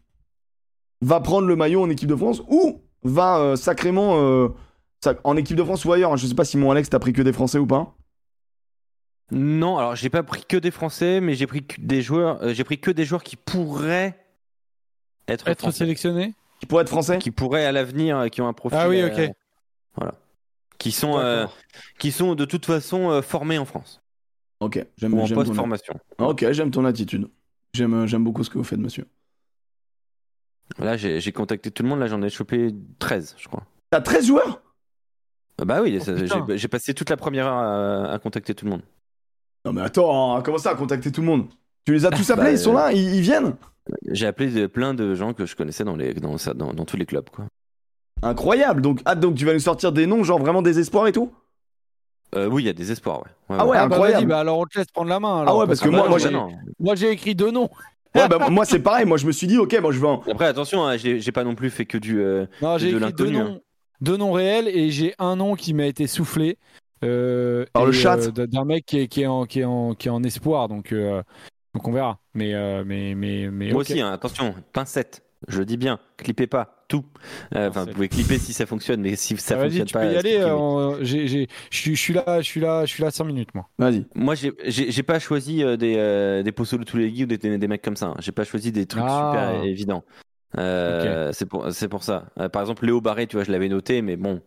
va 1.01 1.19
prendre 1.19 1.47
le 1.47 1.55
maillot 1.55 1.81
en 1.81 1.89
équipe 1.89 2.09
de 2.09 2.15
France 2.15 2.41
ou 2.49 2.81
va 3.03 3.39
euh, 3.39 3.55
sacrément. 3.55 4.18
euh, 4.19 4.49
sac- 5.03 5.19
en 5.23 5.38
équipe 5.38 5.55
de 5.57 5.64
France 5.64 5.85
ou 5.85 5.93
ailleurs. 5.93 6.14
hein. 6.14 6.18
Je 6.18 6.27
sais 6.27 6.35
pas 6.35 6.45
si 6.45 6.57
mon 6.57 6.72
Alex, 6.72 6.89
t'as 6.89 6.99
pris 6.99 7.14
que 7.14 7.22
des 7.22 7.34
Français 7.34 7.57
ou 7.59 7.68
pas. 7.68 7.93
Non, 9.31 9.77
alors 9.77 9.95
j'ai 9.95 10.09
pas 10.09 10.23
pris 10.23 10.43
que 10.47 10.55
des 10.57 10.72
Français, 10.72 11.19
mais 11.19 11.35
j'ai 11.35 11.47
pris 11.47 11.65
que 11.65 11.80
des 11.81 12.01
joueurs. 12.01 12.41
euh, 12.43 12.53
j'ai 12.53 12.64
pris 12.64 12.80
que 12.80 12.91
des 12.91 13.03
joueurs 13.05 13.23
qui 13.23 13.35
pourraient 13.35 14.18
être, 15.27 15.47
Être 15.49 15.59
français, 15.59 15.80
sélectionné 15.80 16.34
Qui 16.61 16.65
pourrait 16.65 16.84
être 16.84 16.89
français? 16.89 17.18
Qui 17.19 17.31
pourraient 17.31 17.65
à 17.65 17.73
l'avenir, 17.73 18.27
qui 18.31 18.41
ont 18.41 18.47
un 18.47 18.53
profil. 18.53 18.80
Ah 18.81 18.88
oui, 18.88 19.01
euh, 19.01 19.07
ok. 19.27 19.31
voilà. 19.97 20.14
Qui 20.88 20.91
sont, 20.93 21.18
euh, 21.19 21.45
qui 21.99 22.11
sont 22.11 22.34
de 22.35 22.45
toute 22.45 22.65
façon 22.65 23.11
euh, 23.11 23.22
formés 23.22 23.57
en 23.57 23.65
France 23.65 24.01
Ok, 24.59 24.84
j'aime 24.97 25.14
ou 25.14 25.19
en 25.22 25.27
ton- 25.27 25.35
post-formation. 25.35 25.93
Ok, 26.18 26.45
j'aime 26.51 26.72
ton 26.72 26.85
attitude. 26.85 27.30
J'aime 27.73 27.93
euh, 27.93 28.07
j'aime 28.07 28.23
beaucoup 28.23 28.43
ce 28.43 28.49
que 28.49 28.57
vous 28.57 28.64
faites, 28.64 28.80
monsieur. 28.80 29.05
Là, 30.80 30.97
j'ai 30.97 31.19
j'ai 31.19 31.31
contacté 31.31 31.72
tout 31.72 31.84
le 31.84 31.89
monde. 31.89 31.99
Là, 31.99 32.07
j'en 32.07 32.22
ai 32.22 32.30
chopé 32.30 32.73
13, 32.99 33.35
je 33.38 33.47
crois. 33.47 33.64
T'as 33.89 34.01
13 34.01 34.26
joueurs? 34.27 34.61
Ah 35.59 35.65
Bah 35.65 35.81
oui, 35.81 35.97
Oh, 35.99 36.03
ça- 36.03 36.15
j'ai 36.47 36.57
j'ai 36.57 36.68
passé 36.68 36.93
toute 36.93 37.09
la 37.09 37.18
première 37.18 37.47
heure 37.47 37.57
à, 37.57 38.11
à 38.14 38.19
contacter 38.19 38.53
tout 38.53 38.65
le 38.65 38.72
monde. 38.72 38.81
Non, 39.65 39.73
mais 39.73 39.81
attends, 39.81 40.35
hein, 40.38 40.41
comment 40.41 40.57
ça, 40.57 40.72
à 40.72 40.76
contacter 40.76 41.11
tout 41.11 41.22
le 41.22 41.27
monde? 41.27 41.47
Tu 41.85 41.93
les 41.93 42.05
as 42.05 42.11
tous 42.11 42.30
appelés 42.30 42.45
Bah, 42.45 42.51
Ils 42.51 42.59
sont 42.59 42.73
là 42.73 42.91
ils, 42.93 43.15
ils 43.15 43.22
viennent? 43.22 43.55
J'ai 44.07 44.27
appelé 44.27 44.51
de- 44.51 44.68
plein 44.68 44.93
de 44.93 45.15
gens 45.15 45.34
que 45.34 45.45
je 45.45 45.55
connaissais 45.55 45.84
dans, 45.85 45.95
les, 45.95 46.14
dans, 46.14 46.35
dans 46.55 46.85
tous 46.85 46.97
les 46.97 47.05
clubs. 47.05 47.30
Quoi. 47.30 47.45
Incroyable 48.23 48.81
Donc, 48.81 49.02
ah, 49.06 49.15
donc 49.15 49.35
tu 49.35 49.45
vas 49.45 49.53
nous 49.53 49.60
sortir 49.60 49.91
des 49.91 50.06
noms, 50.07 50.23
genre 50.23 50.39
vraiment 50.39 50.61
des 50.61 50.80
espoirs 50.80 51.07
et 51.07 51.11
tout? 51.11 51.31
Euh, 52.35 52.48
oui, 52.48 52.64
il 52.64 52.65
y 52.65 52.69
a 52.69 52.73
des 52.73 52.91
espoirs. 52.91 53.19
Ouais. 53.22 53.56
Ah 53.57 53.65
ouais, 53.65 53.77
Ah 53.77 53.88
bah 53.88 53.95
incroyable. 53.95 54.27
bah 54.27 54.39
alors 54.39 54.60
on 54.60 54.65
te 54.65 54.77
laisse 54.77 54.88
prendre 54.91 55.10
la 55.10 55.19
main. 55.19 55.45
Ah 55.48 55.56
ouais, 55.56 55.65
parce 55.65 55.80
que 55.80 55.88
Ah 55.88 55.91
moi- 55.91 56.10
bah 56.10 56.18
j'ai- 56.18 56.30
non. 56.30 56.49
moi 56.80 56.95
j'ai 56.95 57.10
écrit 57.11 57.35
deux 57.35 57.52
noms. 57.52 57.69
Ouais, 58.15 58.27
bah, 58.27 58.49
moi 58.49 58.65
c'est 58.65 58.80
pareil, 58.80 59.06
moi 59.06 59.18
je 59.18 59.27
me 59.27 59.31
suis 59.31 59.45
dit, 59.48 59.57
ok, 59.57 59.77
moi 59.80 59.91
je 59.91 59.99
vais 59.99 60.07
en. 60.07 60.22
Après, 60.31 60.45
attention, 60.48 60.84
hein, 60.88 60.98
j'ai 60.98 61.31
pas 61.31 61.44
non 61.44 61.53
plus 61.56 61.69
fait 61.69 61.85
que 61.85 61.98
du. 61.99 62.19
euh, 62.19 62.48
Non, 62.64 62.77
j'ai 62.80 62.91
de 62.91 62.98
écrit 62.98 63.14
deux 63.14 63.30
noms, 63.30 63.61
deux 64.02 64.18
noms 64.18 64.31
réels 64.31 64.68
et 64.68 64.89
j'ai 64.89 65.14
un 65.19 65.35
nom 65.35 65.56
qui 65.56 65.73
m'a 65.76 65.85
été 65.85 66.07
soufflé. 66.07 66.57
euh, 67.03 67.65
Par 67.73 67.85
le 67.85 67.91
chat. 67.91 68.18
euh, 68.18 68.48
d'un 68.48 68.65
mec 68.65 68.85
qui 68.88 68.99
est, 69.02 69.07
qui, 69.07 69.22
est 69.22 69.27
en, 69.27 69.45
qui, 69.45 69.60
est 69.60 69.65
en, 69.65 69.94
qui 69.94 70.07
est 70.07 70.11
en 70.11 70.23
espoir, 70.23 70.68
donc, 70.68 70.91
euh, 70.94 71.22
donc 71.76 71.88
on 71.88 71.91
verra. 71.91 72.18
Mais, 72.34 72.56
euh, 72.56 72.84
mais, 72.84 73.14
mais, 73.14 73.49
mais 73.52 73.72
Moi 73.72 73.81
aussi, 73.81 74.02
hein, 74.02 74.11
attention, 74.11 74.56
pincette. 74.73 75.23
Je 75.48 75.61
dis 75.61 75.77
bien, 75.77 75.99
clippez 76.18 76.48
pas 76.48 76.77
tout. 76.88 77.03
Euh, 77.55 77.69
Enfin, 77.69 77.85
vous 77.85 77.91
pouvez 77.93 78.07
clipper 78.07 78.38
si 78.38 78.53
ça 78.53 78.65
fonctionne, 78.65 79.01
mais 79.01 79.15
si 79.15 79.35
ça 79.38 79.55
Ah, 79.55 79.57
Vas-y, 79.57 79.68
fonctionne 79.80 79.88
tu 79.88 79.93
pas. 79.93 79.99
peux 80.01 80.14
y 80.14 80.18
aller. 80.18 80.38
euh, 80.38 80.97
j'ai- 81.03 81.27
j'ai- 81.27 81.47
Je 81.69 81.77
suis- 81.77 82.14
là, 82.14 82.41
je 82.41 82.45
suis 82.45 82.59
là, 82.61 82.85
je 82.85 82.93
suis 82.93 83.03
là 83.03 83.11
5 83.11 83.26
minutes 83.26 83.53
moi. 83.53 83.68
Vas-y. 83.77 84.05
Moi, 84.15 84.35
j'ai- 84.35 84.53
j'ai 84.65 84.91
j'ai 84.91 85.03
pas 85.03 85.19
choisi 85.19 85.64
euh, 85.64 85.76
des, 85.77 85.95
euh, 85.97 86.43
des 86.43 86.51
tous 86.85 86.97
les 86.97 87.07
ou 87.23 87.26
des, 87.27 87.38
des, 87.38 87.57
des 87.57 87.68
mecs 87.68 87.81
comme 87.81 87.95
ça. 87.97 88.07
hein. 88.07 88.15
J'ai 88.19 88.31
pas 88.31 88.43
choisi 88.43 88.72
des 88.72 88.85
trucs 88.85 89.03
Ah. 89.05 89.31
super 89.34 89.64
évidents. 89.64 90.03
Euh, 90.57 91.31
C'est 91.34 91.45
pour, 91.45 91.72
c'est 91.72 91.88
pour 91.89 92.03
ça. 92.03 92.26
Euh, 92.39 92.49
par 92.49 92.61
exemple, 92.61 92.85
Léo 92.85 93.01
Barré, 93.01 93.27
tu 93.27 93.35
vois, 93.35 93.43
je 93.43 93.51
l'avais 93.51 93.68
noté, 93.69 94.01
mais 94.01 94.15
bon, 94.15 94.41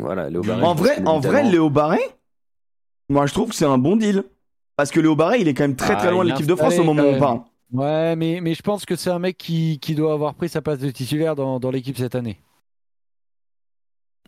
voilà, 0.00 0.30
Léo 0.30 0.42
Barré. 0.42 0.62
En 0.62 0.74
vrai, 0.74 1.02
en 1.06 1.20
vrai, 1.20 1.44
Léo 1.44 1.68
Barré, 1.70 2.00
moi 3.10 3.26
je 3.26 3.34
trouve 3.34 3.50
que 3.50 3.54
c'est 3.54 3.66
un 3.66 3.78
bon 3.78 3.96
deal. 3.96 4.24
Parce 4.76 4.90
que 4.90 5.00
Léo 5.00 5.14
Barré, 5.14 5.38
il 5.40 5.48
est 5.48 5.54
quand 5.54 5.64
même 5.64 5.76
très 5.76 5.94
très 5.96 6.08
Ah, 6.08 6.10
loin 6.10 6.24
de 6.24 6.30
l'équipe 6.30 6.46
de 6.46 6.54
France 6.54 6.78
au 6.78 6.84
moment 6.84 7.02
où 7.02 7.06
on 7.06 7.18
parle. 7.18 7.40
Ouais, 7.72 8.16
mais, 8.16 8.40
mais 8.42 8.54
je 8.54 8.62
pense 8.62 8.84
que 8.84 8.96
c'est 8.96 9.10
un 9.10 9.18
mec 9.18 9.38
qui, 9.38 9.78
qui 9.80 9.94
doit 9.94 10.12
avoir 10.12 10.34
pris 10.34 10.48
sa 10.48 10.60
place 10.60 10.78
de 10.78 10.90
titulaire 10.90 11.34
dans, 11.34 11.58
dans 11.58 11.70
l'équipe 11.70 11.96
cette 11.96 12.14
année. 12.14 12.38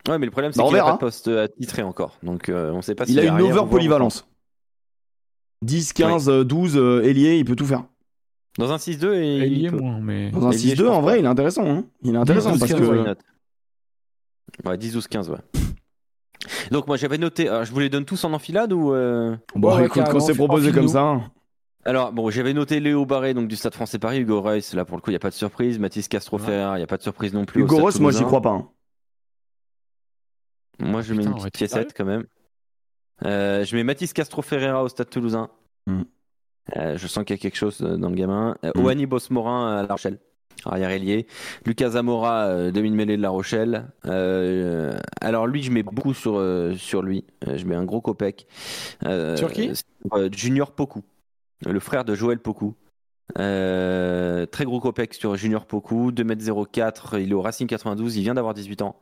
Ouais, 0.08 0.18
mais 0.18 0.26
le 0.26 0.30
problème, 0.32 0.52
c'est 0.52 0.58
Bah, 0.58 0.64
on 0.64 0.68
qu'il 0.68 0.76
a 0.76 0.78
verra. 0.78 0.90
pas 0.92 0.96
de 0.96 1.00
poste 1.00 1.28
à 1.28 1.48
titrer 1.48 1.82
encore. 1.82 2.18
Donc, 2.22 2.48
euh, 2.48 2.70
on 2.72 2.82
sait 2.82 2.94
pas 2.94 3.04
Il 3.06 3.18
a 3.18 3.22
est 3.22 3.26
une 3.26 3.32
arrière 3.32 3.44
ou 3.46 3.48
over 3.50 3.58
voire 3.60 3.68
polyvalence. 3.70 4.26
10, 5.62 5.92
15, 5.94 6.28
euh, 6.28 6.44
12, 6.44 6.76
euh, 6.76 7.02
ailier, 7.04 7.38
il 7.38 7.44
peut 7.44 7.56
tout 7.56 7.64
faire. 7.66 7.84
Dans 8.58 8.70
un 8.70 8.76
6-2 8.78 9.14
et. 9.14 9.38
Et 9.38 9.46
il 9.46 9.64
est 9.66 9.70
peut- 9.70 9.78
moins, 9.78 9.98
mais. 10.00 10.30
Dans 10.30 10.46
un 10.46 10.50
Ailier, 10.50 10.70
je 10.76 10.82
6-2, 10.82 10.86
pense 10.86 10.96
en 10.96 11.00
vrai, 11.02 11.12
pas. 11.14 11.18
il 11.18 11.24
est 11.24 11.28
intéressant. 11.28 11.66
hein. 11.66 11.84
Il 12.02 12.14
est 12.14 12.18
intéressant 12.18 12.50
12, 12.50 12.60
parce 12.60 12.72
15, 12.72 12.80
que. 12.80 12.86
why 12.86 13.02
not 13.04 13.14
Ouais, 14.70 14.78
10, 14.78 14.92
12, 14.92 15.08
15, 15.08 15.30
ouais. 15.30 15.38
Donc, 16.70 16.86
moi, 16.86 16.96
j'avais 16.96 17.18
noté. 17.18 17.48
Alors, 17.48 17.64
je 17.64 17.72
vous 17.72 17.80
les 17.80 17.88
donne 17.88 18.04
tous 18.04 18.22
en 18.24 18.32
enfilade 18.32 18.72
ou. 18.72 18.92
euh, 18.94 19.36
Bon, 19.56 19.70
Ouais, 19.70 19.80
ouais, 19.80 19.86
écoute, 19.86 20.02
quand 20.10 20.20
c'est 20.20 20.34
proposé 20.34 20.68
enfile-nous. 20.68 20.80
comme 20.86 20.92
ça. 20.92 21.02
hein. 21.02 21.30
Alors, 21.86 22.12
bon, 22.12 22.30
j'avais 22.30 22.54
noté 22.54 22.80
Léo 22.80 23.04
Barré, 23.04 23.34
donc 23.34 23.48
du 23.48 23.56
Stade 23.56 23.74
français 23.74 23.98
Paris, 23.98 24.20
Hugo 24.20 24.40
Reus, 24.40 24.72
là 24.74 24.84
pour 24.84 24.96
le 24.96 25.02
coup, 25.02 25.10
il 25.10 25.12
n'y 25.12 25.16
a 25.16 25.20
pas 25.20 25.28
de 25.30 25.34
surprise. 25.34 25.78
Mathis 25.78 26.08
Castro 26.08 26.38
Ferrer, 26.38 26.74
il 26.74 26.78
n'y 26.78 26.82
a 26.82 26.86
pas 26.86 26.96
de 26.96 27.02
surprise 27.02 27.34
non 27.34 27.44
plus. 27.44 27.62
au 27.62 27.66
Hugo 27.66 27.78
Ross, 27.78 28.00
moi 28.00 28.10
j'y 28.12 28.24
crois 28.24 28.40
pas. 28.40 28.50
hein. 28.50 28.68
Moi, 30.80 31.02
je 31.02 31.14
mets 31.14 31.24
une 31.24 31.34
petite 31.34 31.54
piécette 31.54 31.92
quand 31.96 32.04
même. 32.04 32.24
Euh, 33.24 33.64
je 33.64 33.76
mets 33.76 33.84
Mathis 33.84 34.12
Castro 34.12 34.42
Ferreira 34.42 34.82
au 34.82 34.88
Stade 34.88 35.08
Toulousain. 35.08 35.48
Mm. 35.86 36.02
Euh, 36.76 36.96
je 36.96 37.06
sens 37.06 37.24
qu'il 37.24 37.36
y 37.36 37.38
a 37.38 37.42
quelque 37.42 37.56
chose 37.56 37.80
euh, 37.82 37.96
dans 37.96 38.08
le 38.08 38.16
gamin. 38.16 38.56
Euh, 38.64 38.72
Mm. 38.74 38.80
Oani 38.84 39.06
Bosmorin 39.06 39.76
à 39.76 39.82
La 39.82 39.88
Rochelle, 39.94 40.18
arrière 40.64 40.90
ailier. 40.90 41.26
Lucas 41.66 41.90
Zamora, 41.90 42.46
euh, 42.46 42.70
demi-mêlée 42.72 43.16
de 43.16 43.22
La 43.22 43.30
Rochelle. 43.30 43.92
Euh, 44.06 44.96
alors 45.20 45.46
lui, 45.46 45.62
je 45.62 45.70
mets 45.70 45.82
beaucoup 45.84 46.12
sur, 46.14 46.38
euh, 46.38 46.74
sur 46.74 47.02
lui. 47.02 47.24
Euh, 47.46 47.56
je 47.56 47.66
mets 47.66 47.76
un 47.76 47.84
gros 47.84 48.00
copec. 48.00 48.46
Euh, 49.04 49.36
Sur 49.36 49.52
qui? 49.52 49.70
euh, 50.14 50.28
Junior 50.32 50.72
Poku, 50.72 51.02
le 51.66 51.80
frère 51.80 52.04
de 52.04 52.14
Joël 52.14 52.38
Poku. 52.38 52.74
Euh, 53.38 54.44
très 54.44 54.64
gros 54.66 54.80
copec 54.80 55.14
sur 55.14 55.34
Junior 55.34 55.64
Poku, 55.64 56.12
2m04, 56.12 57.18
il 57.20 57.30
est 57.30 57.34
au 57.34 57.40
Racing 57.40 57.66
92, 57.66 58.16
il 58.16 58.22
vient 58.22 58.34
d'avoir 58.34 58.52
18 58.52 58.82
ans. 58.82 58.96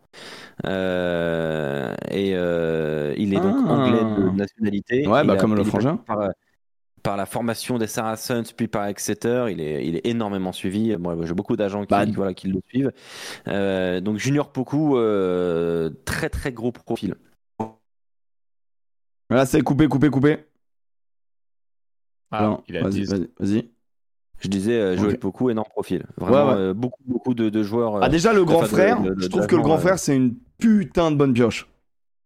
Euh, 0.65 1.93
et 2.09 2.33
euh, 2.37 3.15
il 3.17 3.35
est 3.35 3.41
donc 3.41 3.57
Ah. 3.67 3.73
anglais 3.73 4.01
de 4.23 4.31
nationalité. 4.31 5.07
Ouais, 5.09 5.25
bah, 5.25 5.33
a- 5.33 5.37
comme 5.37 5.57
le 5.57 5.65
frangin. 5.65 5.97
Par, 5.97 6.29
par 7.03 7.17
la 7.17 7.27
formation 7.27 7.79
des 7.79 7.89
Saracens, 7.89 8.53
puis 8.53 8.69
par 8.69 8.87
Exeter, 8.87 9.47
il 9.51 9.61
est, 9.61 9.85
il 9.89 9.97
est 9.97 10.07
énormément 10.07 10.53
suivi. 10.53 10.97
Moi, 10.97 11.17
j'ai 11.25 11.35
beaucoup 11.35 11.57
d'agents 11.57 11.83
qui, 11.83 11.89
Bah, 11.89 12.05
voilà, 12.15 12.33
qui 12.33 12.47
le 12.47 12.61
suivent. 12.69 12.93
Donc 14.05 14.19
Junior 14.19 14.53
Poku, 14.53 14.97
très 16.05 16.29
très 16.31 16.53
gros 16.53 16.71
profil. 16.71 17.17
Là, 19.31 19.47
c'est 19.47 19.63
coupé, 19.63 19.89
coupé, 19.89 20.11
coupé. 20.11 20.45
Ah, 22.33 22.43
Non, 22.45 22.63
il 22.69 22.77
a 22.77 22.83
vas-y, 22.83 22.93
10. 23.01 23.11
vas-y, 23.11 23.29
vas-y. 23.39 23.69
Je 24.41 24.49
disais 24.49 24.73
euh, 24.81 24.97
Joël 24.97 25.15
Ok. 25.15 25.21
Poku, 25.21 25.51
énorme 25.51 25.69
profil. 25.71 26.05
Vraiment, 26.17 26.47
Ouais, 26.49 26.53
ouais. 26.55 26.59
euh, 26.61 26.75
beaucoup 26.75 27.03
beaucoup 27.07 27.35
de, 27.35 27.49
de 27.49 27.63
joueurs. 27.63 27.97
euh, 27.97 28.01
Ah, 28.03 28.09
déjà, 28.09 28.33
le 28.33 28.45
grand 28.45 28.57
enfin, 28.59 28.65
de- 28.67 28.71
frère, 28.71 29.01
de- 29.03 29.15
de- 29.15 29.21
je 29.21 29.29
trouve 29.29 29.47
que 29.47 29.55
le 29.55 29.63
grand 29.63 29.77
euh, 29.77 29.79
frère, 29.81 29.99
c'est 29.99 30.17
une 30.17 30.35
putain 30.59 31.11
de 31.13 31.17
bonne 31.17 31.33
pioche. 31.33 31.69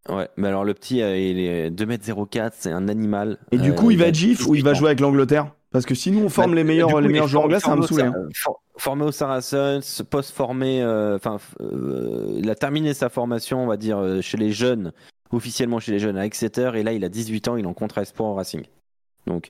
Ouais, 0.09 0.29
mais 0.37 0.49
alors 0.49 0.65
le 0.65 0.73
petit, 0.73 1.03
euh, 1.03 1.19
il 1.19 1.39
est 1.41 1.69
2m04, 1.71 2.53
c'est 2.57 2.71
un 2.71 2.89
animal. 2.89 3.39
Et 3.51 3.59
du 3.59 3.73
Euh, 3.73 3.75
coup, 3.75 3.91
il 3.91 3.99
va 3.99 4.07
être 4.07 4.15
gif 4.15 4.47
ou 4.47 4.55
il 4.55 4.63
va 4.63 4.71
18 4.71 4.77
ans. 4.77 4.79
jouer 4.79 4.89
avec 4.91 5.01
l'Angleterre? 5.01 5.53
Parce 5.73 5.85
que 5.85 5.95
si 5.97 6.11
nous, 6.13 6.21
on 6.21 6.29
forme 6.29 6.53
Bah, 6.53 6.57
les 6.57 6.65
meilleurs, 6.65 6.91
coup, 6.91 6.99
les 7.01 7.09
meilleurs 7.09 7.27
joueurs 7.29 7.45
anglais, 7.45 7.59
ça 7.61 7.71
va 7.71 7.77
me 7.77 7.83
saouler. 7.83 8.05
Sa- 8.05 8.13
for- 8.35 8.63
Formé 8.79 9.05
au 9.05 9.11
Saracens, 9.13 10.03
post-formé, 10.09 10.83
euh, 10.83 11.17
enfin, 11.17 11.39
euh, 11.61 12.37
il 12.39 12.49
a 12.49 12.55
terminé 12.55 12.95
sa 12.95 13.09
formation, 13.09 13.63
on 13.65 13.67
va 13.67 13.77
dire, 13.77 13.99
euh, 13.99 14.21
chez 14.21 14.37
les 14.39 14.53
jeunes, 14.53 14.93
officiellement 15.33 15.81
chez 15.81 15.93
les 15.93 15.99
jeunes 15.99 16.17
à 16.17 16.25
Exeter, 16.25 16.71
et 16.77 16.83
là, 16.83 16.93
il 16.93 17.05
a 17.05 17.09
18 17.09 17.49
ans, 17.49 17.57
il 17.57 17.65
est 17.65 17.69
en 17.69 17.75
contre 17.75 17.99
espoir 17.99 18.31
au 18.31 18.35
Racing. 18.35 18.63
Donc, 19.27 19.49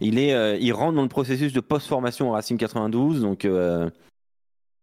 il 0.00 0.18
est, 0.18 0.34
euh, 0.34 0.56
il 0.60 0.72
rentre 0.72 0.96
dans 0.96 1.02
le 1.02 1.08
processus 1.08 1.52
de 1.52 1.60
post-formation 1.60 2.28
au 2.28 2.32
Racing 2.32 2.58
92, 2.58 3.22
donc, 3.22 3.44
euh, 3.44 3.88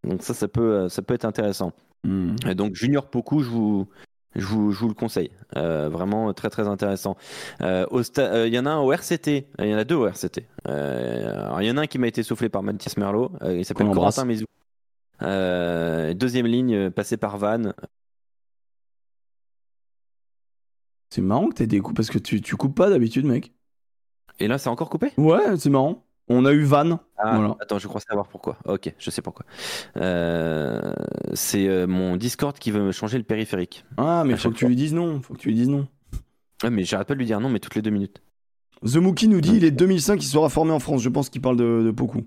donc 0.08 0.24
ça, 0.24 0.34
ça 0.34 0.48
peut, 0.48 0.74
euh, 0.74 0.90
ça 0.90 1.02
peut 1.02 1.14
être 1.14 1.26
intéressant. 1.26 1.74
Hmm. 2.04 2.36
Et 2.48 2.56
donc 2.56 2.74
Junior 2.74 3.08
Poku, 3.08 3.44
je 3.44 3.50
vous, 3.50 3.88
je 4.36 4.46
vous, 4.46 4.72
je 4.72 4.80
vous 4.80 4.88
le 4.88 4.96
conseille. 4.96 5.30
Euh, 5.56 5.90
vraiment 5.90 6.34
très 6.34 6.50
très 6.50 6.68
intéressant. 6.68 7.16
Il 7.60 7.66
y 7.66 8.60
en 8.60 8.66
a 8.66 8.72
un 8.72 8.80
au 8.80 8.92
RCT, 8.92 9.48
il 9.60 9.68
y 9.68 9.76
en 9.76 9.78
a 9.78 9.84
deux 9.84 9.96
au 9.96 10.08
RCT. 10.08 10.48
Alors, 10.66 11.62
il 11.62 11.68
y 11.68 11.72
en 11.72 11.78
a 11.78 11.82
un 11.82 11.88
qui 11.88 12.00
m'a 12.00 12.08
été 12.08 12.24
soufflé 12.24 12.50
par 12.50 12.64
Mathias 12.64 12.98
Merlot, 12.98 13.32
il 13.46 13.64
s'appelle. 13.64 13.92
Corentin 13.92 14.26
Mézou. 14.26 14.46
Deuxième 15.22 16.48
ligne, 16.48 16.90
passé 16.90 17.18
par 17.18 17.38
Van. 17.38 17.74
C'est 21.12 21.22
marrant 21.22 21.50
que 21.50 21.56
t'aies 21.56 21.68
des 21.68 21.82
coups 21.82 21.98
parce 21.98 22.10
que 22.10 22.18
tu, 22.18 22.42
tu 22.42 22.56
coupes 22.56 22.74
pas 22.74 22.90
d'habitude, 22.90 23.26
mec. 23.26 23.52
Et 24.40 24.48
là, 24.48 24.58
c'est 24.58 24.70
encore 24.70 24.90
coupé? 24.90 25.12
Ouais, 25.18 25.58
c'est 25.58 25.70
marrant. 25.70 26.04
On 26.28 26.46
a 26.46 26.52
eu 26.54 26.64
Van. 26.64 27.00
Ah, 27.18 27.36
Voilà. 27.36 27.56
Attends, 27.60 27.78
je 27.80 27.88
crois 27.88 28.00
savoir 28.00 28.28
pourquoi. 28.28 28.58
Ok, 28.66 28.94
je 28.98 29.10
sais 29.10 29.22
pourquoi. 29.22 29.46
Euh, 29.98 30.94
c'est 31.34 31.68
euh, 31.68 31.88
mon 31.88 32.16
Discord 32.16 32.58
qui 32.58 32.72
veut 32.72 32.82
me 32.82 32.92
changer 32.92 33.18
le 33.18 33.24
périphérique. 33.24 33.86
Ah, 33.98 34.24
mais 34.26 34.38
faut 34.38 34.50
que 34.52 34.56
tu 34.56 34.68
lui 34.68 34.76
dises 34.76 34.94
non. 34.94 35.22
Faut 35.22 35.34
que 35.34 35.40
tu 35.40 35.50
lui 35.50 35.56
dises 35.56 35.70
non. 35.70 35.88
Ouais, 36.64 36.70
mais 36.70 36.84
j'arrête 36.84 37.08
pas 37.08 37.14
de 37.16 37.20
lui 37.20 37.26
dire 37.26 37.40
non, 37.40 37.50
mais 37.50 37.60
toutes 37.60 37.76
les 37.76 37.82
deux 37.82 37.90
minutes. 37.90 38.22
The 38.86 38.96
Mookie 38.98 39.28
nous 39.28 39.42
dit 39.42 39.58
il 39.58 39.64
est 39.66 39.72
2005, 39.72 40.24
il 40.24 40.28
sera 40.28 40.50
formé 40.50 40.72
en 40.72 40.80
France. 40.80 41.02
Je 41.02 41.10
pense 41.10 41.30
qu'il 41.30 41.42
parle 41.42 41.58
de, 41.58 41.84
de 41.86 41.92
Poku. 41.92 42.24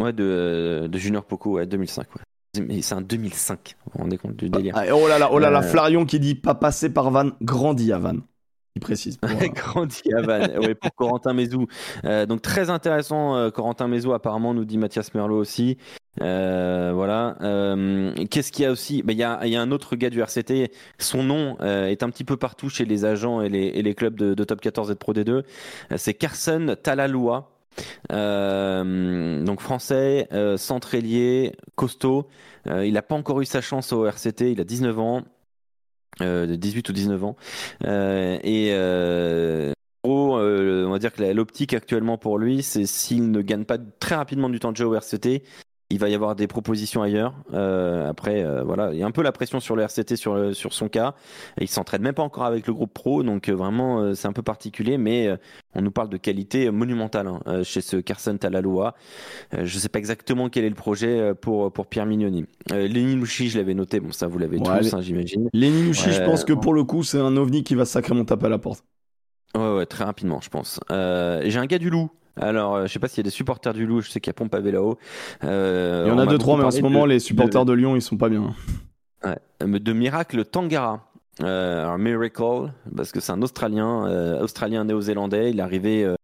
Ouais, 0.00 0.12
de, 0.12 0.88
de 0.90 0.98
Junior 0.98 1.24
Poco, 1.24 1.52
ouais, 1.56 1.66
2005. 1.66 2.06
Ouais. 2.16 2.22
Mais 2.66 2.82
c'est 2.82 2.94
un 2.94 3.00
2005, 3.00 3.76
vous 3.84 3.92
vous 3.94 3.98
rendez 4.02 4.18
compte 4.18 4.34
du 4.34 4.50
délire 4.50 4.74
Ah, 4.76 4.84
oh 4.92 5.06
là 5.06 5.18
là, 5.18 5.28
oh 5.32 5.38
là 5.38 5.50
là, 5.50 5.60
Euh. 5.60 5.62
Flarion 5.62 6.04
qui 6.04 6.18
dit 6.18 6.34
pas 6.34 6.54
passé 6.56 6.90
par 6.90 7.10
Van, 7.10 7.30
grandi 7.42 7.92
à 7.92 7.98
Van. 7.98 8.16
Il 8.76 8.80
précise. 8.80 9.16
pour, 9.16 9.30
euh, 9.42 9.48
Grandi 9.48 10.02
à 10.16 10.22
Vannes, 10.22 10.58
ouais, 10.60 10.74
pour 10.74 10.94
Corentin 10.94 11.32
Mézou. 11.32 11.66
Euh, 12.04 12.26
donc 12.26 12.42
très 12.42 12.70
intéressant, 12.70 13.36
euh, 13.36 13.50
Corentin 13.50 13.88
Mézou 13.88 14.12
apparemment 14.12 14.54
nous 14.54 14.64
dit 14.64 14.78
Mathias 14.78 15.12
Merlot 15.14 15.38
aussi. 15.38 15.76
Euh, 16.20 16.92
voilà. 16.94 17.36
Qu'est-ce 18.30 18.52
qu'il 18.52 18.64
y 18.64 18.66
a 18.66 18.70
aussi? 18.70 19.02
Ben, 19.02 19.12
Il 19.12 19.18
y, 19.18 19.22
a, 19.24 19.40
il 19.44 19.50
y 19.52 19.56
a 19.56 19.62
un 19.62 19.70
autre 19.72 19.96
gars 19.96 20.10
du 20.10 20.20
RCT. 20.20 20.70
Son 20.98 21.22
nom 21.22 21.58
est 21.60 22.02
un 22.02 22.10
petit 22.10 22.24
peu 22.24 22.36
partout 22.36 22.68
chez 22.68 22.84
les 22.84 23.04
agents 23.04 23.40
et 23.40 23.48
les, 23.48 23.66
et 23.66 23.82
les 23.82 23.94
clubs 23.94 24.14
de, 24.16 24.34
de 24.34 24.44
Top 24.44 24.60
14 24.60 24.90
et 24.90 24.94
de 24.94 24.98
Pro 24.98 25.12
D2. 25.14 25.30
Euh, 25.30 25.42
C'est 25.96 26.14
Carson 26.14 26.76
Talaloa. 26.82 27.48
Euh, 28.12 29.42
donc 29.44 29.60
français, 29.60 30.28
euh, 30.32 30.56
centre 30.56 30.94
ailier, 30.94 31.52
costaud. 31.76 32.28
Euh, 32.66 32.84
il 32.86 32.92
n'a 32.94 33.02
pas 33.02 33.14
encore 33.14 33.40
eu 33.40 33.46
sa 33.46 33.60
chance 33.60 33.92
au 33.92 34.06
RCT. 34.06 34.52
Il 34.52 34.60
a 34.60 34.64
19 34.64 34.98
ans. 34.98 35.22
Euh, 36.22 36.46
de 36.46 36.54
18 36.56 36.88
ou 36.88 36.92
19 36.92 37.24
ans. 37.24 37.36
Euh, 37.84 38.38
et 38.42 38.70
euh, 38.72 39.72
gros, 40.04 40.38
on 40.38 40.90
va 40.90 40.98
dire 40.98 41.12
que 41.12 41.22
l'optique 41.32 41.72
actuellement 41.72 42.18
pour 42.18 42.38
lui, 42.38 42.62
c'est 42.62 42.84
s'il 42.84 43.30
ne 43.30 43.40
gagne 43.40 43.64
pas 43.64 43.78
très 43.78 44.16
rapidement 44.16 44.48
du 44.48 44.60
temps 44.60 44.72
de 44.72 44.76
jeu 44.76 44.86
au 44.86 44.94
RCT, 44.94 45.42
il 45.90 45.98
va 45.98 46.08
y 46.08 46.14
avoir 46.14 46.36
des 46.36 46.46
propositions 46.46 47.02
ailleurs. 47.02 47.34
Euh, 47.52 48.08
après, 48.08 48.44
euh, 48.44 48.62
voilà, 48.62 48.92
il 48.92 48.98
y 48.98 49.02
a 49.02 49.06
un 49.06 49.10
peu 49.10 49.22
la 49.22 49.32
pression 49.32 49.58
sur 49.60 49.74
le 49.76 49.82
RCT 49.82 50.16
sur, 50.16 50.34
le- 50.34 50.54
sur 50.54 50.72
son 50.72 50.88
cas. 50.88 51.14
Il 51.60 51.68
s'entraîne 51.68 52.02
même 52.02 52.14
pas 52.14 52.22
encore 52.22 52.44
avec 52.44 52.66
le 52.66 52.72
groupe 52.72 52.94
pro, 52.94 53.22
donc 53.22 53.48
euh, 53.48 53.54
vraiment, 53.54 54.14
c'est 54.14 54.28
un 54.28 54.32
peu 54.32 54.42
particulier, 54.42 54.98
mais 54.98 55.28
on 55.74 55.82
nous 55.82 55.90
parle 55.90 56.08
de 56.08 56.16
qualité 56.16 56.70
monumentale 56.70 57.28
hein, 57.28 57.62
chez 57.64 57.80
ce 57.80 57.96
Carson 57.96 58.36
Talaloa. 58.36 58.94
Je 59.52 59.78
sais 59.78 59.88
pas 59.88 59.98
exactement 59.98 60.48
quel 60.48 60.64
est 60.64 60.68
le 60.68 60.74
projet 60.74 61.34
pour, 61.34 61.72
pour 61.72 61.86
Pierre 61.86 62.06
Mignoni. 62.06 62.46
Lenny 62.70 63.24
je 63.26 63.58
l'avais 63.58 63.74
noté, 63.74 64.00
bon, 64.00 64.12
ça 64.12 64.26
vous 64.26 64.38
l'avez 64.38 64.58
Ouais, 64.58 64.80
tous, 64.80 64.94
hein, 64.94 65.00
j'imagine. 65.00 65.48
Lenny 65.52 65.92
je 65.92 66.24
pense 66.24 66.44
que 66.44 66.52
pour 66.52 66.74
le 66.74 66.84
coup, 66.84 67.02
c'est 67.02 67.18
un 67.18 67.36
ovni 67.36 67.64
qui 67.64 67.74
va 67.74 67.84
sacrément 67.84 68.24
taper 68.24 68.46
à 68.46 68.50
la 68.50 68.58
porte. 68.58 68.84
Ouais, 69.54 69.76
ouais, 69.76 69.86
très 69.86 70.04
rapidement, 70.04 70.40
je 70.40 70.48
pense. 70.48 70.78
Euh, 70.90 71.42
J'ai 71.44 71.58
un 71.58 71.66
gars 71.66 71.78
du 71.78 71.90
Loup. 71.90 72.10
Alors, 72.40 72.74
euh, 72.76 72.86
je 72.86 72.92
sais 72.92 72.98
pas 72.98 73.08
s'il 73.08 73.18
y 73.18 73.20
a 73.20 73.24
des 73.24 73.30
supporters 73.30 73.72
du 73.74 73.86
Loup. 73.86 74.00
Je 74.00 74.10
sais 74.10 74.20
qu'il 74.20 74.30
y 74.30 74.34
a 74.34 74.34
Pompavé 74.34 74.72
là-haut. 74.72 74.98
Euh, 75.44 76.04
Il 76.06 76.08
y 76.08 76.12
en 76.12 76.18
a 76.18 76.26
deux, 76.26 76.38
trois, 76.38 76.56
mais 76.56 76.64
en 76.64 76.70
ce 76.70 76.80
moment, 76.80 77.04
de- 77.04 77.10
les 77.10 77.20
supporters 77.20 77.64
de... 77.64 77.72
Lyon, 77.72 77.94
ils 77.96 78.02
sont 78.02 78.16
pas 78.16 78.28
bien. 78.28 78.54
Ouais, 79.24 79.38
de 79.78 79.92
Miracle 79.92 80.44
Tangara. 80.44 81.06
Euh, 81.42 81.86
un 81.86 81.96
Miracle, 81.98 82.70
parce 82.96 83.12
que 83.12 83.20
c'est 83.20 83.32
un 83.32 83.40
Australien, 83.42 84.06
euh, 84.06 84.40
Australien 84.42 84.84
néo-zélandais. 84.84 85.50
Il 85.50 85.58
est 85.58 85.62
arrivé 85.62 86.04
euh, 86.04 86.14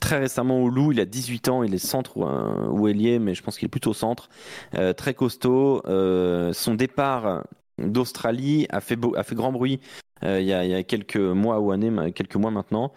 très 0.00 0.18
récemment 0.18 0.62
au 0.62 0.68
Loup. 0.68 0.92
Il 0.92 1.00
a 1.00 1.04
18 1.04 1.48
ans. 1.48 1.62
Il 1.62 1.74
est 1.74 1.78
centre 1.78 2.16
ou, 2.16 2.88
ailier, 2.88 3.18
mais 3.18 3.34
je 3.34 3.42
pense 3.42 3.58
qu'il 3.58 3.66
est 3.66 3.68
plutôt 3.68 3.92
centre. 3.92 4.28
Très 4.96 5.14
costaud. 5.14 5.82
Son 6.52 6.74
départ 6.74 7.44
d'Australie 7.78 8.66
a 8.70 8.80
fait, 8.80 8.96
beau- 8.96 9.14
a 9.16 9.22
fait 9.24 9.34
grand 9.34 9.52
bruit 9.52 9.80
il 10.24 10.46
y, 10.46 10.52
a, 10.52 10.64
il 10.64 10.70
y 10.70 10.74
a 10.74 10.82
quelques 10.82 11.16
mois 11.16 11.60
ou 11.60 11.70
années, 11.72 11.90
quelques 12.12 12.36
mois 12.36 12.50
maintenant. 12.50 12.92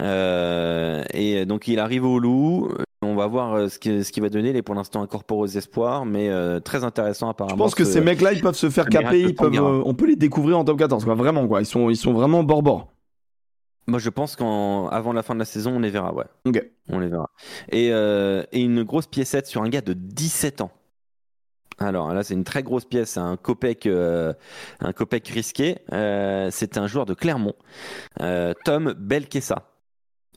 Euh, 0.00 1.02
et 1.14 1.44
donc 1.46 1.68
il 1.68 1.78
arrive 1.78 2.04
au 2.04 2.18
Loup. 2.18 2.68
On 3.04 3.14
va 3.16 3.26
voir 3.26 3.54
euh, 3.54 3.68
ce 3.68 3.78
qu'il 3.78 4.04
ce 4.04 4.12
qu'il 4.12 4.22
va 4.22 4.28
donner. 4.28 4.50
Il 4.50 4.56
est 4.56 4.62
pour 4.62 4.74
l'instant 4.74 5.02
incorporé 5.02 5.40
aux 5.42 5.46
espoirs, 5.46 6.04
mais 6.04 6.28
euh, 6.28 6.60
très 6.60 6.84
intéressant 6.84 7.28
apparemment. 7.28 7.56
Je 7.56 7.62
pense 7.62 7.74
que 7.74 7.84
ce- 7.84 7.92
ces 7.92 8.00
mecs-là, 8.00 8.32
ils 8.32 8.40
peuvent 8.40 8.54
se 8.54 8.70
faire 8.70 8.86
caper, 9.02 9.20
ils 9.20 9.34
peuvent, 9.34 9.50
euh, 9.66 9.82
on 9.84 9.94
peut 9.94 10.06
les 10.06 10.16
découvrir 10.16 10.58
en 10.58 10.64
top 10.64 10.78
14, 10.78 11.04
quoi. 11.04 11.14
Vraiment, 11.14 11.46
quoi. 11.48 11.60
Ils 11.60 11.66
sont, 11.66 11.90
ils 11.90 11.96
sont 11.96 12.12
vraiment 12.12 12.42
bord-bord. 12.44 12.88
Moi, 13.88 13.98
je 13.98 14.08
pense 14.10 14.36
qu'avant 14.36 15.12
la 15.12 15.22
fin 15.24 15.34
de 15.34 15.40
la 15.40 15.44
saison, 15.44 15.72
on 15.76 15.80
les 15.80 15.90
verra, 15.90 16.14
ouais. 16.14 16.24
Ok. 16.46 16.64
On 16.88 17.00
les 17.00 17.08
verra. 17.08 17.28
Et, 17.72 17.88
euh, 17.92 18.44
et 18.52 18.60
une 18.60 18.84
grosse 18.84 19.08
piécette 19.08 19.48
sur 19.48 19.62
un 19.62 19.68
gars 19.68 19.80
de 19.80 19.92
17 19.94 20.60
ans. 20.60 20.70
Alors 21.82 22.12
là, 22.14 22.22
c'est 22.22 22.34
une 22.34 22.44
très 22.44 22.62
grosse 22.62 22.84
pièce, 22.84 23.16
un 23.16 23.36
Copec, 23.36 23.86
euh, 23.86 24.32
un 24.80 24.92
Copec 24.92 25.26
risqué. 25.28 25.78
Euh, 25.92 26.48
c'est 26.50 26.78
un 26.78 26.86
joueur 26.86 27.06
de 27.06 27.14
Clermont, 27.14 27.54
euh, 28.20 28.54
Tom 28.64 28.94
Belkessa, 28.96 29.68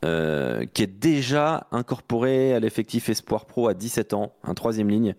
qui 0.01 0.84
est 0.84 0.99
déjà 0.99 1.67
incorporé 1.72 2.53
à 2.53 2.59
l'effectif 2.59 3.09
Espoir 3.09 3.45
Pro 3.45 3.67
à 3.67 3.73
17 3.73 4.13
ans, 4.13 4.35
un 4.43 4.53
troisième 4.53 4.89
ligne. 4.89 5.15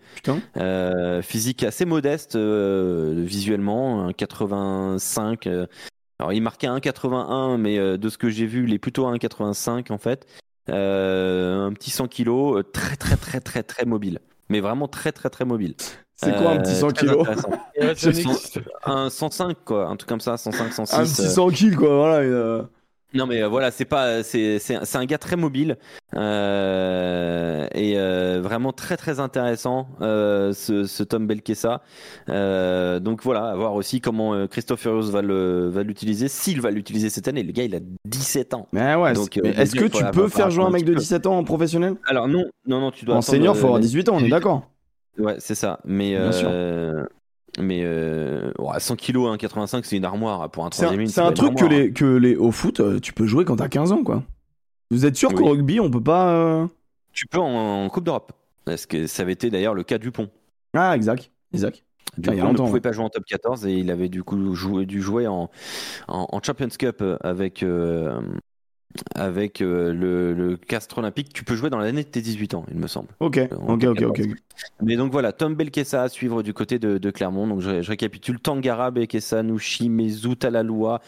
Physique 1.21 1.63
assez 1.63 1.85
modeste 1.85 2.37
visuellement, 2.37 4.05
un 4.05 4.13
85. 4.13 5.47
euh, 5.47 5.65
alors 6.19 6.33
il 6.33 6.41
marquait 6.41 6.67
un 6.67 6.79
81, 6.79 7.57
mais 7.57 7.77
de 7.97 8.09
ce 8.09 8.17
que 8.17 8.29
j'ai 8.29 8.45
vu, 8.45 8.63
il 8.65 8.73
est 8.73 8.79
plutôt 8.79 9.05
à 9.05 9.11
un 9.11 9.17
85 9.17 9.91
en 9.91 9.97
fait. 9.97 10.25
Un 10.69 11.71
petit 11.73 11.91
100 11.91 12.07
kilos, 12.07 12.63
très 12.73 12.95
très 12.95 13.17
très 13.17 13.39
très 13.39 13.63
très 13.63 13.85
mobile. 13.85 14.19
Mais 14.49 14.61
vraiment 14.61 14.87
très 14.87 15.11
très 15.11 15.29
très 15.29 15.45
mobile. 15.45 15.75
C'est 16.19 16.35
quoi 16.35 16.51
un 16.51 16.55
Euh, 16.57 16.61
petit 16.61 16.73
100 16.75 16.91
très 16.91 17.05
kilos? 17.05 17.27
Un 18.85 19.09
105 19.09 19.55
quoi, 19.65 19.87
un 19.87 19.95
truc 19.95 20.09
comme 20.09 20.19
ça, 20.19 20.35
105, 20.37 20.73
106. 20.73 20.95
Un 20.95 21.03
petit 21.03 21.21
euh, 21.21 21.29
100 21.29 21.49
kills, 21.49 21.75
quoi. 21.75 21.95
Voilà. 21.95 22.15
euh, 22.17 22.63
non 23.13 23.25
mais 23.25 23.41
euh, 23.41 23.47
voilà, 23.47 23.71
c'est 23.71 23.85
pas, 23.85 24.21
c'est 24.23 24.59
un 24.95 25.05
gars 25.05 25.17
très 25.17 25.35
mobile 25.37 25.77
euh, 26.15 27.67
et 27.73 27.97
euh, 27.97 28.41
vraiment 28.41 28.73
très 28.73 28.97
très 28.97 29.19
intéressant 29.19 29.87
euh, 30.01 30.53
ce, 30.53 30.83
ce 30.85 31.03
Tom 31.03 31.25
Belkessa. 31.27 31.81
Euh, 32.29 32.99
donc 32.99 33.23
voilà, 33.23 33.49
à 33.51 33.55
voir 33.55 33.73
aussi 33.75 34.01
comment 34.01 34.33
euh, 34.33 34.47
Christophe 34.47 34.81
Furios 34.81 35.09
va 35.11 35.21
le 35.21 35.69
va 35.69 35.83
l'utiliser, 35.83 36.27
s'il 36.27 36.61
va 36.61 36.71
l'utiliser 36.71 37.09
cette 37.09 37.27
année. 37.27 37.43
Le 37.43 37.51
gars, 37.53 37.63
il 37.63 37.75
a 37.75 37.79
17 38.05 38.53
ans. 38.53 38.67
Mais 38.73 38.95
ouais, 38.95 39.13
Donc, 39.13 39.37
euh, 39.37 39.53
est-ce 39.55 39.75
que 39.75 39.85
tu 39.85 40.03
peux 40.11 40.27
faire 40.27 40.49
jouer 40.49 40.65
un 40.65 40.69
mec 40.69 40.83
de 40.83 40.91
un 40.91 40.95
petit 40.95 41.01
17 41.03 41.27
ans 41.27 41.37
en 41.37 41.43
professionnel? 41.43 41.95
Alors 42.07 42.27
non, 42.27 42.43
non, 42.67 42.79
non, 42.81 42.91
tu 42.91 43.05
dois 43.05 43.15
En 43.15 43.21
senior, 43.21 43.55
faut 43.55 43.61
euh, 43.61 43.67
avoir 43.67 43.79
la- 43.79 43.85
18 43.85 44.09
ans, 44.09 44.15
on 44.17 44.23
est 44.23 44.29
d'accord. 44.29 44.69
Ouais, 45.17 45.35
c'est 45.39 45.55
ça. 45.55 45.79
Mais 45.85 46.15
euh, 46.15 47.03
mais 47.59 47.81
euh, 47.83 48.51
ouais, 48.59 48.79
100 48.79 48.95
kilos, 48.95 49.35
1,85, 49.37 49.83
c'est 49.83 49.97
une 49.97 50.05
armoire 50.05 50.49
pour 50.51 50.65
un 50.65 50.69
troisième 50.69 51.07
c'est 51.07 51.21
un 51.21 51.31
truc 51.31 51.55
que 51.55 51.65
les, 51.65 51.91
que 51.91 52.05
les, 52.05 52.35
au 52.35 52.51
foot, 52.51 52.79
euh, 52.79 52.99
tu 52.99 53.13
peux 53.13 53.25
jouer 53.25 53.45
quand 53.45 53.55
t'as 53.55 53.67
15 53.69 53.91
ans, 53.91 54.03
quoi. 54.03 54.23
Vous 54.91 55.05
êtes 55.05 55.15
sûr 55.15 55.29
Oui. 55.29 55.35
qu'au 55.35 55.49
rugby, 55.49 55.79
on 55.79 55.89
peut 55.89 56.03
pas. 56.03 56.29
euh, 56.33 56.67
Tu 57.13 57.25
peux 57.27 57.39
en, 57.39 57.85
en 57.85 57.89
Coupe 57.89 58.03
d'Europe. 58.05 58.31
Parce 58.65 58.85
que 58.85 59.07
ça 59.07 59.23
avait 59.23 59.33
été 59.33 59.49
d'ailleurs 59.49 59.73
le 59.73 59.83
cas 59.83 59.97
du 59.97 60.11
Pont. 60.11 60.29
Ah, 60.73 60.95
exact. 60.95 61.31
Exact. 61.53 61.83
Du 62.17 62.29
Ah, 62.29 62.33
il 62.33 62.37
y 62.37 62.41
a 62.41 62.43
coup, 62.43 62.49
on 62.49 62.53
ne 62.53 62.57
pouvait 62.57 62.73
ouais. 62.73 62.79
pas 62.81 62.91
jouer 62.91 63.05
en 63.05 63.09
top 63.09 63.25
14 63.25 63.65
et 63.65 63.73
il 63.73 63.91
avait 63.91 64.09
du 64.09 64.23
coup 64.23 64.53
joué, 64.55 64.85
dû 64.85 65.01
jouer 65.01 65.27
en, 65.27 65.49
en, 66.07 66.27
en 66.31 66.41
Champions 66.43 66.67
Cup 66.77 67.03
avec, 67.21 67.63
euh, 67.63 68.19
avec 69.15 69.61
euh, 69.61 69.93
le, 69.93 70.33
le 70.33 70.57
Castres 70.57 70.97
Olympique. 70.97 71.31
Tu 71.33 71.43
peux 71.43 71.55
jouer 71.55 71.69
dans 71.69 71.77
l'année 71.77 72.03
de 72.03 72.07
tes 72.09 72.21
18 72.21 72.53
ans, 72.55 72.65
il 72.71 72.77
me 72.77 72.87
semble. 72.87 73.09
Ok, 73.19 73.39
En 73.59 73.73
ok, 73.73 73.83
ok, 73.83 74.01
ok. 74.01 74.15
14. 74.17 74.27
Mais 74.81 74.95
donc 74.95 75.11
voilà, 75.11 75.33
Tom 75.33 75.55
Belkessa 75.55 76.01
à 76.03 76.09
suivre 76.09 76.41
du 76.41 76.53
côté 76.53 76.79
de, 76.79 76.97
de 76.97 77.11
Clermont. 77.11 77.47
Donc 77.47 77.61
je, 77.61 77.81
je 77.81 77.89
récapitule 77.89 78.39
Tangara, 78.39 78.89
Belkessa, 78.91 79.43
Nouchi, 79.43 79.89
Mezu, 79.89 80.35
Talaloua, 80.35 81.01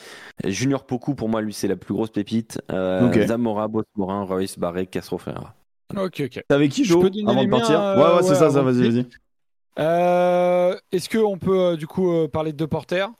Junior 0.45 0.85
Poku, 0.85 1.15
pour 1.15 1.29
moi, 1.29 1.41
lui, 1.41 1.53
c'est 1.53 1.67
la 1.67 1.75
plus 1.77 1.93
grosse 1.93 2.11
pépite. 2.11 2.61
Euh, 2.71 3.07
Ok. 3.07 3.19
Zamora, 3.27 3.67
Bosmorin, 3.67 4.23
Royce, 4.23 4.59
Barré, 4.59 4.85
Castro 4.85 5.17
Ferreira. 5.17 5.55
Ok, 5.97 6.21
ok. 6.25 6.43
Avec 6.49 6.71
qui, 6.71 6.83
Je 6.83 6.89
Jo, 6.89 6.99
peux 7.01 7.09
donner 7.09 7.31
avant 7.31 7.43
de 7.43 7.49
partir 7.49 7.79
miens, 7.79 7.95
Ouais, 7.95 8.03
euh, 8.03 8.15
ouais, 8.17 8.23
c'est 8.23 8.29
ouais, 8.29 8.35
ça, 8.35 8.49
vas-y, 8.49 8.91
vas-y. 8.91 9.05
Euh, 9.79 10.75
Est-ce 10.91 11.09
qu'on 11.09 11.37
peut 11.37 11.59
euh, 11.59 11.75
du 11.77 11.87
coup 11.87 12.11
euh, 12.11 12.27
parler 12.27 12.51
de 12.51 12.57
deux 12.57 12.67
porteurs 12.67 13.11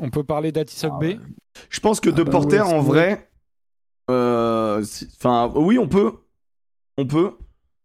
On 0.00 0.10
peut 0.10 0.22
parler 0.24 0.52
d'Atisok 0.52 0.92
Ah 0.94 0.98
B 0.98 1.02
ouais. 1.02 1.18
Je 1.70 1.80
pense 1.80 2.00
que 2.00 2.10
Ah 2.10 2.12
De 2.12 2.22
bah, 2.22 2.30
Porter, 2.32 2.60
ouais, 2.60 2.72
en 2.72 2.80
vrai. 2.80 3.28
Euh, 4.10 4.82
si- 4.82 5.08
Enfin, 5.16 5.52
oui, 5.54 5.78
on 5.78 5.88
peut. 5.88 6.12
On 6.98 7.06
peut. 7.06 7.32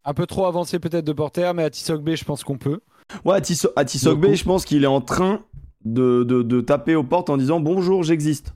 Un 0.05 0.13
peu 0.13 0.25
trop 0.25 0.45
avancé 0.45 0.79
peut-être 0.79 1.05
de 1.05 1.13
porter, 1.13 1.51
mais 1.53 1.63
Atisok 1.63 2.01
B, 2.01 2.15
je 2.15 2.23
pense 2.25 2.43
qu'on 2.43 2.57
peut. 2.57 2.79
Ouais, 3.25 3.39
Atiso- 3.39 3.71
Atisogbe, 3.75 4.21
Beaucoup. 4.21 4.35
je 4.35 4.43
pense 4.43 4.65
qu'il 4.65 4.83
est 4.83 4.87
en 4.87 5.01
train 5.01 5.43
de, 5.85 6.23
de, 6.23 6.41
de 6.43 6.61
taper 6.61 6.95
aux 6.95 7.03
portes 7.03 7.29
en 7.29 7.37
disant 7.37 7.59
bonjour, 7.59 8.03
j'existe. 8.03 8.53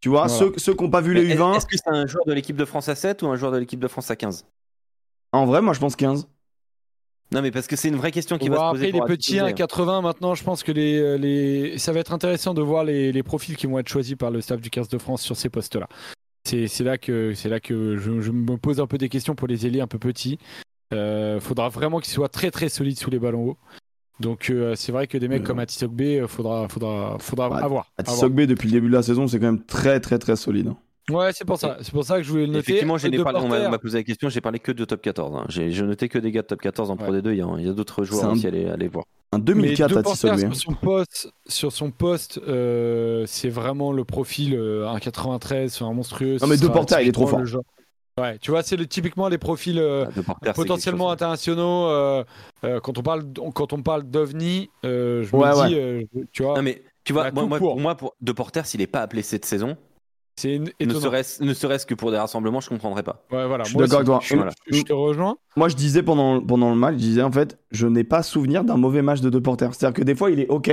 Tu 0.00 0.08
vois, 0.10 0.26
Voilà. 0.26 0.38
ceux, 0.38 0.52
ceux 0.58 0.74
qui 0.74 0.84
n'ont 0.84 0.90
pas 0.90 1.00
vu 1.00 1.14
les 1.14 1.24
Mais 1.24 1.34
U20, 1.36 1.56
Est-ce 1.56 1.66
que 1.66 1.76
c'est 1.76 1.88
un 1.88 2.06
joueur 2.06 2.24
de 2.26 2.32
l'équipe 2.34 2.56
de 2.56 2.64
France 2.66 2.88
à 2.90 2.94
7 2.94 3.22
ou 3.22 3.28
un 3.28 3.36
joueur 3.36 3.52
de 3.52 3.56
l'équipe 3.58 3.80
de 3.80 3.88
France 3.88 4.10
à 4.10 4.16
15 4.16 4.46
en 5.32 5.46
vrai, 5.46 5.60
moi 5.62 5.72
je 5.74 5.80
pense 5.80 5.96
15. 5.96 6.28
Non, 7.32 7.42
mais 7.42 7.50
parce 7.50 7.66
que 7.66 7.74
c'est 7.74 7.88
une 7.88 7.96
vraie 7.96 8.12
question 8.12 8.38
qui 8.38 8.48
va 8.48 8.56
se 8.56 8.60
après, 8.60 8.72
poser. 8.78 8.88
est 8.88 8.92
pour 8.92 9.04
petit, 9.06 9.38
Atisogbe. 9.40 9.68
1,80 9.70 10.00
maintenant. 10.02 10.34
Je 10.36 10.44
pense 10.44 10.62
que 10.62 10.70
les, 10.70 10.96
euh, 11.00 11.16
les... 11.16 11.76
ça 11.78 11.90
va 11.92 11.98
être 11.98 12.12
intéressant 12.12 12.54
de 12.54 12.62
voir 12.62 12.84
les, 12.84 13.10
les 13.10 13.22
profils 13.24 13.56
qui 13.56 13.66
vont 13.66 13.78
être 13.80 13.88
choisis 13.88 14.14
par 14.14 14.30
le 14.30 14.40
staff 14.40 14.60
du 14.60 14.70
15 14.70 14.88
de 14.88 14.98
France 14.98 15.22
sur 15.22 15.36
ces 15.36 15.48
postes-là. 15.48 15.88
C'est 16.46 16.80
là 16.80 16.98
que, 16.98 17.32
c'est 17.34 17.48
là 17.48 17.58
que 17.58 17.96
je, 17.96 18.20
je 18.20 18.30
me 18.30 18.56
pose 18.56 18.78
un 18.80 18.86
peu 18.86 18.98
des 18.98 19.08
questions 19.08 19.34
pour 19.34 19.48
les 19.48 19.66
ailiers 19.66 19.80
un 19.80 19.86
peu 19.86 19.98
petits. 19.98 20.38
Euh, 20.92 21.40
faudra 21.40 21.70
vraiment 21.70 22.00
qu'ils 22.00 22.12
soient 22.12 22.28
très 22.28 22.50
très 22.50 22.68
solides 22.68 22.98
sous 22.98 23.10
les 23.10 23.18
ballons 23.18 23.48
hauts. 23.50 23.56
Donc 24.20 24.50
euh, 24.50 24.74
c'est 24.76 24.92
vrai 24.92 25.06
que 25.06 25.18
des 25.18 25.26
mecs 25.26 25.42
Euh. 25.42 25.46
comme 25.46 25.58
Atisok 25.58 25.90
B, 25.90 26.02
euh, 26.02 26.28
faudra, 26.28 26.68
faudra, 26.68 27.16
faudra 27.18 27.50
Ouais, 27.50 27.62
avoir. 27.62 27.90
Atisogbe, 27.96 28.42
depuis 28.42 28.66
le 28.68 28.72
début 28.72 28.88
de 28.88 28.92
la 28.92 29.02
saison, 29.02 29.26
c'est 29.26 29.38
quand 29.40 29.46
même 29.46 29.64
très 29.64 29.98
très 30.00 30.18
très 30.18 30.36
solide. 30.36 30.68
hein. 30.68 30.76
Ouais, 31.10 31.32
c'est 31.34 31.44
pour 31.44 31.58
ça. 31.58 31.76
C'est 31.82 31.92
pour 31.92 32.04
ça 32.04 32.16
que 32.16 32.22
je 32.22 32.30
voulais 32.30 32.46
le 32.46 32.52
noter. 32.52 32.70
Effectivement, 32.72 32.96
j'ai 32.96 33.10
parlé- 33.22 33.38
on 33.42 33.48
m'a- 33.48 33.78
posé 33.78 33.98
la 33.98 34.04
question, 34.04 34.28
j'ai 34.30 34.40
parlé 34.40 34.58
que 34.58 34.72
de 34.72 34.84
top 34.84 35.02
14. 35.02 35.34
hein. 35.36 35.44
J'ai 35.48 35.82
noté 35.82 36.08
que 36.08 36.18
des 36.18 36.32
gars 36.32 36.42
de 36.42 36.46
top 36.46 36.62
14 36.62 36.90
en 36.90 36.96
Pro 36.96 37.12
Ouais. 37.12 37.20
D2. 37.20 37.32
Il 37.32 37.64
y 37.66 37.68
a, 37.68 37.72
d'autres 37.72 38.04
joueurs 38.04 38.24
un- 38.26 38.32
aussi 38.32 38.46
à 38.46 38.48
aller, 38.50 38.88
voir. 38.88 39.04
Un 39.32 39.38
mais 39.38 39.44
2004 39.44 39.90
De 39.94 39.98
à 39.98 40.14
sur 40.14 40.56
son 40.56 40.72
poste, 40.74 41.28
sur 41.46 41.72
son 41.72 41.90
poste, 41.90 42.40
euh, 42.48 43.24
c'est 43.26 43.48
vraiment 43.50 43.92
le 43.92 44.04
profil 44.04 44.54
euh, 44.54 44.86
1,93, 44.88 45.68
c'est 45.74 45.84
un 45.84 45.92
monstrueux. 45.92 46.38
Non, 46.40 46.46
mais 46.46 46.56
ce 46.56 46.60
De 46.62 46.66
sera 46.66 46.72
Porter, 46.74 46.96
il 47.02 47.08
est 47.08 47.12
trop 47.12 47.26
fort. 47.26 47.40
le 47.40 47.44
genre- 47.46 47.64
Ouais, 48.16 48.38
tu 48.38 48.52
vois, 48.52 48.62
c'est 48.62 48.76
le, 48.76 48.86
typiquement 48.86 49.28
les 49.28 49.38
profils 49.38 49.76
euh, 49.78 50.06
c'est 50.44 50.54
potentiellement 50.54 51.06
chose. 51.06 51.12
internationaux. 51.14 51.86
euh, 51.88 52.22
euh, 52.62 52.78
quand 52.78 52.96
on 52.96 53.02
parle, 53.02 53.24
quand 53.54 53.72
on 53.72 53.82
parle 53.82 54.04
d'OVNI, 54.04 54.70
euh, 54.84 55.24
je 55.24 55.34
Ouais, 55.36 55.48
me 55.50 55.54
ouais. 55.56 55.68
dis, 55.68 55.74
euh, 55.74 56.02
tu 56.32 56.44
vois, 56.44 56.54
Non, 56.54 56.62
mais 56.62 56.82
tu 57.02 57.12
vois, 57.12 57.32
moi, 57.32 57.42
tout 57.42 57.48
moi, 57.48 57.58
pour. 57.58 57.70
pour 57.72 57.80
moi, 57.80 57.94
pour 57.96 58.14
De 58.20 58.30
Porter, 58.30 58.62
s'il 58.66 58.78
n'est 58.80 58.86
pas 58.86 59.00
appelé 59.02 59.22
cette 59.22 59.44
saison, 59.44 59.76
c'est 60.36 60.58
ne 60.58 60.94
serait-ce 60.94 61.42
ne 61.44 61.54
serait-ce 61.54 61.86
que 61.86 61.94
pour 61.94 62.10
des 62.10 62.18
rassemblements, 62.18 62.60
je 62.60 62.68
comprendrais 62.68 63.02
pas. 63.02 63.24
Ouais, 63.30 63.46
voilà. 63.46 63.64
Je 63.64 63.68
suis 63.70 63.78
moi 63.78 63.86
d'accord 63.86 63.98
avec 63.98 64.06
toi. 64.06 64.20
Je, 64.22 64.34
Voilà. 64.36 64.50
je 64.70 64.82
te 64.82 64.92
rejoins. 64.92 65.36
Moi, 65.56 65.68
je 65.68 65.76
disais 65.76 66.02
pendant, 66.02 66.40
pendant 66.40 66.70
le 66.70 66.76
match, 66.76 66.94
je 66.94 66.98
disais 66.98 67.22
en 67.22 67.30
fait, 67.32 67.58
je 67.70 67.86
n'ai 67.86 68.04
pas 68.04 68.22
souvenir 68.22 68.64
d'un 68.64 68.76
mauvais 68.76 69.02
match 69.02 69.20
de 69.20 69.30
Deporter. 69.30 69.72
C'est-à-dire 69.74 69.94
que 69.94 70.02
des 70.02 70.14
fois, 70.14 70.30
il 70.30 70.40
est 70.40 70.48
OK. 70.48 70.70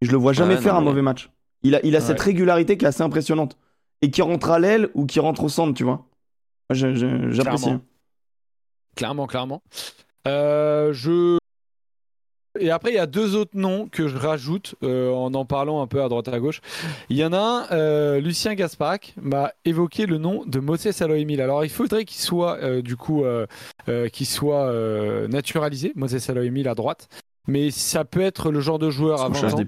Je 0.00 0.10
le 0.10 0.16
vois 0.16 0.32
jamais 0.32 0.54
Ouais, 0.54 0.60
faire 0.60 0.72
non, 0.74 0.78
un 0.78 0.82
mais- 0.82 0.90
mauvais 0.90 1.02
match. 1.02 1.30
Il 1.62 1.74
a, 1.74 1.84
il 1.84 1.94
a 1.96 2.00
cette 2.00 2.20
régularité 2.20 2.76
qui 2.76 2.84
est 2.84 2.88
assez 2.88 3.02
impressionnante. 3.02 3.56
Et 4.02 4.10
qui 4.10 4.20
rentre 4.22 4.50
à 4.50 4.58
l'aile 4.58 4.90
ou 4.94 5.06
qui 5.06 5.18
rentre 5.20 5.44
au 5.44 5.48
centre, 5.48 5.72
tu 5.72 5.84
vois. 5.84 6.06
J'apprécie. 6.70 7.64
Clairement. 7.64 7.80
Clairement, 8.96 9.26
clairement. 9.26 9.62
Euh, 10.26 10.92
je. 10.92 11.38
Et 12.60 12.70
après, 12.70 12.90
il 12.90 12.94
y 12.94 12.98
a 12.98 13.06
deux 13.06 13.34
autres 13.36 13.50
noms 13.56 13.88
que 13.90 14.06
je 14.08 14.16
rajoute 14.16 14.76
euh, 14.82 15.10
en 15.12 15.34
en 15.34 15.44
parlant 15.44 15.82
un 15.82 15.86
peu 15.86 16.02
à 16.02 16.08
droite 16.08 16.28
à 16.28 16.38
gauche. 16.38 16.60
Il 17.08 17.16
y 17.16 17.24
en 17.24 17.32
a 17.32 17.38
un, 17.38 17.66
euh, 17.72 18.20
Lucien 18.20 18.54
Gasparac 18.54 19.14
m'a 19.20 19.52
évoqué 19.64 20.06
le 20.06 20.18
nom 20.18 20.44
de 20.46 20.60
Moses 20.60 21.02
Aloemil. 21.02 21.40
Alors, 21.40 21.64
il 21.64 21.70
faudrait 21.70 22.04
qu'il 22.04 22.20
soit 22.20 22.58
euh, 22.62 22.82
du 22.82 22.96
coup 22.96 23.24
euh, 23.24 23.46
euh, 23.88 24.08
qu'il 24.08 24.26
soit 24.26 24.66
euh, 24.66 25.26
naturalisé, 25.28 25.92
Moses 25.96 26.30
Aloemil 26.30 26.68
à 26.68 26.74
droite. 26.74 27.08
Mais 27.46 27.70
ça 27.70 28.04
peut 28.06 28.22
être 28.22 28.50
le 28.50 28.60
genre 28.60 28.78
de 28.78 28.88
joueur 28.88 29.20
à 29.20 29.26
On 29.26 29.32
20 29.32 29.40
cherche 29.40 29.54
ans 29.54 29.62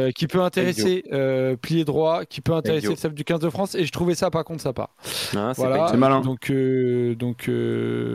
euh, 0.00 0.10
qui 0.10 0.26
peut 0.26 0.40
intéresser 0.40 1.04
euh, 1.12 1.54
plié 1.56 1.84
droit, 1.84 2.24
qui 2.24 2.40
peut 2.40 2.52
intéresser 2.54 2.88
le 2.88 2.96
staff 2.96 3.14
du 3.14 3.22
15 3.24 3.38
de 3.40 3.50
France. 3.50 3.74
Et 3.76 3.84
je 3.84 3.92
trouvais 3.92 4.14
ça 4.16 4.30
pas 4.30 4.42
contre 4.42 4.62
sa 4.62 4.72
part. 4.72 4.96
Hein, 5.36 5.52
c'est 5.54 5.60
Voilà. 5.62 5.76
pas- 5.76 5.88
C'est 5.88 5.96
malin. 5.98 6.20
Donc, 6.22 6.50
euh, 6.50 7.14
donc 7.14 7.48
euh, 7.48 8.14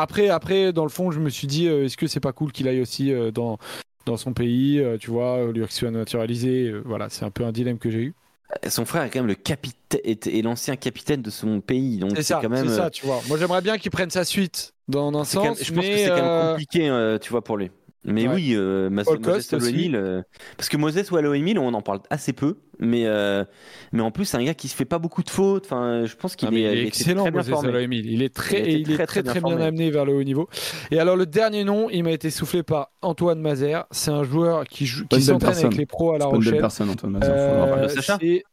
après, 0.00 0.28
après, 0.28 0.72
dans 0.72 0.84
le 0.84 0.90
fond, 0.90 1.10
je 1.10 1.20
me 1.20 1.30
suis 1.30 1.46
dit, 1.46 1.68
euh, 1.68 1.84
est-ce 1.84 1.96
que 1.96 2.06
c'est 2.06 2.20
pas 2.20 2.32
cool 2.32 2.52
qu'il 2.52 2.68
aille 2.68 2.80
aussi 2.80 3.12
euh, 3.12 3.30
dans 3.30 3.58
dans 4.06 4.16
son 4.16 4.32
pays, 4.32 4.80
euh, 4.80 4.96
tu 4.96 5.10
vois, 5.10 5.44
au 5.44 5.52
lieu 5.52 5.62
qu'il 5.66 5.72
soit 5.76 5.90
naturalisé. 5.90 6.72
voilà, 6.84 7.08
c'est 7.10 7.24
un 7.24 7.30
peu 7.30 7.44
un 7.44 7.52
dilemme 7.52 7.78
que 7.78 7.90
j'ai 7.90 7.98
eu. 8.00 8.14
Son 8.68 8.84
frère 8.84 9.04
est 9.04 9.10
quand 9.10 9.20
même 9.20 9.28
le 9.28 9.34
capitaine 9.34 10.00
est, 10.02 10.42
l'ancien 10.42 10.74
capitaine 10.74 11.22
de 11.22 11.30
son 11.30 11.60
pays, 11.60 11.98
donc 11.98 12.12
C'est 12.20 12.34
quand 12.34 12.48
même. 12.48 12.68
c'est 12.68 12.74
ça, 12.76 12.90
tu 12.90 13.06
vois. 13.06 13.20
Moi, 13.28 13.38
j'aimerais 13.38 13.60
bien 13.60 13.78
qu'il 13.78 13.90
prenne 13.90 14.10
sa 14.10 14.24
suite 14.24 14.72
dans 14.88 15.08
un 15.08 15.12
même- 15.12 15.24
sens, 15.24 15.58
je 15.62 15.72
pense 15.72 15.84
mais 15.84 15.90
que 15.90 15.98
c'est 15.98 16.08
quand 16.08 16.22
même 16.22 16.50
compliqué, 16.50 17.18
tu 17.20 17.30
vois, 17.30 17.44
pour 17.44 17.56
lui. 17.56 17.70
Mais 18.02 18.26
Ouais. 18.26 18.34
oui, 18.34 18.52
euh, 18.54 18.88
Mas- 18.88 19.06
Moses. 19.10 19.52
Aloemil, 19.52 19.94
euh, 19.94 20.22
parce 20.56 20.70
que 20.70 20.78
Moses 20.78 21.10
ou 21.10 21.16
Aloemil, 21.16 21.58
on 21.58 21.74
en 21.74 21.82
parle 21.82 22.00
assez 22.08 22.32
peu, 22.32 22.56
mais 22.78 23.04
euh, 23.06 23.44
mais 23.92 24.00
en 24.00 24.10
plus 24.10 24.24
c'est 24.24 24.38
un 24.38 24.42
gars 24.44 24.54
qui 24.54 24.68
se 24.68 24.74
fait 24.74 24.86
pas 24.86 24.98
beaucoup 24.98 25.22
de 25.22 25.28
fautes. 25.28 25.66
Enfin, 25.66 26.06
je 26.06 26.16
pense 26.16 26.34
qu'il 26.34 26.48
Ah, 26.48 26.52
est, 26.52 26.54
il 26.54 26.64
est 26.64 26.72
il 26.72 26.78
était 26.78 26.86
excellent, 26.88 27.22
très 27.24 27.30
bien 27.30 27.42
Moses. 27.42 27.90
Il 27.92 28.22
est 28.22 28.34
très, 28.34 28.72
Il 28.72 28.90
est 28.90 28.94
très, 28.94 29.06
très, 29.06 29.22
très 29.22 29.40
très, 29.40 29.40
bien 29.42 29.60
amené 29.60 29.90
vers 29.90 30.06
le 30.06 30.14
haut 30.14 30.22
niveau. 30.22 30.48
Et 30.90 30.98
alors, 30.98 31.14
le 31.16 31.26
dernier 31.26 31.62
nom, 31.64 31.90
il 31.90 32.02
m'a 32.02 32.12
été 32.12 32.30
soufflé 32.30 32.62
par 32.62 32.90
Antoine 33.02 33.40
Mazer. 33.40 33.86
C'est 33.90 34.10
un 34.12 34.24
joueur 34.24 34.64
qui, 34.64 34.86
joue, 34.86 35.06
qui 35.06 35.20
s'entraîne 35.20 35.58
avec 35.58 35.76
les 35.76 35.84
pros 35.84 36.12
à 36.14 36.18
La 36.18 36.24
C'est 36.24 36.30
pas 36.30 36.36
une 36.36 36.40
belle 36.40 36.48
Rochelle. 36.48 36.60
personne, 36.62 36.88
Antoine 36.90 37.14
rappeler. 37.16 37.30
Euh, 37.32 37.82
De 37.82 37.88
Sacha? 37.88 38.16
c'est- 38.18 38.44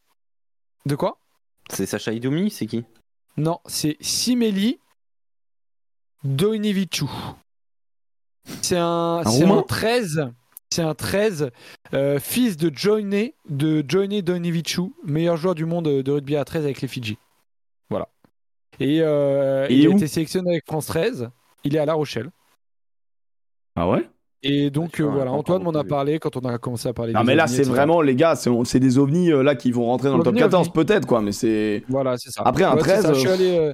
De 0.86 0.96
quoi? 0.96 1.20
C'est 1.72 1.86
Sacha 1.86 2.12
Idomi, 2.12 2.50
c'est 2.50 2.66
qui? 2.66 2.84
Non, 3.38 3.60
c'est 3.66 3.96
Simeli 4.02 4.80
Doiniviciu. 6.24 7.06
C'est 8.62 8.78
un, 8.78 9.22
c'est 9.26 9.44
Roumain 9.44 9.60
un 9.60 9.64
13. 9.64 10.30
C'est 10.70 10.82
un 10.82 10.94
13, 10.94 11.52
euh, 11.94 12.20
fils 12.20 12.58
de 12.58 12.70
Joyne, 12.76 13.30
de 13.50 13.82
meilleur 15.06 15.38
joueur 15.38 15.56
du 15.56 15.66
monde 15.66 15.86
de 15.86 16.12
rugby 16.12 16.36
à 16.36 16.44
13 16.44 16.66
avec 16.66 16.82
les 16.82 16.90
Fidji. 16.90 17.18
Voilà. 17.90 18.10
Et 18.80 19.00
euh, 19.02 19.68
Et 19.70 19.76
il 19.76 19.88
a 19.88 19.92
été 19.92 20.08
sélectionné 20.08 20.52
avec 20.52 20.66
France 20.66 20.88
13. 20.88 21.30
Il 21.64 21.76
est 21.76 21.80
à 21.80 21.86
La 21.86 21.94
Rochelle. 21.94 22.30
Ah 23.78 23.88
ouais? 23.90 24.10
Et 24.44 24.70
donc 24.70 25.00
euh, 25.00 25.04
voilà, 25.04 25.32
Antoine 25.32 25.64
m'en 25.64 25.72
a 25.72 25.84
parlé 25.84 26.20
quand 26.20 26.36
on 26.38 26.42
a 26.42 26.58
commencé 26.58 26.88
à 26.88 26.94
parler. 26.94 27.14
Non, 27.14 27.22
des 27.22 27.28
mais 27.28 27.36
là, 27.36 27.48
c'est 27.48 27.64
vraiment, 27.64 28.02
les 28.02 28.16
gars, 28.16 28.36
c'est 28.36 28.52
c'est 28.66 28.80
des 28.80 28.98
ovnis 29.00 29.32
euh, 29.32 29.42
là 29.42 29.56
qui 29.56 29.72
vont 29.72 29.86
rentrer 29.86 30.10
dans 30.10 30.18
le 30.18 30.24
top 30.24 30.34
Ovni, 30.34 30.42
14, 30.42 30.68
ovni. 30.68 30.74
peut-être, 30.74 31.08
quoi, 31.08 31.22
mais 31.22 31.32
c'est. 31.32 31.84
Voilà, 31.90 32.18
c'est 32.18 32.30
ça. 32.30 32.44
Après, 32.46 32.64
un 32.64 32.74
Ouais, 32.76 32.82
c'est 32.84 32.88
13, 32.88 33.02
ça, 33.04 33.14
Je 33.14 33.20
suis 33.20 33.30
allé. 33.30 33.58
euh, 33.58 33.74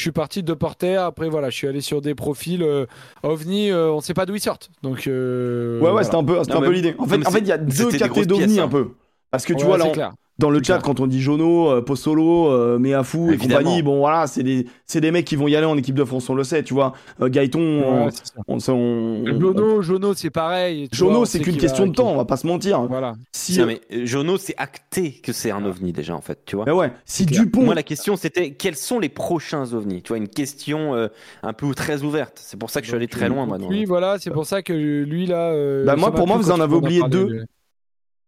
je 0.00 0.04
suis 0.04 0.12
parti 0.12 0.42
de 0.42 0.54
Porter, 0.54 0.96
après 0.96 1.28
voilà, 1.28 1.50
je 1.50 1.56
suis 1.56 1.68
allé 1.68 1.82
sur 1.82 2.00
des 2.00 2.14
profils 2.14 2.62
euh, 2.62 2.86
OVNI, 3.22 3.70
euh, 3.70 3.92
on 3.92 4.00
sait 4.00 4.14
pas 4.14 4.24
d'où 4.24 4.34
ils 4.34 4.40
sortent. 4.40 4.70
Donc 4.82 5.06
euh, 5.06 5.78
Ouais, 5.78 5.84
ouais, 5.84 5.90
voilà. 5.90 6.04
c'était 6.04 6.16
un 6.16 6.24
peu, 6.24 6.38
un 6.40 6.44
peu 6.44 6.70
l'idée. 6.70 6.94
En 6.98 7.06
fait, 7.06 7.26
en 7.26 7.30
fait, 7.30 7.40
il 7.40 7.46
y 7.46 7.52
a 7.52 7.58
deux 7.58 7.90
catégories 7.90 8.26
d'ovnis 8.26 8.46
pièces, 8.46 8.58
un 8.58 8.64
hein. 8.64 8.68
peu. 8.68 8.88
Parce 9.30 9.44
que 9.44 9.52
tu 9.52 9.60
Ouais, 9.60 9.66
vois, 9.66 9.78
là, 9.78 9.86
on- 9.86 9.94
dans 10.38 10.48
le 10.50 10.58
chat, 10.58 10.78
clair. 10.78 10.82
quand 10.82 11.00
on 11.00 11.06
dit 11.06 11.20
Jono, 11.20 11.70
euh, 11.70 11.82
Postolo, 11.82 12.48
euh, 12.50 12.78
Meafou 12.78 13.30
et 13.30 13.36
compagnie, 13.36 13.82
bon 13.82 13.98
voilà, 13.98 14.26
c'est 14.26 14.42
des, 14.42 14.66
c'est 14.86 15.02
des 15.02 15.10
mecs 15.10 15.26
qui 15.26 15.36
vont 15.36 15.46
y 15.48 15.54
aller 15.54 15.66
en 15.66 15.76
équipe 15.76 15.94
de 15.94 16.04
France, 16.04 16.30
on 16.30 16.34
le 16.34 16.44
sait, 16.44 16.62
tu 16.62 16.72
vois. 16.72 16.94
Euh, 17.20 17.28
Gaëton, 17.28 17.60
on- 17.60 18.06
Ouais, 18.06 18.10
on, 18.48 18.58
sait, 18.58 18.72
on- 18.72 19.38
Jono, 19.38 19.82
Jono, 19.82 20.14
c'est 20.14 20.30
pareil. 20.30 20.88
Jono, 20.92 21.20
on 21.20 21.24
c'est 21.26 21.40
qu'une 21.40 21.58
question 21.58 21.84
va- 21.84 21.90
de 21.90 21.94
temps, 21.94 22.10
on 22.10 22.16
va 22.16 22.24
pas 22.24 22.38
se 22.38 22.46
mentir. 22.46 22.80
Voilà. 22.86 23.12
Si, 23.32 23.58
Non, 23.58 23.66
mais 23.66 23.82
euh, 23.92 24.06
Jono, 24.06 24.38
c'est 24.38 24.54
acté 24.56 25.12
que 25.12 25.34
c'est 25.34 25.50
un 25.50 25.62
ovni 25.66 25.92
déjà 25.92 26.16
en 26.16 26.22
fait, 26.22 26.40
tu 26.46 26.56
vois. 26.56 26.64
mais 26.64 26.72
ouais, 26.72 26.90
si. 27.04 27.26
Dupont, 27.26 27.62
Moi, 27.64 27.74
la 27.74 27.82
question 27.82 28.16
c'était 28.16 28.52
quels 28.52 28.76
sont 28.76 28.98
les 28.98 29.10
prochains 29.10 29.74
ovnis? 29.74 30.02
Tu 30.02 30.08
vois, 30.08 30.16
une 30.16 30.28
question 30.28 30.94
euh, 30.94 31.08
un 31.42 31.52
peu 31.52 31.74
très 31.74 32.02
ouverte. 32.02 32.40
C'est 32.42 32.58
pour 32.58 32.70
ça 32.70 32.80
que 32.80 32.86
je 32.86 32.90
suis 32.90 32.96
allé 32.96 33.08
très 33.08 33.28
loin, 33.28 33.44
moi. 33.44 33.58
Oui, 33.60 33.84
voilà, 33.84 34.16
c'est 34.18 34.30
pour 34.30 34.46
ça 34.46 34.62
que 34.62 34.72
lui 34.72 35.26
là. 35.26 35.50
euh, 35.50 35.84
Bah, 35.84 35.96
moi, 35.96 36.12
pour 36.14 36.26
moi, 36.26 36.38
vous 36.38 36.50
en 36.50 36.60
avez 36.60 36.74
oublié 36.74 37.02
deux. 37.10 37.44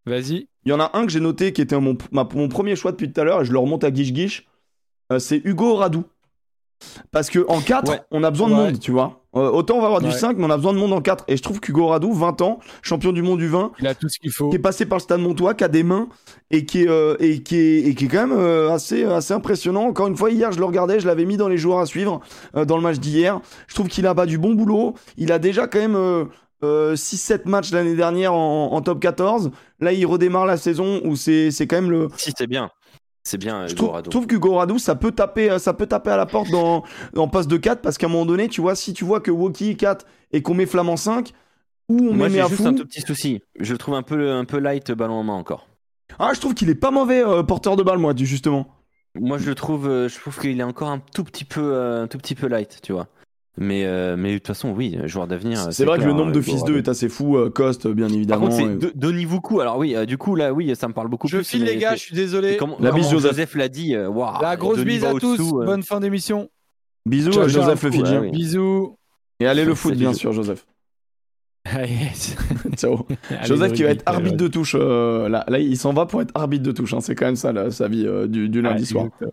Vas-y. 0.06 0.48
il 0.64 0.70
y 0.70 0.72
en 0.72 0.80
a 0.80 0.90
un 0.94 1.06
que 1.06 1.12
j'ai 1.12 1.20
noté 1.20 1.52
qui 1.52 1.60
était 1.62 1.78
mon, 1.78 1.96
ma- 2.10 2.28
mon 2.34 2.48
premier 2.48 2.74
choix 2.76 2.90
depuis 2.92 3.12
tout 3.12 3.20
à 3.20 3.24
l'heure 3.24 3.42
et 3.42 3.44
je 3.44 3.52
le 3.52 3.58
remonte 3.58 3.84
à 3.84 3.90
Guiche 3.90 4.12
Guiche. 4.12 4.46
Euh, 5.12 5.18
c'est 5.18 5.40
Hugo 5.44 5.74
Radou. 5.76 6.04
Parce 7.12 7.30
que 7.30 7.44
en 7.48 7.60
4, 7.60 7.90
Ouais. 7.92 8.00
on 8.10 8.24
a 8.24 8.30
besoin 8.32 8.48
de 8.48 8.54
Ouais. 8.54 8.60
monde, 8.72 8.80
tu 8.80 8.90
vois. 8.90 9.20
Euh, 9.36 9.48
autant 9.50 9.76
on 9.76 9.80
va 9.80 9.86
avoir 9.86 10.00
du 10.00 10.08
Ouais. 10.08 10.12
5, 10.12 10.36
mais 10.36 10.44
on 10.44 10.50
a 10.50 10.56
besoin 10.56 10.72
de 10.72 10.78
monde 10.78 10.92
en 10.92 11.00
4. 11.00 11.24
Et 11.28 11.36
je 11.36 11.42
trouve 11.42 11.60
qu'Hugo 11.60 11.86
Radou, 11.86 12.12
20 12.12 12.40
ans, 12.42 12.58
champion 12.82 13.12
du 13.12 13.22
monde 13.22 13.38
du 13.38 13.46
vin, 13.46 13.70
Il 13.78 13.86
a 13.86 13.94
tout 13.94 14.08
ce 14.08 14.18
qu'il 14.18 14.32
faut. 14.32 14.50
qui 14.50 14.56
est 14.56 14.58
passé 14.58 14.84
par 14.84 14.98
le 14.98 15.02
stade 15.02 15.20
Montois, 15.20 15.54
qui 15.54 15.62
a 15.62 15.68
des 15.68 15.84
mains 15.84 16.08
et 16.50 16.66
qui 16.66 16.82
est, 16.82 16.88
euh, 16.88 17.14
et 17.20 17.40
qui 17.44 17.56
est, 17.56 17.78
et 17.86 17.94
qui 17.94 18.06
est 18.06 18.08
quand 18.08 18.26
même 18.26 18.36
euh, 18.36 18.72
assez, 18.72 19.04
assez 19.04 19.32
impressionnant. 19.32 19.84
Encore 19.84 20.08
une 20.08 20.16
fois, 20.16 20.30
hier, 20.32 20.50
je 20.50 20.58
le 20.58 20.64
regardais, 20.64 20.98
je 20.98 21.06
l'avais 21.06 21.24
mis 21.24 21.36
dans 21.36 21.48
les 21.48 21.56
joueurs 21.56 21.78
à 21.78 21.86
suivre 21.86 22.20
dans 22.52 22.76
le 22.76 22.82
match 22.82 22.98
d'hier. 22.98 23.40
Je 23.68 23.74
trouve 23.76 23.86
qu'il 23.86 24.04
a 24.08 24.14
pas 24.16 24.26
du 24.26 24.36
bon 24.38 24.54
boulot. 24.54 24.94
Il 25.16 25.30
a 25.30 25.38
déjà 25.38 25.68
quand 25.68 25.78
même 25.78 26.26
euh, 26.62 26.92
euh, 26.92 26.94
6-7 26.94 27.48
matchs 27.48 27.72
l'année 27.72 27.96
dernière 27.96 28.34
en, 28.34 28.72
en 28.72 28.82
top 28.82 29.00
14. 29.00 29.50
Là, 29.80 29.92
il 29.92 30.04
redémarre 30.06 30.46
la 30.46 30.56
saison 30.56 31.00
où 31.04 31.16
c'est 31.16 31.50
c'est 31.50 31.66
quand 31.66 31.76
même 31.76 31.90
le. 31.90 32.08
Si, 32.16 32.32
c'est 32.36 32.46
bien. 32.46 32.70
C'est 33.24 33.38
bien, 33.38 33.68
Je 33.68 33.76
trouve, 33.76 34.02
trouve 34.02 34.26
qu'Hugo 34.26 34.56
Radou, 34.56 34.80
ça 34.80 34.96
peut 34.96 35.12
taper, 35.12 35.48
euh, 35.48 35.58
ça 35.60 35.74
peut 35.74 35.86
taper 35.86 36.10
à 36.10 36.16
la 36.16 36.26
porte 36.26 36.50
dans, 36.50 36.82
en 37.16 37.28
poste 37.28 37.48
de 37.48 37.56
4 37.56 37.80
parce 37.80 37.96
qu'à 37.96 38.06
un 38.06 38.10
moment 38.10 38.26
donné, 38.26 38.48
tu 38.48 38.60
vois, 38.60 38.74
si 38.74 38.94
tu 38.94 39.04
vois 39.04 39.20
que 39.20 39.30
Woki 39.30 39.70
est 39.70 39.74
4 39.76 40.04
et 40.32 40.42
qu'on 40.42 40.54
met 40.54 40.66
Flamand 40.66 40.96
5, 40.96 41.32
ou 41.88 42.08
on 42.10 42.14
Moi, 42.14 42.28
met 42.28 42.40
à 42.40 42.48
juste 42.48 42.66
un 42.66 42.74
tout 42.74 42.84
petit 42.84 43.00
souci. 43.00 43.40
Je 43.60 43.72
le 43.72 43.78
trouve 43.78 43.94
un 43.94 44.02
peu, 44.02 44.32
un 44.32 44.44
peu 44.44 44.58
light 44.58 44.90
ballon 44.90 45.14
en 45.14 45.22
main 45.22 45.34
encore. 45.34 45.68
Ah, 46.18 46.32
je 46.34 46.40
trouve 46.40 46.54
qu'il 46.54 46.68
est 46.70 46.74
pas 46.74 46.90
mauvais 46.90 47.24
euh, 47.24 47.42
porteur 47.42 47.76
de 47.76 47.82
balle, 47.82 47.98
moi, 47.98 48.12
justement. 48.16 48.66
Moi, 49.14 49.38
je 49.38 49.48
le 49.48 49.54
trouve, 49.54 49.88
euh, 49.88 50.08
je 50.08 50.18
trouve 50.18 50.38
qu'il 50.38 50.58
est 50.58 50.64
encore 50.64 50.88
un 50.88 50.98
tout 50.98 51.24
petit 51.24 51.44
peu, 51.44 51.60
euh, 51.60 52.04
un 52.04 52.08
tout 52.08 52.18
petit 52.18 52.34
peu 52.34 52.46
light, 52.46 52.80
tu 52.82 52.92
vois. 52.92 53.08
Mais, 53.58 53.84
euh, 53.84 54.16
mais 54.16 54.32
de 54.32 54.38
toute 54.38 54.46
façon, 54.46 54.70
oui, 54.72 54.96
joueur 55.04 55.26
d'avenir. 55.26 55.72
C'est 55.72 55.84
vrai 55.84 55.98
que 55.98 56.04
le 56.04 56.14
nombre 56.14 56.32
de 56.32 56.40
fils 56.40 56.60
Rado. 56.62 56.72
2 56.72 56.78
est 56.78 56.88
assez 56.88 57.10
fou. 57.10 57.36
euh, 57.36 57.50
Coste, 57.50 57.86
bien 57.86 58.06
Par 58.06 58.14
évidemment. 58.16 58.48
contre, 58.48 58.56
c'est 58.56 59.10
et- 59.20 59.24
Voukou. 59.26 59.60
Alors 59.60 59.76
oui, 59.76 59.94
euh, 59.94 60.06
du 60.06 60.16
coup 60.16 60.34
là, 60.36 60.52
oui, 60.54 60.74
ça 60.74 60.88
me 60.88 60.94
parle 60.94 61.08
beaucoup 61.08 61.28
Je 61.28 61.36
plus. 61.36 61.44
file 61.44 61.64
mais 61.64 61.72
les 61.72 61.76
gars, 61.76 61.94
je 61.94 62.00
suis 62.00 62.14
désolé. 62.16 62.58
La 62.80 62.92
bise, 62.92 63.10
Joseph. 63.10 63.54
l'a 63.54 63.68
dit. 63.68 63.94
euh, 63.94 64.08
waouh, 64.08 64.40
La 64.40 64.56
grosse 64.56 64.80
bise 64.84 65.04
à 65.04 65.12
tous. 65.14 65.38
euh. 65.38 65.64
Bonne 65.66 65.82
fin 65.82 66.00
d'émission. 66.00 66.48
Bisous 67.04 67.38
à 67.40 67.48
Joseph 67.48 67.82
le 67.82 67.90
Fidjien. 67.90 68.20
ouais, 68.20 68.28
oui. 68.28 68.30
Bisous. 68.30 68.96
Et 69.40 69.46
allez 69.46 69.64
le 69.66 69.74
foot, 69.74 69.94
bien 69.94 70.12
sûr, 70.14 70.32
Joseph. 70.32 70.64
Ah, 71.64 71.84
yes. 71.86 72.36
Ciao. 72.76 73.06
Allez, 73.30 73.46
Joseph 73.46 73.72
qui 73.72 73.82
va 73.82 73.90
être 73.90 74.02
arbitre 74.06 74.36
de 74.36 74.48
touche. 74.48 74.74
euh, 74.78 75.28
là, 75.28 75.44
là, 75.48 75.58
il 75.58 75.76
s'en 75.76 75.92
va 75.92 76.06
pour 76.06 76.22
être 76.22 76.32
arbitre 76.34 76.62
de 76.64 76.72
touche. 76.72 76.94
hein. 76.94 77.00
C'est 77.00 77.14
quand 77.14 77.26
même 77.26 77.36
ça, 77.36 77.52
là, 77.52 77.70
sa 77.70 77.86
vie 77.86 78.06
euh, 78.06 78.26
du, 78.26 78.48
du 78.48 78.62
lundi 78.62 78.86
soir. 78.86 79.04
exactement. 79.06 79.32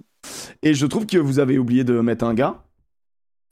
Et 0.61 0.73
je 0.73 0.85
trouve 0.85 1.05
que 1.05 1.17
vous 1.17 1.39
avez 1.39 1.57
oublié 1.57 1.83
de 1.83 1.99
mettre 2.01 2.25
un 2.25 2.33
gars. 2.33 2.61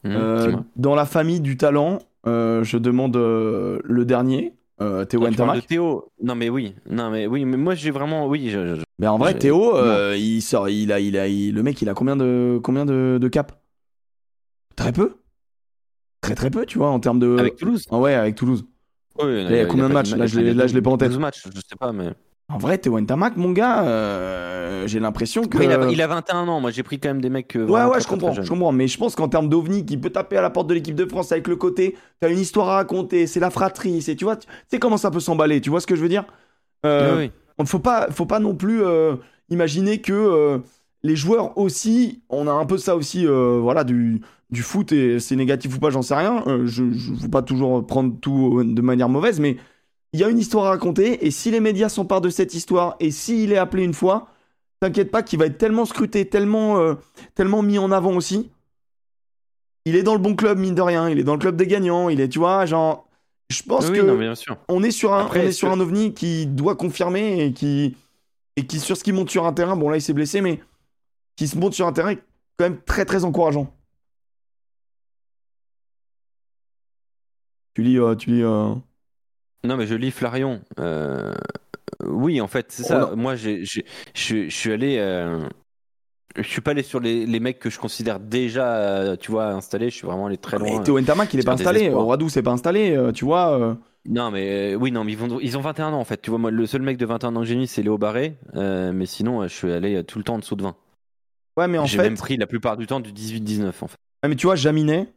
Hum, 0.03 0.11
Euh, 0.15 0.57
dans 0.75 0.95
la 0.95 1.05
famille 1.05 1.41
du 1.41 1.57
talent, 1.57 1.99
euh, 2.25 2.63
je 2.63 2.77
demande 2.77 3.15
euh, 3.17 3.79
le 3.83 4.05
dernier, 4.05 4.53
Théo 4.79 5.21
parles 5.21 5.31
de 5.31 5.35
Ntamak. 5.35 5.67
Théo. 5.67 6.11
Non 6.21 6.35
mais 6.35 6.49
oui, 6.49 6.75
non 6.89 7.09
mais 7.09 7.25
oui, 7.27 7.45
mais 7.45 7.57
moi 7.57 7.73
j'ai 7.75 7.91
vraiment, 7.91 8.27
oui, 8.27 8.49
je- 8.49 8.75
je- 8.75 8.83
Mais 8.99 9.07
en 9.07 9.17
vrai, 9.17 9.37
Théo, 9.37 9.73
il 10.13 10.41
sort, 10.41 10.69
il 10.69 10.91
a, 10.91 10.99
il 10.99 11.17
a, 11.17 11.27
il- 11.27 11.53
le 11.53 11.63
mec, 11.63 11.81
il 11.81 11.89
a 11.89 11.93
combien 11.93 12.15
de, 12.15 12.59
combien 12.63 12.85
de, 12.85 13.17
de 13.19 13.27
caps? 13.27 13.53
Très 14.75 14.91
peu. 14.91 15.15
Très 16.21 16.35
très 16.35 16.49
peu, 16.49 16.65
tu 16.65 16.77
vois, 16.77 16.89
en 16.89 16.99
termes 16.99 17.19
de. 17.19 17.37
avec 17.39 17.55
Toulouse? 17.55 17.85
Ah 17.89 17.97
ouais, 17.97 18.13
avec 18.13 18.35
Toulouse. 18.35 18.65
Oui, 19.19 19.25
il 19.49 19.55
y 19.55 19.59
a 19.59 19.65
combien 19.65 19.87
de 19.87 19.93
matchs? 19.93 20.13
Là, 20.15 20.27
je 20.27 20.39
l'ai- 20.39 20.53
là, 20.53 20.67
je 20.67 20.73
l'ai 20.75 20.81
pas 20.81 20.91
en 20.91 20.97
tête. 20.97 21.09
12 21.09 21.19
matchs, 21.19 21.43
je 21.53 21.59
sais 21.59 21.75
pas, 21.79 21.91
mais 21.91 22.09
En 22.49 22.57
vrai, 22.59 22.77
Théo 22.77 22.97
Ntamak, 22.99 23.35
mon 23.35 23.51
gars, 23.51 23.83
euh, 23.83 24.87
j'ai 24.87 25.01
l'impression 25.01 25.43
que. 25.43 25.57
Ouais, 25.57 25.65
il, 25.65 25.71
a, 25.71 25.91
il 25.91 26.01
a 26.01 26.07
21 26.07 26.47
ans. 26.47 26.61
Moi, 26.61 26.71
j'ai 26.71 26.81
pris 26.81 26.97
quand 26.97 27.09
même 27.09 27.19
des 27.19 27.29
mecs. 27.29 27.57
euh, 27.57 27.65
Ouais, 27.67 27.83
ouais, 27.83 27.91
très, 27.91 28.01
je 28.01 28.07
comprends, 28.07 28.31
je 28.33 28.47
comprends. 28.47 28.71
Mais 28.71 28.87
je 28.87 28.97
pense 28.97 29.15
qu'en 29.15 29.27
termes 29.27 29.49
d'OVNI 29.49 29.85
qui 29.85 29.97
peut 29.97 30.09
taper 30.09 30.37
à 30.37 30.41
la 30.41 30.49
porte 30.49 30.67
de 30.67 30.73
l'équipe 30.73 30.95
de 30.95 31.05
France 31.05 31.33
avec 31.33 31.49
le 31.49 31.57
côté, 31.57 31.97
t'as 32.21 32.29
une 32.29 32.39
histoire 32.39 32.69
à 32.69 32.75
raconter, 32.75 33.27
c'est 33.27 33.41
la 33.41 33.49
fratrie, 33.49 34.01
c'est, 34.01 34.15
tu 34.15 34.23
vois, 34.23 34.37
tu 34.37 34.47
sais 34.69 34.79
comment 34.79 34.95
ça 34.95 35.11
peut 35.11 35.19
s'emballer, 35.19 35.59
tu 35.59 35.69
vois 35.69 35.81
ce 35.81 35.87
que 35.87 35.97
je 35.97 36.01
veux 36.01 36.07
dire? 36.09 36.23
Euh, 36.85 37.27
ne 37.59 37.65
faut 37.65 37.79
pas, 37.79 38.07
faut 38.11 38.25
pas 38.25 38.39
non 38.39 38.55
plus 38.55 38.81
euh, 38.81 39.15
imaginer 39.49 39.99
que 39.99 40.61
les 41.03 41.15
joueurs 41.17 41.57
aussi, 41.57 42.21
on 42.29 42.47
a 42.47 42.51
un 42.51 42.65
peu 42.65 42.77
ça 42.77 42.95
aussi, 42.95 43.25
voilà, 43.25 43.83
du, 43.83 44.21
du 44.51 44.61
foot 44.61 44.93
et 44.93 45.19
c'est 45.19 45.35
négatif 45.35 45.75
ou 45.75 45.79
pas, 45.79 45.89
j'en 45.89 46.01
sais 46.01 46.15
rien. 46.15 46.43
Je 46.65 46.83
ne 46.83 47.15
veux 47.21 47.29
pas 47.29 47.41
toujours 47.41 47.85
prendre 47.85 48.17
tout 48.21 48.63
de 48.63 48.81
manière 48.81 49.09
mauvaise, 49.09 49.41
mais 49.41 49.57
il 50.13 50.19
y 50.19 50.23
a 50.23 50.29
une 50.29 50.39
histoire 50.39 50.65
à 50.65 50.69
raconter 50.69 51.25
et 51.25 51.31
si 51.31 51.51
les 51.51 51.59
médias 51.59 51.89
s'emparent 51.89 52.21
de 52.21 52.29
cette 52.29 52.53
histoire 52.53 52.95
et 52.99 53.11
s'il 53.11 53.51
est 53.51 53.57
appelé 53.57 53.83
une 53.83 53.93
fois, 53.93 54.29
t'inquiète 54.79 55.11
pas 55.11 55.23
qu'il 55.23 55.39
va 55.39 55.45
être 55.45 55.57
tellement 55.57 55.85
scruté, 55.85 56.27
tellement, 56.29 56.77
euh, 56.79 56.95
tellement 57.35 57.61
mis 57.61 57.77
en 57.77 57.91
avant 57.91 58.15
aussi. 58.15 58.49
Il 59.85 59.95
est 59.95 60.03
dans 60.03 60.13
le 60.13 60.19
bon 60.19 60.35
club, 60.35 60.57
mine 60.59 60.75
de 60.75 60.81
rien. 60.81 61.09
Il 61.09 61.17
est 61.19 61.23
dans 61.23 61.33
le 61.33 61.39
club 61.39 61.55
des 61.55 61.67
gagnants. 61.67 62.09
Il 62.09 62.19
est, 62.19 62.27
tu 62.29 62.39
vois, 62.39 62.65
genre. 62.65 63.07
Je 63.49 63.63
pense 63.63 63.89
Oui, 63.89 63.97
que 63.97 64.01
non, 64.01 64.17
bien 64.17 64.35
sûr. 64.35 64.57
on 64.67 64.83
est 64.83 64.91
sur 64.91 65.13
un, 65.13 65.25
Après, 65.25 65.45
on 65.45 65.47
est 65.47 65.51
sur 65.53 65.69
que- 65.69 65.73
un 65.73 65.79
ovni 65.79 66.13
qui 66.13 66.45
doit 66.45 66.75
confirmer 66.75 67.45
et 67.45 67.53
qui, 67.53 67.95
et 68.57 68.67
qui 68.67 68.79
sur 68.81 68.97
ce 68.97 69.03
qui 69.05 69.13
monte 69.13 69.29
sur 69.29 69.45
un 69.45 69.53
terrain, 69.53 69.77
bon 69.77 69.89
là 69.89 69.95
il 69.95 70.01
s'est 70.01 70.11
blessé, 70.13 70.41
mais 70.41 70.61
qui 71.37 71.47
se 71.47 71.57
monte 71.57 71.73
sur 71.73 71.87
un 71.87 71.93
terrain 71.93 72.09
est 72.09 72.19
quand 72.57 72.65
même 72.69 72.81
très 72.81 73.05
très 73.05 73.23
encourageant. 73.23 73.71
Tu 77.73 77.83
lis, 77.83 77.97
euh, 77.99 78.15
tu 78.15 78.31
lis. 78.31 78.43
euh, 78.43 78.73
Non, 79.63 79.77
mais 79.77 79.87
je 79.87 79.95
lis 79.95 80.11
Flarion. 80.11 80.61
Euh, 80.79 81.33
Oui, 82.03 82.39
en 82.41 82.47
fait, 82.47 82.71
c'est 82.71 82.83
Oh, 82.83 82.87
ça. 82.87 82.99
non. 82.99 83.15
Moi, 83.15 83.35
j'ai- 83.35 83.63
j'ai- 83.65 83.85
je 84.13 84.49
suis 84.49 84.71
allé. 84.71 84.97
euh, 84.99 85.47
Je 86.35 86.43
suis 86.43 86.61
pas 86.61 86.71
allé 86.71 86.83
sur 86.83 86.99
les, 86.99 87.25
les 87.25 87.39
mecs 87.39 87.57
que 87.57 87.69
je 87.71 87.79
considère 87.79 88.19
déjà, 88.19 88.75
euh, 88.75 89.15
tu 89.15 89.31
vois, 89.31 89.47
installés. 89.47 89.89
Je 89.89 89.95
suis 89.95 90.05
vraiment 90.05 90.27
allé 90.27 90.37
très 90.37 90.59
Mais 90.59 90.69
loin. 90.69 90.83
Théo 90.83 90.99
Ntamak, 90.99 91.33
il 91.33 91.39
est 91.39 91.43
pas 91.43 91.53
installé. 91.53 91.89
Radou, 91.89 92.29
c'est 92.29 92.43
pas 92.43 92.51
installé, 92.51 92.95
euh, 92.95 93.11
tu 93.11 93.25
vois. 93.25 93.57
euh. 93.59 93.73
Non, 94.07 94.29
mais 94.29 94.73
euh, 94.73 94.75
oui, 94.75 94.91
non, 94.91 95.03
mais 95.03 95.13
ils, 95.13 95.17
vont, 95.17 95.39
ils 95.39 95.57
ont 95.57 95.61
21 95.61 95.93
ans 95.93 95.99
en 95.99 96.03
fait. 96.05 96.21
Tu 96.21 96.29
vois, 96.29 96.37
moi, 96.37 96.51
le 96.51 96.65
seul 96.67 96.83
mec 96.83 96.97
de 96.97 97.05
21 97.07 97.35
ans 97.35 97.39
que 97.39 97.47
j'ai 97.47 97.55
mis, 97.55 97.65
c'est 97.65 97.81
Léo 97.81 97.97
Barré. 97.97 98.37
Euh, 98.55 98.91
mais 98.93 99.07
sinon, 99.07 99.41
euh, 99.41 99.47
je 99.47 99.53
suis 99.55 99.71
allé 99.71 99.95
euh, 99.95 100.03
tout 100.03 100.19
le 100.19 100.23
temps 100.23 100.35
en 100.35 100.39
dessous 100.39 100.55
de 100.55 100.61
20. 100.63 100.75
Ouais, 101.57 101.67
mais 101.67 101.79
en 101.79 101.85
J'ai 101.85 101.97
fait. 101.97 102.03
même 102.03 102.17
pris 102.17 102.37
la 102.37 102.45
plupart 102.45 102.77
du 102.77 102.85
temps 102.85 102.99
du 102.99 103.11
18-19 103.11 103.81
en 103.81 103.87
fait. 103.87 103.97
Ouais, 104.21 104.29
mais 104.29 104.35
tu 104.35 104.45
vois, 104.45 104.55
Jaminet, 104.55 105.11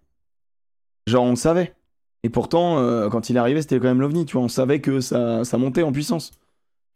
genre 1.07 1.25
on 1.25 1.31
le 1.31 1.37
savait. 1.37 1.75
Et 2.23 2.29
pourtant, 2.29 2.79
euh, 2.79 3.09
quand 3.09 3.31
il 3.31 3.37
est 3.37 3.39
arrivé, 3.39 3.63
c'était 3.63 3.79
quand 3.79 3.89
même 3.89 4.01
l'OVNI, 4.01 4.27
tu 4.27 4.35
vois, 4.35 4.43
on 4.43 4.49
savait 4.49 4.81
que 4.81 5.01
ça, 5.01 5.45
ça 5.45 5.59
montait 5.59 5.83
en 5.83 5.93
puissance. 5.93 6.33
Tu 6.33 6.39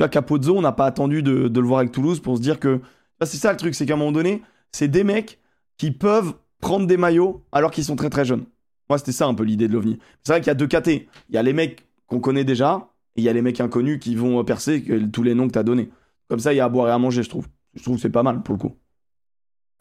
vois, 0.01 0.09
Capozzo, 0.09 0.57
on 0.57 0.61
n'a 0.61 0.73
pas 0.73 0.87
attendu 0.87 1.23
de, 1.23 1.51
le 1.53 1.67
voir 1.67 1.81
avec 1.81 1.93
Toulouse 1.93 2.21
pour 2.21 2.37
se 2.37 2.43
dire 2.43 2.61
que. 2.61 2.81
C'est 3.23 3.37
ça 3.39 3.53
le 3.53 3.57
truc, 3.57 3.75
c'est 3.75 3.87
qu'à 3.87 3.95
un 3.95 3.97
moment 3.97 4.13
donné, 4.13 4.43
c'est 4.73 4.89
des 4.89 5.05
mecs 5.05 5.39
qui 5.79 5.93
peuvent 5.93 6.35
prendre 6.61 6.87
des 6.87 6.97
maillots 6.97 7.43
alors 7.53 7.71
qu'ils 7.71 7.85
sont 7.85 7.97
très 7.97 8.11
très 8.11 8.25
jeunes. 8.25 8.45
Moi, 8.91 8.99
c'était 8.99 9.13
ça 9.13 9.27
un 9.27 9.35
peu 9.35 9.45
l'idée 9.45 9.67
de 9.67 9.73
l'OVNI. 9.73 9.99
C'est 10.23 10.33
vrai 10.33 10.41
qu'il 10.41 10.49
y 10.49 10.51
a 10.51 10.55
deux 10.55 10.67
catés. 10.67 11.09
Il 11.31 11.35
y 11.35 11.39
a 11.39 11.43
les 11.43 11.55
mecs 11.55 11.87
qu'on 12.07 12.21
connaît 12.21 12.45
déjà, 12.45 12.89
et 13.17 13.23
il 13.23 13.25
y 13.25 13.29
a 13.29 13.33
les 13.33 13.41
mecs 13.41 13.61
inconnus 13.61 13.99
qui 13.99 14.15
vont 14.15 14.45
percer 14.45 14.85
tous 15.13 15.23
les 15.23 15.35
noms 15.35 15.47
que 15.47 15.53
t'as 15.53 15.63
donnés. 15.63 15.91
Comme 16.29 16.41
ça, 16.41 16.53
il 16.53 16.57
y 16.57 16.61
a 16.61 16.65
à 16.67 16.69
boire 16.69 16.89
et 16.89 16.93
à 16.93 16.99
manger, 16.99 17.23
je 17.23 17.31
trouve. 17.31 17.49
Je 17.75 17.83
trouve 17.83 17.97
que 17.97 18.03
c'est 18.03 18.11
pas 18.11 18.23
mal 18.23 18.43
pour 18.43 18.55
le 18.55 18.61
coup. 18.61 18.77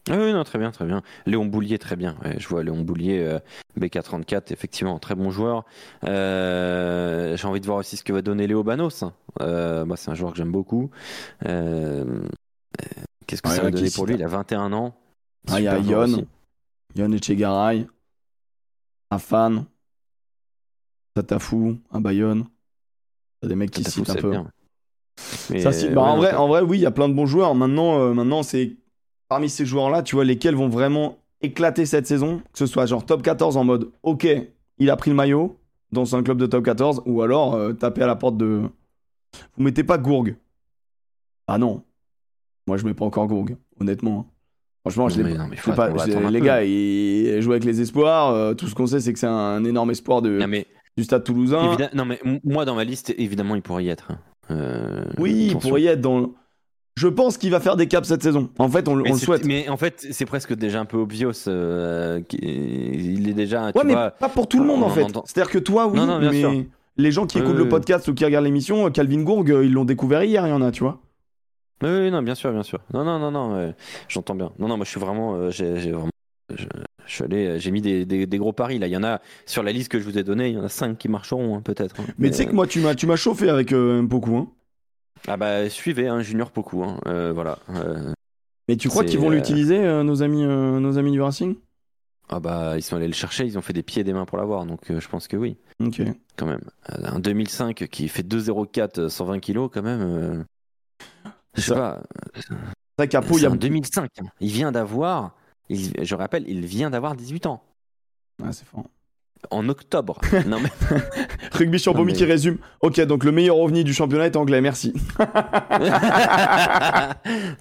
Ah 0.10 0.18
oui, 0.18 0.34
non, 0.34 0.44
très 0.44 0.60
bien, 0.60 0.72
très 0.72 0.86
bien. 0.86 1.02
Léon 1.26 1.46
Boulier, 1.46 1.80
très 1.80 1.96
bien. 1.96 2.18
Ouais, 2.26 2.36
je 2.38 2.48
vois 2.50 2.62
Léon 2.62 2.82
Boulier, 2.82 3.20
euh, 3.20 3.40
BK34, 3.80 4.52
effectivement, 4.52 5.00
très 5.00 5.16
bon 5.16 5.32
joueur. 5.32 5.64
Euh, 6.04 7.38
J'ai 7.38 7.48
envie 7.48 7.62
de 7.62 7.66
voir 7.66 7.78
aussi 7.78 7.96
ce 7.96 8.04
que 8.04 8.12
va 8.12 8.22
donner 8.22 8.46
Léo 8.48 8.64
Banos. 8.64 9.06
Euh, 9.42 9.86
bah, 9.86 9.96
c'est 9.96 10.12
un 10.12 10.16
joueur 10.16 10.32
que 10.32 10.38
j'aime 10.38 10.52
beaucoup. 10.52 10.90
Euh, 11.46 12.04
euh, 12.06 12.86
Qu'est-ce 13.28 13.42
que 13.42 13.48
ça 13.50 13.56
il 13.56 13.60
y 13.60 13.62
va 13.62 13.68
a 13.68 13.72
donner 13.72 13.90
pour 13.92 14.06
lui? 14.06 14.16
Il 14.16 14.24
a 14.24 14.28
21 14.28 14.74
ans. 14.74 14.94
Ah, 15.50 15.60
il 15.60 15.64
y 15.64 15.68
a 15.70 15.80
Yon. 15.80 16.26
Yon 16.96 17.12
Echegaray, 17.14 17.88
Afan, 19.10 19.66
Tatafou, 21.16 21.78
à 21.92 22.00
Bayonne. 22.00 22.46
T'as 23.42 23.48
des 23.48 23.56
mecs 23.56 23.72
qui 23.72 23.84
citent 23.84 24.10
un 24.10 24.16
peu. 24.16 24.32
bien. 24.32 24.48
Mais, 25.50 25.60
Ça 25.62 25.70
euh, 25.70 25.94
bah, 25.94 26.02
ouais, 26.04 26.10
en, 26.10 26.18
vrai, 26.18 26.34
en 26.34 26.48
vrai, 26.48 26.62
oui, 26.62 26.78
il 26.80 26.82
y 26.82 26.86
a 26.86 26.92
plein 26.92 27.08
de 27.10 27.14
bons 27.14 27.26
joueurs. 27.26 27.56
Maintenant, 27.56 28.00
euh, 28.00 28.14
maintenant 28.14 28.44
c'est 28.44 28.76
parmi 29.30 29.50
ces 29.50 29.66
joueurs-là, 29.66 30.04
tu 30.04 30.16
vois, 30.16 30.26
lesquels 30.26 30.56
vont 30.56 30.70
vraiment 30.70 31.18
éclater 31.42 31.86
cette 31.86 32.08
saison. 32.08 32.42
Que 32.52 32.60
ce 32.60 32.66
soit 32.66 32.86
genre 32.86 33.06
top 33.06 33.22
14 33.22 33.58
en 33.58 33.64
mode, 33.64 33.92
ok, 34.04 34.28
il 34.80 34.90
a 34.90 34.96
pris 34.96 35.10
le 35.10 35.16
maillot 35.16 35.58
dans 35.92 36.16
un 36.16 36.24
club 36.24 36.38
de 36.38 36.46
top 36.46 36.64
14, 36.66 37.02
ou 37.06 37.22
alors 37.22 37.54
euh, 37.56 37.74
taper 37.74 38.02
à 38.04 38.08
la 38.08 38.16
porte 38.16 38.38
de. 38.38 38.62
Vous 39.58 39.64
mettez 39.64 39.84
pas 39.84 39.98
Gourg. 39.98 40.28
Ah 41.48 41.58
non. 41.58 41.84
Moi, 42.68 42.78
je 42.78 42.86
mets 42.86 42.94
pas 42.94 43.06
encore 43.06 43.28
Gourg, 43.28 43.48
honnêtement. 43.80 44.28
Franchement, 44.82 45.10
je 45.10 45.22
l'ai 45.22 45.32
pas- 45.34 45.38
non, 45.38 45.48
mais 45.50 45.56
je 45.56 45.62
faut 45.62 45.72
l'ai 45.72 45.78
pas- 45.78 46.30
les 46.30 46.42
gars, 46.42 46.64
il 46.64 47.42
joue 47.42 47.52
avec 47.52 47.64
les 47.64 47.80
espoirs. 47.82 48.30
euh, 48.32 48.54
tout 48.54 48.68
ce 48.68 48.76
qu'on 48.76 48.88
sait, 48.88 49.00
c'est 49.00 49.14
que 49.14 49.20
c'est 49.20 49.28
un 49.28 49.64
énorme 49.64 49.92
espoir 49.92 50.22
de, 50.22 50.38
Non, 50.40 50.48
mais, 50.48 50.66
du 50.98 51.04
stade 51.04 51.24
toulousain. 51.24 51.78
non, 51.94 52.06
mais 52.06 52.20
moi, 52.44 52.66
dans 52.66 52.76
ma 52.76 52.84
liste, 52.84 53.14
évidemment, 53.18 53.56
il 53.56 53.62
pourrait 53.62 53.86
y 53.86 53.90
être. 53.90 54.12
hein. 54.12 54.20
Euh, 54.52 55.06
Oui, 55.20 55.48
il 55.52 55.58
pourrait 55.58 55.82
y 55.84 55.88
être 55.88 56.02
dans. 56.02 56.32
Je 56.96 57.08
pense 57.08 57.38
qu'il 57.38 57.50
va 57.50 57.60
faire 57.60 57.76
des 57.76 57.88
caps 57.88 58.08
cette 58.08 58.22
saison. 58.22 58.50
En 58.60 58.70
fait, 58.70 58.88
on, 58.88 58.96
le- 58.96 59.04
on 59.10 59.16
souhaite. 59.16 59.46
mais 59.46 59.68
en 59.68 59.78
fait, 59.78 60.06
c'est 60.12 60.26
presque 60.28 60.54
déjà 60.54 60.80
un 60.80 60.86
peu 60.86 60.98
obvious. 60.98 61.32
euh, 61.48 62.22
il 62.42 63.28
est 63.30 63.34
déjà. 63.34 63.72
Tu 63.72 63.80
Ouais, 63.80 63.84
mais 63.84 63.94
pas 63.96 64.30
pour 64.34 64.48
tout 64.48 64.60
le 64.60 64.66
monde 64.66 64.84
on 64.84 64.88
en 64.88 64.90
fait. 64.90 65.04
entend- 65.04 65.24
C'est-à-dire 65.26 65.52
que 65.52 65.58
toi, 65.60 65.88
oui, 65.88 65.98
Non, 65.98 66.06
non, 66.06 66.20
bien 66.20 66.32
mais 66.32 66.40
sûr. 66.40 66.54
les 66.98 67.12
gens 67.12 67.26
qui 67.26 67.40
écoutent 67.40 67.56
le 67.56 67.68
podcast 67.70 68.08
ou 68.08 68.14
qui 68.14 68.24
regardent 68.26 68.46
l'émission, 68.46 68.86
euh, 68.86 68.90
Calvin 68.92 69.24
Gourg, 69.24 69.44
euh, 69.50 69.66
ils 69.66 69.74
l'ont 69.74 69.86
découvert 69.86 70.24
hier, 70.24 70.46
il 70.46 70.50
y 70.52 70.54
en 70.54 70.62
a, 70.62 70.72
tu 70.72 70.84
vois. 70.84 71.02
Oui, 71.82 71.90
oui, 71.90 72.12
non, 72.12 72.22
bien 72.22 72.36
sûr, 72.36 72.52
bien 72.54 72.64
sûr. 72.64 72.80
Non, 72.94 73.04
non, 73.04 73.18
non, 73.20 73.32
non, 73.32 73.56
euh, 73.56 73.72
j'entends 74.08 74.36
bien. 74.36 74.52
Non, 74.60 74.68
non, 74.68 74.78
moi, 74.78 74.86
je 74.86 74.92
suis 74.92 75.00
vraiment, 75.00 75.50
j'ai 75.50 75.74
vraiment, 75.92 76.10
je, 76.56 76.66
je 77.08 77.14
suis 77.14 77.24
allé, 77.24 77.60
j'ai 77.60 77.72
mis 77.72 77.82
des, 77.82 78.06
des, 78.06 78.28
des 78.28 78.38
gros 78.38 78.54
paris 78.54 78.78
là. 78.78 78.86
Il 78.88 78.94
y 78.94 78.98
en 78.98 79.04
a 79.04 79.20
sur 79.48 79.64
la 79.64 79.72
liste 79.72 79.90
que 79.92 80.00
je 80.00 80.04
vous 80.06 80.18
ai 80.20 80.24
donnée, 80.24 80.50
il 80.50 80.56
y 80.56 80.60
en 80.60 80.64
a 80.64 80.70
cinq 80.70 80.98
qui 81.00 81.10
marcheront 81.10 81.58
hein, 81.58 81.62
peut-être. 81.62 81.96
hein. 82.00 82.06
Mais 82.20 82.30
tu 82.30 82.38
sais 82.38 82.46
que 82.46 82.54
moi, 82.54 82.68
tu 82.68 82.80
m'as, 82.80 82.94
tu 82.96 83.08
m'as 83.08 83.16
chauffé 83.16 83.50
avec 83.50 83.74
Mpoku, 83.74 84.36
hein. 84.38 84.48
Ah 85.28 85.38
bah 85.38 85.70
suivez, 85.70 86.08
hein, 86.08 86.22
Junior 86.22 86.52
beaucoup, 86.54 86.84
hein, 86.84 87.00
euh, 87.08 87.32
voilà. 87.34 87.60
euh, 87.70 88.14
Mais 88.68 88.76
tu 88.78 88.90
crois 88.90 89.04
qu'ils 89.04 89.20
vont 89.20 89.32
euh, 89.32 89.36
l'utiliser, 89.36 89.80
nos 90.04 90.22
amis, 90.24 90.44
nos 90.44 90.98
amis 90.98 91.12
du 91.12 91.22
Racing? 91.22 91.56
Ah 92.30 92.40
bah 92.40 92.78
ils 92.78 92.82
sont 92.82 92.96
allés 92.96 93.08
le 93.08 93.14
chercher, 93.14 93.46
ils 93.46 93.58
ont 93.58 93.62
fait 93.62 93.74
des 93.74 93.84
pieds 93.84 94.02
et 94.02 94.04
des 94.04 94.14
mains 94.14 94.26
pour 94.26 94.38
l'avoir, 94.38 94.66
donc 94.66 94.80
je 94.88 95.08
pense 95.10 95.28
que 95.28 95.36
oui, 95.38 95.58
Ok. 95.82 96.02
quand 96.38 96.46
même. 96.46 96.62
Un 96.88 97.20
2005 97.20 97.88
qui 97.90 98.08
fait 98.08 98.24
2,04, 98.24 99.00
euh, 99.00 99.10
120 99.10 99.40
kilos 99.40 99.70
quand 99.74 99.82
même. 99.84 100.46
je 101.56 101.62
sais 101.62 101.68
Ça- 101.70 101.76
pas. 101.76 102.04
C'est 102.36 102.54
vrai 102.98 103.08
qu'Apo, 103.08 103.34
il 103.34 103.38
y 103.38 103.40
C'est 103.42 103.46
a. 103.48 103.52
en 103.52 103.56
2005. 103.56 104.10
hein. 104.22 104.26
Il 104.40 104.50
vient 104.52 104.72
d'avoir, 104.72 105.36
il- 105.70 105.92
je 106.04 106.16
rappelle, 106.16 106.46
il 106.48 106.66
vient 106.66 106.90
d'avoir 106.90 107.16
18 107.16 107.46
ans. 107.46 107.62
Ah, 108.44 108.52
c'est 108.54 108.66
fort. 108.66 108.86
En 109.52 109.68
octobre. 109.70 110.20
non 110.48 110.58
mais 110.62 110.70
Rugby 111.52 111.80
sur 111.80 111.94
Non, 111.94 112.00
Bomi 112.00 112.12
mais- 112.14 112.18
qui 112.18 112.26
résume. 112.26 112.58
Ok, 112.82 113.00
donc 113.02 113.24
le 113.24 113.32
meilleur 113.32 113.58
ovni 113.60 113.84
du 113.84 113.94
championnat 113.94 114.26
est 114.28 114.36
anglais, 114.36 114.62
merci. 114.62 114.94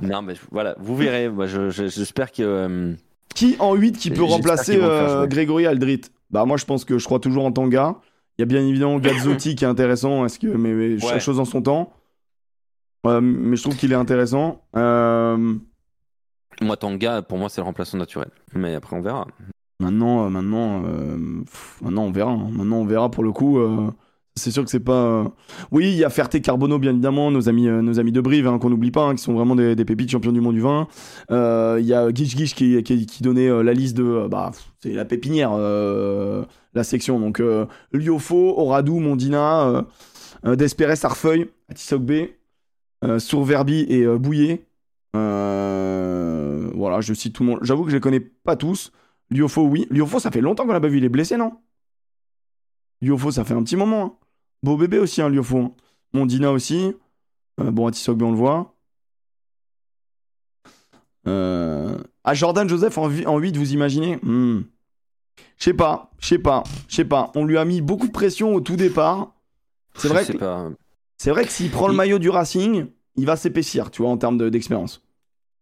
non, 0.00 0.22
mais 0.22 0.34
voilà, 0.50 0.74
vous 0.78 0.96
verrez. 0.96 1.28
Moi, 1.28 1.46
je- 1.46 1.70
je- 1.70 1.88
j'espère 1.88 2.32
que. 2.32 2.42
euh, 2.42 2.94
Qui 3.34 3.56
en 3.58 3.74
8 3.74 3.98
qui 3.98 4.10
peut 4.10 4.22
remplacer 4.22 4.76
faire 4.78 4.84
euh. 4.88 5.26
Grégory 5.26 5.66
Aldrit? 5.66 6.02
Bah 6.30 6.44
moi 6.46 6.56
je 6.56 6.64
pense 6.64 6.84
que 6.84 6.98
je 6.98 7.04
crois 7.04 7.18
toujours 7.18 7.44
en 7.44 7.52
Tanga. 7.52 7.96
Il 8.38 8.42
y 8.42 8.44
a 8.44 8.46
bien 8.46 8.66
évidemment 8.66 8.98
Gazzotti 8.98 9.54
qui 9.54 9.64
est 9.64 9.68
intéressant, 9.68 10.24
est-ce 10.24 10.38
que 10.38 10.46
mais, 10.46 10.72
mais 10.72 10.98
chaque 10.98 11.12
Ouais. 11.14 11.20
chose 11.20 11.38
en 11.40 11.44
son 11.44 11.60
temps. 11.62 11.92
Euh, 13.06 13.20
mais 13.20 13.56
je 13.56 13.62
trouve 13.62 13.76
qu'il 13.76 13.92
est 13.92 13.96
intéressant. 13.96 14.62
Moi, 16.60 16.76
Tanga, 16.78 17.22
pour 17.22 17.38
moi, 17.38 17.48
c'est 17.48 17.60
le 17.60 17.64
remplaçant 17.66 17.98
naturel. 17.98 18.28
Mais 18.54 18.74
après, 18.74 18.94
on 18.96 19.00
verra. 19.02 19.26
Maintenant, 19.80 20.26
euh, 20.26 20.28
maintenant, 20.28 20.82
euh, 20.84 21.16
maintenant 21.82 22.04
on 22.04 22.12
verra. 22.12 22.32
hein. 22.32 22.50
Maintenant 22.52 22.76
on 22.76 22.84
verra 22.86 23.10
pour 23.10 23.24
le 23.24 23.32
coup. 23.32 23.58
euh, 23.58 23.90
c'est 24.34 24.50
sûr 24.50 24.64
que 24.64 24.70
c'est 24.70 24.80
pas. 24.80 25.30
Oui, 25.72 25.90
il 25.92 25.96
y 25.98 26.04
a 26.04 26.10
Ferté 26.10 26.40
Carbono 26.40 26.78
bien 26.78 26.92
évidemment, 26.92 27.30
nos 27.30 27.50
amis, 27.50 27.66
nos 27.66 28.00
amis 28.00 28.12
de 28.12 28.20
Brive 28.22 28.46
hein, 28.46 28.58
qu'on 28.58 28.70
n'oublie 28.70 28.90
pas, 28.90 29.04
hein, 29.04 29.14
qui 29.14 29.22
sont 29.22 29.34
vraiment 29.34 29.54
des, 29.54 29.76
pépites 29.84 30.10
champions 30.10 30.32
du 30.32 30.40
monde 30.40 30.54
du 30.54 30.62
vin. 30.62 30.88
Il 31.30 31.84
y 31.84 31.92
a 31.92 32.10
Guiche 32.10 32.34
Guiche 32.34 32.54
qui, 32.54 32.82
qui, 32.82 33.22
donnait 33.22 33.62
la 33.62 33.74
liste 33.74 33.94
de. 33.96 34.26
bah, 34.28 34.52
c'est 34.80 34.94
la 34.94 35.04
pépinière, 35.04 35.52
la 35.52 36.82
section. 36.82 37.20
Donc 37.20 37.42
Liofo, 37.92 38.54
Oradou, 38.56 39.00
Mondina, 39.00 39.84
Desperes, 40.44 41.04
Arfeuil, 41.04 41.50
Atisogbe, 41.68 42.28
euh, 43.04 43.18
Sourverbi 43.18 43.84
et 43.88 44.06
Bouillet. 44.06 44.64
Voilà, 46.74 47.00
je 47.00 47.14
cite 47.14 47.34
tout 47.34 47.44
le 47.44 47.50
monde. 47.50 47.58
J'avoue 47.62 47.84
que 47.84 47.90
je 47.90 47.96
les 47.96 48.00
connais 48.00 48.20
pas 48.20 48.56
tous. 48.56 48.92
Liofo, 49.32 49.62
oui. 49.62 49.86
Liofo, 49.90 50.18
ça 50.20 50.30
fait 50.30 50.40
longtemps 50.40 50.66
qu'on 50.66 50.72
l'a 50.72 50.80
pas 50.80 50.88
vu. 50.88 50.98
Il 50.98 51.04
est 51.04 51.08
blessé, 51.08 51.36
non? 51.36 51.52
Liofo, 53.00 53.30
ça 53.32 53.44
fait 53.44 53.54
un 53.54 53.62
petit 53.62 53.76
moment. 53.76 54.04
hein. 54.04 54.16
Beau 54.62 54.76
bébé 54.76 54.98
aussi, 54.98 55.20
hein, 55.22 55.28
Liofo. 55.28 55.58
hein. 55.58 55.72
Mondina 56.12 56.52
aussi. 56.52 56.92
Euh, 57.60 57.70
bon, 57.70 57.86
Atisogbe, 57.86 58.22
on 58.22 58.30
le 58.30 58.36
voit. 58.36 58.74
Euh... 61.26 61.98
Ah, 62.24 62.34
Jordan 62.34 62.68
Joseph 62.68 62.98
en, 62.98 63.04
en 63.26 63.38
8, 63.38 63.56
vous 63.56 63.72
imaginez? 63.72 64.16
Hmm. 64.22 64.62
Je 65.58 65.64
sais 65.64 65.74
pas, 65.74 66.10
je 66.20 66.26
sais 66.28 66.38
pas, 66.38 66.62
je 66.88 66.96
sais 66.96 67.04
pas. 67.04 67.30
On 67.34 67.44
lui 67.44 67.56
a 67.56 67.64
mis 67.64 67.80
beaucoup 67.80 68.06
de 68.06 68.12
pression 68.12 68.54
au 68.54 68.60
tout 68.60 68.76
départ. 68.76 69.32
C'est 69.94 70.08
vrai 70.08 70.24
que. 70.26 70.74
C'est 71.16 71.30
vrai 71.30 71.44
que 71.44 71.50
s'il 71.52 71.70
prend 71.70 71.86
le 71.86 71.94
Il- 71.94 71.96
maillot 71.96 72.18
du 72.18 72.30
Racing, 72.30 72.86
il 73.16 73.26
va 73.26 73.36
s'épaissir, 73.36 73.90
tu 73.90 74.02
vois, 74.02 74.10
en 74.10 74.16
termes 74.16 74.38
de- 74.38 74.48
d'expérience. 74.48 75.02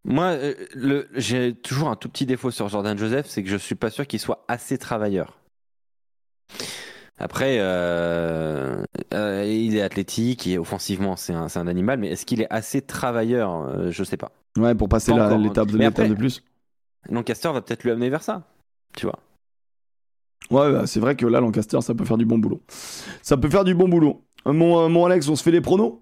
Moi, 0.05 0.25
euh, 0.33 0.55
le- 0.75 1.09
j'ai 1.15 1.55
toujours 1.55 1.89
un 1.89 1.97
tout 1.97 2.09
petit 2.09 2.27
défaut 2.27 2.51
sur 2.51 2.69
Jordan 2.69 2.97
Joseph, 2.97 3.27
c'est 3.29 3.43
que 3.43 3.49
je 3.51 3.57
suis 3.57 3.75
pas 3.75 3.91
sûr 3.91 4.07
qu'il 4.07 4.19
soit 4.21 4.45
assez 4.49 4.79
travailleur. 4.79 5.39
Après, 7.19 7.59
euh, 7.61 8.83
euh, 9.13 9.45
il 9.47 9.77
est 9.77 9.83
athlétique 9.83 10.47
et 10.47 10.57
offensivement, 10.57 11.17
c'est 11.17 11.35
un, 11.35 11.49
c'est 11.49 11.59
un 11.59 11.67
animal, 11.67 11.99
mais 11.99 12.09
est-ce 12.09 12.25
qu'il 12.25 12.41
est 12.41 12.51
assez 12.51 12.81
travailleur 12.81 13.91
Je 13.91 14.05
sais 14.05 14.17
pas. 14.17 14.33
Ouais, 14.57 14.75
pour 14.75 14.89
passer 14.89 15.13
la- 15.13 15.27
hein. 15.29 15.39
l'étape 15.39 15.69
de, 15.69 15.77
Mais 15.77 15.85
l'étape 15.85 15.99
après- 16.05 16.09
de 16.09 16.15
plus. 16.15 16.43
Lancaster 17.11 17.53
va 17.53 17.61
peut-être 17.61 17.85
lui 17.85 17.91
amener 17.91 18.09
vers 18.09 18.23
ça, 18.23 18.43
tu 18.97 19.05
vois. 19.07 19.19
Ouais, 20.51 20.73
bah, 20.73 20.87
c'est 20.87 20.99
vrai 21.01 21.15
que 21.15 21.27
là, 21.27 21.41
Lancaster, 21.41 21.81
ça 21.83 21.95
peut 21.95 22.05
faire 22.07 22.17
du 22.19 22.25
bon 22.25 22.39
boulot. 22.39 22.63
Ça 23.23 23.37
peut 23.37 23.51
faire 23.51 23.65
du 23.65 23.75
bon 23.75 23.89
boulot. 23.89 24.25
Mon, 24.47 24.89
mon 24.89 25.05
Alex, 25.05 25.29
on 25.29 25.37
se 25.37 25.43
fait 25.43 25.51
les 25.51 25.61
pronos? 25.61 26.01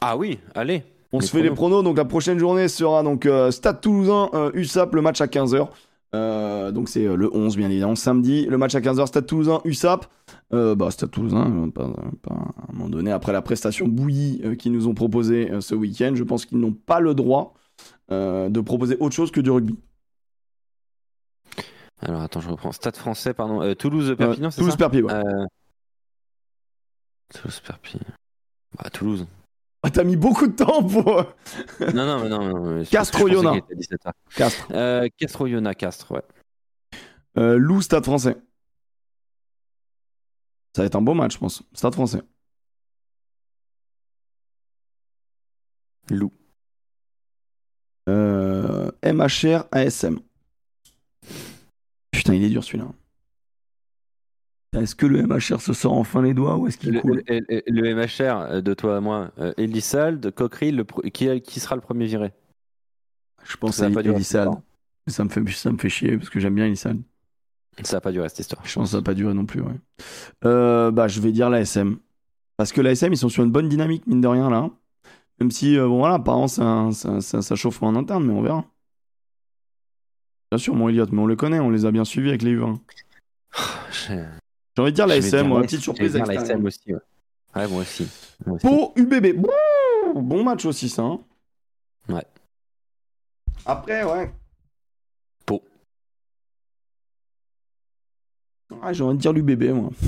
Ah 0.00 0.16
oui, 0.16 0.38
allez. 0.54 0.82
On 1.12 1.18
Les 1.20 1.26
se 1.26 1.30
fait 1.30 1.42
les 1.42 1.50
pronos. 1.50 1.82
Donc 1.82 1.96
la 1.96 2.04
prochaine 2.04 2.38
journée 2.38 2.68
sera 2.68 3.02
donc 3.02 3.26
euh, 3.26 3.50
Stade 3.50 3.80
Toulousain, 3.80 4.28
euh, 4.34 4.50
USAP, 4.54 4.94
le 4.94 5.02
match 5.02 5.20
à 5.20 5.26
15h. 5.26 5.68
donc 6.72 6.88
c'est 6.88 7.06
euh, 7.06 7.16
le 7.16 7.34
11 7.34 7.56
bien 7.56 7.70
évidemment. 7.70 7.94
Samedi, 7.94 8.46
le 8.46 8.58
match 8.58 8.74
à 8.74 8.80
15h, 8.80 9.06
Stade 9.06 9.26
Toulousain, 9.26 9.60
USAP. 9.64 10.06
Euh, 10.52 10.74
bah, 10.74 10.90
Stade 10.90 11.10
Toulousain, 11.10 11.50
euh, 11.66 11.70
pas, 11.70 11.88
pas- 12.22 12.34
à 12.34 12.70
un 12.70 12.72
moment 12.72 12.88
donné, 12.88 13.10
après 13.12 13.32
la 13.32 13.42
prestation 13.42 13.86
bouillie 13.88 14.40
euh, 14.44 14.54
qu'ils 14.54 14.72
nous 14.72 14.88
ont 14.88 14.94
proposée 14.94 15.50
euh, 15.50 15.60
ce 15.60 15.74
week-end, 15.74 16.12
je 16.14 16.22
pense 16.24 16.44
qu'ils 16.46 16.58
n'ont 16.58 16.72
pas 16.72 17.00
le 17.00 17.14
droit 17.14 17.54
euh, 18.12 18.48
de 18.48 18.60
proposer 18.60 18.96
autre 19.00 19.14
chose 19.14 19.30
que 19.30 19.40
du 19.40 19.50
rugby. 19.50 19.78
Alors 22.00 22.20
attends, 22.22 22.40
je 22.40 22.48
reprends. 22.50 22.72
Stade 22.72 22.96
français, 22.96 23.32
pardon. 23.34 23.62
Euh, 23.62 23.74
Toulouse-Perpignan, 23.74 24.48
Euh, 24.48 24.50
c'est 24.50 24.56
ça? 24.56 24.62
Toulouse-Perpignan, 24.62 25.06
ouais. 25.08 25.14
Euh, 25.14 25.46
Toulouse-Perpignan. 27.34 28.04
Bah, 28.78 28.90
Toulouse. 28.90 29.26
Ah, 29.86 29.90
T'as 29.90 30.02
mis 30.04 30.16
beaucoup 30.16 30.48
de 30.48 30.52
temps 30.56 30.82
pour... 30.82 31.18
euh, 31.20 31.22
non, 31.94 32.04
non, 32.06 32.22
mais 32.22 32.28
non. 32.28 32.44
non 32.48 32.82
je- 32.82 32.90
Castro 32.90 33.28
Yona. 33.28 33.50
qu'il 33.50 33.58
était 33.58 33.74
17 33.76 34.06
heures. 34.06 34.12
Castres. 34.34 34.66
Euh, 34.72 35.08
Castro 35.16 35.46
Yona, 35.46 35.74
Castres, 35.74 36.10
ouais. 36.12 36.22
Euh, 37.38 37.56
Lou, 37.56 37.80
Stade 37.82 38.04
français. 38.04 38.36
Ça 40.74 40.82
va 40.82 40.86
être 40.86 40.96
un 40.96 41.02
beau 41.02 41.14
match, 41.14 41.34
je 41.34 41.38
pense. 41.38 41.62
Stade 41.72 41.94
français. 41.94 42.22
Lou. 46.10 46.32
Euh, 48.08 48.90
MHR 49.04 49.64
ASM. 49.72 50.18
Putain, 52.10 52.34
il 52.34 52.44
est 52.44 52.48
dur 52.48 52.62
celui-là. 52.64 52.88
Est-ce 54.72 54.94
que 54.94 55.06
le 55.06 55.22
MHR 55.26 55.60
se 55.60 55.72
sort 55.72 55.94
enfin 55.94 56.20
les 56.22 56.34
doigts 56.34 56.56
ou 56.56 56.66
est-ce 56.66 56.76
qu'il 56.76 56.92
Le, 56.92 57.00
coule 57.00 57.22
le- 57.28 57.40
le- 57.48 57.62
le 57.66 57.94
MHR 57.94 58.40
euh, 58.50 58.60
de 58.60 58.74
toi 58.74 58.98
à 58.98 59.00
moi, 59.00 59.30
euh, 59.38 59.52
Elisald, 59.56 60.30
Coqueril, 60.32 60.76
le 60.76 60.84
pro- 60.84 61.02
qui, 61.02 61.40
qui 61.40 61.60
sera 61.60 61.76
le 61.76 61.80
premier 61.80 62.06
viré? 62.06 62.32
Je 63.44 63.56
pense 63.56 63.76
ça 63.76 63.86
à 63.86 63.88
va 63.88 63.94
pas 63.94 64.02
durer 64.02 64.16
Elissal. 64.16 64.46
longtemps. 64.46 64.62
Mais 65.06 65.12
Ça 65.12 65.24
me, 65.24 65.28
fait, 65.30 65.46
ça 65.52 65.70
me 65.72 65.78
fait 65.78 65.88
chier 65.88 66.18
parce 66.18 66.28
que 66.30 66.40
j'aime 66.40 66.54
bien 66.56 66.66
Elissal. 66.66 66.98
Ça 67.84 67.96
va 67.96 68.00
pas 68.00 68.12
durer 68.12 68.28
cette 68.28 68.40
histoire. 68.40 68.60
Je 68.66 68.74
pense 68.74 68.84
que 68.88 68.90
ça 68.92 68.96
va 68.98 69.02
pas 69.02 69.14
durer 69.14 69.34
non 69.34 69.46
plus. 69.46 69.60
Ouais. 69.60 69.74
Euh, 70.44 70.90
bah, 70.90 71.08
je 71.08 71.20
vais 71.20 71.30
dire 71.32 71.48
l'ASM. 71.48 71.96
Parce 72.56 72.72
que 72.72 72.80
l'ASM, 72.80 73.12
ils 73.12 73.18
sont 73.18 73.28
sur 73.28 73.44
une 73.44 73.52
bonne 73.52 73.68
dynamique, 73.68 74.06
mine 74.06 74.20
de 74.20 74.28
rien, 74.28 74.50
là. 74.50 74.68
Même 75.40 75.50
si, 75.50 75.78
euh, 75.78 75.86
bon, 75.86 75.98
voilà, 75.98 76.14
apparemment, 76.14 76.48
ça, 76.48 76.88
ça, 76.92 77.20
ça, 77.20 77.42
ça 77.42 77.54
chauffe 77.54 77.82
en 77.82 77.94
interne, 77.94 78.24
mais 78.26 78.32
on 78.32 78.42
verra. 78.42 78.64
Bien 80.50 80.58
sûr, 80.58 80.74
mon 80.74 80.88
Elliot, 80.88 81.06
mais 81.12 81.20
on 81.20 81.26
le 81.26 81.36
connaît, 81.36 81.60
on 81.60 81.70
les 81.70 81.84
a 81.84 81.90
bien 81.90 82.04
suivis 82.04 82.30
avec 82.30 82.42
les 82.42 82.56
U20. 82.56 82.78
J'ai 84.76 84.82
envie 84.82 84.90
de 84.92 84.96
dire 84.96 85.06
l'ASM, 85.06 85.30
dire 85.46 85.52
ouais, 85.52 85.62
petite 85.62 85.80
surprise 85.80 86.12
dire 86.12 86.20
extérieure. 86.30 86.48
l'ASM 86.48 86.66
aussi. 86.66 86.80
Ouais. 86.92 86.98
Ouais, 87.54 87.68
moi 87.68 87.80
aussi. 87.82 88.08
Moi 88.44 88.56
aussi. 88.56 88.66
Pau 88.66 88.92
UBB. 88.96 89.40
Bon 90.14 90.44
match 90.44 90.64
aussi, 90.66 90.88
ça. 90.88 91.02
hein. 91.02 91.20
Ouais. 92.08 92.24
Après, 93.64 94.04
ouais. 94.04 94.30
Pau. 95.46 95.62
Ah, 98.82 98.92
j'ai 98.92 99.02
envie 99.04 99.16
de 99.16 99.20
dire 99.22 99.32
l'UBB, 99.32 99.64
moi. 99.74 99.90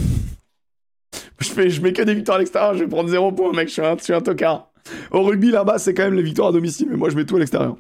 Je, 1.41 1.51
fais, 1.51 1.71
je 1.71 1.81
mets 1.81 1.93
que 1.93 2.03
des 2.03 2.15
victoires 2.15 2.35
à 2.37 2.39
l'extérieur, 2.41 2.75
je 2.75 2.81
vais 2.81 2.89
prendre 2.91 3.09
0 3.09 3.31
points, 3.31 3.53
mec, 3.53 3.69
je 3.69 3.75
suis 3.75 3.83
un, 3.83 3.97
je 3.97 4.03
suis 4.03 4.13
un 4.13 4.21
tocard. 4.21 4.71
Au 5.13 5.23
rugby, 5.23 5.53
là-bas, 5.53 5.79
c'est 5.79 5.95
quand 5.95 6.03
même 6.03 6.15
les 6.15 6.23
victoires 6.23 6.49
à 6.49 6.53
domicile, 6.53 6.89
mais 6.91 6.97
moi, 6.97 7.11
je 7.11 7.17
mets 7.17 7.25
tout 7.25 7.37
à 7.37 7.39
l'extérieur. 7.39 7.77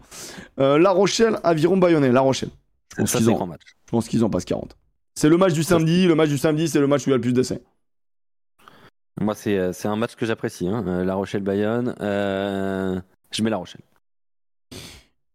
Euh, 0.60 0.78
la 0.78 0.90
Rochelle, 0.90 1.38
Aviron 1.42 1.76
Bayonnais, 1.76 2.12
La 2.12 2.20
Rochelle. 2.20 2.50
Pense 2.96 3.12
qu'ils 3.16 3.28
en- 3.30 3.48
je 3.56 3.90
pense 3.90 4.08
qu'ils 4.08 4.22
en 4.24 4.30
passent 4.30 4.44
40. 4.44 4.76
C'est 5.18 5.28
le 5.28 5.36
match 5.36 5.52
du 5.52 5.64
samedi, 5.64 6.06
le 6.06 6.14
match 6.14 6.28
du 6.28 6.38
samedi, 6.38 6.68
c'est 6.68 6.78
le 6.78 6.86
match 6.86 7.04
où 7.04 7.08
il 7.08 7.10
y 7.10 7.14
a 7.14 7.16
le 7.16 7.20
plus 7.20 7.32
d'essais. 7.32 7.60
Moi, 9.20 9.34
c'est 9.34 9.58
euh, 9.58 9.72
c'est 9.72 9.88
un 9.88 9.96
match 9.96 10.14
que 10.14 10.24
j'apprécie. 10.24 10.68
Hein. 10.68 10.84
euh, 10.86 11.04
La 11.04 11.16
Rochelle-Bayonne. 11.16 11.96
Euh, 12.00 13.00
Je 13.32 13.42
mets 13.42 13.50
La 13.50 13.56
Rochelle. 13.56 13.80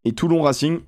et 0.06 0.12
Toulon 0.14 0.40
Racing. 0.40 0.80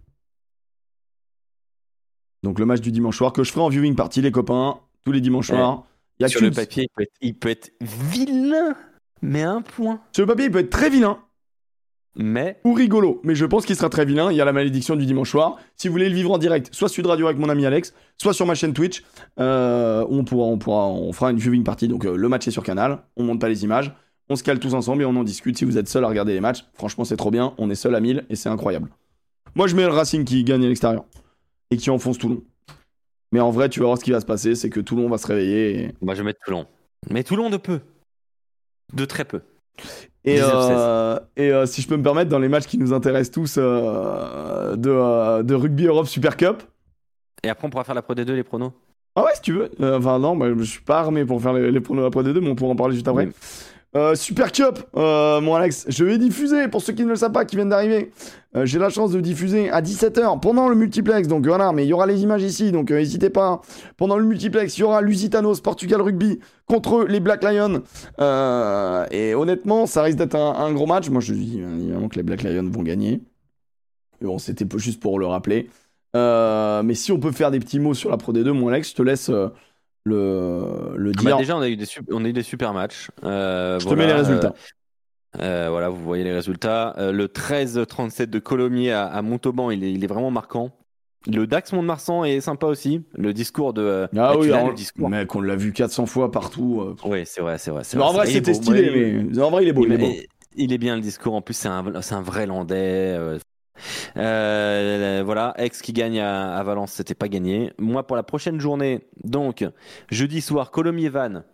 Donc 2.42 2.58
le 2.58 2.64
match 2.64 2.80
du 2.80 2.90
dimanche 2.90 3.18
soir 3.18 3.34
que 3.34 3.44
je 3.44 3.52
ferai 3.52 3.66
en 3.66 3.68
viewing 3.68 3.94
party 3.96 4.22
les 4.22 4.32
copains 4.32 4.80
tous 5.04 5.12
les 5.12 5.20
dimanches 5.20 5.50
Ouais. 5.50 5.56
soirs. 5.56 5.84
Sur 6.28 6.40
le 6.40 6.50
papier, 6.50 6.84
il 6.84 6.88
peut, 6.96 7.02
être, 7.02 7.12
il 7.20 7.34
peut 7.38 7.48
être 7.50 7.72
vilain, 7.82 8.74
mais 9.20 9.42
un 9.42 9.60
point. 9.60 10.00
Sur 10.14 10.22
le 10.24 10.28
papier, 10.32 10.46
il 10.46 10.50
peut 10.50 10.60
être 10.60 10.70
très 10.70 10.88
vilain 10.88 11.22
Mais 12.18 12.60
ou 12.64 12.72
rigolo, 12.72 13.20
mais 13.24 13.34
je 13.34 13.44
pense 13.44 13.66
qu'il 13.66 13.76
sera 13.76 13.90
très 13.90 14.04
vilain. 14.06 14.32
Il 14.32 14.36
y 14.36 14.40
a 14.40 14.44
la 14.44 14.52
malédiction 14.52 14.96
du 14.96 15.04
dimanche 15.04 15.30
soir. 15.30 15.58
Si 15.76 15.88
vous 15.88 15.92
voulez 15.92 16.08
le 16.08 16.14
vivre 16.14 16.30
en 16.30 16.38
direct, 16.38 16.70
soit 16.72 16.88
Sud 16.88 17.04
Radio 17.06 17.26
avec 17.26 17.38
mon 17.38 17.50
ami 17.50 17.66
Alex, 17.66 17.92
soit 18.16 18.32
sur 18.32 18.46
ma 18.46 18.54
chaîne 18.54 18.72
Twitch, 18.72 19.04
euh, 19.38 20.04
on 20.08 20.24
pourra, 20.24 20.46
on 20.46 20.56
pourra, 20.56 20.86
on 20.88 21.12
fera 21.12 21.30
une 21.30 21.36
viewing 21.36 21.62
party. 21.62 21.88
Donc 21.88 22.06
euh, 22.06 22.16
le 22.16 22.28
match 22.28 22.48
est 22.48 22.50
sur 22.50 22.62
Canal, 22.62 23.02
on 23.16 23.24
monte 23.24 23.40
pas 23.40 23.50
les 23.50 23.64
images, 23.64 23.92
on 24.30 24.36
se 24.36 24.42
cale 24.42 24.58
tous 24.58 24.74
ensemble 24.74 25.02
et 25.02 25.04
on 25.04 25.14
en 25.16 25.24
discute. 25.24 25.58
Si 25.58 25.66
vous 25.66 25.76
êtes 25.76 25.88
seul 25.88 26.04
à 26.04 26.08
regarder 26.08 26.32
les 26.32 26.40
matchs, 26.40 26.64
franchement 26.72 27.04
c'est 27.04 27.16
trop 27.16 27.30
bien. 27.30 27.52
On 27.58 27.68
est 27.68 27.74
seul 27.74 27.94
à 27.94 28.00
1000 28.00 28.24
et 28.30 28.36
c'est 28.36 28.48
incroyable. 28.48 28.88
Moi 29.54 29.66
je 29.66 29.76
mets 29.76 29.84
le 29.84 29.92
Racing 29.92 30.24
qui 30.24 30.42
gagne 30.42 30.64
à 30.64 30.68
l'extérieur 30.68 31.04
et 31.70 31.76
qui 31.76 31.90
enfonce 31.90 32.18
Toulon. 32.18 32.42
Mais 33.32 33.40
en 33.40 33.50
vrai, 33.50 33.68
tu 33.68 33.80
vas 33.80 33.86
voir 33.86 33.98
ce 33.98 34.04
qui 34.04 34.12
va 34.12 34.20
se 34.20 34.26
passer, 34.26 34.54
c'est 34.54 34.70
que 34.70 34.80
Toulon 34.80 35.08
va 35.08 35.18
se 35.18 35.26
réveiller. 35.26 35.80
Et... 35.80 35.94
moi, 36.00 36.14
je 36.14 36.20
vais 36.20 36.26
mettre 36.26 36.40
Toulon. 36.44 36.66
Mais 37.10 37.22
Toulon 37.22 37.50
de 37.50 37.56
peu. 37.56 37.80
De 38.94 39.04
très 39.04 39.24
peu. 39.24 39.42
Et, 40.26 40.38
19-16. 40.38 40.42
euh, 40.42 41.18
et 41.36 41.52
euh, 41.52 41.66
si 41.66 41.82
je 41.82 41.88
peux 41.88 41.96
me 41.96 42.02
permettre, 42.02 42.28
dans 42.30 42.38
les 42.40 42.48
matchs 42.48 42.66
qui 42.66 42.78
nous 42.78 42.92
intéressent 42.92 43.30
tous 43.30 43.54
euh, 43.58 44.74
de, 44.76 45.42
de 45.42 45.54
Rugby 45.54 45.86
Europe 45.86 46.06
Super 46.08 46.36
Cup. 46.36 46.62
Et 47.44 47.48
après, 47.48 47.66
on 47.66 47.70
pourra 47.70 47.84
faire 47.84 47.94
la 47.94 48.02
Pro 48.02 48.14
D2, 48.14 48.32
les 48.32 48.42
pronos. 48.42 48.72
Ah 49.14 49.22
ouais, 49.22 49.30
si 49.34 49.40
tu 49.40 49.52
veux. 49.52 49.70
Enfin, 49.80 50.18
non, 50.18 50.36
bah, 50.36 50.46
je 50.58 50.64
suis 50.64 50.82
pas 50.82 50.98
armé 50.98 51.24
pour 51.24 51.40
faire 51.40 51.52
les, 51.52 51.70
les 51.70 51.80
pronos 51.80 52.04
après 52.04 52.22
des 52.24 52.32
deux, 52.32 52.40
mais 52.40 52.50
on 52.50 52.54
pourra 52.56 52.72
en 52.72 52.76
parler 52.76 52.94
juste 52.94 53.08
après. 53.08 53.26
Oui. 53.26 53.32
Euh, 53.96 54.14
Super 54.14 54.52
Cup, 54.52 54.78
euh, 54.94 55.40
mon 55.40 55.54
Alex, 55.54 55.86
je 55.88 56.04
vais 56.04 56.18
diffuser, 56.18 56.68
pour 56.68 56.82
ceux 56.82 56.92
qui 56.92 57.02
ne 57.02 57.08
le 57.08 57.16
savent 57.16 57.32
pas, 57.32 57.46
qui 57.46 57.56
viennent 57.56 57.70
d'arriver, 57.70 58.12
euh, 58.54 58.66
j'ai 58.66 58.78
la 58.78 58.90
chance 58.90 59.10
de 59.10 59.20
diffuser 59.20 59.70
à 59.70 59.80
17h 59.80 60.38
pendant 60.40 60.68
le 60.68 60.74
multiplex, 60.74 61.28
donc 61.28 61.46
voilà, 61.46 61.72
mais 61.72 61.86
il 61.86 61.88
y 61.88 61.94
aura 61.94 62.06
les 62.06 62.22
images 62.22 62.42
ici, 62.42 62.72
donc 62.72 62.90
n'hésitez 62.90 63.30
pas. 63.30 63.62
Pendant 63.96 64.18
le 64.18 64.26
multiplex, 64.26 64.76
il 64.76 64.82
y 64.82 64.84
aura 64.84 65.00
Lusitanos, 65.00 65.62
Portugal 65.62 66.02
Rugby, 66.02 66.40
contre 66.66 67.06
les 67.08 67.20
Black 67.20 67.42
Lions. 67.42 67.82
Et 69.12 69.34
honnêtement, 69.34 69.86
ça 69.86 70.02
risque 70.02 70.18
d'être 70.18 70.36
un, 70.36 70.72
gros 70.74 70.86
match. 70.86 71.08
Moi, 71.08 71.22
je 71.22 71.32
dis 71.32 71.60
évidemment 71.60 72.08
que 72.08 72.16
les 72.16 72.22
Black 72.22 72.42
Lions 72.42 72.68
vont 72.70 72.82
gagner. 72.82 73.22
Mais 74.20 74.26
bon, 74.26 74.38
c'était 74.38 74.66
juste 74.76 75.00
pour 75.00 75.18
le 75.18 75.26
rappeler. 75.26 75.70
Mais 76.12 76.94
si 76.94 77.12
on 77.12 77.18
peut 77.18 77.32
faire 77.32 77.50
des 77.50 77.60
petits 77.60 77.78
mots 77.78 77.94
sur 77.94 78.10
la 78.10 78.18
Pro 78.18 78.34
D2, 78.34 78.50
mon 78.50 78.68
Alex, 78.68 78.90
je 78.90 78.94
te 78.94 79.02
laisse 79.02 79.30
le, 80.06 80.94
le 80.96 81.12
Bah, 81.22 81.22
dire. 81.22 81.36
déjà, 81.36 81.56
on 81.56 81.60
a 81.60 81.68
eu 81.68 81.76
des, 81.76 81.86
on 82.10 82.24
a 82.24 82.28
eu 82.28 82.32
des 82.32 82.42
super 82.42 82.72
matchs. 82.72 83.10
Euh, 83.24 83.78
je 83.80 83.86
te 83.88 83.94
voilà, 83.94 83.96
mets 83.96 84.06
les 84.06 84.12
résultats. 84.12 84.52
euh, 85.38 85.40
euh, 85.40 85.68
voilà, 85.70 85.88
vous 85.90 86.02
voyez 86.02 86.24
les 86.24 86.32
résultats. 86.32 86.94
Euh, 86.98 87.12
le 87.12 87.28
13-37 87.28 88.30
de 88.30 88.38
Colomiers 88.38 88.92
à, 88.92 89.06
à 89.06 89.22
Montauban, 89.22 89.70
il 89.70 89.84
est, 89.84 89.92
il 89.92 90.04
est 90.04 90.06
vraiment 90.08 90.30
marquant. 90.30 90.72
Le 91.26 91.46
Dax 91.46 91.72
Mont-de-Marsan 91.72 92.24
est 92.24 92.40
sympa 92.40 92.66
aussi. 92.68 93.02
Le 93.14 93.32
discours 93.34 93.72
de. 93.74 94.08
Ah 94.12 94.14
bah, 94.14 94.34
oui, 94.38 94.52
alors, 94.52 94.68
le 94.68 94.74
discours. 94.74 95.08
mec, 95.08 95.34
on 95.34 95.40
l'a 95.40 95.56
vu 95.56 95.72
400 95.72 96.06
fois 96.06 96.30
partout. 96.30 96.80
euh. 96.82 96.94
Oui, 97.04 97.22
c'est 97.26 97.40
vrai, 97.40 97.58
c'est 97.58 97.72
vrai. 97.72 97.82
Mais 97.94 98.02
en 98.02 98.12
vrai, 98.12 98.28
Il 98.28 98.32
c'était 98.32 98.54
stylé, 98.54 99.24
mais 99.30 99.42
en 99.42 99.50
vrai, 99.50 99.64
il 99.64 99.68
est 99.68 99.72
beau. 99.72 99.84
Il, 99.86 99.92
est 99.92 99.98
beau. 99.98 100.06
il, 100.06 100.26
il 100.56 100.72
est 100.72 100.78
bien 100.78 100.94
le 100.94 101.02
discours. 101.02 101.34
En 101.34 101.42
plus, 101.42 101.54
c'est 101.54 101.68
un, 101.68 102.00
c'est 102.00 102.14
un 102.14 102.22
vrai 102.22 102.46
landais. 102.46 103.18
Euh. 104.16 105.22
Voilà, 105.24 105.54
ex 105.58 105.80
qui 105.82 105.92
gagne 105.92 106.20
à, 106.20 106.56
à 106.56 106.62
Valence, 106.62 106.92
c'était 106.92 107.14
pas 107.14 107.28
gagné. 107.28 107.72
Moi, 107.78 108.06
pour 108.06 108.16
la 108.16 108.22
prochaine 108.22 108.60
journée, 108.60 109.06
donc 109.24 109.64
jeudi 110.10 110.40
soir, 110.40 110.70
Colomiers-Vannes, 110.70 111.44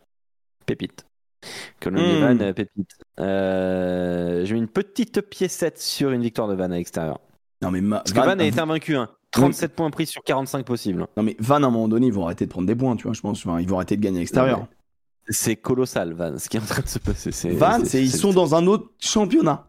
pépite. 0.66 1.06
Colomiers-Vannes, 1.80 2.38
Hmm. 2.38 2.42
euh, 2.42 2.52
pépite. 2.52 2.90
Euh, 3.20 4.44
J'ai 4.44 4.54
mis 4.54 4.60
une 4.60 4.68
petite 4.68 5.20
piécette 5.22 5.78
sur 5.80 6.10
une 6.10 6.22
victoire 6.22 6.48
de 6.48 6.54
Vannes 6.54 6.72
à 6.72 6.76
l'extérieur. 6.76 7.20
Non, 7.62 7.70
mais 7.70 7.80
ma- 7.80 7.98
Parce 7.98 8.12
que 8.12 8.18
Van, 8.18 8.26
Vannes 8.26 8.40
a 8.40 8.44
été 8.44 8.60
invaincu. 8.60 8.96
Hein. 8.96 9.08
37 9.32 9.74
points 9.74 9.90
pris 9.90 10.06
sur 10.06 10.22
45 10.22 10.64
possibles. 10.66 11.06
non, 11.16 11.22
mais 11.22 11.36
Van, 11.38 11.54
à 11.54 11.66
un 11.66 11.70
moment 11.70 11.88
donné, 11.88 12.08
ils 12.08 12.12
vont 12.12 12.24
arrêter 12.26 12.44
de 12.44 12.50
prendre 12.50 12.66
des 12.66 12.74
points, 12.76 12.96
tu 12.96 13.04
vois, 13.04 13.12
je 13.14 13.20
pense. 13.22 13.44
Enfin, 13.46 13.60
ils 13.60 13.68
vont 13.68 13.76
arrêter 13.76 13.96
de 13.96 14.02
gagner 14.02 14.18
à 14.18 14.20
l'extérieur. 14.20 14.66
C'est 15.28 15.56
colossal, 15.56 16.12
Vannes, 16.12 16.38
ce 16.38 16.48
qui 16.48 16.56
est 16.56 16.60
en 16.60 16.64
train 16.66 16.82
de 16.82 16.88
se 16.88 16.98
passer. 16.98 17.32
c'est- 17.32 17.50
Van, 17.50 17.78
c'est- 17.80 17.86
c'est- 17.86 18.02
ils 18.02 18.10
sont 18.10 18.32
dans 18.32 18.54
un 18.54 18.66
autre 18.66 18.90
championnat. 18.98 19.68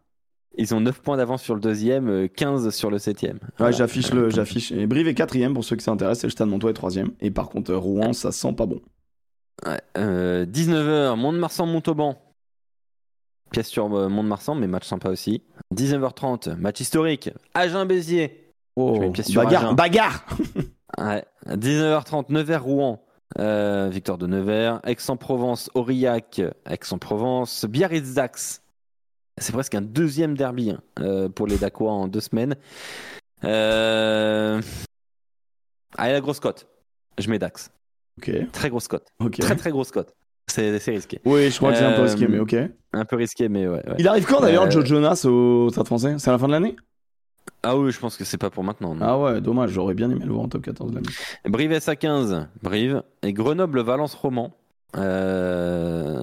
Ils 0.56 0.76
ont 0.76 0.80
9 0.82 1.02
points 1.02 1.18
d'avance 1.18 1.42
sur 1.42 1.56
le 1.56 1.62
deuxième, 1.62 2.08
euh, 2.10 2.28
15 2.28 2.70
sur 2.70 2.92
le 2.92 3.00
septième. 3.00 3.38
Ouais, 3.38 3.50
Voilà. 3.58 3.72
j'affiche 3.78 4.12
le, 4.14 4.30
j'affiche. 4.30 4.72
Et 4.72 4.86
Brive 4.86 5.08
est 5.08 5.16
quatrième 5.16 5.54
pour 5.54 5.64
ceux 5.64 5.76
qui 5.76 5.84
s'intéressent, 5.84 6.24
et 6.26 6.28
le 6.28 6.32
Stade 6.32 6.48
Montois 6.50 6.70
est 6.70 6.76
troisième. 6.76 7.12
Et 7.22 7.32
par 7.32 7.50
contre, 7.50 7.72
euh, 7.72 7.78
Rouen, 7.78 8.14
ça 8.14 8.32
sent 8.32 8.54
pas 8.54 8.66
bon. 8.66 8.82
Ouais, 9.66 9.80
euh, 9.98 10.46
19h, 10.46 11.16
Mont-de-Marsan, 11.16 11.66
Montauban. 11.68 12.20
pièce 13.52 13.68
sur 13.68 13.94
euh, 13.96 14.10
Mont-de-Marsan, 14.10 14.56
mais 14.56 14.68
match 14.68 14.86
sympa 14.88 15.10
aussi. 15.10 15.44
19h30, 15.76 16.56
match 16.56 16.80
historique. 16.82 17.30
Agen-Béziers. 17.54 18.52
Oh, 18.76 19.00
bagarre, 19.36 19.66
Agen. 19.66 19.76
bagarre 19.76 20.26
Ouais. 20.98 21.24
19h30, 21.48 22.26
Nevers-Rouen. 22.32 23.00
Euh, 23.40 23.90
victoire 23.92 24.18
de 24.20 24.28
Nevers. 24.28 24.80
Aix-en-Provence, 24.86 25.70
Aurillac. 25.76 26.42
Aix-en-Provence. 26.70 27.66
Biarritz-Dax. 27.66 28.62
C'est 29.38 29.52
presque 29.54 29.76
un 29.76 29.82
deuxième 29.82 30.36
derby 30.38 30.72
hein, 30.72 30.80
euh, 31.00 31.28
pour 31.30 31.48
les 31.48 31.58
Dacois 31.58 31.92
en 31.92 32.08
deux 32.08 32.20
semaines. 32.22 32.56
Euh... 33.44 34.62
Allez, 35.98 36.14
la 36.14 36.22
grosse 36.22 36.40
cote. 36.40 36.68
Je 37.18 37.30
mets 37.30 37.40
Dax. 37.40 37.72
Ok, 38.20 38.32
Très 38.52 38.70
grosse 38.70 38.88
cote. 38.88 39.08
Très 39.40 39.56
très 39.56 39.72
grosse 39.72 39.92
cote. 39.92 40.14
C'est 40.48 40.78
c'est 40.80 40.92
risqué. 40.92 41.20
Oui, 41.26 41.50
je 41.50 41.58
crois 41.58 41.72
que 41.72 41.78
c'est 41.78 41.86
un 41.86 41.94
peu 41.94 42.02
Euh, 42.02 42.04
risqué, 42.04 42.28
mais 42.28 42.40
ok. 42.40 42.56
Un 42.94 43.06
peu 43.06 43.16
risqué, 43.16 43.50
mais 43.50 43.68
ouais. 43.68 43.76
ouais. 43.88 43.96
Il 43.98 44.08
arrive 44.08 44.26
quand 44.26 44.42
d'ailleurs, 44.42 44.66
Euh, 44.66 44.70
Joe 44.70 44.86
Jonas 44.86 45.26
au 45.26 45.70
Stade 45.72 45.86
français? 45.88 46.16
C'est 46.20 46.30
à 46.30 46.34
la 46.34 46.38
fin 46.40 46.48
de 46.48 46.52
l'année? 46.52 46.76
Ah 47.64 47.78
oui, 47.78 47.92
je 47.92 48.00
pense 48.00 48.18
que 48.18 48.26
c'est 48.26 48.38
pas 48.38 48.50
pour 48.50 48.64
maintenant. 48.64 48.94
non. 48.94 49.06
Ah 49.06 49.18
ouais, 49.18 49.42
dommage, 49.42 49.72
j'aurais 49.72 49.94
bien 49.94 50.10
aimé 50.10 50.26
le 50.26 50.32
voir 50.34 50.46
en 50.46 50.50
top 50.50 50.64
14 50.64 50.92
de 50.92 50.96
l'année. 50.96 51.08
Brive 51.46 51.72
SA15, 51.72 52.48
Brive. 52.62 53.04
Et 53.24 53.34
Grenoble-Valence-Roman. 53.34 54.52
Euh, 54.98 56.22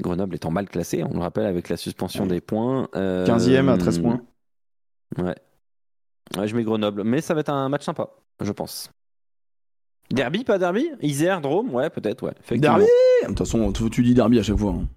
Grenoble 0.00 0.34
étant 0.36 0.50
mal 0.50 0.68
classé, 0.68 1.02
on 1.04 1.12
le 1.14 1.20
rappelle, 1.20 1.46
avec 1.46 1.68
la 1.68 1.76
suspension 1.76 2.24
Ouais. 2.24 2.30
des 2.30 2.40
points. 2.40 2.88
Euh, 2.96 3.26
15ème 3.26 3.68
à 3.68 3.76
13 3.78 3.98
points. 4.00 4.20
Ouais. 5.18 5.34
Ouais, 6.36 6.46
je 6.48 6.56
mets 6.56 6.62
Grenoble. 6.64 7.02
Mais 7.04 7.20
ça 7.20 7.34
va 7.34 7.40
être 7.40 7.48
un 7.50 7.68
match 7.68 7.84
sympa, 7.84 8.08
je 8.40 8.52
pense. 8.52 8.90
Derby, 10.10 10.42
pas 10.44 10.58
derby? 10.58 10.90
Isère, 11.02 11.40
Drôme? 11.40 11.72
Ouais, 11.74 11.88
peut-être, 11.90 12.22
ouais. 12.24 12.58
Derby? 12.58 12.84
De 13.22 13.28
toute 13.28 13.38
façon, 13.38 13.72
tu, 13.72 14.02
dis 14.02 14.14
derby 14.14 14.38
à 14.38 14.42
chaque 14.42 14.56
fois. 14.56 14.72
hein. 14.72 14.88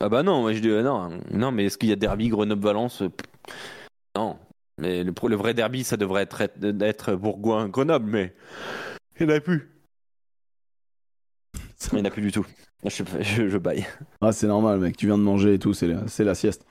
Ah 0.00 0.08
bah 0.08 0.22
non, 0.22 0.40
moi 0.40 0.52
je 0.54 0.60
dis 0.60 0.70
euh, 0.70 0.82
non. 0.82 1.18
Non, 1.30 1.52
mais 1.52 1.66
est-ce 1.66 1.76
qu'il 1.78 1.88
y 1.90 1.92
a 1.92 1.96
derby 1.96 2.28
Grenoble-Valence? 2.28 3.02
Euh, 3.02 3.08
Non. 4.16 4.38
Mais 4.78 5.04
le 5.04 5.36
vrai 5.36 5.52
derby, 5.54 5.84
ça 5.84 5.96
devrait 5.98 6.22
être, 6.22 6.42
être 6.80 7.14
Bourgoin-Grenoble, 7.14 8.06
mais 8.10 8.34
il 9.20 9.26
n'y 9.26 9.32
en 9.32 9.36
a 9.36 9.40
plus. 9.40 9.70
Il 11.92 11.96
n'y 11.96 12.02
en 12.02 12.04
a 12.04 12.10
plus 12.10 12.22
du 12.22 12.32
tout. 12.32 12.46
Je, 12.84 13.58
baille. 13.58 13.86
Ah, 14.20 14.32
c'est 14.32 14.48
normal, 14.48 14.80
mec, 14.80 14.96
tu 14.96 15.06
viens 15.06 15.16
de 15.16 15.22
manger 15.22 15.54
et 15.54 15.58
tout, 15.60 15.72
c'est 15.72 15.86
la, 15.86 16.34
sieste. 16.34 16.64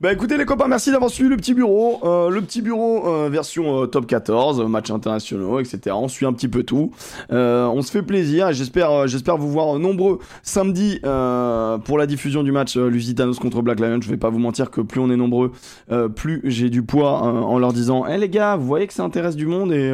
Bah 0.00 0.12
écoutez, 0.12 0.36
les 0.36 0.44
copains, 0.44 0.68
merci 0.68 0.92
d'avoir 0.92 1.10
suivi 1.10 1.28
le 1.28 1.36
petit 1.36 1.54
bureau. 1.54 1.98
Euh, 2.04 2.30
le 2.30 2.40
petit 2.40 2.62
bureau, 2.62 3.08
euh, 3.08 3.28
version 3.28 3.82
euh, 3.82 3.86
top 3.86 4.06
14, 4.06 4.60
euh, 4.60 4.66
matchs 4.68 4.92
internationaux, 4.92 5.58
etc. 5.58 5.96
On 5.98 6.06
suit 6.06 6.24
un 6.24 6.32
petit 6.32 6.46
peu 6.46 6.62
tout. 6.62 6.92
On 7.30 7.82
se 7.82 7.90
fait 7.90 8.02
plaisir 8.02 8.52
j'espère, 8.52 9.08
j'espère 9.08 9.38
vous 9.38 9.50
voir 9.50 9.78
nombreux 9.80 10.20
samedi 10.44 11.00
pour 11.02 11.98
la 11.98 12.06
diffusion 12.06 12.44
du 12.44 12.52
match 12.52 12.76
Lusitanos 12.76 13.38
contre 13.40 13.60
Black 13.62 13.80
Lion. 13.80 13.98
Je 14.00 14.08
vais 14.08 14.16
pas 14.16 14.30
vous 14.30 14.38
mentir 14.38 14.70
que 14.70 14.80
plus 14.80 15.00
on 15.00 15.10
est 15.10 15.16
nombreux, 15.16 15.50
plus 16.14 16.42
j'ai 16.44 16.70
du 16.70 16.82
poids 16.82 17.22
en 17.22 17.58
leur 17.58 17.72
disant 17.72 18.04
Eh 18.06 18.18
les 18.18 18.28
gars, 18.28 18.54
vous 18.54 18.66
voyez 18.66 18.86
que 18.86 18.94
ça 18.94 19.02
intéresse 19.02 19.36
du 19.36 19.46
monde 19.46 19.72
et, 19.72 19.92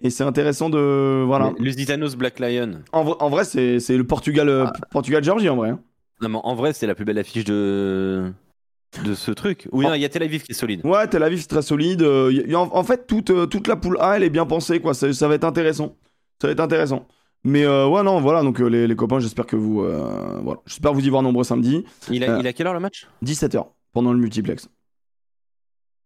et 0.00 0.10
c'est 0.10 0.24
intéressant 0.24 0.70
de. 0.70 1.24
Voilà. 1.26 1.52
Lusitanos 1.58 2.16
Black 2.16 2.38
Lion. 2.40 2.80
En, 2.92 3.04
vrai- 3.04 3.16
en 3.20 3.28
vrai, 3.28 3.44
c'est, 3.44 3.80
c'est 3.80 3.96
le 3.96 4.04
Portugal, 4.04 4.48
euh, 4.48 4.66
Ah. 4.66 4.72
Portugal-Géorgie 4.90 5.48
en 5.48 5.56
vrai. 5.56 5.70
hein. 5.70 5.80
Non, 6.20 6.28
mais 6.30 6.38
en 6.42 6.54
vrai, 6.54 6.72
c'est 6.72 6.86
la 6.86 6.94
plus 6.94 7.04
belle 7.04 7.18
affiche 7.18 7.44
de 7.44 8.32
de 9.04 9.14
ce 9.14 9.30
truc. 9.30 9.68
Oui, 9.72 9.84
Oh. 9.88 9.92
il 9.94 10.00
y 10.00 10.04
a 10.04 10.08
Tel 10.08 10.22
Aviv 10.22 10.42
qui 10.42 10.52
est 10.52 10.54
solide. 10.54 10.80
Ouais, 10.84 11.06
Tel 11.08 11.22
Aviv 11.22 11.40
c'est 11.40 11.48
très 11.48 11.60
solide. 11.62 12.00
Euh, 12.02 12.32
y- 12.32 12.54
en, 12.54 12.70
en 12.72 12.82
fait, 12.84 13.06
toute, 13.06 13.28
euh, 13.30 13.44
toute 13.46 13.66
la 13.68 13.76
poule 13.76 13.98
A, 14.00 14.16
elle 14.16 14.22
est 14.22 14.30
bien 14.30 14.46
pensée, 14.46 14.80
quoi. 14.80 14.94
Ça, 14.94 15.12
ça 15.12 15.28
va 15.28 15.34
être 15.34 15.44
intéressant. 15.44 15.96
Ça 16.40 16.48
va 16.48 16.52
être 16.52 16.60
intéressant. 16.60 17.06
Mais 17.44 17.64
euh, 17.64 17.86
ouais, 17.86 18.02
non, 18.02 18.20
voilà. 18.20 18.42
Donc 18.42 18.58
les, 18.58 18.86
les 18.86 18.96
copains, 18.96 19.18
j'espère 19.20 19.44
que 19.46 19.56
vous, 19.56 19.82
voilà, 19.82 20.60
j'espère 20.66 20.92
vous 20.94 21.04
y 21.04 21.10
voir 21.10 21.22
nombreux 21.22 21.44
samedi, 21.44 21.84
Il 22.10 22.24
a, 22.24 22.38
il 22.40 22.46
a 22.46 22.52
quelle 22.52 22.66
heure 22.66 22.74
le 22.74 22.80
match? 22.80 23.06
17h 23.24 23.66
pendant 23.92 24.12
le 24.12 24.18
multiplex. 24.18 24.68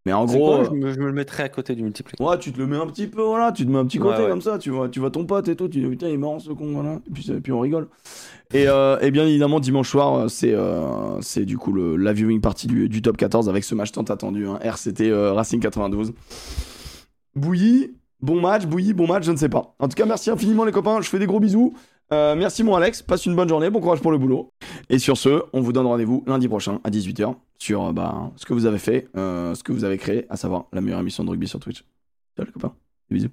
Mais 0.07 0.13
en 0.15 0.25
gros, 0.25 0.39
quoi 0.47 0.61
euh, 0.61 0.65
je, 0.65 0.71
me, 0.71 0.93
je 0.93 0.99
me 0.99 1.07
le 1.07 1.13
mettrai 1.13 1.43
à 1.43 1.49
côté 1.51 1.75
du 1.75 1.83
multiplex. 1.83 2.19
ouais, 2.21 2.39
tu 2.39 2.53
te 2.53 2.59
le 2.59 2.67
mets 2.67 2.77
un 2.77 2.87
petit 2.87 3.07
peu, 3.07 3.23
voilà, 3.23 3.53
tu 3.53 3.67
te 3.67 3.71
mets 3.71 3.79
un 3.79 3.85
petit 3.85 3.99
côté 3.99 4.17
Ouais, 4.19 4.25
ouais. 4.25 4.31
comme 4.31 4.41
ça, 4.41 4.59
tu 4.59 4.71
vois, 4.71 4.89
tu 4.89 4.99
vois 4.99 5.11
ton 5.11 5.27
pote 5.27 5.49
et 5.49 5.57
tout, 5.57 5.69
tu 5.69 5.81
dis 5.81 5.87
putain, 5.87 6.09
il 6.09 6.15
est 6.15 6.17
marrant 6.17 6.39
ce 6.39 6.51
con, 6.53 6.73
voilà. 6.73 7.01
Et 7.29 7.41
puis, 7.41 7.53
on 7.53 7.61
rigole. 7.61 7.89
Et, 8.53 8.67
euh, 8.67 8.99
et 9.01 9.11
bien 9.11 9.27
évidemment, 9.27 9.61
dimanche 9.61 9.91
soir, 9.91 10.15
euh, 10.15 10.29
c'est 10.29 10.55
euh, 10.55 11.21
c'est 11.21 11.45
du 11.45 11.59
coup 11.59 11.73
le, 11.73 11.97
la 11.97 12.13
viewing 12.13 12.41
partie 12.41 12.67
du, 12.67 12.89
du 12.89 13.03
top 13.03 13.17
14 13.19 13.49
avec 13.49 13.63
ce 13.63 13.75
match 13.75 13.93
tant 13.93 14.03
attendu, 14.03 14.47
hein, 14.47 14.59
RCT 14.63 15.03
euh, 15.11 15.33
Racing 15.35 15.61
92. 15.61 16.13
Bouilly, 17.37 17.95
bon 18.21 18.41
match, 18.41 18.67
Bouilly, 18.67 18.93
bon 18.93 19.07
match, 19.07 19.25
je 19.25 19.33
ne 19.33 19.37
sais 19.37 19.49
pas. 19.49 19.75
En 19.79 19.89
tout 19.89 19.95
cas, 19.95 20.07
merci 20.07 20.31
infiniment 20.31 20.65
les 20.65 20.73
copains, 20.73 21.01
je 21.01 21.09
fais 21.09 21.19
des 21.19 21.27
gros 21.27 21.41
bisous. 21.41 21.75
Euh, 22.13 22.35
merci 22.35 22.65
mon 22.65 22.75
Alex, 22.75 23.03
passe 23.03 23.27
une 23.27 23.37
bonne 23.37 23.49
journée, 23.49 23.71
bon 23.71 23.81
courage 23.81 24.01
pour 24.01 24.11
le 24.11 24.19
boulot. 24.19 24.51
Et 24.89 24.99
sur 24.99 25.17
ce, 25.17 25.43
on 25.53 25.61
vous 25.61 25.73
donne 25.73 25.87
rendez-vous 25.87 26.25
lundi 26.27 26.49
prochain 26.49 26.81
à 26.83 26.91
18h 26.91 27.35
sur 27.59 27.87
euh, 27.87 27.93
bah, 27.93 28.33
ce 28.37 28.45
que 28.45 28.53
vous 28.53 28.67
avez 28.67 28.79
fait, 28.79 29.09
euh, 29.17 29.55
ce 29.55 29.63
que 29.63 29.73
vous 29.73 29.85
avez 29.85 29.99
créé, 29.99 30.27
à 30.29 30.37
savoir 30.37 30.67
la 30.73 30.81
meilleure 30.81 31.01
émission 31.01 31.23
de 31.25 31.31
rugby 31.31 31.47
sur 31.47 31.61
Twitch. 31.61 31.85
Ciao 32.37 32.47
les 32.47 32.53
copains, 32.53 32.75
bisous. 33.11 33.29